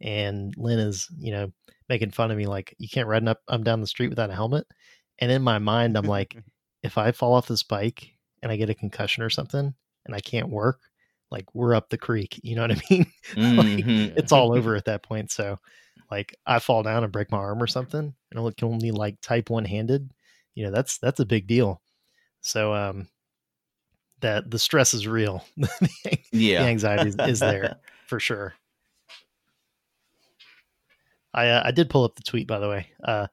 And 0.00 0.54
Lynn 0.56 0.78
is, 0.78 1.08
you 1.18 1.32
know, 1.32 1.52
making 1.88 2.10
fun 2.10 2.30
of 2.30 2.36
me 2.36 2.46
like 2.46 2.74
you 2.78 2.88
can't 2.88 3.08
ride 3.08 3.26
up 3.26 3.40
I'm 3.48 3.64
down 3.64 3.80
the 3.80 3.86
street 3.86 4.08
without 4.08 4.30
a 4.30 4.34
helmet. 4.34 4.66
And 5.18 5.32
in 5.32 5.42
my 5.42 5.58
mind 5.58 5.96
I'm 5.96 6.06
like 6.06 6.36
if 6.82 6.98
I 6.98 7.12
fall 7.12 7.34
off 7.34 7.48
this 7.48 7.62
bike 7.62 8.12
and 8.42 8.52
I 8.52 8.56
get 8.56 8.70
a 8.70 8.74
concussion 8.74 9.22
or 9.22 9.30
something 9.30 9.74
and 10.04 10.14
I 10.14 10.20
can't 10.20 10.50
work, 10.50 10.80
like 11.30 11.54
we're 11.54 11.74
up 11.74 11.88
the 11.88 11.98
creek. 11.98 12.40
You 12.44 12.56
know 12.56 12.62
what 12.62 12.72
I 12.72 12.80
mean? 12.90 13.06
Mm-hmm. 13.34 13.58
like, 13.58 14.18
it's 14.18 14.32
all 14.32 14.54
over 14.54 14.76
at 14.76 14.84
that 14.84 15.02
point. 15.02 15.30
So 15.30 15.58
like 16.10 16.36
I 16.46 16.58
fall 16.58 16.82
down 16.82 17.04
and 17.04 17.12
break 17.12 17.30
my 17.30 17.38
arm 17.38 17.62
or 17.62 17.66
something, 17.66 18.14
and 18.30 18.40
I 18.40 18.50
can 18.56 18.68
only 18.68 18.90
like 18.90 19.20
type 19.22 19.48
one 19.48 19.64
handed, 19.64 20.10
you 20.54 20.64
know, 20.64 20.70
that's 20.70 20.98
that's 20.98 21.20
a 21.20 21.26
big 21.26 21.46
deal. 21.46 21.80
So 22.40 22.74
um 22.74 23.08
that 24.20 24.50
the 24.50 24.58
stress 24.58 24.94
is 24.94 25.06
real. 25.06 25.44
yeah. 26.32 26.62
The 26.62 26.68
anxiety 26.68 27.08
is, 27.10 27.16
is 27.18 27.40
there 27.40 27.76
for 28.06 28.18
sure. 28.20 28.54
I 31.32 31.48
uh, 31.48 31.62
I 31.64 31.70
did 31.72 31.90
pull 31.90 32.04
up 32.04 32.14
the 32.16 32.22
tweet 32.22 32.46
by 32.46 32.58
the 32.58 32.68
way. 32.68 32.88
Uh 33.02 33.26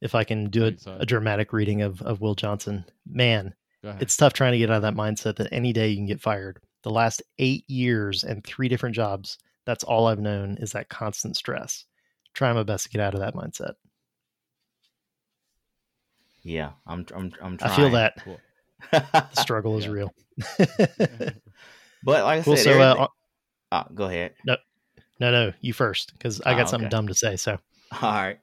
if 0.00 0.14
I 0.14 0.24
can 0.24 0.48
do 0.48 0.66
a, 0.66 0.72
a 1.00 1.06
dramatic 1.06 1.52
reading 1.52 1.82
of, 1.82 2.00
of 2.02 2.20
Will 2.20 2.36
Johnson, 2.36 2.84
man, 3.04 3.52
it's 4.00 4.16
tough 4.16 4.32
trying 4.32 4.52
to 4.52 4.58
get 4.58 4.70
out 4.70 4.76
of 4.76 4.82
that 4.82 4.94
mindset 4.94 5.36
that 5.36 5.52
any 5.52 5.72
day 5.72 5.88
you 5.88 5.96
can 5.96 6.06
get 6.06 6.20
fired. 6.20 6.60
The 6.84 6.90
last 6.90 7.20
eight 7.40 7.68
years 7.68 8.22
and 8.22 8.44
three 8.44 8.68
different 8.68 8.94
jobs, 8.94 9.38
that's 9.66 9.82
all 9.82 10.06
I've 10.06 10.20
known 10.20 10.56
is 10.60 10.70
that 10.72 10.88
constant 10.88 11.36
stress. 11.36 11.84
Try 12.32 12.52
my 12.52 12.62
best 12.62 12.84
to 12.84 12.90
get 12.90 13.00
out 13.00 13.14
of 13.14 13.20
that 13.20 13.34
mindset. 13.34 13.72
Yeah, 16.48 16.70
I'm 16.86 17.04
I'm 17.14 17.32
I'm 17.42 17.58
trying. 17.58 17.70
I 17.70 17.76
feel 17.76 17.90
that. 17.90 18.14
Cool. 18.24 18.40
the 18.90 19.28
struggle 19.34 19.76
is 19.76 19.86
real. 19.96 20.14
but 20.58 21.34
like 22.04 22.40
I 22.40 22.42
cool, 22.42 22.56
said, 22.56 22.64
so, 22.64 22.80
uh, 22.80 23.06
oh, 23.72 23.84
go 23.94 24.04
ahead. 24.04 24.32
No, 24.46 24.56
no, 25.20 25.30
no. 25.30 25.52
You 25.60 25.74
first, 25.74 26.12
because 26.12 26.40
I 26.40 26.54
got 26.54 26.62
oh, 26.62 26.70
something 26.70 26.86
okay. 26.86 26.96
dumb 26.96 27.08
to 27.08 27.14
say. 27.14 27.36
So, 27.36 27.58
all 28.02 28.12
right. 28.12 28.38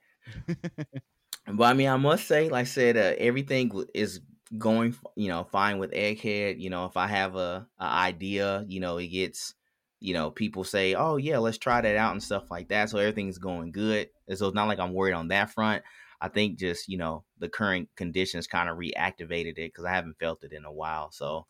but 1.47 1.63
I 1.63 1.73
mean, 1.73 1.89
I 1.89 1.97
must 1.97 2.27
say, 2.27 2.49
like 2.49 2.61
I 2.61 2.65
said, 2.65 2.95
uh, 2.95 3.15
everything 3.17 3.85
is 3.95 4.21
going, 4.55 4.95
you 5.15 5.29
know, 5.29 5.43
fine 5.43 5.79
with 5.79 5.91
Egghead. 5.91 6.59
You 6.59 6.69
know, 6.69 6.85
if 6.85 6.97
I 6.97 7.07
have 7.07 7.35
a, 7.35 7.67
a 7.79 7.83
idea, 7.85 8.65
you 8.67 8.81
know, 8.81 8.97
it 8.97 9.07
gets 9.07 9.55
you 9.99 10.13
know, 10.13 10.29
people 10.29 10.63
say, 10.63 10.93
"Oh 10.93 11.17
yeah, 11.17 11.39
let's 11.39 11.57
try 11.57 11.81
that 11.81 11.95
out" 11.95 12.11
and 12.11 12.21
stuff 12.21 12.51
like 12.51 12.67
that. 12.67 12.91
So 12.91 12.99
everything's 12.99 13.39
going 13.39 13.71
good. 13.71 14.09
And 14.27 14.37
so 14.37 14.45
it's 14.45 14.55
not 14.55 14.67
like 14.67 14.79
I'm 14.79 14.93
worried 14.93 15.13
on 15.13 15.29
that 15.29 15.49
front. 15.49 15.81
I 16.21 16.29
think 16.29 16.57
just 16.57 16.87
you 16.87 16.97
know 16.97 17.23
the 17.39 17.49
current 17.49 17.89
conditions 17.95 18.47
kind 18.47 18.69
of 18.69 18.77
reactivated 18.77 19.57
it 19.57 19.71
because 19.71 19.85
I 19.85 19.91
haven't 19.91 20.19
felt 20.19 20.43
it 20.43 20.53
in 20.53 20.65
a 20.65 20.71
while. 20.71 21.11
So 21.11 21.47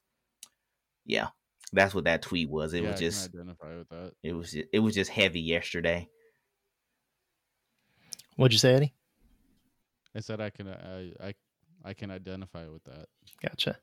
yeah, 1.06 1.28
that's 1.74 1.94
what 1.94 2.06
that 2.06 2.22
tweet 2.22 2.50
was. 2.50 2.74
It 2.74 2.84
yeah, 2.84 2.92
was 2.92 3.00
just 3.00 3.30
identify 3.30 3.78
with 3.78 3.90
that. 3.90 4.14
It 4.24 4.34
was 4.34 4.52
just, 4.52 4.68
it 4.72 4.80
was 4.80 4.96
just 4.96 5.12
heavy 5.12 5.42
yesterday. 5.42 6.10
What'd 8.36 8.54
you 8.54 8.60
say, 8.60 8.74
Eddie? 8.74 8.94
I 10.16 10.20
said 10.20 10.42
I 10.42 10.50
can 10.50 10.68
I 10.68 11.14
I, 11.22 11.34
I 11.84 11.94
can 11.94 12.12
identify 12.12 12.68
with 12.68 12.84
that. 12.86 13.08
Gotcha. 13.42 13.78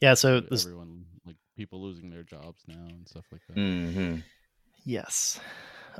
Yeah. 0.00 0.14
So 0.14 0.40
this, 0.40 0.64
everyone 0.64 1.04
like 1.26 1.36
people 1.56 1.82
losing 1.82 2.10
their 2.10 2.22
jobs 2.22 2.62
now 2.66 2.86
and 2.88 3.06
stuff 3.08 3.24
like 3.30 3.42
that. 3.48 3.56
Mm-hmm. 3.56 4.16
Yes. 4.84 5.40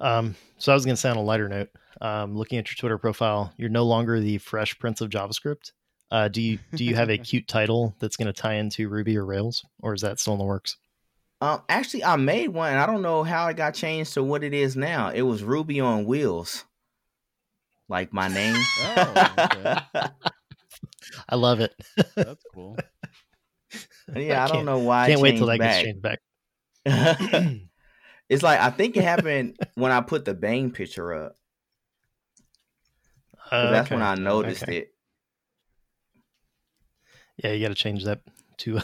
Um, 0.01 0.35
so 0.59 0.73
I 0.73 0.75
was 0.75 0.85
going 0.85 0.95
to 0.95 1.01
say 1.01 1.11
on 1.11 1.17
a 1.17 1.23
lighter 1.23 1.49
note, 1.49 1.71
um, 2.01 2.37
looking 2.37 2.59
at 2.59 2.69
your 2.71 2.77
Twitter 2.77 2.99
profile, 2.99 3.53
you're 3.57 3.69
no 3.69 3.85
longer 3.85 4.21
the 4.21 4.39
Fresh 4.39 4.79
Prince 4.79 5.01
of 5.01 5.11
JavaScript. 5.11 5.73
Uh, 6.11 6.29
do 6.29 6.41
you 6.41 6.59
do 6.75 6.85
you 6.85 6.95
have 6.95 7.11
a 7.11 7.19
cute 7.19 7.47
title 7.47 7.95
that's 7.99 8.17
going 8.17 8.27
to 8.27 8.33
tie 8.33 8.55
into 8.55 8.89
Ruby 8.89 9.17
or 9.17 9.27
Rails, 9.27 9.65
or 9.83 9.95
is 9.95 10.01
that 10.03 10.19
still 10.19 10.35
in 10.35 10.39
the 10.39 10.45
works? 10.45 10.77
Um, 11.41 11.63
actually, 11.69 12.05
I 12.05 12.17
made 12.17 12.49
one. 12.49 12.75
I 12.75 12.87
don't 12.87 13.03
know 13.03 13.23
how 13.23 13.47
it 13.49 13.57
got 13.57 13.75
changed 13.75 14.15
to 14.15 14.23
what 14.23 14.43
it 14.43 14.55
is 14.55 14.77
now. 14.77 15.11
It 15.11 15.23
was 15.23 15.43
Ruby 15.43 15.81
on 15.81 16.05
Wheels, 16.05 16.65
like 17.89 18.13
my 18.13 18.29
name. 18.29 18.57
oh, 18.81 19.35
okay. 19.39 19.79
I 21.29 21.37
love 21.37 21.61
it. 21.61 21.75
That's 22.17 22.43
cool. 22.55 22.77
Yeah, 24.15 24.43
I, 24.43 24.47
I 24.47 24.49
don't 24.49 24.65
know 24.65 24.79
why. 24.79 25.09
Can't 25.09 25.21
wait 25.21 25.37
till 25.37 25.47
that 25.47 25.59
back. 25.59 25.85
gets 25.85 25.85
changed 25.85 26.03
back. 26.03 27.51
it's 28.29 28.43
like 28.43 28.61
I 28.61 28.71
think 28.71 28.97
it 28.97 29.05
happened 29.13 29.57
when 29.75 29.93
I 29.93 30.01
put 30.01 30.25
the 30.25 30.35
Bang 30.35 30.71
picture 30.71 31.13
up. 31.15 31.37
'Cause 33.51 33.71
that's 33.71 33.91
when 33.91 34.03
I 34.03 34.15
noticed 34.15 34.63
okay. 34.65 34.77
it. 34.79 34.95
Yeah, 37.43 37.53
you 37.53 37.63
got 37.65 37.69
to 37.69 37.75
change 37.75 38.05
that 38.05 38.21
to 38.59 38.81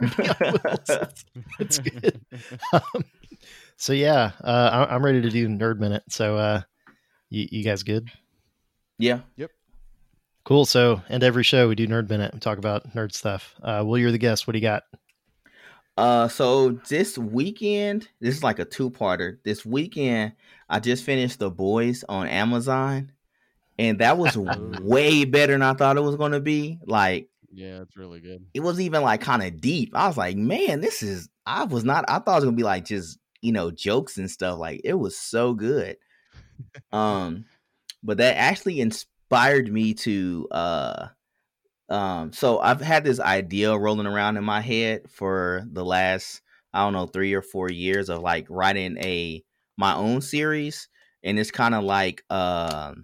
Ruby 0.00 0.28
on 0.28 0.52
Wheels. 0.52 0.90
It's, 0.90 1.24
it's 1.58 1.78
good. 1.78 2.20
Um, 2.72 3.04
so 3.76 3.92
yeah, 3.94 4.32
uh, 4.42 4.86
I- 4.88 4.94
I'm 4.94 5.02
ready 5.04 5.22
to 5.22 5.30
do 5.30 5.48
Nerd 5.48 5.78
Minute. 5.78 6.02
So 6.10 6.36
uh, 6.36 6.62
you, 7.30 7.46
you 7.50 7.64
guys 7.64 7.82
good? 7.82 8.10
yeah. 8.98 9.20
Yep. 9.36 9.50
Cool. 10.44 10.66
So 10.66 11.00
and 11.08 11.22
every 11.22 11.42
show 11.44 11.68
we 11.68 11.74
do 11.74 11.86
Nerd 11.88 12.10
Minute. 12.10 12.34
We 12.34 12.40
talk 12.40 12.58
about 12.58 12.94
nerd 12.94 13.14
stuff. 13.14 13.54
Uh, 13.62 13.82
Will, 13.86 13.96
you're 13.96 14.12
the 14.12 14.18
guest. 14.18 14.46
What 14.46 14.52
do 14.52 14.58
you 14.58 14.62
got? 14.62 14.82
Uh, 15.96 16.28
so 16.28 16.70
this 16.88 17.16
weekend, 17.16 18.08
this 18.20 18.36
is 18.36 18.42
like 18.42 18.58
a 18.58 18.64
two-parter. 18.64 19.38
This 19.44 19.64
weekend, 19.64 20.32
I 20.68 20.80
just 20.80 21.04
finished 21.04 21.38
The 21.38 21.50
Boys 21.50 22.04
on 22.08 22.26
Amazon, 22.26 23.12
and 23.78 23.98
that 24.00 24.18
was 24.18 24.36
way 24.36 25.24
better 25.24 25.52
than 25.52 25.62
I 25.62 25.74
thought 25.74 25.96
it 25.96 26.02
was 26.02 26.16
gonna 26.16 26.40
be. 26.40 26.80
Like, 26.84 27.28
yeah, 27.52 27.82
it's 27.82 27.96
really 27.96 28.20
good. 28.20 28.44
it 28.54 28.60
was 28.60 28.80
even 28.80 29.02
like 29.02 29.20
kind 29.20 29.42
of 29.42 29.60
deep. 29.60 29.94
I 29.94 30.08
was 30.08 30.16
like, 30.16 30.36
man, 30.36 30.80
this 30.80 31.02
is. 31.02 31.28
I 31.46 31.64
was 31.64 31.84
not. 31.84 32.04
I 32.08 32.18
thought 32.18 32.32
it 32.32 32.36
was 32.36 32.44
gonna 32.46 32.56
be 32.56 32.62
like 32.64 32.84
just 32.84 33.18
you 33.40 33.52
know 33.52 33.70
jokes 33.70 34.16
and 34.16 34.30
stuff. 34.30 34.58
Like, 34.58 34.80
it 34.82 34.94
was 34.94 35.16
so 35.16 35.54
good. 35.54 35.96
um, 36.92 37.44
but 38.02 38.16
that 38.16 38.36
actually 38.36 38.80
inspired 38.80 39.72
me 39.72 39.94
to 39.94 40.48
uh 40.50 41.06
um 41.90 42.32
so 42.32 42.58
i've 42.60 42.80
had 42.80 43.04
this 43.04 43.20
idea 43.20 43.76
rolling 43.76 44.06
around 44.06 44.36
in 44.36 44.44
my 44.44 44.60
head 44.60 45.02
for 45.10 45.64
the 45.72 45.84
last 45.84 46.40
i 46.72 46.82
don't 46.82 46.94
know 46.94 47.06
three 47.06 47.34
or 47.34 47.42
four 47.42 47.70
years 47.70 48.08
of 48.08 48.22
like 48.22 48.46
writing 48.48 48.96
a 48.98 49.42
my 49.76 49.94
own 49.94 50.20
series 50.20 50.88
and 51.22 51.38
it's 51.38 51.50
kind 51.50 51.74
of 51.74 51.84
like 51.84 52.24
um 52.30 53.02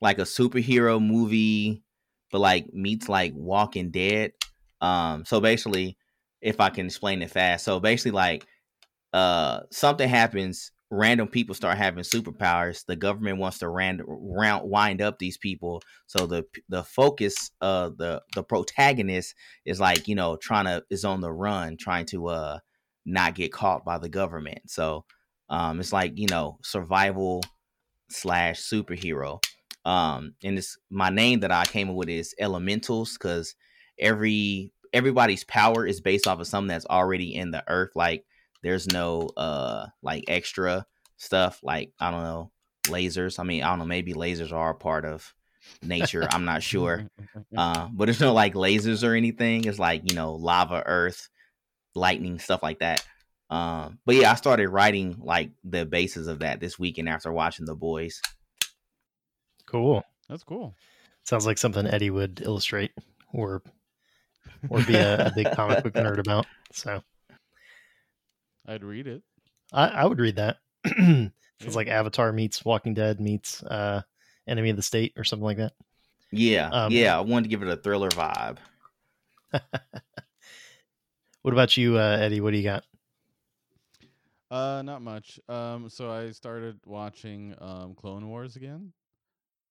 like 0.00 0.18
a 0.18 0.22
superhero 0.22 1.04
movie 1.04 1.82
but 2.30 2.40
like 2.40 2.72
meets 2.74 3.08
like 3.08 3.32
walking 3.34 3.90
dead. 3.90 4.32
Um 4.80 5.24
so 5.24 5.40
basically 5.40 5.96
if 6.42 6.60
i 6.60 6.68
can 6.68 6.86
explain 6.86 7.22
it 7.22 7.30
fast 7.30 7.64
so 7.64 7.80
basically 7.80 8.10
like 8.12 8.46
uh 9.12 9.60
something 9.70 10.08
happens 10.08 10.70
random 10.90 11.26
people 11.26 11.54
start 11.54 11.76
having 11.76 12.04
superpowers 12.04 12.84
the 12.86 12.94
government 12.94 13.38
wants 13.38 13.58
to 13.58 13.68
rand- 13.68 14.02
round 14.06 14.68
wind 14.68 15.02
up 15.02 15.18
these 15.18 15.36
people. 15.36 15.82
So 16.06 16.26
the 16.26 16.44
the 16.68 16.84
focus 16.84 17.50
of 17.60 17.98
the 17.98 18.22
the 18.34 18.42
protagonist 18.42 19.34
is 19.64 19.80
like 19.80 20.06
you 20.06 20.14
know 20.14 20.36
trying 20.36 20.66
to 20.66 20.84
is 20.90 21.04
on 21.04 21.20
the 21.20 21.32
run 21.32 21.76
trying 21.76 22.06
to 22.06 22.28
uh 22.28 22.58
not 23.04 23.34
get 23.34 23.52
caught 23.52 23.84
by 23.84 23.98
the 23.98 24.08
government. 24.08 24.70
So 24.70 25.04
um 25.48 25.80
it's 25.80 25.92
like 25.92 26.18
you 26.18 26.28
know 26.28 26.58
survival 26.62 27.42
slash 28.08 28.60
superhero. 28.60 29.42
Um 29.84 30.34
and 30.44 30.58
it's 30.58 30.78
my 30.90 31.10
name 31.10 31.40
that 31.40 31.52
i 31.52 31.64
came 31.64 31.90
up 31.90 31.96
with 31.96 32.08
is 32.08 32.34
elementals 32.38 33.14
because 33.14 33.56
every 33.98 34.72
everybody's 34.92 35.44
power 35.44 35.86
is 35.86 36.00
based 36.00 36.26
off 36.26 36.40
of 36.40 36.46
something 36.46 36.68
that's 36.68 36.86
already 36.86 37.34
in 37.34 37.50
the 37.50 37.64
earth. 37.68 37.90
Like 37.94 38.24
there's 38.66 38.86
no 38.88 39.28
uh 39.36 39.86
like 40.02 40.24
extra 40.28 40.86
stuff 41.16 41.60
like 41.62 41.92
i 42.00 42.10
don't 42.10 42.22
know 42.22 42.50
lasers 42.88 43.38
i 43.38 43.42
mean 43.42 43.62
i 43.62 43.68
don't 43.68 43.78
know 43.78 43.84
maybe 43.84 44.12
lasers 44.12 44.52
are 44.52 44.70
a 44.70 44.74
part 44.74 45.04
of 45.04 45.34
nature 45.82 46.26
i'm 46.32 46.44
not 46.44 46.62
sure 46.62 47.08
uh 47.56 47.88
but 47.92 48.04
there's 48.04 48.20
no 48.20 48.32
like 48.32 48.54
lasers 48.54 49.06
or 49.06 49.14
anything 49.14 49.64
it's 49.64 49.78
like 49.78 50.10
you 50.10 50.16
know 50.16 50.34
lava 50.34 50.82
earth 50.86 51.28
lightning 51.94 52.38
stuff 52.38 52.62
like 52.62 52.78
that 52.80 53.04
um 53.50 53.98
but 54.04 54.14
yeah 54.14 54.30
i 54.30 54.34
started 54.34 54.68
writing 54.68 55.16
like 55.20 55.50
the 55.64 55.86
basis 55.86 56.26
of 56.26 56.40
that 56.40 56.60
this 56.60 56.78
weekend 56.78 57.08
after 57.08 57.32
watching 57.32 57.64
the 57.64 57.74
boys 57.74 58.20
Cool. 59.66 60.04
That's 60.28 60.44
cool. 60.44 60.74
Sounds 61.24 61.44
like 61.44 61.58
something 61.58 61.86
Eddie 61.86 62.10
would 62.10 62.40
illustrate 62.44 62.92
or 63.32 63.62
or 64.70 64.80
be 64.82 64.94
a, 64.94 65.26
a 65.26 65.32
big 65.34 65.50
comic 65.52 65.82
book 65.82 65.94
nerd 65.94 66.18
about. 66.18 66.46
So 66.72 67.02
I'd 68.66 68.84
read 68.84 69.06
it. 69.06 69.22
I, 69.72 69.88
I 69.88 70.04
would 70.06 70.20
read 70.20 70.36
that. 70.36 70.58
it's 70.84 71.32
Yeah. 71.60 71.76
like 71.76 71.88
Avatar 71.88 72.32
meets 72.32 72.64
Walking 72.64 72.94
Dead 72.94 73.20
meets 73.20 73.62
uh, 73.64 74.02
Enemy 74.46 74.70
of 74.70 74.76
the 74.76 74.82
State 74.82 75.12
or 75.16 75.24
something 75.24 75.44
like 75.44 75.58
that. 75.58 75.72
yeah 76.30 76.72
Um, 76.72 76.94
yeah 76.94 77.16
i 77.16 77.20
wanted 77.20 77.44
to 77.44 77.48
give 77.48 77.62
it 77.62 77.68
a 77.68 77.76
thriller 77.76 78.10
vibe 78.10 78.58
What 81.42 81.54
about 81.54 81.76
you, 81.78 81.96
uh, 81.98 82.18
Eddie? 82.20 82.40
What 82.42 82.50
do 82.50 82.58
you 82.58 82.64
got? 82.64 82.84
Uh, 84.50 84.82
not 84.84 85.02
much. 85.02 85.40
Um, 85.48 85.88
so 85.88 86.10
I 86.10 86.30
started 86.30 86.78
watching 86.86 87.54
um 87.60 87.94
Clone 87.94 88.28
Wars 88.28 88.56
again. 88.56 88.92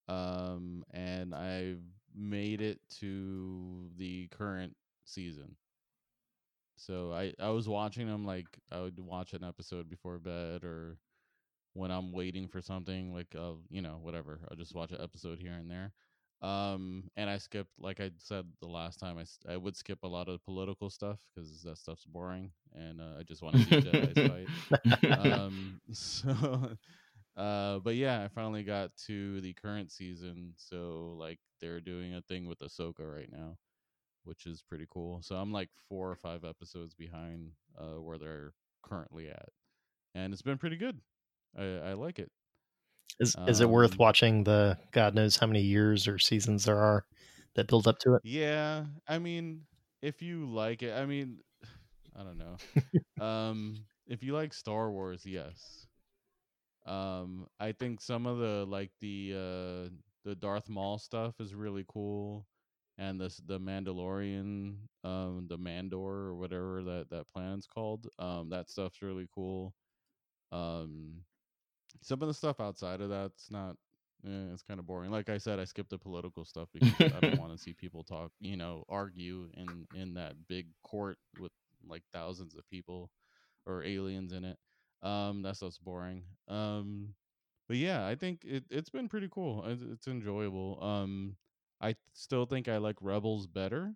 Um, 0.08 0.86
and 0.92 1.36
I've 1.36 1.82
made 2.16 2.62
it 2.62 2.80
to 3.00 3.90
the 3.98 4.28
current 4.30 4.76
season. 5.06 5.56
So 6.76 7.14
I 7.14 7.34
I 7.40 7.50
was 7.50 7.68
watching 7.68 8.08
them 8.08 8.26
like 8.26 8.48
I 8.72 8.80
would 8.82 9.00
watch 9.00 9.34
an 9.34 9.44
episode 9.44 9.90
before 9.90 10.20
bed 10.20 10.64
or 10.64 10.98
when 11.74 11.92
I'm 11.92 12.12
waiting 12.12 12.48
for 12.48 12.62
something 12.62 13.14
like 13.14 13.36
uh 13.38 13.54
you 13.70 13.82
know 13.82 14.00
whatever 14.02 14.40
I'll 14.50 14.58
just 14.58 14.76
watch 14.76 14.92
an 14.92 15.02
episode 15.02 15.40
here 15.40 15.54
and 15.54 15.70
there. 15.70 15.92
Um, 16.42 17.10
and 17.16 17.30
I 17.30 17.38
skipped 17.38 17.72
like 17.80 18.00
I 18.00 18.12
said 18.20 18.46
the 18.60 18.68
last 18.68 19.00
time 19.00 19.18
I 19.18 19.26
I 19.52 19.58
would 19.58 19.76
skip 19.76 20.00
a 20.04 20.08
lot 20.08 20.28
of 20.28 20.44
political 20.46 20.90
stuff 20.90 21.20
because 21.34 21.64
that 21.64 21.78
stuff's 21.78 22.06
boring 22.06 22.52
and 22.74 23.02
uh, 23.02 23.20
I 23.20 23.24
just 23.24 23.42
want 23.42 23.56
to 23.56 23.64
see 23.64 23.90
Jedi's 23.90 24.30
fight 24.30 25.20
um 25.26 25.82
so 25.92 26.70
uh 27.38 27.80
but 27.80 27.96
yeah 27.96 28.24
i 28.24 28.28
finally 28.30 28.64
got 28.64 28.92
to 28.96 29.42
the 29.42 29.54
current 29.54 29.92
season 29.92 30.54
so 30.58 31.16
like 31.20 31.40
they're 31.60 31.82
doing 31.82 32.14
a 32.16 32.22
thing 32.22 32.48
with 32.48 32.60
ahsoka 32.60 33.02
right 33.02 33.32
now 33.32 33.58
which 34.26 34.46
is 34.46 34.62
pretty 34.62 34.86
cool 34.90 35.22
so 35.22 35.36
i'm 35.36 35.52
like 35.52 35.70
four 35.90 36.10
or 36.12 36.16
five 36.16 36.44
episodes 36.44 36.94
behind 36.94 37.52
uh 37.80 38.00
where 38.02 38.18
they're 38.18 38.54
currently 38.84 39.30
at 39.30 39.50
and 40.14 40.32
it's 40.34 40.42
been 40.42 40.58
pretty 40.58 40.78
good. 40.78 41.00
I 41.58 41.64
i 41.64 41.94
like 41.94 42.20
it. 42.20 42.32
Is 43.20 43.36
is 43.48 43.62
it 43.62 43.70
worth 43.70 43.94
Um, 43.94 44.00
watching 44.00 44.44
the 44.46 44.78
God 44.92 45.16
knows 45.16 45.38
how 45.38 45.48
many 45.48 45.62
years 45.62 46.08
or 46.08 46.18
seasons 46.20 46.66
there 46.66 46.80
are 46.80 47.06
that 47.56 47.68
build 47.68 47.88
up 47.88 48.00
to 48.00 48.16
it? 48.16 48.24
yeah 48.24 48.86
i 49.08 49.20
mean 49.20 49.62
if 50.02 50.22
you 50.22 50.46
like 50.46 50.84
it 50.84 50.94
i 50.94 51.06
mean 51.06 51.40
i 52.16 52.24
don't 52.24 52.38
know. 52.38 52.58
Um 53.24 53.86
if 54.08 54.24
you 54.24 54.34
like 54.34 54.54
star 54.54 54.92
wars 54.92 55.26
yes. 55.26 55.88
Um 56.86 57.48
i 57.60 57.72
think 57.72 58.02
some 58.02 58.26
of 58.28 58.38
the 58.38 58.66
like 58.68 58.92
the 59.02 59.34
uh 59.34 59.90
the 60.24 60.36
darth 60.36 60.70
maul 60.70 60.98
stuff 60.98 61.40
is 61.40 61.54
really 61.56 61.86
cool 61.88 62.46
and 62.98 63.20
this 63.20 63.38
the 63.46 63.60
mandalorian 63.60 64.76
um 65.04 65.48
the 65.50 65.58
mandor 65.58 65.94
or 65.94 66.36
whatever 66.36 66.84
that 66.84 67.08
that 67.10 67.28
planet's 67.28 67.68
called 67.68 68.08
um 68.20 68.50
that 68.50 68.70
stuff's 68.70 69.02
really 69.02 69.28
cool. 69.34 69.74
Um 70.52 71.24
some 72.02 72.22
of 72.22 72.28
the 72.28 72.34
stuff 72.34 72.60
outside 72.60 73.02
of 73.02 73.10
that's 73.10 73.52
not 73.52 73.76
eh, 74.26 74.52
it's 74.54 74.64
kind 74.64 74.80
of 74.80 74.86
boring. 74.88 75.12
Like 75.12 75.30
i 75.30 75.38
said 75.38 75.60
i 75.60 75.66
skipped 75.66 75.90
the 75.90 75.98
political 76.00 76.46
stuff 76.46 76.70
because 76.74 77.12
i 77.12 77.22
don't 77.22 77.38
want 77.40 77.52
to 77.54 77.58
see 77.58 77.74
people 77.74 78.04
talk 78.04 78.32
you 78.40 78.58
know 78.58 78.84
argue 78.90 79.50
in 79.56 79.88
in 79.94 80.14
that 80.16 80.36
big 80.48 80.68
court 80.84 81.18
with 81.38 81.52
like 81.88 82.04
thousands 82.14 82.56
of 82.56 82.68
people 82.70 83.12
or 83.66 83.84
aliens 83.84 84.34
in 84.34 84.46
it. 84.46 84.58
Um 85.04 85.42
that 85.44 85.58
stuff's 85.58 85.80
boring. 85.80 86.24
Um 86.48 87.16
but 87.68 87.78
yeah 87.78 88.06
i 88.08 88.16
think 88.16 88.44
it, 88.46 88.64
it's 88.70 88.90
been 88.90 89.10
pretty 89.10 89.30
cool. 89.32 89.66
It's, 89.66 89.84
it's 89.84 90.08
enjoyable. 90.08 90.84
Um 90.84 91.38
i 91.82 91.96
still 92.14 92.46
think 92.46 92.68
i 92.68 92.78
like 92.78 92.98
rebels 93.02 93.48
better 93.48 93.96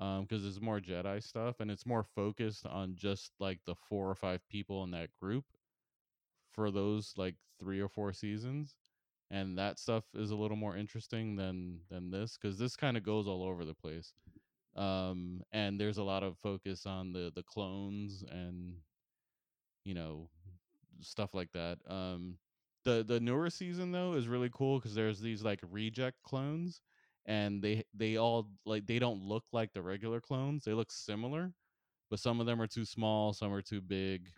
um 0.00 0.22
because 0.22 0.42
there's 0.42 0.60
more 0.60 0.80
jedi 0.80 1.22
stuff 1.22 1.60
and 1.60 1.70
it's 1.70 1.86
more 1.86 2.02
focused 2.02 2.66
on 2.66 2.94
just 2.94 3.32
like 3.38 3.60
the 3.64 3.74
four 3.74 4.10
or 4.10 4.14
five 4.14 4.46
people 4.48 4.84
in 4.84 4.90
that 4.90 5.10
group 5.20 5.44
for 6.52 6.70
those 6.70 7.14
like 7.16 7.36
three 7.58 7.80
or 7.80 7.88
four 7.88 8.12
seasons 8.12 8.76
and 9.30 9.58
that 9.58 9.78
stuff 9.78 10.04
is 10.14 10.30
a 10.30 10.36
little 10.36 10.56
more 10.56 10.76
interesting 10.76 11.36
than 11.36 11.80
than 11.90 12.10
this 12.10 12.36
because 12.40 12.58
this 12.58 12.76
kind 12.76 12.96
of 12.96 13.02
goes 13.02 13.26
all 13.26 13.42
over 13.42 13.64
the 13.64 13.74
place 13.74 14.12
um 14.76 15.42
and 15.52 15.80
there's 15.80 15.98
a 15.98 16.02
lot 16.04 16.22
of 16.22 16.36
focus 16.38 16.86
on 16.86 17.12
the 17.12 17.32
the 17.34 17.42
clones 17.42 18.24
and 18.30 18.74
you 19.84 19.94
know 19.94 20.28
stuff 21.00 21.34
like 21.34 21.52
that 21.52 21.78
um 21.88 22.36
the 22.86 23.04
the 23.06 23.20
newer 23.20 23.50
season 23.50 23.90
though 23.90 24.14
is 24.14 24.28
really 24.28 24.50
cool 24.52 24.78
because 24.78 24.94
there's 24.94 25.20
these 25.20 25.42
like 25.42 25.60
reject 25.70 26.22
clones 26.22 26.80
and 27.26 27.60
they 27.60 27.84
they 27.92 28.16
all 28.16 28.48
like 28.64 28.86
they 28.86 29.00
don't 29.00 29.20
look 29.20 29.44
like 29.52 29.72
the 29.72 29.82
regular 29.82 30.20
clones 30.20 30.64
they 30.64 30.72
look 30.72 30.92
similar 30.92 31.52
but 32.10 32.20
some 32.20 32.40
of 32.40 32.46
them 32.46 32.62
are 32.62 32.68
too 32.68 32.84
small 32.84 33.32
some 33.32 33.52
are 33.52 33.62
too 33.62 33.80
big. 33.82 34.28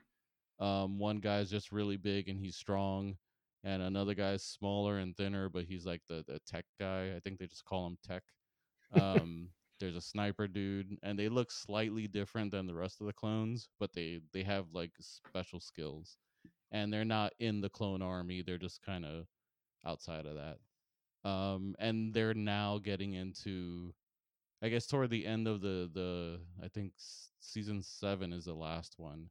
Um 0.58 0.98
one 0.98 1.18
guy's 1.18 1.50
just 1.50 1.70
really 1.72 1.98
big 1.98 2.28
and 2.28 2.38
he's 2.40 2.56
strong 2.56 3.16
and 3.64 3.82
another 3.82 4.14
guy's 4.14 4.42
smaller 4.42 4.98
and 4.98 5.16
thinner 5.16 5.48
but 5.50 5.64
he's 5.66 5.84
like 5.86 6.02
the, 6.08 6.24
the 6.26 6.40
tech 6.46 6.64
guy 6.80 7.12
i 7.16 7.20
think 7.20 7.38
they 7.38 7.46
just 7.46 7.64
call 7.66 7.86
him 7.86 7.98
tech. 8.02 8.22
Um 8.92 9.50
there's 9.80 9.96
a 9.96 10.00
sniper 10.00 10.48
dude 10.48 10.96
and 11.02 11.18
they 11.18 11.28
look 11.28 11.52
slightly 11.52 12.08
different 12.08 12.50
than 12.50 12.66
the 12.66 12.74
rest 12.74 13.00
of 13.00 13.06
the 13.06 13.12
clones 13.12 13.68
but 13.78 13.92
they 13.92 14.20
they 14.32 14.42
have 14.42 14.66
like 14.72 14.92
special 15.00 15.60
skills 15.60 16.16
and 16.70 16.92
they're 16.92 17.04
not 17.04 17.32
in 17.38 17.60
the 17.60 17.70
clone 17.70 18.02
army 18.02 18.42
they're 18.42 18.58
just 18.58 18.82
kind 18.82 19.04
of 19.04 19.26
outside 19.86 20.26
of 20.26 20.34
that 20.36 20.58
um, 21.28 21.74
and 21.78 22.14
they're 22.14 22.34
now 22.34 22.78
getting 22.78 23.14
into, 23.14 23.94
I 24.62 24.68
guess, 24.68 24.86
toward 24.86 25.10
the 25.10 25.26
end 25.26 25.46
of 25.48 25.60
the 25.60 25.90
the 25.92 26.40
I 26.62 26.68
think 26.68 26.94
s- 26.96 27.30
season 27.40 27.82
seven 27.82 28.32
is 28.32 28.44
the 28.46 28.54
last 28.54 28.94
one. 28.98 29.30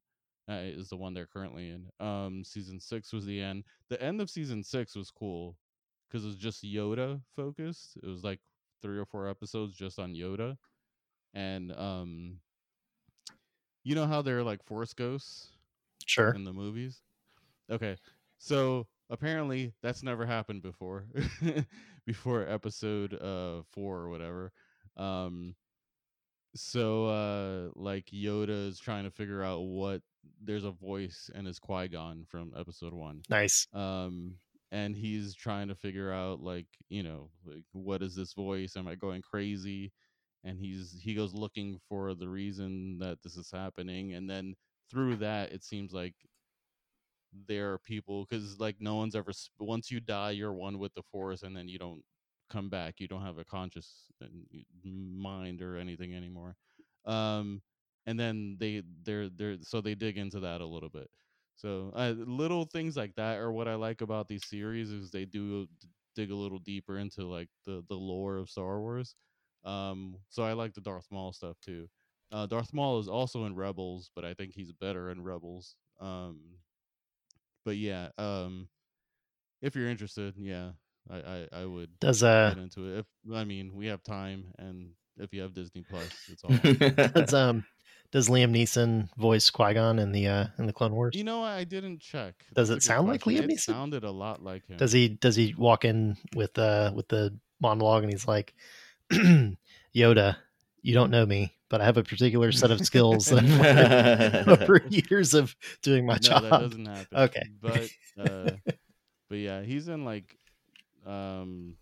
Uh, 0.49 0.61
is 0.63 0.89
the 0.89 0.97
one 0.97 1.13
they're 1.13 1.27
currently 1.27 1.69
in. 1.69 1.89
Um, 1.99 2.43
season 2.45 2.79
six 2.79 3.11
was 3.13 3.25
the 3.25 3.41
end. 3.41 3.65
The 3.89 4.01
end 4.01 4.21
of 4.21 4.29
season 4.29 4.63
six 4.63 4.95
was 4.95 5.11
cool 5.11 5.57
because 6.07 6.23
it 6.23 6.27
was 6.27 6.37
just 6.37 6.63
Yoda 6.63 7.21
focused. 7.35 7.97
It 8.01 8.07
was 8.07 8.23
like 8.23 8.39
three 8.81 8.97
or 8.97 9.05
four 9.05 9.27
episodes 9.29 9.75
just 9.75 9.99
on 9.99 10.13
Yoda, 10.13 10.57
and 11.33 11.71
um, 11.73 12.41
you 13.83 13.95
know 13.95 14.05
how 14.05 14.21
they're 14.21 14.43
like 14.43 14.63
Force 14.63 14.93
ghosts 14.93 15.51
Sure. 16.05 16.35
in 16.35 16.45
the 16.45 16.53
movies. 16.53 17.03
Okay, 17.69 17.97
so 18.37 18.87
apparently 19.09 19.73
that's 19.81 20.03
never 20.03 20.25
happened 20.25 20.61
before, 20.61 21.05
before 22.05 22.47
episode 22.47 23.13
uh 23.13 23.63
four 23.71 23.97
or 23.99 24.09
whatever. 24.09 24.51
Um, 24.95 25.55
so 26.55 27.05
uh, 27.05 27.69
like 27.75 28.05
Yoda 28.07 28.67
is 28.67 28.79
trying 28.79 29.03
to 29.03 29.11
figure 29.11 29.43
out 29.43 29.61
what 29.61 30.01
there's 30.43 30.63
a 30.63 30.71
voice 30.71 31.29
and 31.33 31.47
it's 31.47 31.59
Qui 31.59 31.87
Gon 31.87 32.25
from 32.27 32.51
episode 32.57 32.93
one. 32.93 33.21
Nice. 33.29 33.67
Um, 33.73 34.35
and 34.71 34.95
he's 34.95 35.33
trying 35.33 35.69
to 35.69 35.75
figure 35.75 36.11
out 36.11 36.41
like 36.41 36.67
you 36.89 37.03
know 37.03 37.29
like 37.45 37.63
what 37.71 38.01
is 38.01 38.15
this 38.15 38.33
voice? 38.33 38.75
Am 38.75 38.87
I 38.87 38.95
going 38.95 39.21
crazy? 39.21 39.91
And 40.43 40.59
he's 40.59 40.97
he 41.01 41.13
goes 41.13 41.33
looking 41.33 41.79
for 41.87 42.13
the 42.13 42.27
reason 42.27 42.97
that 42.99 43.21
this 43.23 43.35
is 43.37 43.51
happening, 43.51 44.13
and 44.13 44.29
then 44.29 44.55
through 44.89 45.17
that 45.17 45.51
it 45.51 45.63
seems 45.63 45.93
like 45.93 46.13
there 47.47 47.73
are 47.73 47.79
people 47.79 48.25
because 48.25 48.59
like 48.59 48.77
no 48.79 48.95
one's 48.95 49.15
ever 49.15 49.31
once 49.59 49.91
you 49.91 49.99
die 49.99 50.31
you're 50.31 50.53
one 50.53 50.79
with 50.79 50.93
the 50.93 51.03
force 51.03 51.43
and 51.43 51.55
then 51.55 51.67
you 51.67 51.77
don't 51.77 52.03
come 52.49 52.69
back 52.69 52.99
you 52.99 53.07
don't 53.07 53.23
have 53.23 53.37
a 53.37 53.45
conscious 53.45 54.09
uh, 54.23 54.27
mind 54.85 55.61
or 55.61 55.77
anything 55.77 56.15
anymore. 56.15 56.55
Um 57.05 57.61
and 58.05 58.19
then 58.19 58.55
they 58.59 58.83
they're 59.03 59.29
they're 59.29 59.57
so 59.61 59.81
they 59.81 59.95
dig 59.95 60.17
into 60.17 60.39
that 60.41 60.61
a 60.61 60.65
little 60.65 60.89
bit. 60.89 61.09
So 61.55 61.91
uh, 61.95 62.13
little 62.17 62.65
things 62.65 62.95
like 62.95 63.15
that 63.15 63.37
are 63.39 63.51
what 63.51 63.67
i 63.67 63.75
like 63.75 64.01
about 64.01 64.27
these 64.27 64.45
series 64.45 64.91
is 64.91 65.09
they 65.11 65.25
do 65.25 65.67
dig 66.15 66.31
a 66.31 66.35
little 66.35 66.59
deeper 66.59 66.97
into 66.99 67.25
like 67.25 67.49
the 67.65 67.83
the 67.89 67.95
lore 67.95 68.37
of 68.37 68.49
star 68.49 68.79
wars. 68.79 69.15
Um 69.63 70.17
so 70.29 70.43
i 70.43 70.53
like 70.53 70.73
the 70.73 70.81
darth 70.81 71.07
maul 71.11 71.33
stuff 71.33 71.57
too. 71.61 71.89
Uh 72.31 72.45
darth 72.45 72.73
maul 72.73 72.99
is 72.99 73.07
also 73.07 73.45
in 73.45 73.55
rebels 73.55 74.09
but 74.15 74.25
i 74.25 74.33
think 74.33 74.53
he's 74.53 74.71
better 74.71 75.09
in 75.11 75.23
rebels. 75.23 75.75
Um 75.99 76.59
but 77.67 77.75
yeah, 77.75 78.07
um, 78.17 78.69
if 79.61 79.75
you're 79.75 79.89
interested, 79.89 80.35
yeah, 80.37 80.69
I 81.11 81.17
I, 81.17 81.47
I 81.51 81.65
would 81.65 81.89
Does 81.99 82.23
uh 82.23 82.53
get 82.55 82.63
into 82.63 82.85
it. 82.87 82.99
If 82.99 83.05
I 83.33 83.43
mean 83.43 83.75
we 83.75 83.87
have 83.87 84.01
time, 84.03 84.45
and 84.57 84.91
if 85.17 85.33
you 85.33 85.41
have 85.41 85.53
Disney 85.53 85.83
Plus, 85.89 86.29
it's 86.31 86.45
all. 86.45 86.51
does 87.13 87.33
um 87.33 87.65
does 88.13 88.29
Liam 88.29 88.51
Neeson 88.51 89.09
voice 89.17 89.49
Qui 89.49 89.73
Gon 89.73 89.99
in 89.99 90.13
the 90.13 90.27
uh 90.29 90.45
in 90.57 90.65
the 90.65 90.71
Clone 90.71 90.95
Wars? 90.95 91.13
you 91.13 91.25
know, 91.25 91.43
I 91.43 91.65
didn't 91.65 91.99
check. 91.99 92.35
Does 92.53 92.69
That's 92.69 92.85
it 92.85 92.87
sound 92.87 93.09
like 93.09 93.23
question. 93.23 93.49
Liam 93.49 93.51
It 93.51 93.59
sounded 93.59 94.05
a 94.05 94.11
lot 94.11 94.41
like 94.41 94.65
him. 94.65 94.77
Does 94.77 94.93
he 94.93 95.09
does 95.09 95.35
he 95.35 95.53
walk 95.57 95.83
in 95.83 96.15
with 96.35 96.57
uh 96.57 96.93
with 96.95 97.09
the 97.09 97.37
monologue 97.59 98.03
and 98.03 98.13
he's 98.13 98.29
like 98.29 98.53
Yoda, 99.11 100.37
you 100.81 100.93
don't 100.93 101.11
know 101.11 101.25
me, 101.25 101.53
but 101.69 101.81
I 101.81 101.85
have 101.85 101.97
a 101.97 102.03
particular 102.03 102.51
set 102.51 102.71
of 102.71 102.79
skills 102.85 103.27
that 103.27 103.43
I've 103.43 104.47
over 104.61 104.81
years 104.89 105.33
of 105.33 105.55
doing 105.81 106.05
my 106.05 106.13
no, 106.13 106.19
job. 106.19 106.43
that 106.43 106.49
doesn't 106.49 106.85
happen. 106.85 107.17
Okay. 107.17 107.43
but 107.61 107.89
uh, 108.17 108.51
but 109.29 109.37
yeah, 109.37 109.61
he's 109.61 109.87
in 109.87 110.05
like, 110.05 110.37
um, 111.05 111.75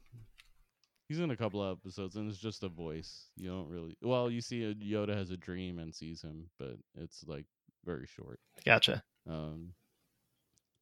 he's 1.08 1.20
in 1.20 1.32
a 1.32 1.38
couple 1.38 1.64
of 1.64 1.78
episodes, 1.78 2.16
and 2.16 2.30
it's 2.30 2.40
just 2.40 2.64
a 2.64 2.70
voice. 2.70 3.30
You 3.38 3.50
don't 3.50 3.70
really. 3.70 3.98
Well, 4.02 4.30
you 4.30 4.42
see, 4.42 4.64
a, 4.64 4.74
Yoda 4.74 5.16
has 5.16 5.32
a 5.32 5.38
dream 5.38 5.80
and 5.80 5.94
sees 5.94 6.22
him, 6.22 6.50
but 6.60 6.78
it's 6.98 7.24
like 7.28 7.46
very 7.86 8.08
short. 8.08 8.40
Gotcha. 8.66 9.04
Um, 9.30 9.74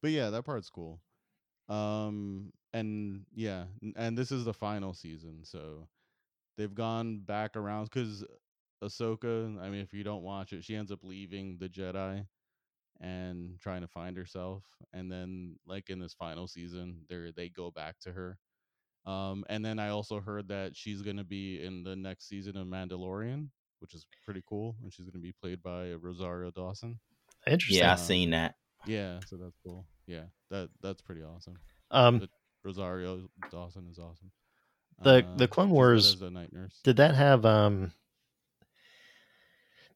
but 0.02 0.10
yeah, 0.10 0.30
that 0.30 0.44
part's 0.44 0.70
cool. 0.70 1.00
Um, 1.68 2.52
and 2.72 3.24
yeah, 3.34 3.64
n- 3.82 3.94
and 3.96 4.18
this 4.18 4.30
is 4.32 4.44
the 4.44 4.52
final 4.52 4.92
season, 4.92 5.40
so 5.44 5.88
they've 6.56 6.74
gone 6.74 7.20
back 7.20 7.56
around 7.56 7.84
because 7.84 8.24
Ahsoka. 8.82 9.60
I 9.60 9.70
mean, 9.70 9.80
if 9.80 9.92
you 9.92 10.04
don't 10.04 10.22
watch 10.22 10.52
it, 10.52 10.64
she 10.64 10.76
ends 10.76 10.92
up 10.92 11.00
leaving 11.02 11.58
the 11.58 11.68
Jedi 11.68 12.26
and 13.00 13.58
trying 13.60 13.80
to 13.80 13.88
find 13.88 14.16
herself, 14.16 14.64
and 14.92 15.10
then 15.10 15.56
like 15.66 15.90
in 15.90 15.98
this 15.98 16.14
final 16.14 16.46
season, 16.46 17.04
they 17.08 17.32
they 17.34 17.48
go 17.48 17.70
back 17.70 17.98
to 18.00 18.12
her. 18.12 18.38
Um, 19.06 19.44
and 19.48 19.64
then 19.64 19.78
I 19.78 19.90
also 19.90 20.20
heard 20.20 20.48
that 20.48 20.76
she's 20.76 21.02
gonna 21.02 21.24
be 21.24 21.62
in 21.62 21.82
the 21.82 21.96
next 21.96 22.28
season 22.28 22.56
of 22.56 22.66
Mandalorian, 22.66 23.48
which 23.80 23.94
is 23.94 24.06
pretty 24.24 24.42
cool, 24.48 24.76
and 24.82 24.92
she's 24.92 25.04
gonna 25.06 25.22
be 25.22 25.32
played 25.32 25.62
by 25.62 25.92
Rosario 25.92 26.50
Dawson. 26.50 26.98
Interesting. 27.46 27.82
yeah, 27.82 27.90
I 27.90 27.92
Um, 27.94 27.98
seen 27.98 28.30
that. 28.30 28.54
Yeah, 28.86 29.20
so 29.26 29.36
that's 29.36 29.58
cool. 29.62 29.86
Yeah, 30.06 30.24
that 30.50 30.70
that's 30.80 31.02
pretty 31.02 31.22
awesome. 31.22 31.58
Um 31.90 32.28
Rosario 32.62 33.28
Dawson 33.50 33.88
is 33.90 33.98
awesome. 33.98 34.30
The- 35.02 35.24
Uh, 35.26 35.36
the 35.36 35.48
Clone 35.48 35.70
Wars- 35.70 36.20
a 36.22 36.30
night 36.30 36.52
nurse. 36.52 36.80
did 36.84 36.96
that 36.96 37.14
have 37.14 37.44
um 37.44 37.92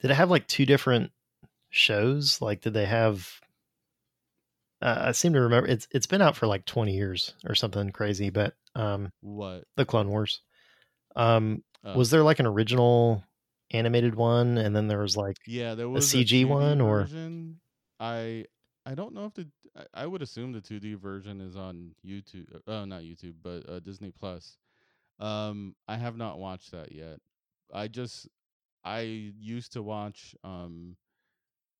did 0.00 0.10
it 0.10 0.14
have 0.14 0.30
like 0.30 0.46
two 0.46 0.66
different 0.66 1.12
shows? 1.70 2.40
Like 2.40 2.60
did 2.60 2.74
they 2.74 2.86
have 2.86 3.40
uh, 4.80 5.06
I 5.06 5.12
seem 5.12 5.32
to 5.32 5.40
remember 5.40 5.68
it's 5.68 5.88
it's 5.90 6.06
been 6.06 6.22
out 6.22 6.36
for 6.36 6.46
like 6.46 6.64
20 6.64 6.94
years 6.94 7.34
or 7.48 7.54
something 7.54 7.90
crazy, 7.90 8.30
but 8.30 8.54
um 8.74 9.12
What 9.20 9.64
the 9.76 9.84
Clone 9.84 10.08
Wars. 10.08 10.40
Um 11.16 11.64
uh, 11.84 11.94
was 11.96 12.10
there 12.10 12.22
like 12.22 12.38
an 12.40 12.46
original 12.46 13.24
animated 13.70 14.14
one 14.14 14.56
and 14.58 14.74
then 14.74 14.88
there 14.88 15.00
was 15.00 15.16
like 15.16 15.36
Yeah, 15.46 15.74
there 15.74 15.88
was 15.88 16.12
a 16.12 16.18
CG 16.18 16.42
2D 16.42 16.48
one, 16.48 16.80
or- 16.80 17.00
version. 17.02 17.60
I 18.00 18.46
I 18.86 18.94
don't 18.94 19.14
know 19.14 19.26
if 19.26 19.34
the 19.34 19.48
I- 19.76 20.02
I 20.02 20.06
would 20.06 20.22
assume 20.22 20.52
the 20.52 20.60
2D 20.60 20.94
version 20.98 21.40
is 21.40 21.54
on 21.56 21.94
YouTube. 22.06 22.46
Oh, 22.66 22.84
not 22.84 23.02
YouTube, 23.02 23.34
but 23.42 23.68
uh, 23.68 23.78
Disney 23.80 24.10
Plus. 24.10 24.56
Um, 25.20 25.74
I 25.86 25.96
have 25.96 26.16
not 26.16 26.38
watched 26.38 26.70
that 26.72 26.92
yet. 26.92 27.18
I 27.72 27.88
just 27.88 28.28
I 28.84 29.00
used 29.00 29.72
to 29.72 29.82
watch 29.82 30.34
um 30.44 30.96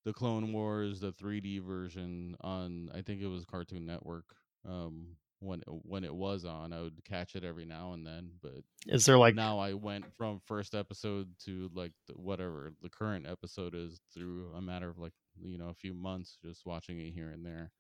the 0.05 0.13
Clone 0.13 0.53
Wars, 0.53 1.01
the 1.01 1.13
3D 1.13 1.63
version 1.63 2.37
on 2.41 2.91
I 2.95 3.03
think 3.03 3.21
it 3.21 3.27
was 3.27 3.45
Cartoon 3.45 3.87
Network. 3.87 4.25
Um, 4.69 5.17
when 5.41 5.63
when 5.67 6.05
it 6.05 6.15
was 6.15 6.45
on, 6.45 6.73
I 6.73 6.83
would 6.83 7.05
catch 7.05 7.37
it 7.37 7.45
every 7.45 7.65
now 7.65 7.93
and 7.93 8.07
then, 8.07 8.31
but 8.43 8.65
is 8.87 9.07
there 9.07 9.19
like 9.19 9.35
now 9.35 9.59
I 9.59 9.75
went 9.75 10.13
from 10.17 10.41
first 10.47 10.75
episode 10.75 11.29
to 11.45 11.71
like 11.75 11.93
the, 12.07 12.15
whatever 12.15 12.73
the 12.83 12.89
current 12.89 13.27
episode 13.27 13.75
is 13.75 14.01
through 14.13 14.51
a 14.57 14.61
matter 14.61 14.89
of 14.89 14.99
like 14.99 15.13
you 15.41 15.59
know 15.59 15.69
a 15.69 15.75
few 15.75 15.95
months 15.95 16.39
just 16.45 16.67
watching 16.67 16.99
it 16.99 17.13
here 17.13 17.31
and 17.31 17.47
there. 17.47 17.71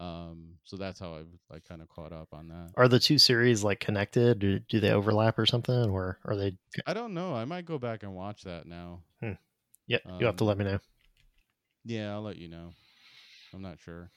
Um, 0.00 0.54
so 0.64 0.78
that's 0.78 0.98
how 0.98 1.14
I've 1.14 1.28
like 1.52 1.68
kind 1.68 1.82
of 1.82 1.88
caught 1.90 2.12
up 2.12 2.28
on 2.32 2.48
that. 2.48 2.70
are 2.74 2.88
the 2.88 2.98
two 2.98 3.18
series 3.18 3.62
like 3.62 3.80
connected? 3.80 4.38
Do, 4.38 4.58
do 4.58 4.80
they 4.80 4.90
overlap 4.92 5.38
or 5.38 5.44
something 5.44 5.90
or 5.90 6.18
are 6.24 6.36
they 6.36 6.56
I 6.86 6.94
don't 6.94 7.12
know. 7.12 7.34
I 7.34 7.44
might 7.44 7.66
go 7.66 7.78
back 7.78 8.02
and 8.02 8.14
watch 8.14 8.42
that 8.44 8.66
now. 8.66 9.02
Yeah, 9.86 9.98
you 10.18 10.26
have 10.26 10.36
to 10.36 10.44
Um, 10.44 10.48
let 10.48 10.56
me 10.58 10.64
know. 10.64 10.78
Yeah, 11.84 12.12
I'll 12.12 12.22
let 12.22 12.36
you 12.36 12.48
know. 12.48 12.72
I'm 13.52 13.60
not 13.60 13.78
sure, 13.78 14.10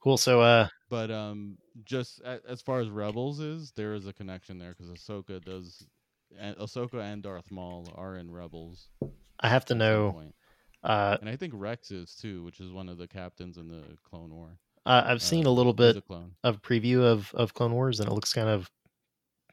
Cool. 0.00 0.16
So 0.16 0.40
uh 0.40 0.68
but 0.90 1.10
um, 1.10 1.56
just 1.84 2.20
a, 2.20 2.40
as 2.46 2.60
far 2.60 2.80
as 2.80 2.90
Rebels 2.90 3.40
is, 3.40 3.72
there 3.76 3.94
is 3.94 4.06
a 4.06 4.12
connection 4.12 4.58
there 4.58 4.74
because 4.76 4.90
Ahsoka 4.90 5.42
does, 5.42 5.86
and 6.38 6.54
Ahsoka 6.56 7.00
and 7.00 7.22
Darth 7.22 7.50
Maul 7.50 7.90
are 7.94 8.16
in 8.16 8.30
Rebels. 8.30 8.88
I 9.40 9.48
have 9.48 9.64
to 9.66 9.74
know. 9.74 10.32
Uh 10.82 11.16
and 11.20 11.28
I 11.30 11.36
think 11.36 11.52
Rex 11.56 11.90
is 11.90 12.14
too, 12.14 12.42
which 12.44 12.60
is 12.60 12.72
one 12.72 12.88
of 12.88 12.98
the 12.98 13.06
captains 13.06 13.56
in 13.58 13.68
the 13.68 13.82
Clone 14.08 14.34
War. 14.34 14.58
uh, 14.86 15.02
I've 15.06 15.22
seen 15.22 15.46
Uh, 15.46 15.50
a 15.50 15.52
little 15.52 15.72
bit 15.72 15.96
a 16.10 16.22
of 16.44 16.60
preview 16.62 17.02
of 17.02 17.32
of 17.34 17.54
Clone 17.54 17.72
Wars, 17.72 18.00
and 18.00 18.08
it 18.08 18.12
looks 18.12 18.32
kind 18.32 18.48
of, 18.48 18.70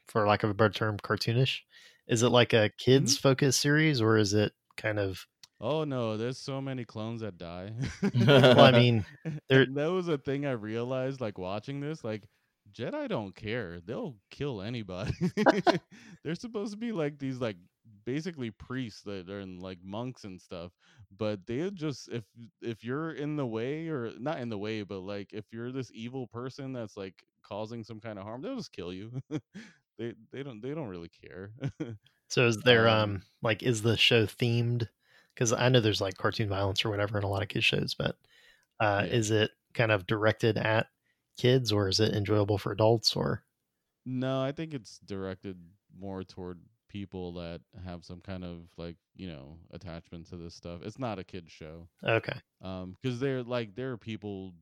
for 0.08 0.26
lack 0.26 0.42
of 0.42 0.50
a 0.50 0.54
better 0.54 0.72
term, 0.72 0.98
cartoonish. 0.98 1.60
Is 2.08 2.22
it 2.22 2.30
like 2.30 2.52
a 2.52 2.70
kids 2.78 3.14
Mm-hmm. 3.16 3.22
focused 3.28 3.60
series, 3.60 4.00
or 4.00 4.16
is 4.16 4.34
it 4.34 4.52
kind 4.76 4.98
of? 4.98 5.24
Oh 5.60 5.84
no, 5.84 6.16
there's 6.16 6.38
so 6.38 6.60
many 6.60 6.84
clones 6.84 7.20
that 7.20 7.36
die. 7.38 7.72
Well, 8.26 8.60
I 8.60 8.72
mean, 8.72 9.04
there- 9.48 9.66
that 9.66 9.90
was 9.92 10.08
a 10.08 10.18
thing 10.18 10.46
I 10.46 10.52
realized 10.52 11.20
like 11.20 11.38
watching 11.38 11.80
this. 11.80 12.02
Like 12.02 12.24
Jedi 12.72 13.08
don't 13.08 13.34
care; 13.36 13.80
they'll 13.80 14.16
kill 14.30 14.62
anybody. 14.62 15.12
They're 16.24 16.34
supposed 16.34 16.72
to 16.72 16.78
be 16.78 16.92
like 16.92 17.18
these 17.18 17.38
like 17.38 17.56
basically 18.04 18.50
priests 18.50 19.02
that 19.02 19.28
are 19.30 19.40
in, 19.40 19.60
like 19.60 19.78
monks 19.82 20.24
and 20.24 20.40
stuff. 20.40 20.72
But 21.10 21.46
they 21.46 21.70
just 21.70 22.08
if 22.10 22.24
if 22.62 22.84
you're 22.84 23.12
in 23.12 23.36
the 23.36 23.46
way 23.46 23.88
or 23.88 24.12
not 24.18 24.40
in 24.40 24.48
the 24.48 24.58
way, 24.58 24.82
but 24.82 25.00
like 25.00 25.32
if 25.32 25.46
you're 25.52 25.72
this 25.72 25.90
evil 25.94 26.26
person 26.26 26.72
that's 26.72 26.96
like 26.96 27.24
causing 27.42 27.84
some 27.84 28.00
kind 28.00 28.18
of 28.18 28.24
harm, 28.24 28.42
they'll 28.42 28.56
just 28.56 28.72
kill 28.72 28.92
you. 28.92 29.20
they 29.98 30.14
they 30.32 30.42
don't 30.42 30.60
they 30.62 30.74
don't 30.74 30.88
really 30.88 31.10
care. 31.10 31.52
So 32.28 32.46
is 32.46 32.58
there 32.62 32.88
um, 32.88 33.22
Um, 33.22 33.24
like 33.42 33.62
is 33.62 33.82
the 33.82 33.96
show 33.96 34.24
themed? 34.26 34.88
Because 35.34 35.52
I 35.52 35.68
know 35.68 35.80
there's 35.80 36.00
like 36.00 36.16
cartoon 36.16 36.48
violence 36.48 36.84
or 36.84 36.90
whatever 36.90 37.18
in 37.18 37.24
a 37.24 37.28
lot 37.28 37.42
of 37.42 37.48
kids 37.48 37.64
shows, 37.64 37.94
but 37.94 38.18
uh, 38.80 39.06
Yeah. 39.06 39.10
is 39.10 39.30
it 39.30 39.52
kind 39.74 39.92
of 39.92 40.06
directed 40.06 40.56
at 40.58 40.88
kids, 41.38 41.72
or 41.72 41.88
is 41.88 42.00
it 42.00 42.14
enjoyable 42.14 42.58
for 42.58 42.72
adults? 42.72 43.16
Or 43.16 43.44
No, 44.04 44.42
I 44.42 44.52
think 44.52 44.72
it's 44.74 44.98
directed 44.98 45.58
more 45.94 46.24
toward 46.24 46.64
people 46.90 47.32
that 47.34 47.60
have 47.84 48.04
some 48.04 48.20
kind 48.20 48.44
of 48.44 48.64
like 48.76 48.96
you 49.14 49.28
know 49.28 49.56
attachment 49.70 50.28
to 50.28 50.36
this 50.36 50.54
stuff. 50.54 50.80
It's 50.82 50.98
not 50.98 51.18
a 51.18 51.24
kids 51.24 51.50
show. 51.50 51.88
Okay. 52.04 52.38
Um, 52.62 52.96
because 53.00 53.20
they're 53.20 53.42
like 53.42 53.74
there 53.74 53.92
are 53.92 53.96
people 53.96 54.52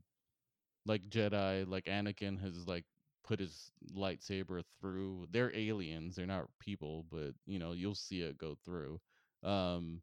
like 0.86 1.08
Jedi, 1.08 1.68
like 1.68 1.86
Anakin 1.86 2.40
has 2.40 2.66
like 2.68 2.84
put 3.24 3.40
his 3.40 3.72
lightsaber 3.96 4.62
through. 4.80 5.26
They're 5.30 5.54
aliens. 5.56 6.16
They're 6.16 6.26
not 6.26 6.48
people, 6.60 7.06
but 7.10 7.32
you 7.46 7.58
know 7.58 7.72
you'll 7.72 7.94
see 7.94 8.20
it 8.20 8.38
go 8.38 8.56
through. 8.64 9.00
Um, 9.42 10.02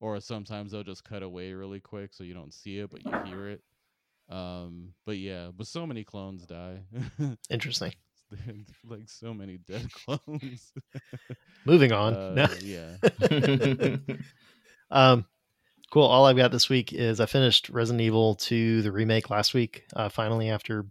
or 0.00 0.18
sometimes 0.20 0.72
they'll 0.72 0.82
just 0.82 1.04
cut 1.04 1.22
away 1.22 1.52
really 1.52 1.80
quick 1.80 2.14
so 2.14 2.24
you 2.24 2.34
don't 2.34 2.54
see 2.54 2.78
it, 2.78 2.90
but 2.90 3.04
you 3.04 3.12
hear 3.30 3.48
it. 3.48 3.62
Um, 4.30 4.94
but 5.04 5.18
yeah, 5.18 5.50
but 5.54 5.66
so 5.66 5.86
many 5.86 6.04
clones 6.04 6.46
die. 6.46 6.80
Interesting. 7.50 7.92
like 8.88 9.08
so 9.08 9.34
many 9.34 9.58
dead 9.58 9.88
clones. 10.06 10.72
Moving 11.64 11.92
on. 11.92 12.14
Uh, 12.14 12.48
yeah. 12.62 12.96
Um, 14.92 15.24
cool. 15.92 16.02
All 16.02 16.26
I've 16.26 16.36
got 16.36 16.50
this 16.50 16.68
week 16.68 16.92
is 16.92 17.20
I 17.20 17.26
finished 17.26 17.68
Resident 17.68 18.00
Evil 18.00 18.34
2, 18.34 18.82
the 18.82 18.90
remake 18.90 19.30
last 19.30 19.54
week. 19.54 19.84
Uh, 19.94 20.08
finally, 20.08 20.50
after 20.50 20.86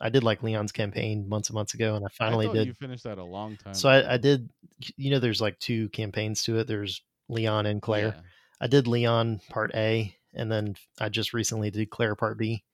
I 0.00 0.10
did 0.10 0.22
like 0.22 0.42
Leon's 0.42 0.72
campaign 0.72 1.28
months 1.28 1.48
and 1.48 1.54
months 1.54 1.74
ago, 1.74 1.94
and 1.96 2.04
I 2.04 2.08
finally 2.12 2.48
I 2.48 2.52
did. 2.52 2.66
You 2.66 2.74
finished 2.74 3.04
that 3.04 3.18
a 3.18 3.24
long 3.24 3.56
time. 3.56 3.74
So 3.74 3.88
I, 3.88 4.14
I 4.14 4.16
did. 4.16 4.50
You 4.96 5.10
know, 5.10 5.18
there's 5.18 5.40
like 5.40 5.58
two 5.58 5.88
campaigns 5.88 6.42
to 6.44 6.58
it. 6.58 6.66
There's 6.66 7.02
Leon 7.28 7.66
and 7.66 7.82
Claire. 7.82 8.14
Yeah. 8.16 8.20
I 8.60 8.66
did 8.66 8.86
Leon 8.86 9.40
part 9.50 9.72
A, 9.74 10.14
and 10.34 10.50
then 10.50 10.76
I 11.00 11.08
just 11.08 11.32
recently 11.32 11.70
did 11.70 11.90
Claire 11.90 12.14
part 12.14 12.38
B, 12.38 12.64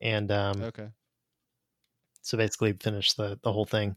and 0.00 0.30
um, 0.30 0.62
Okay. 0.62 0.88
So 2.28 2.36
basically 2.36 2.74
finished 2.74 3.16
the 3.16 3.38
the 3.42 3.52
whole 3.52 3.64
thing. 3.64 3.96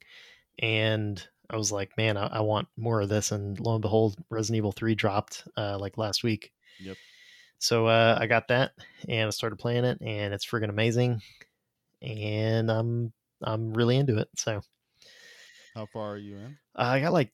And 0.59 1.21
I 1.49 1.57
was 1.57 1.71
like, 1.71 1.97
man, 1.97 2.15
I, 2.15 2.27
I 2.27 2.39
want 2.39 2.69
more 2.77 3.01
of 3.01 3.09
this. 3.09 3.31
And 3.31 3.59
lo 3.59 3.73
and 3.73 3.81
behold, 3.81 4.17
Resident 4.29 4.57
Evil 4.57 4.71
Three 4.71 4.95
dropped 4.95 5.45
uh, 5.57 5.77
like 5.77 5.97
last 5.97 6.23
week. 6.23 6.53
Yep. 6.79 6.95
So 7.59 7.87
uh, 7.87 8.17
I 8.19 8.27
got 8.27 8.47
that 8.47 8.71
and 9.07 9.27
I 9.27 9.29
started 9.31 9.57
playing 9.57 9.83
it, 9.83 9.99
and 10.01 10.33
it's 10.33 10.45
friggin' 10.45 10.69
amazing. 10.69 11.21
And 12.01 12.71
I'm 12.71 13.11
I'm 13.43 13.73
really 13.73 13.97
into 13.97 14.17
it. 14.17 14.29
So 14.37 14.61
How 15.75 15.85
far 15.87 16.13
are 16.13 16.17
you 16.17 16.37
in? 16.37 16.57
uh, 16.75 16.83
I 16.83 17.01
got 17.01 17.13
like 17.13 17.33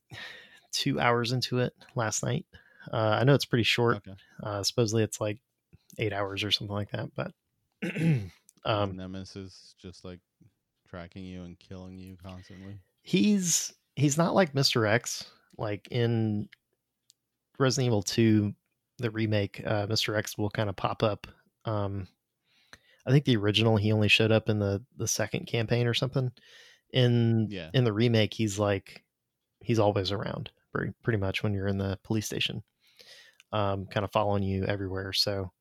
two 0.72 1.00
hours 1.00 1.32
into 1.32 1.60
it 1.60 1.74
last 1.96 2.24
night. 2.24 2.46
Uh, 2.92 3.20
I 3.22 3.24
know 3.24 3.36
it's 3.36 3.46
pretty 3.46 3.64
short. 3.64 3.98
Okay. 3.98 4.16
Uh, 4.42 4.64
supposedly 4.64 5.04
it's 5.04 5.22
like 5.22 5.38
eight 6.00 6.14
hours 6.14 6.44
or 6.44 6.52
something 6.52 6.76
like 6.76 6.92
that. 6.92 7.10
But 7.16 7.32
um, 8.66 8.98
Nemesis 8.98 9.76
just 9.80 10.04
like 10.04 10.20
tracking 10.90 11.24
you 11.26 11.44
and 11.44 11.58
killing 11.60 11.98
you 11.98 12.18
constantly. 12.22 12.80
he's 13.02 13.74
he's 13.96 14.18
not 14.18 14.36
like 14.36 14.54
Mr. 14.54 14.88
X. 14.88 15.26
Like 15.58 15.88
in 15.90 16.48
Resident 17.58 17.88
Evil 17.88 18.04
2, 18.04 18.54
the 19.00 19.10
remake, 19.12 19.62
uh, 19.66 19.88
Mr. 19.88 20.16
X 20.18 20.38
will 20.38 20.50
kind 20.52 20.70
of 20.70 20.76
pop 20.76 21.02
up. 21.02 21.26
Um, 21.66 22.08
I 23.08 23.12
think 23.12 23.26
the 23.26 23.38
original 23.38 23.78
he 23.78 23.92
only 23.92 24.08
showed 24.08 24.32
up 24.32 24.50
in 24.50 24.60
the 24.60 24.84
the 24.98 25.08
second 25.08 25.48
campaign 25.48 25.88
or 25.88 25.94
something. 25.94 26.32
In 26.94 27.48
Yeah. 27.50 27.70
in 27.74 27.84
the 27.84 27.94
remake, 27.94 28.34
he's 28.34 28.60
like 28.60 29.04
he's 29.62 29.80
always 29.80 30.12
around 30.12 30.52
pretty 30.74 30.94
pretty 31.04 31.18
much 31.18 31.42
when 31.44 31.54
you're 31.54 31.68
in 31.68 31.78
the 31.78 31.98
police 32.04 32.26
station, 32.26 32.64
um, 33.52 33.86
kind 33.88 34.04
of 34.04 34.12
following 34.12 34.44
you 34.44 34.64
everywhere. 34.66 35.12
So, 35.14 35.52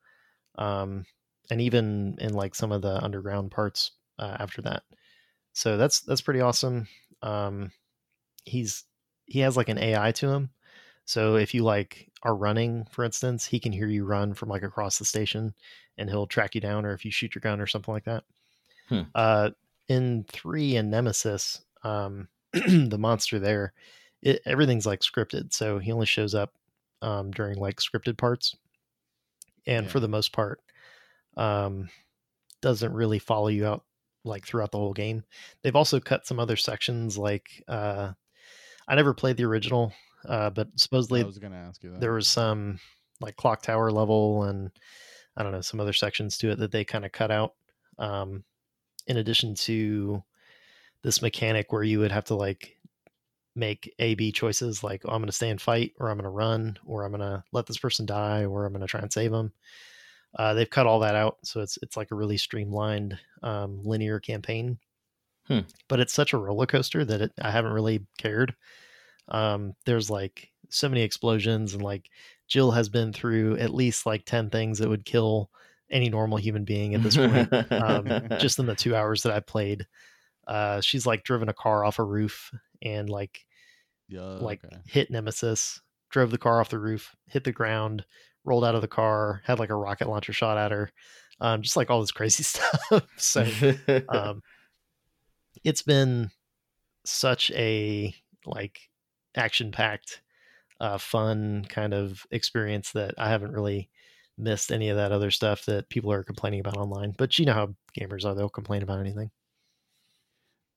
um, 0.58 1.04
and 1.50 1.60
even 1.60 2.16
in 2.20 2.34
like 2.34 2.54
some 2.54 2.72
of 2.72 2.82
the 2.82 3.02
underground 3.02 3.50
parts 3.50 3.92
uh, 4.18 4.36
after 4.38 4.60
that. 4.62 4.82
So 5.56 5.78
that's 5.78 6.00
that's 6.00 6.20
pretty 6.20 6.42
awesome. 6.42 6.86
Um, 7.22 7.72
he's 8.44 8.84
he 9.24 9.40
has 9.40 9.56
like 9.56 9.70
an 9.70 9.78
AI 9.78 10.12
to 10.12 10.28
him. 10.28 10.50
So 11.06 11.36
if 11.36 11.54
you 11.54 11.64
like 11.64 12.12
are 12.22 12.36
running, 12.36 12.86
for 12.90 13.06
instance, 13.06 13.46
he 13.46 13.58
can 13.58 13.72
hear 13.72 13.86
you 13.88 14.04
run 14.04 14.34
from 14.34 14.50
like 14.50 14.62
across 14.62 14.98
the 14.98 15.06
station, 15.06 15.54
and 15.96 16.10
he'll 16.10 16.26
track 16.26 16.54
you 16.54 16.60
down. 16.60 16.84
Or 16.84 16.92
if 16.92 17.06
you 17.06 17.10
shoot 17.10 17.34
your 17.34 17.40
gun 17.40 17.58
or 17.58 17.66
something 17.66 17.94
like 17.94 18.04
that. 18.04 18.24
Hmm. 18.90 19.00
Uh, 19.14 19.50
in 19.88 20.26
three 20.28 20.76
and 20.76 20.90
Nemesis, 20.90 21.64
um, 21.84 22.28
the 22.52 22.98
monster 22.98 23.38
there, 23.38 23.72
it, 24.20 24.42
everything's 24.44 24.84
like 24.84 25.00
scripted. 25.00 25.54
So 25.54 25.78
he 25.78 25.90
only 25.90 26.04
shows 26.04 26.34
up 26.34 26.52
um, 27.00 27.30
during 27.30 27.56
like 27.56 27.76
scripted 27.76 28.18
parts, 28.18 28.54
and 29.66 29.86
Yeah. 29.86 29.90
for 29.90 30.00
the 30.00 30.08
most 30.08 30.32
part, 30.32 30.60
um, 31.38 31.88
doesn't 32.60 32.92
really 32.92 33.18
follow 33.18 33.48
you 33.48 33.64
out 33.64 33.84
like 34.26 34.46
throughout 34.46 34.72
the 34.72 34.78
whole 34.78 34.92
game. 34.92 35.24
They've 35.62 35.76
also 35.76 36.00
cut 36.00 36.26
some 36.26 36.38
other 36.38 36.56
sections. 36.56 37.16
Like 37.16 37.62
uh, 37.68 38.12
I 38.88 38.94
never 38.94 39.14
played 39.14 39.36
the 39.36 39.44
original, 39.44 39.92
uh, 40.28 40.50
but 40.50 40.68
supposedly 40.76 41.22
I 41.22 41.26
was 41.26 41.38
gonna 41.38 41.56
ask 41.56 41.82
you 41.82 41.92
that. 41.92 42.00
there 42.00 42.12
was 42.12 42.28
some 42.28 42.78
like 43.20 43.36
clock 43.36 43.62
tower 43.62 43.90
level 43.90 44.44
and 44.44 44.70
I 45.36 45.42
don't 45.42 45.52
know 45.52 45.60
some 45.60 45.80
other 45.80 45.92
sections 45.92 46.38
to 46.38 46.50
it 46.50 46.58
that 46.58 46.72
they 46.72 46.84
kind 46.84 47.04
of 47.04 47.12
cut 47.12 47.30
out. 47.30 47.54
Um, 47.98 48.44
in 49.06 49.16
addition 49.16 49.54
to 49.54 50.22
this 51.02 51.22
mechanic 51.22 51.72
where 51.72 51.82
you 51.82 52.00
would 52.00 52.12
have 52.12 52.24
to 52.24 52.34
like 52.34 52.76
make 53.54 53.94
A 53.98 54.14
B 54.14 54.32
choices, 54.32 54.82
like 54.82 55.02
oh, 55.04 55.12
I'm 55.12 55.20
going 55.20 55.26
to 55.26 55.32
stay 55.32 55.50
and 55.50 55.60
fight, 55.60 55.92
or 55.98 56.10
I'm 56.10 56.16
going 56.16 56.24
to 56.24 56.30
run, 56.30 56.78
or 56.84 57.04
I'm 57.04 57.12
going 57.12 57.20
to 57.20 57.42
let 57.52 57.66
this 57.66 57.78
person 57.78 58.06
die, 58.06 58.44
or 58.44 58.66
I'm 58.66 58.72
going 58.72 58.80
to 58.80 58.86
try 58.86 59.00
and 59.00 59.12
save 59.12 59.30
them. 59.30 59.52
Uh, 60.38 60.54
they've 60.54 60.70
cut 60.70 60.86
all 60.86 61.00
that 61.00 61.14
out, 61.14 61.38
so 61.42 61.60
it's 61.60 61.78
it's 61.82 61.96
like 61.96 62.10
a 62.10 62.14
really 62.14 62.36
streamlined 62.36 63.18
um, 63.42 63.82
linear 63.82 64.20
campaign. 64.20 64.78
Hmm. 65.48 65.60
But 65.88 66.00
it's 66.00 66.12
such 66.12 66.32
a 66.32 66.38
roller 66.38 66.66
coaster 66.66 67.04
that 67.04 67.22
it, 67.22 67.32
I 67.40 67.50
haven't 67.50 67.72
really 67.72 68.04
cared. 68.18 68.54
Um, 69.28 69.74
there's 69.86 70.10
like 70.10 70.50
so 70.68 70.88
many 70.88 71.02
explosions, 71.02 71.72
and 71.72 71.82
like 71.82 72.10
Jill 72.48 72.70
has 72.72 72.88
been 72.88 73.12
through 73.12 73.56
at 73.56 73.74
least 73.74 74.04
like 74.04 74.24
ten 74.26 74.50
things 74.50 74.78
that 74.78 74.88
would 74.88 75.04
kill 75.04 75.50
any 75.90 76.10
normal 76.10 76.38
human 76.38 76.64
being 76.64 76.94
at 76.94 77.02
this 77.02 77.16
point. 77.16 77.72
um, 77.72 78.28
just 78.38 78.58
in 78.58 78.66
the 78.66 78.74
two 78.74 78.94
hours 78.94 79.22
that 79.22 79.32
I 79.32 79.40
played, 79.40 79.86
uh, 80.46 80.80
she's 80.80 81.06
like 81.06 81.24
driven 81.24 81.48
a 81.48 81.54
car 81.54 81.84
off 81.84 81.98
a 81.98 82.04
roof 82.04 82.52
and 82.82 83.08
like 83.08 83.46
yeah. 84.08 84.20
like 84.20 84.64
okay. 84.64 84.76
hit 84.86 85.10
Nemesis, 85.10 85.80
drove 86.10 86.30
the 86.30 86.38
car 86.38 86.60
off 86.60 86.68
the 86.68 86.78
roof, 86.78 87.14
hit 87.26 87.44
the 87.44 87.52
ground, 87.52 88.04
rolled 88.46 88.64
out 88.64 88.74
of 88.74 88.80
the 88.80 88.88
car, 88.88 89.42
had 89.44 89.58
like 89.58 89.70
a 89.70 89.74
rocket 89.74 90.08
launcher 90.08 90.32
shot 90.32 90.56
at 90.56 90.70
her, 90.70 90.90
um, 91.40 91.62
just 91.62 91.76
like 91.76 91.90
all 91.90 92.00
this 92.00 92.12
crazy 92.12 92.42
stuff. 92.42 93.06
so 93.16 93.46
um, 94.08 94.42
it's 95.64 95.82
been 95.82 96.30
such 97.04 97.50
a 97.52 98.14
like 98.46 98.88
action 99.36 99.72
packed, 99.72 100.22
uh, 100.80 100.98
fun 100.98 101.66
kind 101.68 101.92
of 101.92 102.26
experience 102.30 102.92
that 102.92 103.14
I 103.18 103.28
haven't 103.28 103.52
really 103.52 103.90
missed 104.38 104.70
any 104.70 104.88
of 104.90 104.96
that 104.96 105.12
other 105.12 105.30
stuff 105.30 105.64
that 105.64 105.88
people 105.88 106.12
are 106.12 106.22
complaining 106.22 106.60
about 106.60 106.76
online. 106.76 107.14
But 107.16 107.38
you 107.38 107.46
know 107.46 107.54
how 107.54 107.74
gamers 107.98 108.24
are; 108.24 108.34
they'll 108.34 108.48
complain 108.48 108.82
about 108.82 109.00
anything. 109.00 109.30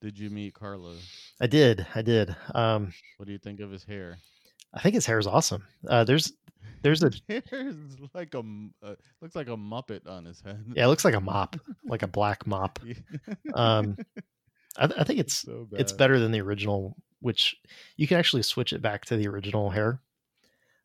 Did 0.01 0.17
you 0.17 0.29
meet 0.29 0.53
Carlos? 0.53 1.31
I 1.41 1.47
did, 1.47 1.85
I 1.93 2.01
did. 2.01 2.33
Um, 2.55 2.93
What 3.17 3.25
do 3.25 3.33
you 3.33 3.37
think 3.37 3.59
of 3.59 3.69
his 3.69 3.83
hair? 3.83 4.17
I 4.73 4.79
think 4.81 4.95
his 4.95 5.05
hair 5.05 5.19
is 5.19 5.27
awesome. 5.27 5.65
Uh, 5.87 6.05
there's 6.05 6.31
there's 6.81 7.03
a 7.03 7.11
His 7.27 7.44
hair 7.49 7.73
like 8.14 8.34
a 8.34 8.40
m- 8.40 8.73
uh, 8.84 8.95
looks 9.22 9.36
like 9.36 9.48
a 9.48 9.57
muppet 9.57 10.07
on 10.07 10.26
his 10.26 10.41
head. 10.41 10.64
yeah, 10.76 10.86
it 10.86 10.88
looks 10.88 11.06
like 11.06 11.14
a 11.15 11.19
mop, 11.22 11.56
like 11.86 12.03
a 12.03 12.07
black 12.07 12.45
mop. 12.48 12.80
Um, 13.53 13.98
I, 14.77 14.86
I 14.98 15.03
think 15.03 15.19
it's 15.19 15.38
so 15.40 15.68
it's 15.73 15.91
better 15.94 16.19
than 16.19 16.31
the 16.31 16.41
original, 16.41 16.95
which 17.22 17.56
you 17.98 18.07
can 18.07 18.18
actually 18.18 18.44
switch 18.44 18.72
it 18.73 18.81
back 18.81 19.06
to 19.06 19.18
the 19.18 19.27
original 19.27 19.69
hair. 19.69 20.02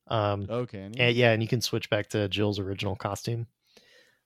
Um, 0.09 0.47
Oh, 0.51 0.67
and 0.73 0.97
yeah, 0.99 1.33
and 1.33 1.43
you 1.43 1.49
can 1.49 1.61
switch 1.61 1.89
back 1.91 2.09
to 2.11 2.29
Jill's 2.29 2.59
original 2.59 2.95
costume. 2.97 3.47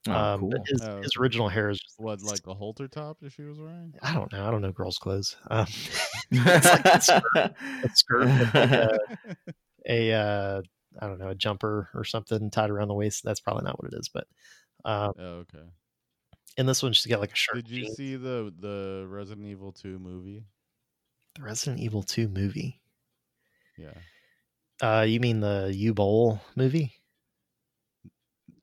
oh, 0.08 0.12
um, 0.12 0.40
cool. 0.40 0.52
his, 0.66 0.82
Oh, 0.82 1.02
his 1.02 1.12
original 1.18 1.48
hair 1.48 1.70
is 1.70 1.78
just, 1.78 1.94
What, 1.98 2.22
like 2.22 2.46
a 2.46 2.54
halter 2.54 2.88
top 2.88 3.18
that 3.20 3.32
she 3.32 3.42
was 3.42 3.58
wearing? 3.60 3.94
I 4.02 4.12
don't 4.14 4.32
know. 4.32 4.46
I 4.46 4.50
don't 4.50 4.62
know 4.62 4.72
girls' 4.72 4.98
clothes. 4.98 5.36
Um, 5.50 5.66
it's 6.30 6.66
like 6.66 6.84
a 6.84 7.00
skirt, 7.00 7.20
a 7.34 7.88
skirt 7.94 8.24
with 8.26 8.54
like 8.54 8.70
a, 8.70 8.98
a 9.88 10.12
uh, 10.12 10.62
I 11.00 11.06
don't 11.06 11.18
know 11.18 11.28
a 11.28 11.34
jumper 11.34 11.88
or 11.94 12.04
something 12.04 12.50
tied 12.50 12.70
around 12.70 12.88
the 12.88 12.94
waist. 12.94 13.22
That's 13.24 13.40
probably 13.40 13.64
not 13.64 13.82
what 13.82 13.92
it 13.92 13.98
is, 13.98 14.08
but 14.08 14.26
um, 14.84 15.12
Oh, 15.18 15.44
okay. 15.46 15.64
And 16.56 16.68
this 16.68 16.82
one 16.82 16.92
she's 16.92 17.06
got 17.06 17.20
like 17.20 17.32
a 17.32 17.36
shirt. 17.36 17.56
Did 17.56 17.68
you 17.70 17.86
see 17.94 18.16
the 18.16 18.52
the 18.58 19.06
Resident 19.08 19.46
Evil 19.46 19.72
2 19.72 19.98
movie? 19.98 20.44
the 21.36 21.42
Resident 21.42 21.80
Evil 21.80 22.02
Two 22.02 22.26
movie? 22.28 22.80
Yeah. 23.76 23.94
Uh, 24.82 25.02
you 25.02 25.20
mean 25.20 25.40
the 25.40 25.72
Uwe 25.76 25.94
Boll 25.94 26.40
movie 26.56 26.92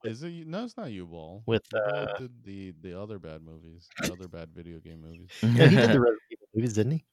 Is 0.03 0.23
it? 0.23 0.47
No, 0.47 0.63
it's 0.65 0.77
not 0.77 0.87
Uwe 0.87 1.09
Boll. 1.09 1.43
with? 1.45 1.63
Uh, 1.73 2.07
did 2.17 2.31
the 2.43 2.73
the 2.81 2.99
other 2.99 3.17
bad 3.19 3.41
movies, 3.43 3.87
the 4.01 4.11
other 4.11 4.27
bad 4.27 4.49
video 4.53 4.79
game 4.79 5.01
movies. 5.01 5.29
no, 5.43 5.67
he 5.67 5.75
did 5.75 5.91
the 5.91 5.99
Resident 6.01 6.21
Evil 6.31 6.47
movies, 6.53 6.73
didn't 6.73 6.91
he? 6.93 7.05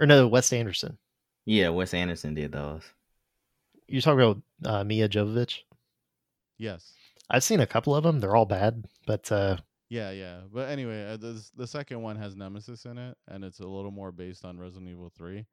Or 0.00 0.06
no, 0.06 0.26
Wes 0.26 0.52
Anderson. 0.52 0.98
yeah, 1.44 1.68
Wes 1.68 1.92
Anderson 1.94 2.34
did 2.34 2.52
those. 2.52 2.82
You're 3.88 4.02
talking 4.02 4.20
about 4.20 4.42
uh, 4.64 4.84
Mia 4.84 5.08
Jovovich. 5.08 5.60
Yes. 6.58 6.92
I've 7.28 7.44
seen 7.44 7.60
a 7.60 7.66
couple 7.66 7.94
of 7.94 8.04
them. 8.04 8.20
They're 8.20 8.36
all 8.36 8.46
bad, 8.46 8.84
but 9.06 9.30
uh, 9.32 9.56
Yeah, 9.88 10.10
yeah. 10.10 10.40
But 10.52 10.68
anyway, 10.68 11.06
uh, 11.06 11.16
the 11.16 11.42
the 11.56 11.66
second 11.66 12.02
one 12.02 12.16
has 12.16 12.36
Nemesis 12.36 12.84
in 12.84 12.98
it, 12.98 13.16
and 13.28 13.44
it's 13.44 13.60
a 13.60 13.66
little 13.66 13.90
more 13.90 14.12
based 14.12 14.44
on 14.44 14.58
Resident 14.58 14.90
Evil 14.90 15.10
Three. 15.16 15.46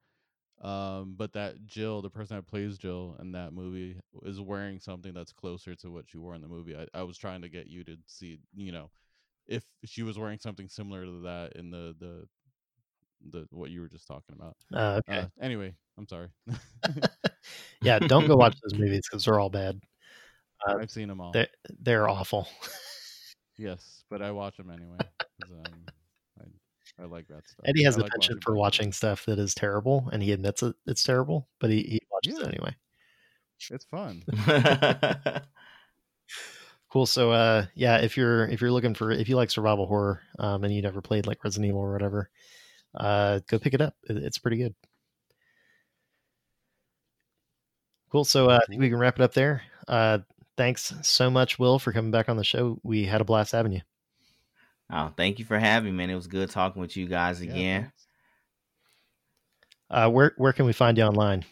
Um, 0.60 1.14
but 1.16 1.32
that 1.32 1.66
Jill, 1.66 2.02
the 2.02 2.10
person 2.10 2.36
that 2.36 2.46
plays 2.46 2.78
Jill 2.78 3.16
in 3.20 3.32
that 3.32 3.52
movie, 3.52 4.00
is 4.22 4.40
wearing 4.40 4.78
something 4.78 5.12
that's 5.12 5.32
closer 5.32 5.74
to 5.76 5.90
what 5.90 6.08
she 6.08 6.18
wore 6.18 6.34
in 6.34 6.42
the 6.42 6.48
movie. 6.48 6.76
I, 6.76 6.86
I 6.94 7.02
was 7.02 7.18
trying 7.18 7.42
to 7.42 7.48
get 7.48 7.66
you 7.66 7.82
to 7.84 7.96
see, 8.06 8.38
you 8.54 8.70
know, 8.70 8.90
if 9.46 9.64
she 9.84 10.02
was 10.02 10.18
wearing 10.18 10.38
something 10.38 10.68
similar 10.68 11.04
to 11.04 11.22
that 11.22 11.56
in 11.56 11.70
the 11.70 11.96
the 11.98 12.28
the 13.30 13.46
what 13.50 13.70
you 13.70 13.80
were 13.80 13.88
just 13.88 14.06
talking 14.06 14.34
about. 14.36 14.56
Uh, 14.72 15.00
okay. 15.08 15.20
Uh, 15.20 15.26
anyway, 15.40 15.74
I'm 15.98 16.06
sorry. 16.08 16.28
yeah, 17.82 17.98
don't 17.98 18.26
go 18.26 18.36
watch 18.36 18.56
those 18.62 18.78
movies 18.78 19.02
because 19.08 19.24
they're 19.24 19.40
all 19.40 19.50
bad. 19.50 19.80
Uh, 20.66 20.76
I've 20.80 20.90
seen 20.90 21.08
them 21.08 21.20
all. 21.20 21.32
They're, 21.32 21.48
they're 21.80 22.08
awful. 22.08 22.48
Yes, 23.58 24.04
but 24.10 24.22
I 24.22 24.30
watch 24.30 24.56
them 24.56 24.70
anyway. 24.70 24.98
um, 25.52 25.86
I, 26.40 27.02
I 27.02 27.06
like 27.06 27.28
that 27.28 27.46
stuff. 27.48 27.64
Eddie 27.64 27.84
has 27.84 27.96
I 27.96 28.00
a 28.00 28.02
like 28.02 28.12
penchant 28.12 28.36
watching 28.36 28.40
for 28.42 28.56
watching 28.56 28.92
stuff 28.92 29.26
that 29.26 29.38
is 29.38 29.54
terrible, 29.54 30.08
and 30.12 30.22
he 30.22 30.32
admits 30.32 30.62
it, 30.62 30.74
it's 30.86 31.04
terrible, 31.04 31.48
but 31.60 31.70
he, 31.70 31.82
he 31.82 32.00
watches 32.10 32.40
Yeah. 32.40 32.46
it 32.46 32.54
anyway. 32.54 32.76
It's 33.70 33.84
fun. 33.84 34.22
Cool. 36.92 37.06
So, 37.06 37.30
uh, 37.32 37.64
yeah, 37.74 38.02
if 38.02 38.18
you're 38.18 38.46
if 38.48 38.60
you're 38.60 38.70
looking 38.70 38.92
for 38.92 39.10
if 39.10 39.26
you 39.26 39.34
like 39.34 39.50
survival 39.50 39.86
horror, 39.86 40.20
um, 40.38 40.62
and 40.62 40.74
you 40.74 40.82
never 40.82 41.00
played 41.00 41.26
like 41.26 41.42
Resident 41.42 41.70
Evil 41.70 41.80
or 41.80 41.90
whatever, 41.90 42.28
uh, 42.94 43.40
go 43.46 43.58
pick 43.58 43.74
it 43.74 43.80
up. 43.80 43.94
It's 44.04 44.38
pretty 44.38 44.56
good. 44.58 44.74
Cool. 48.10 48.24
So, 48.24 48.50
uh, 48.50 48.60
I 48.62 48.66
think 48.66 48.80
we 48.80 48.90
can 48.90 48.98
wrap 48.98 49.18
it 49.18 49.22
up 49.22 49.32
there. 49.32 49.62
Uh, 49.88 50.18
thanks 50.56 50.92
so 51.02 51.30
much, 51.30 51.58
Will, 51.58 51.78
for 51.78 51.92
coming 51.92 52.10
back 52.10 52.28
on 52.28 52.36
the 52.36 52.44
show. 52.44 52.78
We 52.82 53.04
had 53.04 53.20
a 53.20 53.24
blast 53.24 53.52
having 53.52 53.72
you. 53.72 53.80
oh, 54.90 55.12
thank 55.16 55.38
you 55.38 55.44
for 55.44 55.58
having 55.58 55.92
me, 55.92 55.96
man. 55.96 56.10
It 56.10 56.14
was 56.14 56.26
good 56.26 56.50
talking 56.50 56.80
with 56.80 56.96
you 56.96 57.06
guys 57.06 57.40
again. 57.40 57.82
thanks. 57.82 58.06
Uh, 59.90 60.08
where 60.08 60.32
where 60.36 60.52
can 60.52 60.64
we 60.64 60.72
find 60.72 60.96
you 60.96 61.04
online? 61.04 61.44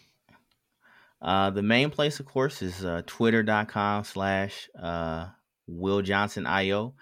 Uh, 1.20 1.50
the 1.50 1.62
main 1.62 1.90
place, 1.90 2.18
of 2.20 2.26
course, 2.26 2.62
is 2.62 2.84
uh, 2.84 3.02
twitter.com 3.06 4.04
slash 4.04 4.70
uh, 4.80 5.26
Will 5.66 6.00
Johnson 6.00 6.46
IO. 6.46 6.94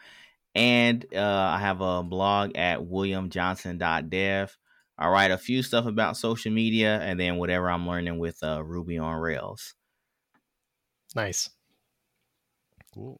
And 0.54 1.04
uh, 1.14 1.20
I 1.20 1.58
have 1.58 1.80
a 1.80 2.02
blog 2.02 2.56
at 2.56 2.80
williamjohnson.dev. 2.80 4.56
I 5.00 5.08
write 5.08 5.30
a 5.30 5.38
few 5.38 5.62
stuff 5.62 5.86
about 5.86 6.16
social 6.16 6.50
media 6.50 7.00
and 7.00 7.20
then 7.20 7.36
whatever 7.36 7.70
I'm 7.70 7.86
learning 7.86 8.18
with 8.18 8.42
uh, 8.42 8.64
Ruby 8.64 8.98
on 8.98 9.14
Rails. 9.14 9.74
Nice. 11.14 11.50
Cool. 12.92 13.18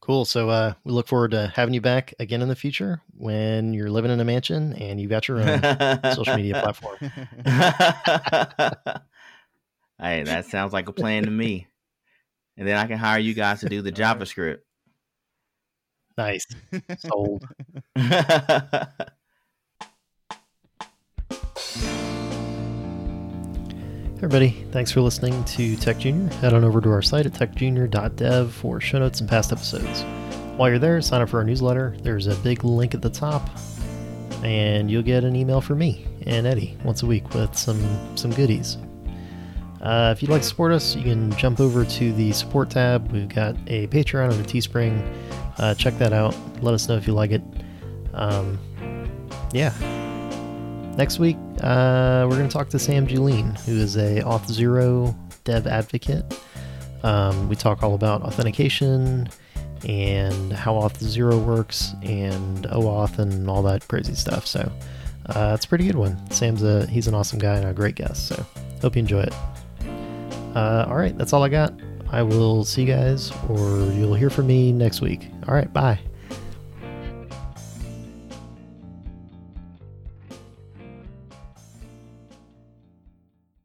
Cool. 0.00 0.24
So 0.24 0.50
uh, 0.50 0.74
we 0.82 0.90
look 0.90 1.06
forward 1.06 1.30
to 1.30 1.52
having 1.54 1.74
you 1.74 1.80
back 1.80 2.12
again 2.18 2.42
in 2.42 2.48
the 2.48 2.56
future 2.56 3.00
when 3.16 3.72
you're 3.72 3.88
living 3.88 4.10
in 4.10 4.18
a 4.18 4.24
mansion 4.24 4.72
and 4.72 5.00
you've 5.00 5.10
got 5.10 5.28
your 5.28 5.40
own 5.40 5.60
social 6.14 6.34
media 6.34 6.60
platform. 6.60 6.96
hey, 10.00 10.24
that 10.24 10.46
sounds 10.46 10.72
like 10.72 10.88
a 10.88 10.92
plan 10.92 11.22
to 11.22 11.30
me. 11.30 11.68
And 12.56 12.66
then 12.66 12.76
I 12.76 12.88
can 12.88 12.98
hire 12.98 13.20
you 13.20 13.32
guys 13.32 13.60
to 13.60 13.68
do 13.68 13.80
the 13.80 13.92
JavaScript. 13.92 14.58
Nice. 16.16 16.46
Sold. 16.98 17.44
Everybody, 24.22 24.64
thanks 24.70 24.92
for 24.92 25.00
listening 25.00 25.42
to 25.46 25.74
Tech 25.74 25.98
Junior. 25.98 26.32
Head 26.34 26.54
on 26.54 26.62
over 26.62 26.80
to 26.80 26.90
our 26.90 27.02
site 27.02 27.26
at 27.26 27.32
techjunior.dev 27.32 28.52
for 28.54 28.80
show 28.80 29.00
notes 29.00 29.20
and 29.20 29.28
past 29.28 29.50
episodes. 29.50 30.02
While 30.56 30.68
you're 30.68 30.78
there, 30.78 31.00
sign 31.02 31.22
up 31.22 31.30
for 31.30 31.38
our 31.38 31.44
newsletter. 31.44 31.96
There's 32.02 32.28
a 32.28 32.36
big 32.36 32.62
link 32.62 32.94
at 32.94 33.02
the 33.02 33.10
top, 33.10 33.50
and 34.44 34.88
you'll 34.88 35.02
get 35.02 35.24
an 35.24 35.34
email 35.34 35.60
from 35.60 35.78
me 35.78 36.06
and 36.26 36.46
Eddie 36.46 36.76
once 36.84 37.02
a 37.02 37.06
week 37.06 37.34
with 37.34 37.56
some 37.56 37.80
some 38.16 38.30
goodies. 38.30 38.78
Uh, 39.80 40.14
if 40.16 40.22
you'd 40.22 40.30
like 40.30 40.42
to 40.42 40.48
support 40.48 40.70
us, 40.70 40.94
you 40.94 41.02
can 41.02 41.32
jump 41.36 41.58
over 41.58 41.84
to 41.84 42.12
the 42.12 42.30
support 42.30 42.70
tab. 42.70 43.10
We've 43.10 43.28
got 43.28 43.56
a 43.66 43.88
Patreon 43.88 44.30
and 44.30 44.40
a 44.40 44.44
Teespring. 44.44 45.02
Uh, 45.58 45.74
check 45.74 45.96
that 45.98 46.12
out. 46.12 46.34
Let 46.62 46.74
us 46.74 46.88
know 46.88 46.96
if 46.96 47.06
you 47.06 47.12
like 47.12 47.30
it. 47.30 47.42
Um, 48.14 48.58
yeah. 49.52 49.72
Next 50.96 51.18
week, 51.18 51.36
uh, 51.62 52.26
we're 52.28 52.36
going 52.36 52.48
to 52.48 52.52
talk 52.52 52.68
to 52.70 52.78
Sam 52.78 53.06
Julien, 53.06 53.54
who 53.66 53.72
is 53.72 53.96
a 53.96 54.20
Auth 54.22 54.46
Zero 54.50 55.16
dev 55.44 55.66
advocate. 55.66 56.24
Um, 57.02 57.48
we 57.48 57.56
talk 57.56 57.82
all 57.82 57.94
about 57.94 58.22
authentication 58.22 59.28
and 59.88 60.52
how 60.52 60.74
Auth 60.74 60.98
Zero 60.98 61.38
works 61.38 61.94
and 62.02 62.64
OAuth 62.66 63.18
and 63.18 63.48
all 63.48 63.62
that 63.62 63.86
crazy 63.88 64.14
stuff. 64.14 64.46
So 64.46 64.70
uh, 65.26 65.52
it's 65.54 65.64
a 65.64 65.68
pretty 65.68 65.86
good 65.86 65.96
one. 65.96 66.30
Sam's 66.30 66.62
a 66.62 66.86
he's 66.86 67.08
an 67.08 67.14
awesome 67.14 67.38
guy 67.38 67.56
and 67.56 67.66
a 67.66 67.72
great 67.72 67.94
guest. 67.94 68.28
So 68.28 68.46
hope 68.80 68.94
you 68.96 69.00
enjoy 69.00 69.22
it. 69.22 69.34
Uh, 70.54 70.84
all 70.88 70.96
right, 70.96 71.16
that's 71.16 71.32
all 71.32 71.42
I 71.42 71.48
got. 71.48 71.72
I 72.12 72.22
will 72.22 72.64
see 72.64 72.82
you 72.82 72.88
guys, 72.88 73.32
or 73.48 73.90
you'll 73.92 74.14
hear 74.14 74.30
from 74.30 74.46
me 74.46 74.70
next 74.70 75.00
week. 75.00 75.28
All 75.48 75.54
right, 75.54 75.72
bye. 75.72 75.98